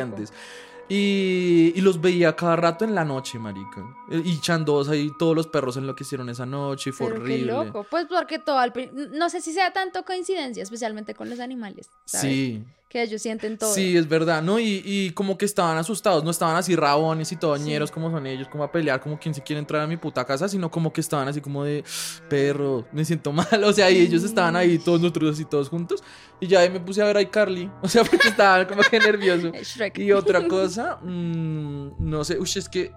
Y, 0.89 1.72
y 1.74 1.80
los 1.80 2.01
veía 2.01 2.37
cada 2.37 2.57
rato 2.57 2.85
en 2.85 2.95
la 2.95 3.05
noche, 3.05 3.39
marica. 3.39 3.80
Eh, 4.11 4.20
Y 4.24 4.41
Chandos 4.41 4.89
ahí, 4.89 5.11
todos 5.18 5.35
los 5.35 5.47
perros 5.47 5.76
enloquecieron 5.76 6.28
esa 6.28 6.45
noche 6.45 6.91
y 6.91 6.93
fue 6.93 7.07
Pero 7.09 7.18
qué 7.18 7.22
horrible. 7.33 7.53
loco. 7.53 7.87
Pues 7.91 8.07
porque 8.07 8.39
todo 8.39 8.59
al 8.59 8.72
No 9.12 9.30
sé 9.30 9.41
si 9.41 9.53
sea 9.53 9.72
tanto 9.72 10.05
coincidencia, 10.05 10.62
especialmente 10.62 11.14
con 11.14 11.30
los 11.30 11.41
animales. 11.41 11.89
¿sabes? 12.05 12.26
Sí, 12.30 12.64
Que 12.93 13.03
ellos 13.05 13.22
sienten 13.22 13.57
todo. 13.57 13.72
sí, 13.72 13.97
es 13.97 14.07
verdad, 14.07 14.43
¿no? 14.43 14.61
Y, 14.61 14.82
y 14.84 15.11
como 15.12 15.38
que 15.38 15.47
estaban 15.47 15.78
asustados, 15.78 16.22
no 16.24 16.30
estaban 16.30 16.57
así 16.57 16.76
rabones 16.76 17.32
y 17.32 17.36
toñeros 17.36 17.90
como 17.90 18.11
son 18.11 18.26
ellos, 18.26 18.49
como 18.49 18.64
a 18.64 18.70
pelear, 18.70 19.01
como 19.01 19.18
quien 19.18 19.34
se 19.34 19.43
quiere 19.43 19.61
entrar 19.61 19.80
a 19.80 19.86
mi 19.86 19.97
puta 19.97 20.26
casa, 20.26 20.47
sino 20.47 20.70
como 20.70 20.93
que 20.93 21.01
estaban 21.01 21.26
así 21.26 21.40
como 21.40 21.64
de 21.64 21.82
perro, 22.28 22.84
me 22.93 23.03
siento 23.07 23.32
mal, 23.32 23.47
o 23.64 23.72
sea, 23.72 23.90
y 23.90 23.97
ellos 23.97 24.22
estaban 24.24 24.57
ahí, 24.57 24.78
todos 24.78 25.01
nosotros 25.01 25.32
así, 25.32 25.47
todos 25.47 25.70
juntos, 25.70 26.03
y 26.38 26.49
ya 26.49 26.61
ahí 26.61 26.68
me 26.68 26.80
puse 26.80 27.01
a 27.01 27.07
ver 27.07 27.16
a 27.16 27.22
iCarly, 27.22 27.70
o 27.82 27.88
sea, 27.88 28.05
porque 28.05 28.28
estaba 28.28 28.66
como 28.66 28.82
que 28.82 28.99
nervioso. 28.99 29.51
Shrek. 29.62 29.97
Y 29.99 30.12
otra 30.12 30.47
cosa, 30.47 30.97
mm, 31.03 31.93
no 31.99 32.24
sé, 32.24 32.38
uy, 32.38 32.51
es 32.55 32.68
que, 32.68 32.93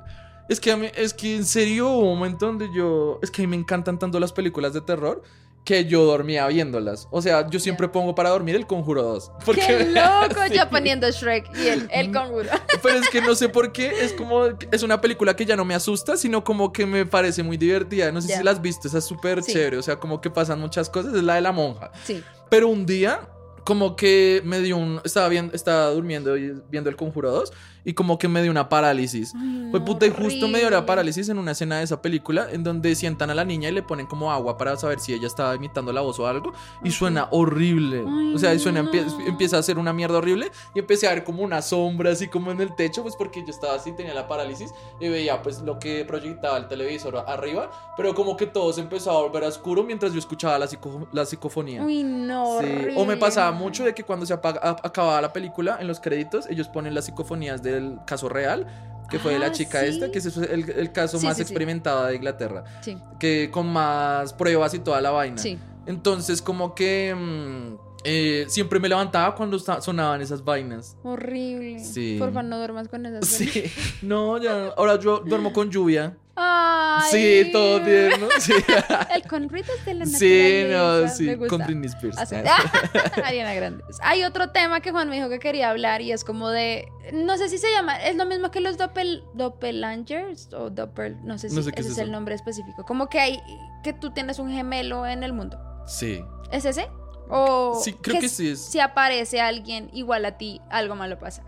es 0.50 0.60
que, 0.60 0.72
a 0.74 0.78
mí- 0.78 0.92
es 0.94 1.14
que 1.14 1.38
en 1.38 1.46
serio 1.46 1.90
hubo 1.90 2.12
un 2.12 2.18
momento 2.20 2.48
donde 2.48 2.68
yo, 2.76 3.20
es 3.24 3.32
que 3.32 3.42
a 3.42 3.46
mí 3.46 3.48
me 3.48 3.56
encantan 3.56 3.98
tanto 3.98 4.20
las 4.20 4.34
películas 4.34 4.74
de 4.74 4.82
terror 4.82 5.24
que 5.66 5.86
yo 5.86 6.06
dormía 6.06 6.46
viéndolas. 6.48 7.08
O 7.12 7.22
sea, 7.22 7.50
yo 7.50 7.60
siempre 7.60 7.90
pongo 7.90 8.14
para 8.14 8.30
dormir 8.30 8.56
el 8.56 8.68
Conjuro 8.68 9.02
2. 9.02 9.32
Porque, 9.46 9.62
¡Qué 9.66 9.86
loco! 9.90 10.40
Sí. 10.48 10.54
Ya 10.54 10.70
poniendo 10.70 11.10
Shrek 11.10 11.50
y 11.58 11.68
el, 11.68 11.90
el 11.92 12.12
conjuro. 12.14 12.50
Pero 12.84 13.00
es 13.00 13.10
que 13.10 13.20
no 13.20 13.34
sé 13.34 13.50
por 13.50 13.72
qué, 13.72 13.90
es 14.06 14.14
como, 14.14 14.46
es 14.72 14.84
una 14.84 15.02
película 15.02 15.36
que 15.36 15.44
ya 15.44 15.56
no 15.56 15.66
me 15.66 15.74
asusta, 15.74 16.18
sino 16.18 16.44
como 16.44 16.72
que 16.72 16.86
me 16.86 17.06
parece 17.08 17.42
muy 17.42 17.58
divertida. 17.58 18.12
No 18.12 18.22
sé 18.22 18.38
si 18.38 18.44
la 18.44 18.52
has 18.52 18.62
visto, 18.62 18.88
esa 18.88 19.00
es 19.00 19.06
súper 19.06 19.42
Sí. 19.44 19.54
chévere, 19.54 19.78
o 19.78 19.82
sea, 19.82 19.96
como 19.98 20.22
que 20.22 20.30
pasan 20.30 20.60
muchas 20.60 20.88
cosas, 20.90 21.16
es 21.16 21.24
la 21.24 21.36
de 21.36 21.42
la 21.42 21.52
monja. 21.52 21.92
Sí. 22.04 22.24
Pero 22.50 22.68
un 22.68 22.86
día, 22.86 23.28
como 23.64 23.96
que 23.96 24.42
me 24.46 24.60
dio 24.60 24.78
un. 24.78 25.02
Estaba, 25.04 25.28
viendo, 25.30 25.54
estaba 25.56 25.88
durmiendo 25.90 26.38
y 26.38 26.54
viendo 26.70 26.92
el 26.92 26.96
Conjuro 26.96 27.32
2 27.32 27.52
y 27.86 27.94
como 27.94 28.18
que 28.18 28.28
me 28.28 28.42
dio 28.42 28.52
una 28.52 28.68
parálisis. 28.68 29.34
Fue 29.72 29.80
puta 29.86 30.06
y 30.06 30.10
justo 30.10 30.48
me 30.48 30.60
dio 30.60 30.70
la 30.70 30.86
parálisis 30.86 31.30
en 31.30 31.38
una 31.38 31.52
escena 31.52 31.78
de 31.78 31.84
esa 31.84 32.02
película 32.02 32.48
en 32.52 32.64
donde 32.64 32.96
sientan 32.96 33.30
a 33.30 33.36
la 33.36 33.46
niña 33.46 33.70
y 33.70 33.72
le 33.72 33.84
ponen 33.84 34.08
como 34.08 34.32
agua 34.32 34.58
para 34.58 34.76
saber 34.78 35.00
si 35.00 35.14
ella 35.14 35.28
estaba 35.28 35.56
imitando 35.56 35.94
la 35.94 36.02
voz 36.02 36.20
o 36.20 36.28
algo 36.28 36.52
y 36.84 36.92
suena 36.92 37.28
horrible. 37.32 38.04
Ay, 38.08 38.34
o 38.36 38.38
sea, 38.40 38.58
suena, 38.60 38.82
no. 38.82 38.92
empie- 38.92 39.28
empieza 39.28 39.58
a 39.58 39.60
hacer 39.60 39.78
una 39.78 39.94
mierda 39.94 40.18
horrible 40.18 40.52
y 40.74 40.80
empecé 40.80 41.08
a 41.08 41.12
ver 41.14 41.24
como 41.24 41.44
una 41.44 41.62
sombra 41.62 42.12
así 42.12 42.28
como 42.28 42.52
en 42.52 42.60
el 42.62 42.76
techo, 42.76 43.04
pues 43.04 43.16
porque 43.16 43.42
yo 43.42 43.50
estaba 43.52 43.76
así, 43.76 43.92
tenía 43.92 44.14
la 44.14 44.28
parálisis 44.28 44.72
y 45.00 45.08
veía 45.10 45.42
pues 45.42 45.62
lo 45.62 45.78
que 45.80 46.04
proyectaba 46.06 46.58
el 46.58 46.68
televisor 46.68 47.24
arriba, 47.28 47.70
pero 47.98 48.16
como 48.16 48.36
que 48.38 48.48
todo 48.48 48.74
se 48.74 48.82
empezó 48.82 49.12
a 49.12 49.22
volver 49.22 49.44
oscuro 49.44 49.84
mientras 49.84 50.12
yo 50.14 50.20
escuchaba 50.20 50.58
la, 50.58 50.68
psico- 50.68 51.08
la 51.12 51.26
psicofonía. 51.26 51.84
Uy, 51.84 52.04
no. 52.04 52.60
Sí. 52.62 52.68
O 52.96 53.06
me 53.06 53.18
pasaba 53.18 53.52
mucho 53.52 53.84
de 53.84 53.94
que 53.94 54.04
cuando 54.04 54.26
se 54.26 54.34
apaga- 54.34 54.60
a- 54.64 54.78
acababa 54.88 55.22
la 55.22 55.32
película, 55.34 55.78
en 55.80 55.88
los 55.88 56.00
créditos, 56.00 56.48
ellos 56.50 56.68
ponen 56.68 56.94
las 56.96 57.06
psicofonías 57.06 57.62
del 57.76 58.00
caso 58.08 58.28
real, 58.30 58.66
que 59.10 59.20
fue 59.20 59.34
de 59.34 59.40
la 59.40 59.48
Ah, 59.48 59.52
chica 59.52 59.82
sí. 59.82 59.88
esta, 59.88 60.10
que 60.12 60.20
fue 60.22 60.52
el, 60.54 60.70
el 60.70 60.92
caso 60.92 61.20
Sí, 61.20 61.26
más 61.28 61.36
sí, 61.38 61.44
experimentado 61.44 62.06
de 62.06 62.16
Inglaterra, 62.16 62.64
Sí, 62.82 62.98
que 63.20 63.50
con 63.52 63.68
más 63.72 64.34
pruebas 64.34 64.74
y 64.74 64.80
toda 64.80 65.00
la 65.02 65.12
vaina. 65.12 65.38
sí. 65.38 65.58
Entonces, 65.88 66.42
como 66.42 66.74
que 66.74 67.14
mm, 67.16 67.76
eh, 68.06 68.46
siempre 68.48 68.80
me 68.80 68.90
levantaba 68.90 69.36
cuando 69.36 69.60
sonaban 69.60 70.20
esas 70.22 70.44
vainas. 70.44 70.98
Horrible. 71.04 71.80
Sí. 71.84 72.16
Por 72.18 72.30
favor, 72.30 72.44
no 72.46 72.58
duermas 72.58 72.88
con 72.88 73.06
esas. 73.06 73.26
Sí, 73.30 73.64
no, 74.02 74.40
ya, 74.40 74.70
ahora 74.78 75.00
yo 75.00 75.20
duermo 75.20 75.54
con 75.54 75.70
lluvia. 75.70 76.18
Ay, 76.38 77.12
Sí, 77.12 77.50
todo 77.52 77.82
tierno. 77.82 78.28
Sí, 78.40 78.54
El 79.16 79.24
con 79.24 79.48
ruidos 79.50 79.86
de 79.86 79.94
la 79.94 80.06
sí 80.06 80.66
no, 80.70 81.08
sí. 81.08 81.24
Me 81.24 81.36
gusta. 81.36 81.58
Con 81.58 81.66
Britney 81.66 81.88
Spears. 81.88 82.18
Así- 82.18 82.36
Ariana 83.24 83.54
Grande. 83.54 83.84
Hay 84.02 84.24
otro 84.24 84.50
tema 84.50 84.82
que 84.82 84.92
Juan 84.92 85.10
me 85.10 85.16
dijo 85.16 85.30
que 85.30 85.40
quería 85.40 85.70
hablar 85.70 86.02
y 86.02 86.12
es 86.12 86.24
como 86.24 86.50
de. 86.50 86.88
No 87.14 87.38
sé 87.38 87.48
si 87.50 87.58
se 87.58 87.72
llama. 87.72 87.96
Es 88.04 88.16
lo 88.18 88.26
mismo 88.26 88.52
que 88.52 88.60
los 88.60 88.78
doppel, 88.78 89.24
doppelangers 89.34 90.50
o 90.54 90.70
doppel. 90.70 91.18
No 91.24 91.38
sé 91.38 91.50
si 91.50 91.56
No 91.56 91.62
sé 91.62 91.72
qué 91.72 91.82
ese 91.82 91.92
es 91.92 91.98
es, 91.98 92.04
el 92.04 92.12
nombre 92.12 92.36
específico. 92.36 92.84
Como 92.86 93.08
que 93.08 93.20
hay. 93.20 93.40
Que 93.84 93.94
tú 93.94 94.12
tienes 94.12 94.40
un 94.40 94.52
gemelo 94.52 95.06
en 95.06 95.24
el 95.24 95.32
mundo. 95.34 95.58
Sí. 95.88 96.24
¿Es 96.52 96.66
ese? 96.66 96.90
O. 97.30 97.80
Sí, 97.84 97.94
creo 97.94 98.20
que 98.20 98.30
sí 98.30 98.50
es. 98.50 98.60
Si 98.62 98.80
aparece 98.80 99.40
alguien 99.42 99.90
igual 99.94 100.26
a 100.26 100.38
ti, 100.38 100.62
algo 100.70 100.96
malo 100.96 101.18
pasa. 101.18 101.44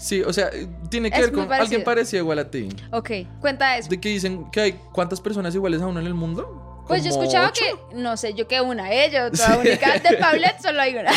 Sí, 0.00 0.22
o 0.22 0.32
sea, 0.32 0.50
tiene 0.88 1.10
que 1.10 1.16
Es 1.18 1.26
ver 1.26 1.32
con 1.32 1.44
parecido. 1.44 1.62
alguien 1.62 1.84
parecido 1.84 2.22
igual 2.22 2.38
a 2.38 2.50
ti. 2.50 2.68
Ok, 2.90 3.10
cuenta 3.38 3.76
eso. 3.76 3.90
De 3.90 4.00
que 4.00 4.08
dicen 4.08 4.50
que 4.50 4.60
hay 4.60 4.80
cuántas 4.92 5.20
personas 5.20 5.54
iguales 5.54 5.82
a 5.82 5.86
uno 5.86 6.00
en 6.00 6.06
el 6.06 6.14
mundo. 6.14 6.84
Pues 6.88 7.04
yo 7.04 7.10
¿Como 7.10 7.22
escuchaba 7.22 7.48
ocho? 7.50 7.62
que, 7.90 7.96
no 7.96 8.16
sé, 8.16 8.32
yo 8.34 8.48
que 8.48 8.60
una, 8.62 8.90
¿eh? 8.92 9.10
Yo 9.12 9.30
toda 9.36 9.58
única. 9.58 9.98
De 9.98 10.16
Paulette 10.16 10.60
solo 10.62 10.80
hay 10.80 10.96
una. 10.96 11.10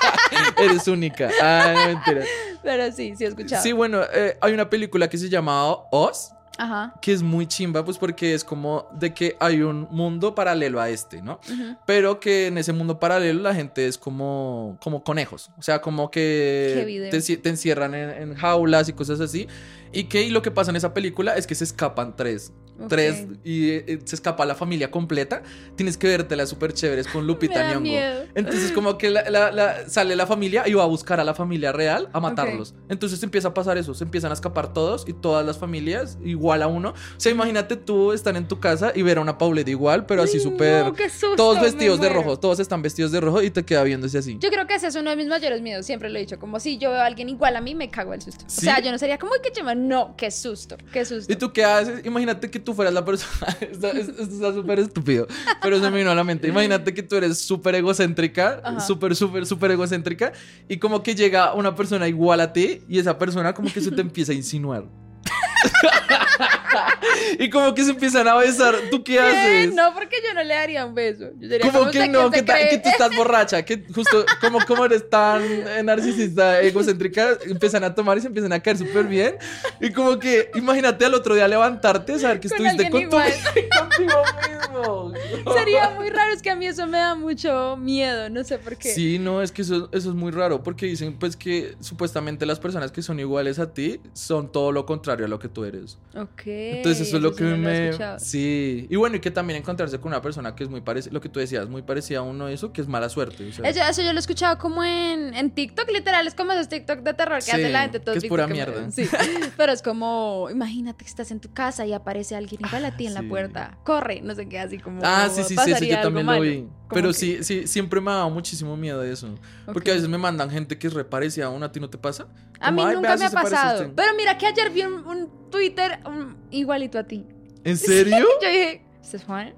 Eres 0.58 0.88
única. 0.88 1.28
Ay, 1.40 1.74
no 1.76 1.86
mentira. 1.86 2.24
Pero 2.62 2.90
sí, 2.90 3.14
sí 3.16 3.24
he 3.24 3.28
escuchado. 3.28 3.62
Sí, 3.62 3.72
bueno, 3.72 4.00
eh, 4.14 4.36
hay 4.40 4.52
una 4.54 4.68
película 4.70 5.08
que 5.08 5.18
se 5.18 5.28
llama 5.28 5.70
Oz, 5.92 6.32
Ajá. 6.62 6.94
que 7.00 7.12
es 7.12 7.22
muy 7.22 7.46
chimba, 7.46 7.84
pues 7.84 7.98
porque 7.98 8.34
es 8.34 8.44
como 8.44 8.88
de 8.92 9.12
que 9.12 9.36
hay 9.40 9.62
un 9.62 9.88
mundo 9.90 10.34
paralelo 10.34 10.80
a 10.80 10.88
este, 10.90 11.22
¿no? 11.22 11.40
Pero 11.86 12.20
que 12.20 12.46
en 12.46 12.58
ese 12.58 12.72
mundo 12.72 13.00
paralelo 13.00 13.42
la 13.42 13.54
gente 13.54 13.86
es 13.86 13.98
como, 13.98 14.78
como 14.82 15.02
conejos. 15.02 15.50
O 15.58 15.62
sea, 15.62 15.80
como 15.80 16.10
que 16.10 17.08
te 17.10 17.48
encierran 17.48 17.94
en, 17.94 18.10
en 18.10 18.34
jaulas 18.34 18.88
y 18.88 18.92
cosas 18.92 19.20
así. 19.20 19.48
Y 19.92 20.04
que 20.04 20.22
y 20.22 20.30
lo 20.30 20.42
que 20.42 20.50
pasa 20.50 20.70
en 20.70 20.76
esa 20.76 20.94
película 20.94 21.36
es 21.36 21.46
que 21.46 21.54
se 21.54 21.64
escapan 21.64 22.16
tres. 22.16 22.52
Ok. 22.80 22.88
Tres 22.88 23.26
y 23.44 23.70
eh, 23.70 23.98
se 24.04 24.16
escapa 24.16 24.44
la 24.46 24.54
familia 24.54 24.90
completa. 24.90 25.42
Tienes 25.76 25.98
que 25.98 26.06
vértela 26.08 26.46
súper 26.46 26.72
chéveres 26.72 27.06
con 27.06 27.26
Lupita 27.26 27.68
Nyong'o. 27.68 27.80
miedo. 27.80 28.24
Entonces 28.34 28.72
como 28.72 28.96
que 28.96 29.10
la- 29.10 29.28
la- 29.30 29.52
la- 29.52 29.88
sale 29.88 30.16
la 30.16 30.26
familia 30.26 30.66
y 30.66 30.72
va 30.72 30.82
a 30.82 30.86
buscar 30.86 31.20
a 31.20 31.24
la 31.24 31.34
familia 31.34 31.70
real 31.70 32.08
a 32.14 32.18
matarlos. 32.18 32.74
Entonces 32.88 33.22
empieza 33.22 33.48
a 33.48 33.54
pasar 33.54 33.76
eso, 33.76 33.92
se 33.94 34.02
empiezan 34.04 34.30
a 34.30 34.34
escapar 34.34 34.72
todos 34.72 35.04
y 35.06 35.12
todas 35.12 35.44
las 35.44 35.58
familias 35.58 36.18
igual 36.24 36.62
a 36.62 36.66
uno. 36.66 36.90
O 36.90 37.20
sea, 37.20 37.30
imagínate 37.30 37.76
tú 37.76 38.12
estar 38.12 38.34
en 38.36 38.48
tu 38.48 38.58
casa 38.58 38.90
y 38.94 39.02
ver 39.02 39.18
a 39.18 39.20
una 39.20 39.36
Paulette 39.36 39.68
igual, 39.68 40.06
pero 40.06 40.22
así 40.22 40.40
súper... 40.40 40.86
no, 40.86 40.94
todos 41.36 41.60
vestidos 41.60 42.00
de 42.00 42.08
rojo, 42.08 42.38
todos 42.38 42.58
están 42.58 42.80
vestidos 42.80 43.12
de 43.12 43.20
rojo 43.20 43.42
y 43.42 43.50
te 43.50 43.64
queda 43.64 43.82
viéndose 43.84 44.16
así. 44.18 44.38
Yo 44.40 44.48
creo 44.50 44.66
que 44.66 44.74
ese 44.76 44.86
es 44.88 44.96
uno 44.96 45.10
de 45.10 45.16
mis 45.16 45.26
mayores 45.28 45.60
miedos, 45.60 45.84
siempre 45.84 46.08
lo 46.08 46.16
he 46.16 46.20
dicho, 46.22 46.38
como 46.38 46.58
si 46.58 46.78
yo 46.78 46.90
veo 46.90 47.00
a 47.00 47.06
alguien 47.06 47.28
igual 47.28 47.54
a 47.54 47.60
mí, 47.60 47.74
me 47.74 47.90
cago 47.90 48.14
el 48.14 48.22
susto. 48.22 48.44
¿Sí? 48.48 48.60
O 48.66 48.70
sea, 48.72 48.80
yo 48.80 48.90
no 48.90 48.98
sería 48.98 49.18
como, 49.18 49.32
"Uy, 49.32 49.38
qué 49.42 49.52
chema, 49.52 49.74
no, 49.88 50.14
qué 50.16 50.30
susto, 50.30 50.76
qué 50.92 51.04
susto. 51.04 51.32
¿Y 51.32 51.36
tú 51.36 51.52
qué 51.52 51.64
haces? 51.64 52.04
Imagínate 52.06 52.50
que 52.50 52.58
tú 52.58 52.74
fueras 52.74 52.94
la 52.94 53.04
persona. 53.04 53.56
esto, 53.60 53.88
esto 53.88 54.22
está 54.22 54.52
súper 54.52 54.78
estúpido. 54.78 55.26
Pero 55.60 55.80
se 55.80 55.90
me 55.90 55.98
vino 55.98 56.10
a 56.10 56.14
la 56.14 56.24
mente. 56.24 56.48
Imagínate 56.48 56.94
que 56.94 57.02
tú 57.02 57.16
eres 57.16 57.38
súper 57.38 57.74
egocéntrica. 57.74 58.80
Súper, 58.80 59.16
súper, 59.16 59.46
súper 59.46 59.72
egocéntrica. 59.72 60.32
Y 60.68 60.78
como 60.78 61.02
que 61.02 61.14
llega 61.14 61.54
una 61.54 61.74
persona 61.74 62.06
igual 62.08 62.40
a 62.40 62.52
ti. 62.52 62.82
Y 62.88 62.98
esa 62.98 63.18
persona 63.18 63.52
como 63.52 63.72
que 63.72 63.80
se 63.80 63.90
te 63.90 64.00
empieza 64.02 64.32
a 64.32 64.34
insinuar. 64.34 64.84
y 67.38 67.50
como 67.50 67.74
que 67.74 67.84
se 67.84 67.90
empiezan 67.90 68.28
a 68.28 68.34
besar. 68.36 68.74
¿Tú 68.90 69.02
qué 69.02 69.14
¿Qué? 69.14 69.20
haces? 69.20 69.74
No, 69.74 69.92
porque 69.94 70.16
yo 70.26 70.34
no 70.34 70.42
le 70.42 70.54
daría 70.54 70.84
un 70.86 70.94
beso. 70.94 71.30
Yo 71.38 71.48
como 71.60 71.90
que 71.90 72.08
no, 72.08 72.30
¿quién 72.30 72.44
que, 72.44 72.80
tú 72.82 72.88
estás 72.88 73.14
borracha, 73.16 73.64
que 73.64 73.84
justo 73.94 74.24
como, 74.40 74.64
como 74.64 74.84
eres 74.84 75.08
tan 75.08 75.42
narcisista, 75.84 76.60
egocéntrica, 76.60 77.38
empiezan 77.46 77.84
a 77.84 77.94
tomar 77.94 78.18
y 78.18 78.20
se 78.20 78.26
empiezan 78.28 78.52
a 78.52 78.60
caer 78.60 78.78
súper 78.78 79.06
bien. 79.06 79.36
Y 79.80 79.90
como 79.92 80.18
que, 80.18 80.50
imagínate 80.54 81.04
al 81.04 81.14
otro 81.14 81.34
día 81.34 81.48
levantarte, 81.48 82.18
saber 82.18 82.40
que 82.40 82.48
Con 82.48 82.66
estuviste 82.66 82.90
con 82.90 83.02
tu, 83.02 83.10
contigo 83.78 84.22
mismo. 84.48 85.12
Sería 85.54 85.90
muy 85.90 86.10
raro, 86.10 86.32
es 86.32 86.42
que 86.42 86.50
a 86.50 86.56
mí 86.56 86.66
eso 86.66 86.86
me 86.86 86.98
da 86.98 87.14
mucho 87.14 87.76
miedo, 87.76 88.30
no 88.30 88.44
sé 88.44 88.58
por 88.58 88.76
qué. 88.76 88.92
Sí, 88.92 89.18
no, 89.18 89.42
es 89.42 89.52
que 89.52 89.62
eso, 89.62 89.88
eso 89.92 90.08
es 90.10 90.14
muy 90.14 90.30
raro, 90.30 90.62
porque 90.62 90.86
dicen 90.86 91.16
pues 91.18 91.36
que 91.36 91.74
supuestamente 91.80 92.46
las 92.46 92.58
personas 92.58 92.92
que 92.92 93.02
son 93.02 93.20
iguales 93.20 93.58
a 93.58 93.72
ti 93.72 94.00
son 94.12 94.50
todo 94.50 94.72
lo 94.72 94.86
contrario 94.86 95.26
a 95.26 95.28
lo 95.28 95.38
que 95.38 95.48
tú 95.48 95.64
eres. 95.64 95.98
Ok. 96.14 96.42
Entonces 96.76 97.06
eso 97.08 97.16
es 97.16 97.22
lo 97.22 97.34
que 97.34 97.44
no 97.44 97.56
me... 97.58 97.88
escuchado. 97.88 98.18
sí, 98.18 98.86
y 98.90 98.96
bueno, 98.96 99.16
y 99.16 99.20
que 99.20 99.30
también 99.30 99.58
encontrarse 99.58 99.98
con 100.00 100.08
una 100.12 100.22
persona 100.22 100.54
que 100.54 100.64
es 100.64 100.70
muy 100.70 100.80
parecida, 100.80 101.12
lo 101.12 101.20
que 101.20 101.28
tú 101.28 101.40
decías, 101.40 101.68
muy 101.68 101.82
parecida 101.82 102.20
a 102.20 102.22
uno, 102.22 102.48
eso 102.48 102.72
que 102.72 102.80
es 102.80 102.88
mala 102.88 103.08
suerte. 103.08 103.48
o 103.48 103.52
sea. 103.52 103.68
Eso, 103.68 103.80
eso 103.82 104.02
yo 104.02 104.12
lo 104.12 104.18
he 104.18 104.20
escuchado 104.20 104.58
como 104.58 104.82
en, 104.84 105.34
en 105.34 105.50
TikTok, 105.50 105.90
literal, 105.90 106.26
es 106.26 106.34
como 106.34 106.52
esos 106.52 106.68
TikTok 106.68 107.00
de 107.00 107.14
terror 107.14 107.36
que 107.38 107.42
Sí, 107.42 107.50
hace 107.52 107.68
la 107.70 107.82
gente 107.82 108.00
todo 108.00 108.12
que 108.14 108.18
es 108.18 108.22
TikTok 108.22 108.28
pura 108.38 108.46
mierda. 108.46 108.90
Sí, 108.90 109.08
pero 109.56 109.72
es 109.72 109.82
como, 109.82 110.48
imagínate 110.50 111.04
que 111.04 111.08
estás 111.10 111.30
en 111.30 111.40
tu 111.40 111.52
casa 111.52 111.84
y 111.86 111.92
aparece 111.92 112.36
alguien 112.36 112.60
igual 112.64 112.84
a 112.84 112.96
ti 112.96 113.06
en 113.06 113.14
la 113.14 113.20
Sí. 113.20 113.26
puerta. 113.26 113.78
Corre, 113.84 114.20
no 114.22 114.34
sé 114.34 114.48
qué, 114.48 114.58
así 114.58 114.78
como. 114.78 115.00
Ah, 115.04 115.28
sí, 115.32 115.42
sí, 115.44 115.56
sí, 115.64 115.70
eso 115.72 115.84
yo 115.84 116.00
también 116.00 116.26
lo 116.26 116.40
vi. 116.40 116.66
Pero 116.90 117.08
que- 117.08 117.14
sí, 117.14 117.38
sí, 117.42 117.66
siempre 117.66 118.00
me 118.00 118.10
ha 118.10 118.14
dado 118.16 118.30
muchísimo 118.30 118.76
miedo 118.76 119.02
eso. 119.02 119.34
Porque 119.72 119.90
a 119.90 119.94
veces 119.94 120.08
me 120.08 120.18
mandan 120.18 120.50
gente 120.50 120.76
que 120.78 120.86
es 120.88 120.92
reparecida 120.92 121.46
a 121.46 121.48
uno, 121.48 121.64
¿a 121.66 121.72
ti 121.72 121.80
no 121.80 121.88
te 121.88 121.96
pasa? 121.98 122.26
A 122.60 122.66
Como, 122.66 122.82
mí 122.82 122.88
"Ay, 122.88 122.96
nunca 122.96 123.16
me 123.16 123.24
ha 123.24 123.30
pasado. 123.30 123.80
usted". 123.82 123.94
Pero 123.96 124.12
mira 124.16 124.36
que 124.36 124.46
ayer 124.46 124.70
vi 124.70 124.82
un, 124.82 124.94
un 125.06 125.41
Twitter 125.52 126.00
um, 126.04 126.34
igualito 126.50 126.98
a 126.98 127.04
ti. 127.04 127.24
¿En 127.62 127.76
serio? 127.78 128.18
Yo 128.18 128.26
dije, 128.40 128.82
¿este 129.00 129.18
es 129.18 129.24
Juan? 129.24 129.54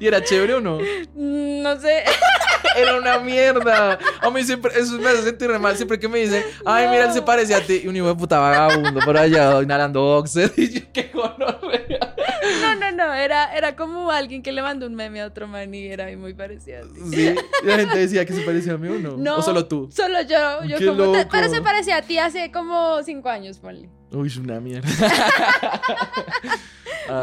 ¿Y 0.00 0.06
era 0.08 0.24
chévere 0.24 0.54
o 0.54 0.60
no? 0.60 0.78
Mm, 1.14 1.62
no 1.62 1.80
sé. 1.80 2.02
Era 2.74 2.96
una 2.96 3.18
mierda. 3.18 3.98
A 4.20 4.30
mí 4.30 4.42
siempre, 4.44 4.72
eso 4.74 4.98
me 4.98 5.10
hace 5.10 5.24
sentir 5.24 5.50
mal. 5.58 5.76
Siempre 5.76 5.98
que 5.98 6.08
me 6.08 6.20
dicen, 6.20 6.42
ay, 6.64 6.88
mira, 6.88 7.04
él 7.04 7.12
se 7.12 7.20
parece 7.20 7.54
a 7.54 7.60
ti. 7.60 7.82
Y 7.84 7.88
un 7.88 7.96
hijo 7.96 8.06
de 8.06 8.14
puta 8.14 8.38
vagabundo 8.38 8.98
por 9.00 9.16
allá 9.16 9.60
inhalando 9.62 10.00
boxer. 10.00 10.50
Y 10.56 10.70
yo, 10.70 10.80
qué 10.92 11.10
gonorrea. 11.12 12.11
No, 12.60 12.74
no, 12.76 12.92
no. 12.92 13.12
Era, 13.14 13.54
era 13.56 13.74
como 13.76 14.10
alguien 14.10 14.42
que 14.42 14.52
le 14.52 14.62
mandó 14.62 14.86
un 14.86 14.94
meme 14.94 15.20
a 15.22 15.26
otro 15.26 15.46
man 15.48 15.72
y 15.74 15.86
era 15.86 16.14
muy 16.16 16.34
parecido 16.34 16.80
a 16.84 16.92
ti. 16.92 17.00
Sí. 17.10 17.34
Y 17.62 17.66
la 17.66 17.76
gente 17.78 17.98
decía 17.98 18.24
que 18.26 18.32
se 18.32 18.42
parecía 18.42 18.74
a 18.74 18.78
mí 18.78 18.88
o 18.88 18.98
no. 18.98 19.16
No. 19.16 19.36
O 19.38 19.42
solo 19.42 19.66
tú. 19.66 19.88
Solo 19.92 20.20
yo. 20.22 20.64
yo 20.64 20.78
Qué 20.78 20.86
como, 20.86 21.12
te- 21.12 21.18
loco. 21.18 21.28
pero 21.32 21.48
se 21.48 21.62
parecía 21.62 21.96
a 21.98 22.02
ti 22.02 22.18
hace 22.18 22.50
como 22.52 23.02
cinco 23.04 23.28
años, 23.28 23.58
ponle. 23.58 23.88
Uy, 24.10 24.28
es 24.28 24.36
una 24.36 24.60
mierda. 24.60 24.88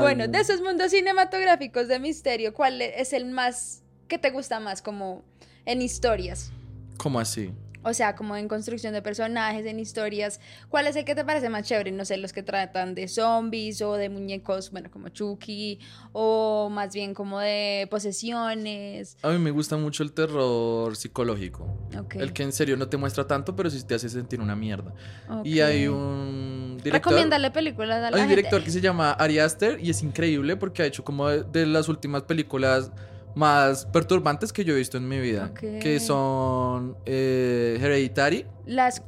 Bueno, 0.02 0.26
no. 0.28 0.32
de 0.32 0.40
esos 0.40 0.62
mundos 0.62 0.92
cinematográficos 0.92 1.88
de 1.88 2.00
misterio, 2.00 2.54
¿cuál 2.54 2.82
es 2.82 3.14
el 3.14 3.26
más 3.26 3.82
que 4.08 4.18
te 4.18 4.30
gusta 4.30 4.60
más 4.60 4.82
como 4.82 5.24
en 5.66 5.82
historias? 5.82 6.52
¿Cómo 6.98 7.20
así? 7.20 7.52
O 7.90 7.94
sea, 7.94 8.16
como 8.16 8.36
en 8.36 8.48
construcción 8.48 8.94
de 8.94 9.02
personajes, 9.02 9.66
en 9.66 9.80
historias. 9.80 10.40
¿Cuál 10.70 10.88
es 10.88 10.96
el 10.96 11.06
que 11.06 11.16
te 11.16 11.26
parece 11.26 11.50
más 11.50 11.68
chévere? 11.68 11.92
No 11.92 12.06
sé, 12.06 12.18
los 12.18 12.34
que 12.34 12.44
tratan 12.44 12.94
de 12.96 13.08
zombies 13.08 13.82
o 13.82 13.94
de 13.96 14.10
muñecos, 14.10 14.72
bueno, 14.72 14.92
como 14.92 15.10
Chucky, 15.10 15.80
o 16.14 16.70
más 16.72 16.94
bien 16.94 17.14
como 17.14 17.40
de 17.40 17.88
posesiones. 17.90 19.18
A 19.22 19.30
mí 19.30 19.40
me 19.40 19.52
gusta 19.52 19.78
mucho 19.78 20.04
el 20.04 20.12
terror 20.14 20.96
psicológico. 20.96 21.66
Ok. 21.98 22.16
El 22.16 22.34
que 22.34 22.44
en 22.44 22.52
serio 22.52 22.78
no 22.78 22.88
te 22.88 22.98
muestra 22.98 23.26
tanto, 23.26 23.56
pero 23.56 23.70
sí 23.70 23.82
te 23.84 23.96
hace 23.96 24.10
sentir 24.10 24.40
una 24.40 24.56
mierda. 24.56 24.94
ok. 25.30 25.46
Y 25.46 25.62
hay 25.62 25.88
un 25.88 26.78
director. 26.84 27.12
Recomiéndale 27.12 27.52
películas 27.52 27.98
a 27.98 28.02
la 28.02 28.08
Hay 28.08 28.14
un 28.14 28.20
gente. 28.30 28.36
director 28.36 28.64
que 28.64 28.72
se 28.72 28.82
llama 28.82 29.12
Ari 29.12 29.40
Aster 29.40 29.80
y 29.84 29.90
es 29.90 30.04
increíble 30.04 30.56
porque 30.58 30.84
ha 30.84 30.86
hecho 30.86 31.04
como 31.04 31.28
de, 31.28 31.44
de 31.44 31.66
las 31.66 31.90
últimas 31.90 32.24
películas 32.24 32.92
más 33.40 33.86
perturbantes 33.86 34.52
que 34.52 34.66
yo 34.66 34.74
he 34.74 34.78
visto 34.78 34.98
en 34.98 35.08
mi 35.08 35.20
vida. 35.20 35.52
Que 35.54 36.00
son 36.00 36.98
eh, 37.06 37.78
Hereditary. 37.82 38.46
Las 38.66 39.02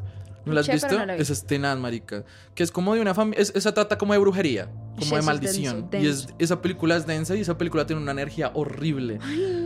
¿No 0.45 0.59
has 0.59 0.67
visto? 0.67 0.97
no 0.97 1.05
la 1.05 1.15
vi. 1.15 1.21
Esa 1.21 1.33
es 1.33 1.45
tenaz, 1.45 1.77
marica. 1.77 2.23
Que 2.55 2.63
es 2.63 2.71
como 2.71 2.93
de 2.95 3.01
una 3.01 3.13
familia. 3.13 3.41
Esa 3.41 3.73
trata 3.73 3.97
como 3.97 4.11
de 4.13 4.19
brujería, 4.19 4.65
como 4.65 4.99
Eso 5.01 5.15
de 5.15 5.19
es 5.21 5.25
maldición. 5.25 5.89
denso, 5.89 6.05
Y 6.05 6.09
es, 6.09 6.27
esa 6.37 6.61
película 6.61 6.97
es 6.97 7.05
densa 7.07 7.33
y 7.35 7.39
esa 7.41 7.57
película 7.57 7.85
tiene 7.87 8.01
una 8.01 8.11
energía 8.11 8.51
horrible. 8.53 9.19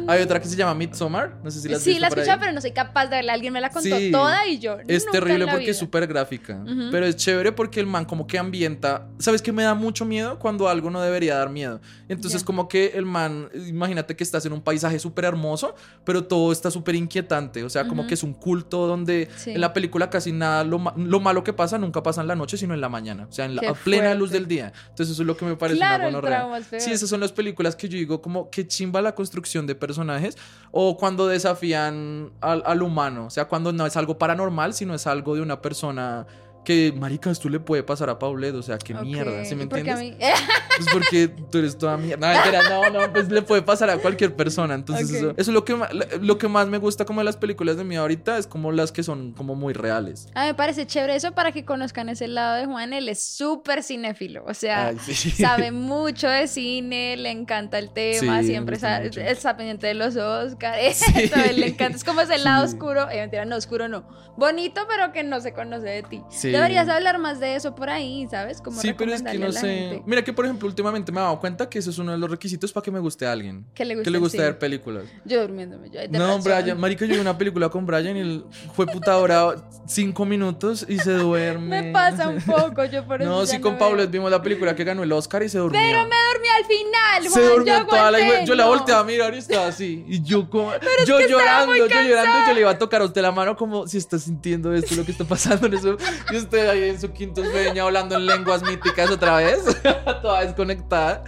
Hay 0.08 0.22
otra 0.22 0.40
que 0.40 0.48
se 0.48 0.56
llama 0.56 0.76
Midsommar. 0.76 1.40
No 1.44 1.50
sé 1.50 1.62
si 1.62 1.68
la 1.68 1.78
has 1.78 1.82
sí, 1.84 1.90
visto 1.92 2.02
la 2.02 2.08
escuché, 2.10 2.38
pero 2.40 2.52
no 2.52 2.62
soy 2.62 2.74
capaz 2.74 3.06
de 3.08 3.16
verla. 3.16 3.34
Alguien 3.34 3.52
me 3.54 3.60
la 3.60 3.72
contó 3.72 3.98
Sí. 3.98 4.12
toda 4.12 4.46
y 4.48 4.60
yo. 4.60 4.78
Es 4.88 5.04
nunca 5.06 5.18
en 5.18 5.24
terrible 5.24 5.46
la 5.48 5.52
porque 5.54 5.72
es 5.72 5.78
vida. 5.78 5.80
súper 5.80 6.06
gráfica. 6.06 6.62
Ujú. 6.64 6.90
Pero 6.92 7.08
es 7.08 7.16
chévere 7.16 7.52
porque 7.52 7.80
el 7.80 7.88
man 7.88 8.06
como 8.06 8.28
que 8.28 8.38
ambienta. 8.38 9.08
¿Sabes 9.18 9.42
qué 9.42 9.52
me 9.52 9.64
da 9.64 9.74
mucho 9.74 10.06
miedo? 10.06 10.38
Cuando 10.38 10.70
algo 10.70 10.92
no 10.92 11.02
debería 11.02 11.38
dar 11.38 11.50
miedo. 11.50 11.82
Entonces 12.08 12.42
Ya. 12.42 12.46
como 12.46 12.68
que 12.68 12.92
el 12.94 13.06
man, 13.06 13.50
imagínate 13.68 14.16
que 14.16 14.24
estás 14.24 14.46
en 14.46 14.54
un 14.54 14.62
paisaje 14.62 15.00
súper 15.00 15.26
hermoso, 15.26 15.74
pero 16.04 16.24
todo 16.26 16.52
está 16.52 16.70
súper 16.70 16.94
inquietante. 16.94 17.64
O 17.64 17.70
sea, 17.72 17.88
como 17.88 18.02
Ujú. 18.04 18.10
que 18.10 18.14
es 18.14 18.22
un 18.22 18.36
culto 18.36 18.86
donde 18.86 19.28
Sí. 19.38 19.52
en 19.54 19.62
la 19.62 19.74
película 19.74 20.12
casi 20.12 20.32
nada, 20.32 20.64
lo, 20.64 20.78
ma- 20.78 20.94
lo 20.96 21.20
malo 21.20 21.44
que 21.44 21.52
pasa 21.52 21.80
nunca 21.80 22.04
pasa 22.04 22.22
en 22.22 22.28
la 22.28 22.36
noche, 22.36 22.58
sino 22.58 22.75
en 22.76 22.82
la 22.82 22.90
mañana. 22.90 23.28
O 23.30 23.32
sea, 23.32 23.46
en 23.46 23.56
la 23.56 23.70
a 23.70 23.74
plena 23.74 24.14
luz 24.14 24.32
del 24.32 24.48
día. 24.48 24.72
Entonces 24.90 25.14
eso 25.14 25.24
es 25.24 25.28
lo 25.28 25.36
que 25.36 25.46
me 25.46 25.56
parece 25.56 25.78
Claro, 25.78 26.10
una 26.10 26.22
peor. 26.22 26.62
Sí, 26.80 26.92
esas 26.92 27.10
son 27.10 27.20
las 27.20 27.32
películas 27.32 27.76
que 27.76 27.90
yo 27.90 27.98
digo 27.98 28.22
como 28.22 28.50
que 28.50 28.68
chimba 28.68 29.02
la 29.02 29.16
construcción 29.16 29.66
de 29.66 29.76
personajes 29.76 30.38
o 30.72 30.98
cuando 30.98 31.28
desafían 31.28 32.32
al, 32.42 32.64
al 32.66 32.82
humano, 32.82 33.26
o 33.26 33.30
sea, 33.30 33.46
cuando 33.46 33.74
no 33.74 33.86
es 33.86 33.98
algo 33.98 34.18
paranormal, 34.18 34.74
sino 34.74 34.94
es 34.94 35.08
algo 35.08 35.36
de 35.36 35.42
una 35.42 35.62
persona 35.62 36.28
que, 36.66 36.92
marica, 36.92 37.32
esto 37.32 37.48
le 37.48 37.62
puede 37.62 37.84
pasar 37.84 38.10
a 38.10 38.20
Paulette, 38.20 38.56
o 38.56 38.62
sea, 38.62 38.78
qué 38.78 38.94
mierda, 38.94 39.46
¿sí 39.46 39.56
me 39.56 39.68
porque 39.68 39.90
entiendes? 39.90 40.18
Pues 40.76 40.90
porque 40.92 41.28
tú 41.30 41.60
eres 41.60 41.78
toda 41.78 41.96
mierda. 41.96 42.34
No, 42.70 42.90
no, 42.90 43.00
no, 43.08 43.14
pues 43.14 43.32
le 43.32 43.42
puede 43.42 43.62
pasar 43.62 43.90
a 43.90 43.98
cualquier 43.98 44.36
persona. 44.36 44.74
Entonces, 44.74 45.10
eso, 45.10 45.30
eso 45.30 45.36
es 45.38 45.48
lo 45.48 45.64
que, 45.64 45.78
lo 46.20 46.38
que 46.38 46.50
más 46.50 46.68
me 46.68 46.80
gusta 46.80 47.06
como 47.06 47.22
de 47.22 47.24
las 47.24 47.38
películas 47.38 47.78
de 47.78 47.86
mí 47.86 47.96
ahorita, 47.96 48.38
es 48.38 48.46
como 48.46 48.74
las 48.74 48.92
que 48.92 49.02
son 49.02 49.32
como 49.32 49.56
muy 49.56 49.72
reales. 49.74 50.28
A 50.36 50.42
mí 50.42 50.48
me 50.48 50.54
parece 50.54 50.86
chévere 50.86 51.16
eso 51.16 51.32
para 51.34 51.54
que 51.54 51.64
conozcan 51.64 52.10
ese 52.10 52.28
lado 52.28 52.56
de 52.58 52.66
Juan. 52.66 52.92
Él 52.92 53.08
es 53.08 53.24
súper 53.24 53.84
cinéfilo, 53.84 54.44
o 54.46 54.54
sea, 54.54 54.88
Ay, 54.88 54.98
sí. 55.00 55.32
sabe 55.32 55.72
mucho 55.72 56.28
de 56.28 56.48
cine, 56.48 57.16
le 57.16 57.32
encanta 57.32 57.80
el 57.80 57.92
tema, 57.92 58.42
Sí, 58.42 58.48
siempre 58.48 58.76
gusta 58.76 59.02
está, 59.04 59.56
pendiente 59.56 59.88
de 59.88 59.94
los 59.94 60.18
Oscars, 60.18 60.98
Sí. 60.98 61.30
le 61.56 61.68
encanta. 61.68 61.96
Es 61.96 62.04
como 62.04 62.20
ese 62.20 62.38
lado 62.38 62.66
oscuro, 62.66 63.10
eh, 63.10 63.22
mentira, 63.22 63.46
no 63.46 63.56
oscuro, 63.56 63.88
no. 63.88 64.06
Bonito, 64.36 64.82
pero 64.90 65.14
que 65.14 65.24
no 65.24 65.40
se 65.40 65.54
conoce 65.54 65.88
de 65.88 66.04
ti. 66.04 66.22
Sí. 66.30 66.52
Deberías 66.56 66.90
hablar 66.90 67.20
más 67.20 67.40
de 67.40 67.56
eso 67.56 67.76
por 67.76 67.90
ahí, 67.90 68.28
¿sabes? 68.30 68.62
Como 68.62 68.80
Sí, 68.82 68.94
pero 68.94 69.14
es 69.14 69.22
que 69.22 69.38
no 69.38 69.52
sé. 69.52 69.60
gente 69.62 70.04
Mira 70.06 70.24
que, 70.24 70.34
por 70.34 70.46
ejemplo, 70.46 70.68
últimamente 70.68 71.12
me 71.12 71.20
he 71.20 71.24
dado 71.24 71.40
cuenta 71.40 71.70
que 71.70 71.80
eso 71.80 71.90
es 71.90 71.98
uno 71.98 72.12
de 72.12 72.18
los 72.18 72.30
requisitos 72.30 72.72
para 72.72 72.84
que 72.84 72.92
me 72.92 73.00
guste 73.00 73.26
a 73.26 73.32
alguien. 73.32 73.66
Que 73.74 73.86
le 73.86 73.96
guste 73.96 74.06
Que 74.06 74.12
le 74.12 74.20
guste 74.20 74.38
ver 74.38 74.60
películas. 74.60 75.06
Yo 75.26 75.42
durmiéndome, 75.42 75.90
yo. 75.90 76.00
No. 76.10 76.40
Brian, 76.40 76.80
marica, 76.80 77.06
yo 77.06 77.16
vi 77.16 77.20
una 77.20 77.38
película 77.38 77.70
con 77.70 77.86
Brian 77.86 78.18
y 78.18 78.20
él 78.20 78.46
fue 78.74 78.86
puta 78.86 79.14
ahora 79.14 79.56
cinco 79.88 80.26
minutos 80.26 80.86
y 80.88 81.00
se 81.00 81.12
duerme. 81.12 81.82
Me 81.82 81.92
pasa 81.92 82.30
un 82.30 82.42
poco, 82.42 82.86
yo 82.86 83.06
por 83.06 83.22
eso 83.22 83.30
No, 83.30 83.46
sí, 83.46 83.60
con 83.60 83.74
veo. 83.74 83.80
Paulette 83.80 84.12
vimos 84.12 84.32
la 84.32 84.42
película 84.42 84.76
que 84.76 84.84
ganó 84.84 85.04
el 85.04 85.12
Oscar 85.12 85.44
y 85.44 85.50
se 85.50 85.58
durmió. 85.58 85.80
Pero 85.80 86.04
me 86.04 86.16
dormí 86.32 86.48
al 86.58 86.66
final, 86.66 87.24
se 87.24 87.30
Juan, 87.30 87.56
durmió 87.56 87.78
yo 87.80 87.86
toda 87.88 88.12
la 88.12 88.44
Yo 88.44 88.56
la 88.56 88.66
volteé 88.66 88.96
a 88.96 89.04
mirar 89.04 89.34
y 89.34 89.38
estaba 89.38 89.68
así. 89.68 90.04
Y 90.08 90.24
yo 90.24 90.50
como. 90.50 90.72
yo 91.06 91.20
llorando, 91.20 91.76
yo 91.76 91.88
llorando, 91.88 92.48
yo 92.48 92.54
le 92.54 92.60
iba 92.62 92.72
a 92.72 92.78
tocar 92.78 93.02
a 93.02 93.06
usted 93.06 93.22
la 93.22 93.32
mano 93.32 93.56
como 93.56 93.88
si 93.88 93.98
está 93.98 94.20
sintiendo 94.20 94.74
esto, 94.74 94.96
lo 94.96 95.06
que 95.06 95.12
está 95.12 95.24
pasando 95.26 95.68
en 95.68 95.74
eso. 95.76 95.98
Usted 96.46 96.70
ahí 96.70 96.90
en 96.90 97.00
su 97.00 97.12
quinto 97.12 97.44
sueño 97.44 97.84
hablando 97.84 98.16
en 98.16 98.26
lenguas 98.26 98.64
míticas 98.64 99.10
otra 99.12 99.38
vez. 99.38 99.60
toda 100.22 100.42
desconectada. 100.42 101.24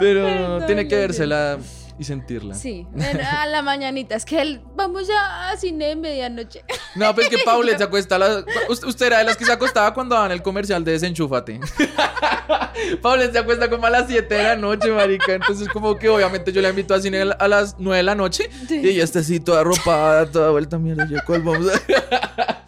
Pero 0.00 0.24
Perdón, 0.24 0.66
tiene 0.66 0.88
que 0.88 0.96
vérsela 0.96 1.58
y 1.98 2.04
sentirla. 2.04 2.54
Sí, 2.54 2.86
a 3.30 3.46
la 3.46 3.62
mañanita. 3.62 4.14
Es 4.14 4.24
que 4.24 4.40
él, 4.40 4.60
vamos 4.74 5.08
ya 5.08 5.50
a 5.50 5.56
cine 5.56 5.88
de 5.88 5.96
medianoche. 5.96 6.64
No, 6.94 7.14
pues 7.14 7.28
que 7.28 7.38
Paulette 7.38 7.78
se 7.78 7.84
acuesta 7.84 8.16
a. 8.16 8.44
Usted 8.68 8.86
usted 8.86 9.06
era 9.06 9.18
de 9.18 9.24
las 9.24 9.36
que 9.36 9.44
se 9.44 9.52
acostaba 9.52 9.94
cuando 9.94 10.14
daban 10.14 10.32
el 10.32 10.42
comercial 10.42 10.84
de 10.84 10.92
Desenchúfate. 10.92 11.60
Paulette 13.02 13.32
se 13.32 13.38
acuesta 13.38 13.70
como 13.70 13.86
a 13.86 13.90
las 13.90 14.08
7 14.08 14.34
de 14.34 14.42
la 14.42 14.56
noche, 14.56 14.90
marica. 14.90 15.34
Entonces 15.34 15.68
como 15.68 15.96
que 15.98 16.08
obviamente 16.08 16.52
yo 16.52 16.60
la 16.60 16.70
invito 16.70 16.94
a 16.94 17.00
cine 17.00 17.22
a 17.38 17.48
las 17.48 17.76
9 17.78 17.96
de 17.96 18.02
la 18.02 18.14
noche. 18.14 18.50
Sí. 18.68 18.80
Y 18.82 18.88
ella 18.88 19.04
está 19.04 19.20
así 19.20 19.40
toda 19.40 19.60
arropada, 19.60 20.26
toda 20.30 20.50
vuelta 20.50 20.78
mierda. 20.78 21.06
Yo, 21.08 21.18
¿cuál 21.26 21.42
vamos 21.42 21.68
a...? 21.68 22.65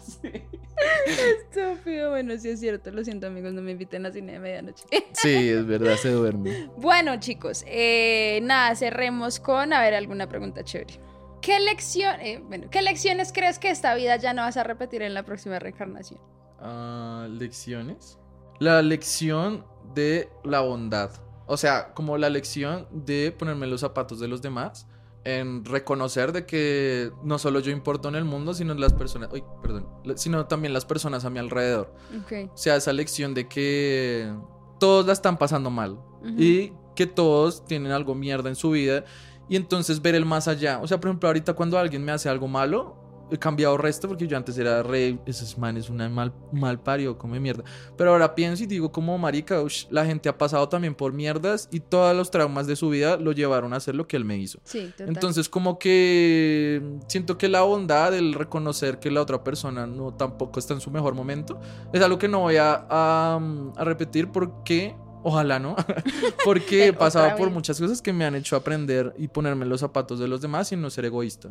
Estúpido. 1.05 2.11
Bueno, 2.11 2.37
sí 2.37 2.49
es 2.49 2.59
cierto. 2.59 2.91
Lo 2.91 3.03
siento, 3.03 3.27
amigos. 3.27 3.53
No 3.53 3.61
me 3.61 3.71
inviten 3.71 4.05
a 4.05 4.11
cine 4.11 4.33
de 4.33 4.39
medianoche. 4.39 4.83
Sí, 5.13 5.49
es 5.49 5.65
verdad, 5.65 5.95
se 5.97 6.09
duerme. 6.11 6.69
bueno, 6.77 7.19
chicos. 7.19 7.63
eh, 7.67 8.39
nada, 8.43 8.75
cerremos 8.75 9.39
con, 9.39 9.73
a 9.73 9.81
ver, 9.81 9.93
alguna 9.93 10.27
pregunta 10.29 10.63
chévere. 10.63 10.99
¿Qué 11.41 11.59
lección, 11.59 12.19
eh, 12.19 12.41
bueno, 12.45 12.67
¿qué 12.69 12.81
lecciones 12.81 13.31
crees 13.33 13.59
que 13.59 13.69
esta 13.69 13.95
vida 13.95 14.17
ya 14.17 14.33
no 14.33 14.41
vas 14.41 14.57
a 14.57 14.63
repetir 14.63 15.01
en 15.01 15.13
la 15.13 15.23
próxima 15.23 15.57
reencarnación? 15.57 16.19
Ah, 16.59 17.27
¿Lecciones? 17.29 18.17
La 18.59 18.81
lección 18.81 19.65
de 19.95 20.29
la 20.43 20.59
bondad. 20.59 21.11
O 21.47 21.55
sea, 21.55 21.93
como 21.93 22.17
la 22.17 22.29
lección 22.29 22.87
de 22.91 23.33
ponerme 23.37 23.67
los 23.67 23.81
zapatos 23.81 24.19
de 24.19 24.27
los 24.27 24.41
demás. 24.41 24.85
En 25.25 25.65
reconocer 25.65 26.31
de 26.31 26.45
que 26.45 27.11
no 27.23 27.37
solo 27.39 27.59
yo 27.59 27.71
importo 27.71 28.07
en 28.09 28.15
el 28.15 28.25
mundo, 28.25 28.53
sino 28.53 28.73
las 28.73 28.93
personas. 28.93 29.29
Uy, 29.33 29.43
perdón. 29.61 29.87
Sino 30.15 30.45
también 30.45 30.73
las 30.73 30.85
personas 30.85 31.25
a 31.25 31.29
mi 31.29 31.39
alrededor. 31.39 31.93
O 32.31 32.57
sea, 32.57 32.77
esa 32.77 32.93
lección 32.93 33.33
de 33.33 33.47
que 33.47 34.33
todos 34.79 35.05
la 35.05 35.13
están 35.13 35.37
pasando 35.37 35.69
mal. 35.69 35.99
Y 36.37 36.73
que 36.95 37.05
todos 37.05 37.65
tienen 37.65 37.91
algo 37.91 38.15
mierda 38.15 38.49
en 38.49 38.55
su 38.55 38.71
vida. 38.71 39.03
Y 39.49 39.55
entonces 39.55 40.01
ver 40.01 40.15
el 40.15 40.25
más 40.25 40.47
allá. 40.47 40.79
O 40.81 40.87
sea, 40.87 40.99
por 40.99 41.09
ejemplo, 41.09 41.27
ahorita 41.27 41.53
cuando 41.53 41.77
alguien 41.77 42.03
me 42.03 42.11
hace 42.11 42.29
algo 42.29 42.47
malo, 42.47 42.95
he 43.31 43.37
cambiado 43.37 43.77
resto 43.77 44.07
porque 44.07 44.27
yo 44.27 44.37
antes 44.37 44.57
era 44.57 44.83
re. 44.83 45.19
Ese 45.25 45.59
man 45.59 45.77
es 45.77 45.89
una 45.89 46.09
mal, 46.09 46.33
mal 46.51 46.79
pario, 46.79 47.17
come 47.17 47.39
mierda. 47.39 47.63
Pero 47.97 48.11
ahora 48.11 48.35
pienso 48.35 48.63
y 48.63 48.67
digo, 48.67 48.91
como 48.91 49.17
marica, 49.17 49.61
ush, 49.61 49.85
la 49.89 50.05
gente 50.05 50.29
ha 50.29 50.37
pasado 50.37 50.67
también 50.69 50.95
por 50.95 51.13
mierdas 51.13 51.67
y 51.71 51.79
todos 51.79 52.15
los 52.15 52.31
traumas 52.31 52.67
de 52.67 52.75
su 52.75 52.89
vida 52.89 53.17
lo 53.17 53.31
llevaron 53.31 53.73
a 53.73 53.77
hacer 53.77 53.95
lo 53.95 54.07
que 54.07 54.17
él 54.17 54.25
me 54.25 54.37
hizo. 54.37 54.59
Sí, 54.63 54.91
total. 54.91 55.09
Entonces, 55.09 55.49
como 55.49 55.79
que 55.79 56.81
siento 57.07 57.37
que 57.37 57.47
la 57.47 57.61
bondad, 57.61 58.13
el 58.13 58.33
reconocer 58.33 58.99
que 58.99 59.11
la 59.11 59.21
otra 59.21 59.43
persona 59.43 59.87
no 59.87 60.13
tampoco 60.13 60.59
está 60.59 60.73
en 60.73 60.81
su 60.81 60.91
mejor 60.91 61.13
momento, 61.15 61.59
es 61.93 62.01
algo 62.01 62.17
que 62.17 62.27
no 62.27 62.41
voy 62.41 62.57
a, 62.57 62.85
a, 62.89 63.39
a 63.75 63.83
repetir 63.83 64.29
porque, 64.31 64.95
ojalá 65.23 65.59
no, 65.59 65.75
porque 66.45 66.87
he 66.87 66.93
pasado 67.05 67.35
por 67.37 67.49
muchas 67.49 67.79
cosas 67.79 68.01
que 68.01 68.13
me 68.13 68.25
han 68.25 68.35
hecho 68.35 68.55
aprender 68.55 69.13
y 69.17 69.27
ponerme 69.27 69.63
en 69.63 69.69
los 69.69 69.81
zapatos 69.81 70.19
de 70.19 70.27
los 70.27 70.41
demás 70.41 70.71
y 70.71 70.75
no 70.75 70.89
ser 70.89 71.05
egoísta. 71.05 71.49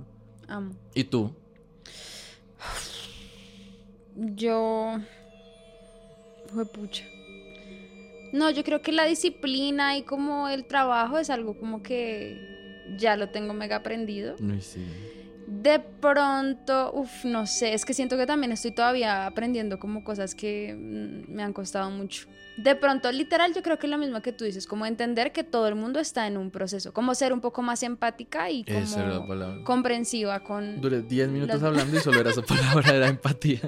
Amo. 0.48 0.72
¿Y 0.94 1.04
tú? 1.04 1.34
Yo. 4.18 4.98
Fue 6.52 6.66
pucha. 6.66 7.04
No, 8.32 8.50
yo 8.50 8.64
creo 8.64 8.82
que 8.82 8.92
la 8.92 9.04
disciplina 9.04 9.96
y 9.96 10.02
como 10.02 10.48
el 10.48 10.66
trabajo 10.66 11.18
es 11.18 11.30
algo 11.30 11.56
como 11.56 11.82
que 11.82 12.36
ya 12.98 13.16
lo 13.16 13.30
tengo 13.30 13.54
mega 13.54 13.76
aprendido. 13.76 14.36
Sí. 14.60 14.86
De 15.50 15.78
pronto, 15.80 16.92
uff, 16.92 17.24
no 17.24 17.46
sé, 17.46 17.72
es 17.72 17.86
que 17.86 17.94
siento 17.94 18.18
que 18.18 18.26
también 18.26 18.52
estoy 18.52 18.70
todavía 18.70 19.24
aprendiendo 19.26 19.78
como 19.78 20.04
cosas 20.04 20.34
que 20.34 20.74
mm, 20.76 21.32
me 21.32 21.42
han 21.42 21.54
costado 21.54 21.90
mucho. 21.90 22.28
De 22.58 22.74
pronto, 22.74 23.10
literal, 23.12 23.54
yo 23.54 23.62
creo 23.62 23.78
que 23.78 23.86
es 23.86 23.90
lo 23.90 23.96
mismo 23.96 24.20
que 24.20 24.32
tú 24.32 24.44
dices, 24.44 24.66
como 24.66 24.84
entender 24.84 25.32
que 25.32 25.44
todo 25.44 25.66
el 25.68 25.74
mundo 25.74 26.00
está 26.00 26.26
en 26.26 26.36
un 26.36 26.50
proceso, 26.50 26.92
como 26.92 27.14
ser 27.14 27.32
un 27.32 27.40
poco 27.40 27.62
más 27.62 27.82
empática 27.82 28.50
y 28.50 28.64
Esa 28.66 29.04
era 29.04 29.14
la 29.14 29.26
como 29.26 29.64
comprensiva 29.64 30.40
con, 30.40 30.82
Duré 30.82 31.00
10 31.00 31.28
minutos 31.28 31.62
hablando 31.62 31.96
y 31.96 32.00
solo 32.00 32.20
era 32.20 32.30
esa 32.30 32.42
palabra, 32.46 32.94
era 32.94 33.08
empatía. 33.08 33.60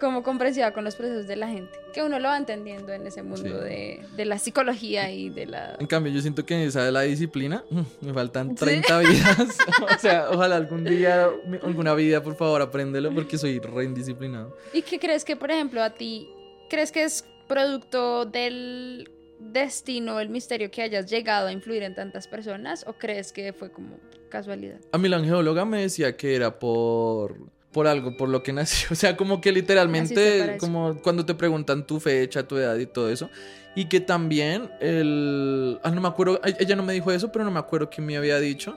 como 0.00 0.22
comprensiva 0.22 0.70
con 0.72 0.84
los 0.84 0.96
procesos 0.96 1.26
de 1.26 1.36
la 1.36 1.48
gente, 1.48 1.76
que 1.92 2.02
uno 2.02 2.18
lo 2.18 2.28
va 2.28 2.36
entendiendo 2.36 2.92
en 2.92 3.06
ese 3.06 3.22
mundo 3.22 3.42
Sí. 3.42 3.48
de, 3.64 4.00
de 4.16 4.24
la 4.24 4.38
psicología 4.38 5.10
y 5.10 5.28
de 5.30 5.46
la... 5.46 5.76
En 5.80 5.86
cambio, 5.86 6.12
yo 6.12 6.20
siento 6.20 6.44
que 6.46 6.64
esa 6.64 6.84
de 6.84 6.92
la 6.92 7.02
disciplina, 7.02 7.64
mm, 7.70 8.06
me 8.06 8.12
faltan 8.14 8.50
Sí. 8.50 8.54
30 8.64 8.98
vidas. 9.00 9.58
o 9.96 9.98
sea, 9.98 10.28
ojalá 10.30 10.56
algún 10.56 10.84
día, 10.84 11.28
alguna 11.62 11.94
vida, 11.94 12.22
por 12.22 12.36
favor, 12.36 12.62
apréndelo 12.62 13.12
porque 13.14 13.38
soy 13.38 13.58
re 13.58 13.84
indisciplinado. 13.84 14.56
¿Y 14.72 14.82
qué 14.82 14.98
crees 14.98 15.24
que, 15.24 15.36
por 15.36 15.50
ejemplo, 15.50 15.82
a 15.82 15.90
ti, 15.90 16.28
crees 16.68 16.92
que 16.92 17.02
es 17.04 17.24
producto 17.48 18.24
del 18.26 19.10
destino, 19.40 20.20
el 20.20 20.28
misterio 20.28 20.70
que 20.70 20.82
hayas 20.82 21.10
llegado 21.10 21.48
a 21.48 21.52
influir 21.52 21.82
en 21.82 21.94
tantas 21.94 22.28
personas 22.28 22.84
o 22.86 22.92
crees 22.92 23.32
que 23.32 23.52
fue 23.52 23.72
como 23.72 23.98
casualidad? 24.28 24.78
A 24.92 24.98
mí 24.98 25.08
la 25.08 25.16
angeóloga 25.16 25.64
me 25.64 25.80
decía 25.82 26.16
que 26.16 26.36
era 26.36 26.58
por, 26.58 27.36
por 27.72 27.86
algo, 27.86 28.16
por 28.16 28.28
lo 28.28 28.42
que 28.42 28.52
nació. 28.52 28.88
O 28.92 28.94
sea, 28.94 29.16
como 29.16 29.40
que 29.40 29.52
literalmente, 29.52 30.56
como 30.58 30.96
cuando 31.02 31.24
te 31.24 31.34
preguntan 31.34 31.86
tu 31.86 32.00
fecha, 32.00 32.46
tu 32.46 32.56
edad 32.56 32.76
y 32.76 32.86
todo 32.86 33.10
eso. 33.10 33.30
Y 33.76 33.88
que 33.88 34.00
también 34.00 34.70
el... 34.80 35.78
Ah, 35.84 35.90
no 35.90 36.00
me 36.00 36.08
acuerdo, 36.08 36.40
ella 36.58 36.74
no 36.74 36.82
me 36.82 36.92
dijo 36.92 37.12
eso, 37.12 37.30
pero 37.30 37.44
no 37.44 37.50
me 37.50 37.60
acuerdo 37.60 37.88
que 37.88 38.02
me 38.02 38.16
había 38.16 38.40
dicho 38.40 38.76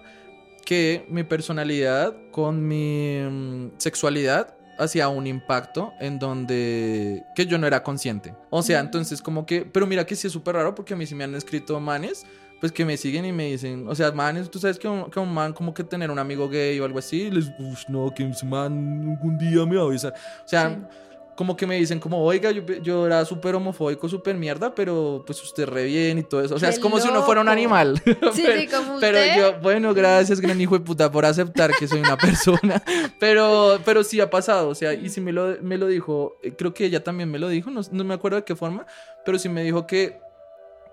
que 0.66 1.06
mi 1.10 1.24
personalidad 1.24 2.16
con 2.32 2.68
mi 2.68 3.20
mm, 3.20 3.72
sexualidad 3.78 4.56
hacía 4.78 5.08
un 5.10 5.28
impacto 5.28 5.94
en 6.00 6.20
donde 6.20 7.24
que 7.36 7.46
yo 7.46 7.58
no 7.58 7.68
era 7.68 7.84
consciente. 7.84 8.34
O 8.50 8.62
sea, 8.62 8.80
entonces 8.80 9.22
como 9.22 9.46
que, 9.46 9.66
pero 9.66 9.88
mira 9.88 10.06
que 10.06 10.16
sí 10.16 10.28
es 10.28 10.34
súper 10.34 10.56
raro 10.56 10.74
porque 10.76 10.94
a 10.94 10.98
mí 10.98 11.06
sí 11.06 11.16
me 11.16 11.24
han 11.24 11.36
escrito 11.36 11.80
manes, 11.80 12.26
pues 12.64 12.72
que 12.72 12.86
me 12.86 12.96
siguen 12.96 13.26
y 13.26 13.34
me 13.34 13.48
dicen, 13.52 13.86
o 13.90 13.94
sea, 13.94 14.10
manes, 14.14 14.50
tú 14.50 14.58
sabes 14.58 14.80
que 14.80 14.88
un, 14.88 15.12
que 15.12 15.20
un 15.20 15.34
man 15.34 15.52
como 15.52 15.74
que 15.74 15.84
tener 15.84 16.10
un 16.10 16.18
amigo 16.18 16.48
gay 16.48 16.80
o 16.80 16.86
algo 16.86 16.98
así, 16.98 17.30
les, 17.30 17.52
"Ush, 17.60 17.90
no, 17.90 18.10
que 18.16 18.26
ese 18.26 18.46
man 18.46 19.06
algún 19.18 19.38
día 19.38 19.66
me 19.66 19.76
va 19.76 19.82
a 19.82 19.86
avisar. 19.88 20.14
O 20.46 20.48
sea, 20.48 20.70
Sí. 20.70 20.78
como 21.36 21.58
que 21.58 21.68
me 21.68 21.76
dicen 21.76 22.00
como, 22.00 22.24
oiga, 22.24 22.52
yo, 22.52 22.62
yo 22.82 23.06
era 23.06 23.26
súper 23.26 23.56
homofóbico, 23.56 24.08
súper 24.08 24.38
mierda, 24.38 24.74
pero 24.74 25.24
pues 25.26 25.44
usted 25.44 25.66
re 25.66 25.84
bien 25.84 26.20
y 26.20 26.24
todo 26.24 26.42
eso. 26.42 26.56
O 26.56 26.58
sea, 26.60 26.70
¡Qué 26.70 26.76
es 26.76 26.80
como 26.80 27.02
si 27.02 27.10
uno 27.10 27.24
fuera 27.24 27.42
un 27.42 27.48
loco! 27.48 27.54
animal. 27.54 28.02
Sí, 28.34 28.44
pero, 28.46 28.62
sí, 28.62 28.68
como 28.68 29.00
pero 29.02 29.18
usted. 29.18 29.38
yo, 29.38 29.60
bueno, 29.60 29.94
gracias, 29.94 30.40
gran 30.40 30.62
hijo 30.62 30.78
de 30.78 30.86
puta, 30.86 31.12
por 31.12 31.26
aceptar 31.26 31.72
que 31.78 31.86
soy 31.86 32.00
una 32.00 32.16
persona. 32.18 32.82
pero, 33.20 33.78
pero 33.84 34.06
sí 34.06 34.22
ha 34.22 34.30
pasado, 34.30 34.70
o 34.70 34.76
sea, 34.76 34.94
y 34.94 35.10
sí 35.10 35.20
me 35.20 35.34
lo, 35.34 35.58
me 35.62 35.78
lo 35.78 35.88
dijo, 35.88 36.38
eh, 36.44 36.54
creo 36.58 36.74
que 36.74 36.86
ella 36.86 37.04
también 37.04 37.30
me 37.30 37.40
lo 37.40 37.50
dijo, 37.50 37.70
no, 37.72 37.82
no 37.92 38.04
me 38.06 38.14
acuerdo 38.14 38.38
de 38.38 38.46
qué 38.46 38.56
forma, 38.56 38.86
pero 39.26 39.38
sí 39.38 39.50
me 39.50 39.64
dijo 39.64 39.86
que 39.86 40.23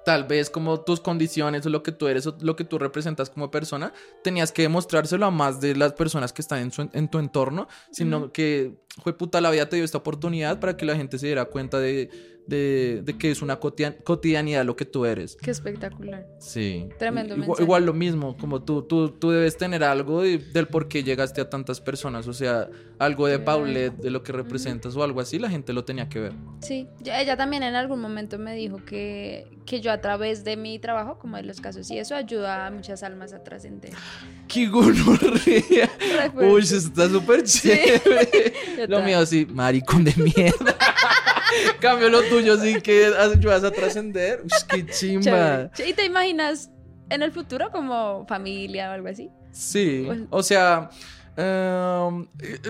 tal 0.04 0.24
vez 0.24 0.50
como 0.50 0.80
tus 0.80 1.00
condiciones 1.00 1.64
o 1.66 1.70
lo 1.70 1.82
que 1.82 1.92
tú 1.92 2.08
eres 2.08 2.26
o 2.26 2.36
lo 2.40 2.56
que 2.56 2.64
tú 2.64 2.78
representas 2.78 3.28
como 3.30 3.50
persona, 3.50 3.92
tenías 4.22 4.50
que 4.52 4.62
demostrárselo 4.62 5.26
a 5.26 5.30
más 5.30 5.60
de 5.60 5.76
las 5.76 5.92
personas 5.92 6.32
que 6.32 6.42
están 6.42 6.60
en, 6.60 6.72
su- 6.72 6.88
en 6.92 7.08
tu 7.08 7.18
entorno, 7.18 7.68
sino 7.90 8.32
que 8.32 8.74
fue 9.02 9.16
puta, 9.16 9.40
la 9.40 9.50
vida 9.50 9.68
te 9.68 9.76
dio 9.76 9.84
esta 9.84 9.98
oportunidad 9.98 10.60
para 10.60 10.76
que 10.76 10.84
la 10.84 10.96
gente 10.96 11.18
se 11.18 11.26
diera 11.26 11.44
cuenta 11.46 11.78
de, 11.78 12.10
de, 12.46 13.02
de 13.04 13.18
que 13.18 13.30
es 13.30 13.42
una 13.42 13.60
cotidian- 13.60 13.96
cotidianidad 14.02 14.64
lo 14.64 14.76
que 14.76 14.84
tú 14.84 15.04
eres. 15.04 15.36
Qué 15.40 15.50
espectacular. 15.50 16.26
Sí. 16.40 16.88
Tremendo 16.98 17.36
Igual, 17.36 17.62
igual 17.62 17.86
lo 17.86 17.92
mismo, 17.94 18.36
como 18.36 18.62
tú, 18.62 18.82
tú, 18.82 19.10
tú 19.10 19.30
debes 19.30 19.56
tener 19.56 19.84
algo 19.84 20.22
de- 20.22 20.38
del 20.38 20.66
por 20.68 20.88
qué 20.88 21.02
llegaste 21.04 21.40
a 21.40 21.48
tantas 21.50 21.80
personas, 21.80 22.26
o 22.28 22.32
sea, 22.32 22.68
algo 22.98 23.26
de 23.26 23.38
Paulette, 23.38 23.94
de 23.96 24.10
lo 24.10 24.22
que 24.22 24.32
representas 24.32 24.94
o 24.96 25.02
algo 25.02 25.20
así, 25.20 25.38
la 25.38 25.48
gente 25.48 25.72
lo 25.72 25.84
tenía 25.84 26.08
que 26.08 26.20
ver. 26.20 26.32
Sí, 26.60 26.86
ella 27.04 27.36
también 27.36 27.62
en 27.62 27.74
algún 27.74 28.00
momento 28.00 28.38
me 28.38 28.54
dijo 28.54 28.84
que, 28.84 29.46
que 29.64 29.80
yo 29.80 29.90
a 29.92 30.00
través 30.00 30.44
de 30.44 30.56
mi 30.56 30.78
trabajo, 30.78 31.18
como 31.18 31.36
de 31.36 31.44
los 31.44 31.60
casos 31.60 31.90
y 31.90 31.98
eso, 31.98 32.14
ayuda 32.14 32.66
a 32.66 32.70
muchas 32.70 33.02
almas 33.02 33.32
a 33.32 33.42
trascender. 33.42 33.92
¡Qué 34.48 34.66
gonorrea! 34.66 35.88
Uy, 36.34 36.60
está 36.62 37.08
súper 37.08 37.44
chévere. 37.44 38.52
Yo 38.88 38.89
Lo 38.90 39.00
mío 39.02 39.24
sí, 39.26 39.46
maricón 39.50 40.04
de 40.04 40.14
mierda. 40.16 40.76
Cambio 41.80 42.08
lo 42.10 42.22
tuyo, 42.22 42.56
sí 42.58 42.80
que 42.80 43.06
ayudas 43.18 43.64
a 43.64 43.70
trascender. 43.70 44.42
Qué 44.68 44.86
chimba. 44.86 45.70
Chévere. 45.72 45.90
¿Y 45.90 45.94
te 45.94 46.04
imaginas 46.04 46.70
en 47.08 47.22
el 47.22 47.32
futuro 47.32 47.70
como 47.70 48.26
familia 48.26 48.90
o 48.90 48.92
algo 48.92 49.08
así? 49.08 49.30
Sí, 49.52 50.04
Pues- 50.06 50.20
o 50.30 50.42
sea, 50.42 50.90
eh, 51.36 52.08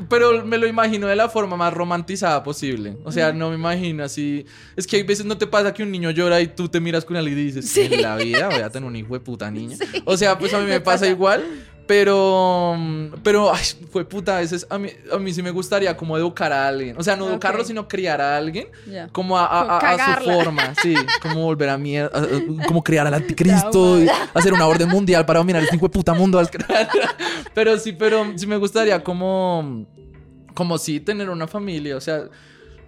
pero 0.08 0.44
me 0.44 0.56
lo 0.58 0.66
imagino 0.66 1.06
de 1.06 1.16
la 1.16 1.28
forma 1.28 1.56
más 1.56 1.72
romantizada 1.74 2.42
posible. 2.42 2.96
O 3.04 3.12
sea, 3.12 3.32
no 3.32 3.50
me 3.50 3.56
imagino 3.56 4.04
así. 4.04 4.46
Es 4.76 4.86
que 4.86 4.96
hay 4.96 5.02
veces 5.02 5.26
no 5.26 5.36
te 5.36 5.46
pasa 5.46 5.74
que 5.74 5.82
un 5.82 5.90
niño 5.90 6.10
llora 6.10 6.40
y 6.40 6.46
tú 6.48 6.68
te 6.68 6.80
miras 6.80 7.04
con 7.04 7.16
él 7.16 7.28
y 7.28 7.34
dices, 7.34 7.68
Sí. 7.68 7.88
en 7.90 8.02
la 8.02 8.16
vida 8.16 8.48
voy 8.48 8.60
a 8.60 8.70
tener 8.70 8.86
un 8.88 8.96
hijo 8.96 9.14
de 9.14 9.20
puta 9.20 9.50
niño. 9.50 9.76
Sí. 9.92 10.02
O 10.04 10.16
sea, 10.16 10.38
pues 10.38 10.54
a 10.54 10.58
mí 10.58 10.64
me, 10.64 10.70
Me 10.72 10.80
pasa, 10.80 11.00
pasa. 11.00 11.10
igual. 11.10 11.44
Pero, 11.90 12.78
pero, 13.24 13.52
ay, 13.52 13.64
fue 13.90 14.04
puta, 14.04 14.36
a 14.36 14.40
veces 14.40 14.64
a 14.70 14.78
mí, 14.78 14.90
a 15.12 15.18
mí 15.18 15.32
sí 15.32 15.42
me 15.42 15.50
gustaría 15.50 15.96
como 15.96 16.16
educar 16.16 16.52
a 16.52 16.68
alguien. 16.68 16.96
O 16.96 17.02
sea, 17.02 17.16
no 17.16 17.28
educarlo, 17.28 17.64
sino 17.64 17.88
criar 17.88 18.20
a 18.20 18.36
alguien 18.36 18.68
como 19.10 19.36
a, 19.36 20.20
su 20.20 20.24
forma, 20.24 20.72
sí, 20.80 20.94
como 21.20 21.42
volver 21.42 21.68
a 21.68 21.76
mierda, 21.76 22.22
como 22.68 22.84
crear 22.84 23.08
al 23.08 23.14
anticristo, 23.14 24.00
y 24.00 24.08
hacer 24.32 24.52
una 24.52 24.68
orden 24.68 24.88
mundial 24.88 25.26
para 25.26 25.40
dominar 25.40 25.64
este 25.64 25.74
hijo 25.74 25.86
de 25.86 25.90
puta 25.90 26.14
mundo. 26.14 26.40
Pero 27.54 27.76
sí, 27.76 27.90
pero 27.90 28.24
sí 28.36 28.46
me 28.46 28.56
gustaría 28.56 29.02
como, 29.02 29.84
como 30.54 30.78
sí 30.78 31.00
tener 31.00 31.28
una 31.28 31.48
familia, 31.48 31.96
o 31.96 32.00
sea, 32.00 32.28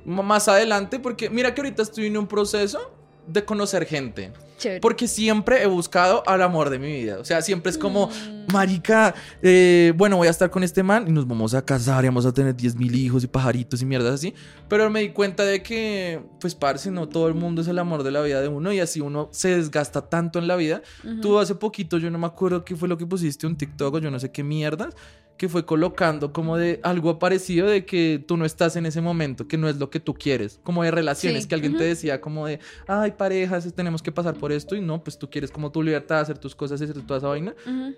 más 0.04 0.46
adelante, 0.46 1.00
porque 1.00 1.28
mira 1.28 1.52
que 1.52 1.60
ahorita 1.60 1.82
estoy 1.82 2.06
en 2.06 2.18
un 2.18 2.28
proceso 2.28 2.94
de 3.26 3.44
conocer 3.44 3.84
gente. 3.84 4.32
Chévere. 4.62 4.80
Porque 4.80 5.08
siempre 5.08 5.62
he 5.62 5.66
buscado 5.66 6.22
al 6.26 6.40
amor 6.42 6.70
de 6.70 6.78
mi 6.78 6.92
vida. 6.92 7.18
O 7.18 7.24
sea, 7.24 7.42
siempre 7.42 7.70
es 7.70 7.78
como, 7.78 8.06
Mm. 8.08 8.52
marica, 8.52 9.14
eh, 9.42 9.92
bueno, 9.96 10.16
voy 10.16 10.28
a 10.28 10.30
estar 10.30 10.50
con 10.50 10.62
este 10.62 10.82
man 10.82 11.04
y 11.08 11.12
nos 11.12 11.26
vamos 11.26 11.54
a 11.54 11.64
casar 11.64 12.04
y 12.04 12.08
vamos 12.08 12.26
a 12.26 12.32
tener 12.32 12.54
10 12.54 12.76
mil 12.76 12.94
hijos 12.94 13.24
y 13.24 13.26
pajaritos 13.26 13.82
y 13.82 13.86
mierdas 13.86 14.14
así. 14.14 14.34
Pero 14.68 14.88
me 14.90 15.00
di 15.00 15.08
cuenta 15.10 15.44
de 15.44 15.62
que, 15.62 16.20
pues, 16.40 16.54
parce, 16.54 16.90
no 16.90 17.08
todo 17.08 17.28
el 17.28 17.34
mundo 17.34 17.62
es 17.62 17.68
el 17.68 17.78
amor 17.78 18.02
de 18.02 18.10
la 18.10 18.20
vida 18.22 18.40
de 18.40 18.48
uno 18.48 18.72
y 18.72 18.80
así 18.80 19.00
uno 19.00 19.28
se 19.32 19.56
desgasta 19.56 20.02
tanto 20.08 20.38
en 20.38 20.46
la 20.46 20.56
vida. 20.56 20.82
Tú 21.20 21.38
hace 21.38 21.54
poquito, 21.54 21.98
yo 21.98 22.10
no 22.10 22.18
me 22.18 22.26
acuerdo 22.26 22.64
qué 22.64 22.76
fue 22.76 22.88
lo 22.88 22.96
que 22.96 23.06
pusiste, 23.06 23.46
un 23.46 23.56
TikTok 23.56 23.94
o 23.94 23.98
yo 23.98 24.10
no 24.10 24.18
sé 24.20 24.30
qué 24.30 24.42
mierdas, 24.44 24.94
que 25.36 25.48
fue 25.48 25.66
colocando 25.66 26.32
como 26.32 26.56
de 26.56 26.80
algo 26.82 27.18
parecido 27.18 27.66
de 27.66 27.84
que 27.84 28.22
tú 28.26 28.36
no 28.36 28.44
estás 28.44 28.76
en 28.76 28.86
ese 28.86 29.00
momento, 29.00 29.48
que 29.48 29.58
no 29.58 29.68
es 29.68 29.76
lo 29.76 29.90
que 29.90 30.00
tú 30.00 30.14
quieres, 30.14 30.60
como 30.62 30.82
de 30.82 30.90
relaciones, 30.90 31.42
Sí, 31.42 31.48
que 31.48 31.54
alguien 31.54 31.76
te 31.76 31.84
decía 31.84 32.20
como 32.20 32.46
de, 32.46 32.60
ay, 32.86 33.12
parejas, 33.12 33.72
tenemos 33.74 34.02
que 34.02 34.12
pasar 34.12 34.34
por 34.34 34.52
esto 34.52 34.76
y 34.76 34.80
no, 34.80 35.02
pues 35.02 35.18
tú 35.18 35.28
quieres 35.28 35.50
como 35.50 35.72
tu 35.72 35.82
libertad, 35.82 36.20
hacer 36.20 36.38
tus 36.38 36.54
cosas, 36.54 36.80
hacer 36.80 37.00
toda 37.02 37.18
esa 37.18 37.28
vaina. 37.28 37.54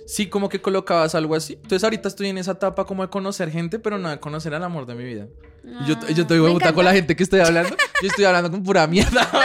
Sí, 0.06 0.28
como 0.28 0.48
que 0.48 0.60
colocabas 0.60 1.14
algo 1.14 1.34
así. 1.34 1.54
Entonces 1.54 1.84
ahorita 1.84 2.08
estoy 2.08 2.28
en 2.28 2.38
esa 2.38 2.52
etapa 2.52 2.84
como 2.84 3.02
de 3.02 3.10
conocer 3.10 3.50
gente, 3.50 3.78
pero 3.78 3.98
no 3.98 4.08
de 4.08 4.20
conocer 4.20 4.54
al 4.54 4.62
amor 4.62 4.86
de 4.86 4.94
mi 4.94 5.04
vida. 5.04 5.28
Y 5.66 5.86
yo, 5.88 5.94
yo 6.08 6.26
te 6.26 6.34
Ah, 6.36 6.52
puta, 6.52 6.72
con 6.72 6.84
la 6.84 6.92
gente 6.92 7.16
que 7.16 7.22
estoy 7.22 7.40
hablando. 7.40 7.74
Yo 8.02 8.08
estoy 8.08 8.24
hablando 8.26 8.50
con 8.50 8.62
pura 8.62 8.86
mierda. 8.86 9.28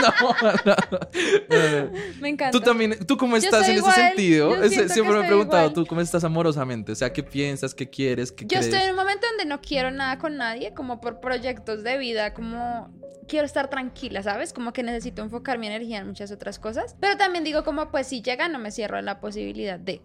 No, 0.00 0.34
no. 0.64 1.90
Me 2.20 2.28
encanta. 2.30 2.50
Tú 2.50 2.60
también, 2.60 2.96
¿tú 3.06 3.16
cómo 3.16 3.36
estás 3.36 3.60
estoy 3.60 3.72
en 3.74 3.78
igual, 3.78 3.92
ese 3.92 4.06
sentido? 4.08 4.50
siempre 4.50 4.68
me 4.68 4.82
he 4.82 4.86
estoy 4.86 5.26
preguntado, 5.26 5.62
igual. 5.62 5.74
¿tú 5.74 5.86
cómo 5.86 6.00
estás 6.00 6.24
amorosamente? 6.24 6.92
O 6.92 6.94
sea, 6.94 7.12
¿qué 7.12 7.22
piensas? 7.22 7.74
¿Qué 7.74 7.88
quieres? 7.88 8.32
¿Qué 8.32 8.44
Yo 8.44 8.48
crees? 8.48 8.66
estoy 8.66 8.80
en 8.82 8.90
un 8.90 8.96
momento 8.96 9.26
donde 9.28 9.44
no 9.44 9.60
quiero 9.60 9.90
nada 9.90 10.18
con 10.18 10.36
nadie, 10.36 10.72
como 10.74 11.00
por 11.00 11.20
proyectos 11.20 11.82
de 11.82 11.98
vida, 11.98 12.32
como 12.34 12.90
quiero 13.28 13.46
estar 13.46 13.68
tranquila, 13.70 14.22
¿sabes? 14.22 14.52
Como 14.52 14.72
que 14.72 14.82
necesito 14.82 15.22
enfocar 15.22 15.58
mi 15.58 15.66
energía 15.66 15.98
en 15.98 16.06
muchas 16.08 16.30
otras 16.32 16.58
cosas. 16.58 16.96
Pero 17.00 17.16
también 17.16 17.44
digo 17.44 17.62
como, 17.64 17.90
pues 17.90 18.06
si 18.06 18.22
llega, 18.22 18.48
no 18.48 18.58
me 18.58 18.70
cierro 18.70 18.96
a 18.98 19.02
la 19.02 19.20
posibilidad 19.20 19.78
de. 19.78 20.00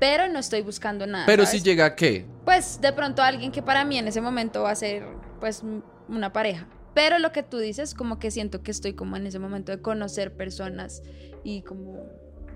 Pero 0.00 0.26
no 0.28 0.38
estoy 0.40 0.62
buscando 0.62 1.06
nada. 1.06 1.26
Pero 1.26 1.44
¿sabes? 1.44 1.60
si 1.60 1.64
llega 1.64 1.84
a 1.84 1.94
qué? 1.94 2.26
Pues 2.44 2.80
de 2.80 2.92
pronto 2.92 3.22
alguien 3.22 3.52
que 3.52 3.62
para 3.62 3.84
mí 3.84 3.98
en 3.98 4.08
ese 4.08 4.20
momento 4.20 4.62
va 4.62 4.70
a 4.72 4.74
ser, 4.74 5.04
pues, 5.38 5.62
una 6.08 6.32
pareja. 6.32 6.66
Pero 6.94 7.18
lo 7.20 7.30
que 7.30 7.44
tú 7.44 7.58
dices, 7.58 7.94
como 7.94 8.18
que 8.18 8.30
siento 8.32 8.62
que 8.62 8.72
estoy 8.72 8.94
como 8.94 9.16
en 9.16 9.26
ese 9.26 9.38
momento 9.38 9.70
de 9.70 9.80
conocer 9.80 10.32
personas 10.34 11.02
y 11.44 11.62
como 11.62 12.04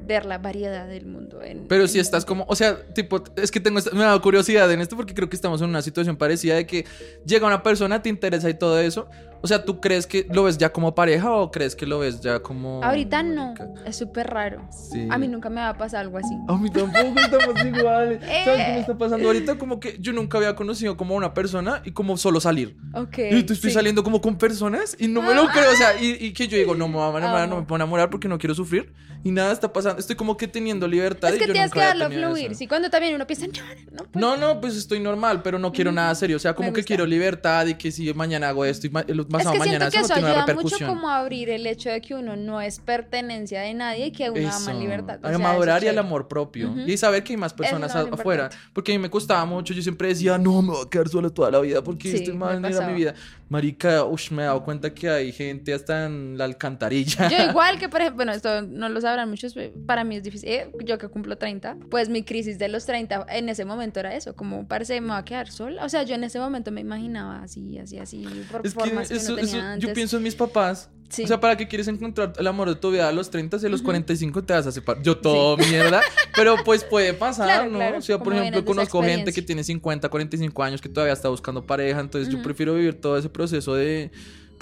ver 0.07 0.27
la 0.27 0.39
variedad 0.39 0.87
del 0.89 1.07
mundo. 1.07 1.41
En, 1.43 1.67
Pero 1.69 1.87
si 1.87 1.99
estás 1.99 2.25
como, 2.25 2.45
o 2.49 2.57
sea, 2.57 2.85
tipo, 2.95 3.23
es 3.37 3.51
que 3.51 3.61
tengo, 3.61 3.79
esta- 3.79 3.93
me 3.93 4.01
dado 4.03 4.21
curiosidad 4.21 4.71
en 4.73 4.81
esto 4.81 4.97
porque 4.97 5.15
creo 5.15 5.29
que 5.31 5.37
estamos 5.37 5.63
en 5.63 5.69
una 5.69 5.83
situación 5.83 6.17
parecida 6.17 6.57
de 6.57 6.67
que 6.67 6.85
llega 7.25 7.47
una 7.47 7.63
persona, 7.63 8.03
te 8.03 8.09
interesa 8.09 8.51
y 8.51 8.55
todo 8.55 8.79
eso. 8.81 9.09
O 9.45 9.47
sea, 9.47 9.63
¿tú 9.63 9.79
crees 9.79 10.07
que 10.07 10.27
lo 10.33 10.45
ves 10.45 10.57
ya 10.57 10.73
como 10.73 10.95
pareja 10.95 11.31
o 11.31 11.51
crees 11.51 11.77
que 11.77 11.85
lo 11.85 11.99
ves 11.99 12.23
ya 12.23 12.41
como... 12.41 12.83
Ahorita 12.83 13.23
no, 13.23 13.53
es 13.85 13.95
súper 13.95 14.29
raro. 14.29 14.67
Sí. 14.71 15.07
A 15.11 15.19
mí 15.19 15.29
nunca 15.29 15.51
me 15.51 15.61
va 15.61 15.69
a 15.69 15.77
pasar 15.77 16.01
algo 16.01 16.17
así. 16.17 16.35
A 16.49 16.57
mí 16.57 16.71
tampoco 16.71 17.21
estamos 17.21 17.63
iguales. 17.67 18.21
¿Sabes 18.23 18.45
qué 18.45 18.57
me 18.73 18.77
Eh. 18.77 18.81
está 18.81 18.97
pasando 18.97 19.27
ahorita? 19.27 19.59
Como 19.59 19.81
que 19.81 19.99
yo 20.01 20.15
nunca 20.15 20.39
había 20.39 20.57
conocido 20.57 20.97
como 20.97 21.15
una 21.15 21.35
persona 21.35 21.83
y 21.85 21.91
como 21.91 22.17
solo 22.17 22.41
salir. 22.41 22.75
Ok. 22.95 23.19
Y 23.33 23.43
tú 23.43 23.53
estoy 23.53 23.69
sí. 23.69 23.75
saliendo 23.75 24.03
como 24.03 24.23
con 24.23 24.39
personas 24.39 24.97
y 24.99 25.09
no 25.09 25.21
me 25.21 25.35
lo 25.35 25.47
creo. 25.49 25.71
O 25.71 25.77
sea, 25.77 26.01
y, 26.01 26.17
y 26.25 26.33
que 26.33 26.49
yo 26.49 26.57
digo, 26.57 26.75
no 26.75 26.89
me 26.89 26.95
voy 26.95 27.05
a 27.05 27.19
enamorar, 27.19 27.43
Amo. 27.45 27.55
no 27.57 27.61
me 27.61 27.67
puedo 27.67 27.77
enamorar 27.77 28.09
porque 28.09 28.29
no 28.29 28.39
quiero 28.39 28.55
sufrir. 28.55 28.95
Y 29.25 29.31
nada 29.31 29.53
está 29.53 29.73
pasando. 29.73 30.01
Estoy 30.01 30.17
como 30.17 30.37
que 30.39 30.49
teniendo 30.49 30.87
libertad. 30.89 31.31
Es 31.31 31.37
y 31.37 31.39
que 31.41 31.47
yo 31.49 31.53
tienes 31.53 31.71
nunca 31.75 31.93
que 31.93 31.99
darlo 31.99 32.11
fluir. 32.15 32.51
eso. 32.53 32.59
Sí, 32.59 32.67
cuando 32.67 32.89
también 32.91 33.15
uno 33.15 33.27
piensa, 33.27 33.47
no, 33.47 33.53
no, 33.91 34.05
pues, 34.05 34.21
No, 34.23 34.37
no, 34.37 34.61
pues 34.61 34.75
estoy 34.77 35.01
normal, 35.01 35.43
pero 35.43 35.59
no 35.59 35.71
quiero 35.73 35.93
nada 35.93 36.15
serio. 36.15 36.37
O 36.37 36.41
sea, 36.41 36.55
como 36.55 36.73
que 36.73 36.83
quiero 36.83 37.05
libertad 37.05 37.67
y 37.67 37.75
que 37.75 37.91
si 37.91 38.13
mañana 38.15 38.49
hago 38.49 38.65
esto 38.65 38.87
y 38.87 38.91
el 39.37 39.41
Es 39.41 39.45
pasado 39.47 39.53
que 39.53 39.59
mañana 39.59 39.91
siento 39.91 40.09
que 40.09 40.13
eso 40.15 40.15
eso 40.15 40.21
no 40.35 40.41
ayuda 40.43 40.55
mucho 40.55 40.87
como 40.87 41.09
a 41.09 41.19
abrir 41.19 41.51
el 41.51 41.67
hecho 41.67 41.91
de 41.91 42.01
que 42.01 42.15
uno 42.15 42.37
no 42.37 42.61
es 42.61 42.79
pertenencia 42.81 43.61
de 43.63 43.75
nadie 43.75 44.07
y 44.07 44.11
que 44.13 44.31
uno 44.31 44.51
ama 44.53 44.71
en 44.73 44.81
libertad. 44.81 45.19
O 45.23 45.27
A 45.27 45.31
sea, 45.31 45.39
madurar 45.39 45.79
eso 45.79 45.87
y 45.87 45.89
al 45.89 45.99
amor 45.99 46.29
propio. 46.29 46.75
Y 46.87 46.97
saber 46.97 47.23
que 47.25 47.33
hay 47.33 47.37
más 47.37 47.53
personas 47.53 47.91
Eso 47.91 48.09
afuera. 48.13 48.45
importante. 48.45 48.57
Porque 48.73 48.93
a 48.93 48.95
mí 48.97 49.03
me 49.03 49.11
costaba 49.11 49.45
mucho. 49.45 49.75
Yo 49.75 49.83
siempre 49.83 50.09
decía, 50.09 50.39
no, 50.39 50.63
me 50.63 50.73
voy 50.73 50.87
a 50.87 50.89
quedar 50.91 51.09
solo 51.09 51.31
toda 51.31 51.51
la 51.51 51.61
vida 51.61 51.83
porque 51.83 52.11
Sí, 52.11 52.17
estoy 52.19 52.35
mal 52.35 52.65
en 52.65 52.87
mi 52.89 52.95
vida. 52.95 53.15
Marica, 53.55 54.05
ush, 54.05 54.33
me 54.33 54.43
he 54.43 54.47
dado 54.47 54.65
cuenta 54.65 54.93
que 54.93 55.09
hay 55.09 55.31
gente 55.31 55.73
hasta 55.73 56.07
en 56.07 56.37
la 56.37 56.45
alcantarilla. 56.45 57.29
Yo 57.29 57.37
igual 57.51 57.79
que, 57.79 57.89
por 57.89 58.01
ejemplo, 58.01 58.17
bueno, 58.17 58.33
esto 58.33 58.63
no 58.63 58.89
lo 58.89 59.01
sabrán 59.01 59.31
muchos, 59.31 59.55
para 59.87 60.03
mí 60.03 60.17
es 60.17 60.25
difícil. 60.25 60.49
eh, 60.49 60.73
yo 60.85 60.99
que 60.99 61.07
cumplo 61.07 61.39
30, 61.39 61.77
pues 61.89 62.09
mi 62.09 62.25
crisis 62.25 62.59
de 62.59 62.67
los 62.67 62.85
30 62.85 63.27
en 63.29 63.49
ese 63.49 63.65
momento 63.65 64.01
era 64.01 64.13
eso, 64.17 64.35
como 64.35 64.67
parece 64.67 65.01
me 65.01 65.11
va 65.11 65.19
a 65.19 65.25
quedar 65.25 65.53
sola. 65.53 65.85
O 65.85 65.89
sea, 65.89 66.03
yo 66.03 66.17
en 66.17 66.25
ese 66.25 66.41
momento 66.41 66.73
me 66.73 66.81
imaginaba 66.81 67.43
así, 67.45 67.79
así, 67.79 67.97
así, 67.99 68.27
por 68.51 68.67
Es 68.67 68.75
que, 68.75 68.81
formas 68.81 69.09
que, 69.09 69.15
eso, 69.19 69.35
uno 69.35 69.43
tenía 69.43 69.59
eso- 69.59 69.67
antes. 69.67 69.89
yo 69.89 69.95
pienso 69.95 70.17
en 70.17 70.23
mis 70.25 70.35
papás. 70.35 70.91
Sí. 71.15 71.25
O 71.25 71.27
sea, 71.27 71.41
¿para 71.41 71.57
qué 71.57 71.69
quieres 71.69 71.87
encontrar 71.89 72.33
el 72.37 72.47
amor 72.47 72.69
de 72.69 72.75
tu 72.75 72.91
vida 72.91 73.09
a 73.09 73.13
los 73.13 73.31
30 73.31 73.59
y 73.63 73.67
a 73.67 73.69
los 73.69 73.83
45 73.83 74.43
te 74.43 74.53
vas 74.53 74.67
a 74.67 74.73
separar? 74.73 75.03
Yo 75.03 75.17
todo 75.19 75.57
mierda, 75.71 76.01
pero 76.35 76.57
pues 76.65 76.83
puede 76.85 77.15
pasar, 77.15 77.47
Claro, 77.47 77.71
¿no? 77.71 77.79
claro, 77.79 77.99
o 77.99 78.03
sea, 78.03 78.19
por 78.19 78.35
ejemplo, 78.35 78.65
conozco 78.65 79.03
gente 79.03 79.33
que 79.33 79.43
tiene 79.43 79.63
50, 79.63 80.09
45 80.09 80.63
años 80.63 80.81
que 80.81 80.89
todavía 80.89 81.13
está 81.13 81.29
buscando 81.29 81.65
pareja, 81.65 82.01
entonces 82.01 82.33
yo 82.33 82.43
prefiero 82.43 82.75
vivir 82.75 83.01
todo 83.01 83.17
ese 83.17 83.29
proceso 83.29 83.75
de, 83.75 84.11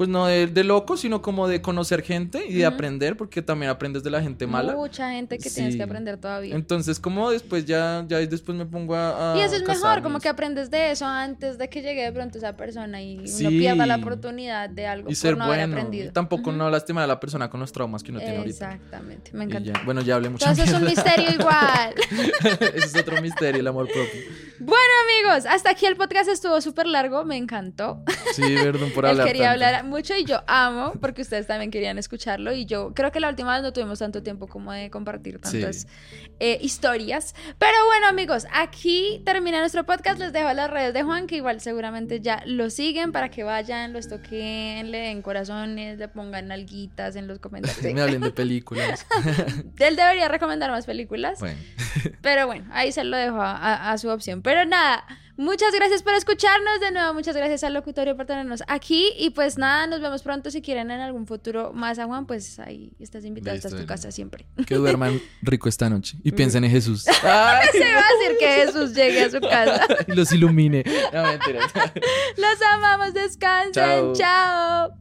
pues 0.02 0.10
no 0.10 0.26
de, 0.26 0.48
de 0.48 0.64
loco, 0.64 0.96
sino 0.96 1.22
como 1.22 1.46
de 1.46 1.62
conocer 1.62 2.02
gente 2.02 2.44
y 2.44 2.54
de 2.54 2.66
aprender, 2.66 3.16
porque 3.16 3.40
también 3.40 3.70
aprendes 3.70 4.02
de 4.02 4.10
la 4.10 4.20
gente 4.20 4.48
mala. 4.48 4.74
Mucha 4.74 5.12
gente 5.12 5.38
que 5.38 5.48
tienes 5.48 5.76
que 5.76 5.82
aprender 5.84 6.16
todavía. 6.16 6.56
Entonces, 6.56 6.98
como 6.98 7.30
después 7.30 7.66
ya, 7.66 8.04
ya 8.08 8.18
después 8.18 8.58
me 8.58 8.66
pongo 8.66 8.96
a... 8.96 9.34
a 9.34 9.38
Y 9.38 9.42
eso 9.42 9.54
es 9.54 9.62
mejor, 9.64 10.02
como 10.02 10.18
que 10.18 10.28
aprendes 10.28 10.72
de 10.72 10.90
eso 10.90 11.06
antes 11.06 11.56
de 11.56 11.68
que 11.68 11.82
llegue 11.82 12.02
de 12.02 12.10
pronto 12.10 12.36
esa 12.38 12.56
persona 12.56 13.00
y 13.00 13.18
uno 13.18 13.28
Sí. 13.28 13.46
pierda 13.46 13.86
la 13.86 13.94
oportunidad 13.94 14.68
de 14.68 14.88
algo 14.88 15.08
Y 15.08 15.12
por 15.12 15.16
ser 15.16 15.36
no 15.38 15.44
haber 15.44 15.58
bueno. 15.60 15.76
aprendido. 15.76 16.08
Y 16.08 16.12
tampoco 16.12 16.50
no 16.50 16.68
lastimar 16.68 17.04
a 17.04 17.06
la 17.06 17.20
persona 17.20 17.48
con 17.48 17.60
los 17.60 17.70
traumas 17.70 18.02
que 18.02 18.10
uno 18.10 18.18
tiene 18.18 18.38
ahorita. 18.38 18.72
Exactamente, 18.74 19.30
me 19.34 19.44
encanta. 19.44 19.72
ya. 19.72 19.84
Bueno, 19.84 20.00
ya 20.00 20.16
hablé 20.16 20.30
mucho. 20.30 20.44
Entonces 20.48 20.74
es 20.74 20.80
un 20.80 20.84
misterio 20.84 21.30
igual. 21.30 21.94
Ese 22.74 22.86
es 22.86 22.96
otro 22.96 23.22
misterio, 23.22 23.60
el 23.60 23.68
amor 23.68 23.86
propio. 23.86 24.20
Bueno, 24.64 24.93
amigos, 25.26 25.47
hasta 25.47 25.70
aquí 25.70 25.86
el 25.86 25.97
podcast 25.97 26.28
estuvo 26.28 26.60
súper 26.60 26.86
largo, 26.86 27.24
me 27.24 27.36
encantó. 27.36 28.01
Sí, 28.32 28.55
perdón 28.62 28.93
por 28.93 29.05
Él 29.06 29.10
hablar. 29.12 29.26
quería 29.26 29.48
tanto. 29.51 29.64
hablar 29.66 29.84
mucho 29.84 30.14
y 30.16 30.24
yo 30.24 30.43
amo 30.47 30.93
porque 31.01 31.22
ustedes 31.22 31.48
también 31.48 31.72
querían 31.72 31.98
escucharlo 31.98 32.52
y 32.52 32.64
yo 32.64 32.94
creo 32.94 33.10
que 33.10 33.18
la 33.18 33.28
última 33.28 33.55
vez 33.55 33.62
no 33.62 33.72
tuvimos 33.72 33.98
tanto 33.98 34.22
tiempo 34.22 34.47
como 34.47 34.72
de 34.72 34.89
compartir 34.89 35.40
tantas 35.40 35.89
eh, 36.39 36.59
historias. 36.60 37.34
Pero 37.59 37.74
bueno, 37.86 38.06
amigos, 38.06 38.47
aquí 38.52 39.20
termina 39.24 39.59
nuestro 39.59 39.84
podcast. 39.84 40.20
Les 40.20 40.32
dejo 40.32 40.52
las 40.52 40.70
redes 40.70 40.94
de 40.94 41.02
Juan 41.02 41.26
que 41.26 41.36
igual 41.36 41.60
seguramente 41.60 42.20
ya 42.20 42.43
lo 42.47 42.70
siguen 42.70 43.10
para 43.10 43.30
que 43.30 43.43
vayan, 43.43 43.93
los 43.93 44.06
toquen, 44.09 44.93
le 44.93 44.98
den 44.98 45.22
corazones, 45.22 45.98
le 45.98 46.06
pongan 46.06 46.52
alguitas 46.52 47.16
en 47.16 47.26
los 47.26 47.40
comentarios. 47.40 47.82
Me 47.94 48.01
hablen 48.01 48.20
de 48.20 48.30
películas. 48.43 49.06
Él 49.78 49.97
debería 49.97 50.28
recomendar 50.28 50.70
más 50.70 50.86
películas. 50.86 51.40
Bueno, 51.40 51.59
Pero 52.20 52.47
bueno, 52.47 52.64
ahí 52.72 52.93
se 52.93 53.02
lo 53.02 53.16
dejo 53.16 53.40
a, 53.43 53.56
a- 53.56 53.90
a 53.93 53.98
su 53.98 54.09
opción. 54.09 54.40
Pero 54.43 54.51
pero 54.52 54.66
nada, 54.66 55.02
muchas 55.38 55.72
gracias 55.74 56.02
por 56.02 56.12
escucharnos 56.12 56.78
de 56.78 56.90
nuevo. 56.90 57.14
Muchas 57.14 57.34
gracias 57.34 57.64
al 57.64 57.72
locutorio 57.72 58.14
por 58.18 58.26
tenernos 58.26 58.62
aquí. 58.66 59.10
Y 59.18 59.30
pues 59.30 59.56
nada, 59.56 59.86
nos 59.86 60.02
vemos 60.02 60.22
pronto. 60.22 60.50
Si 60.50 60.60
quieren 60.60 60.90
en 60.90 61.00
algún 61.00 61.26
futuro 61.26 61.72
más 61.72 61.98
a 61.98 62.04
Juan, 62.04 62.26
pues 62.26 62.58
ahí 62.58 62.92
estás 63.00 63.24
invitado. 63.24 63.54
Listo, 63.54 63.68
estás 63.68 63.80
tu 63.80 63.86
casa 63.86 64.12
siempre. 64.12 64.44
Que 64.66 64.74
duerman 64.74 65.18
rico 65.40 65.70
esta 65.70 65.88
noche. 65.88 66.18
Y 66.22 66.32
piensen 66.32 66.64
en 66.64 66.70
Jesús. 66.70 67.06
Ay, 67.08 67.66
Se 67.72 67.94
va 67.94 68.00
a 68.00 68.12
decir 68.18 68.36
que 68.38 68.46
Jesús 68.46 68.92
llegue 68.94 69.22
a 69.22 69.30
su 69.30 69.40
casa. 69.48 69.86
Y 70.06 70.12
los 70.12 70.30
ilumine. 70.32 70.84
No, 71.14 71.22
mentira. 71.22 71.60
los 72.36 72.62
amamos. 72.74 73.14
Descansen. 73.14 74.12
Chao. 74.12 74.98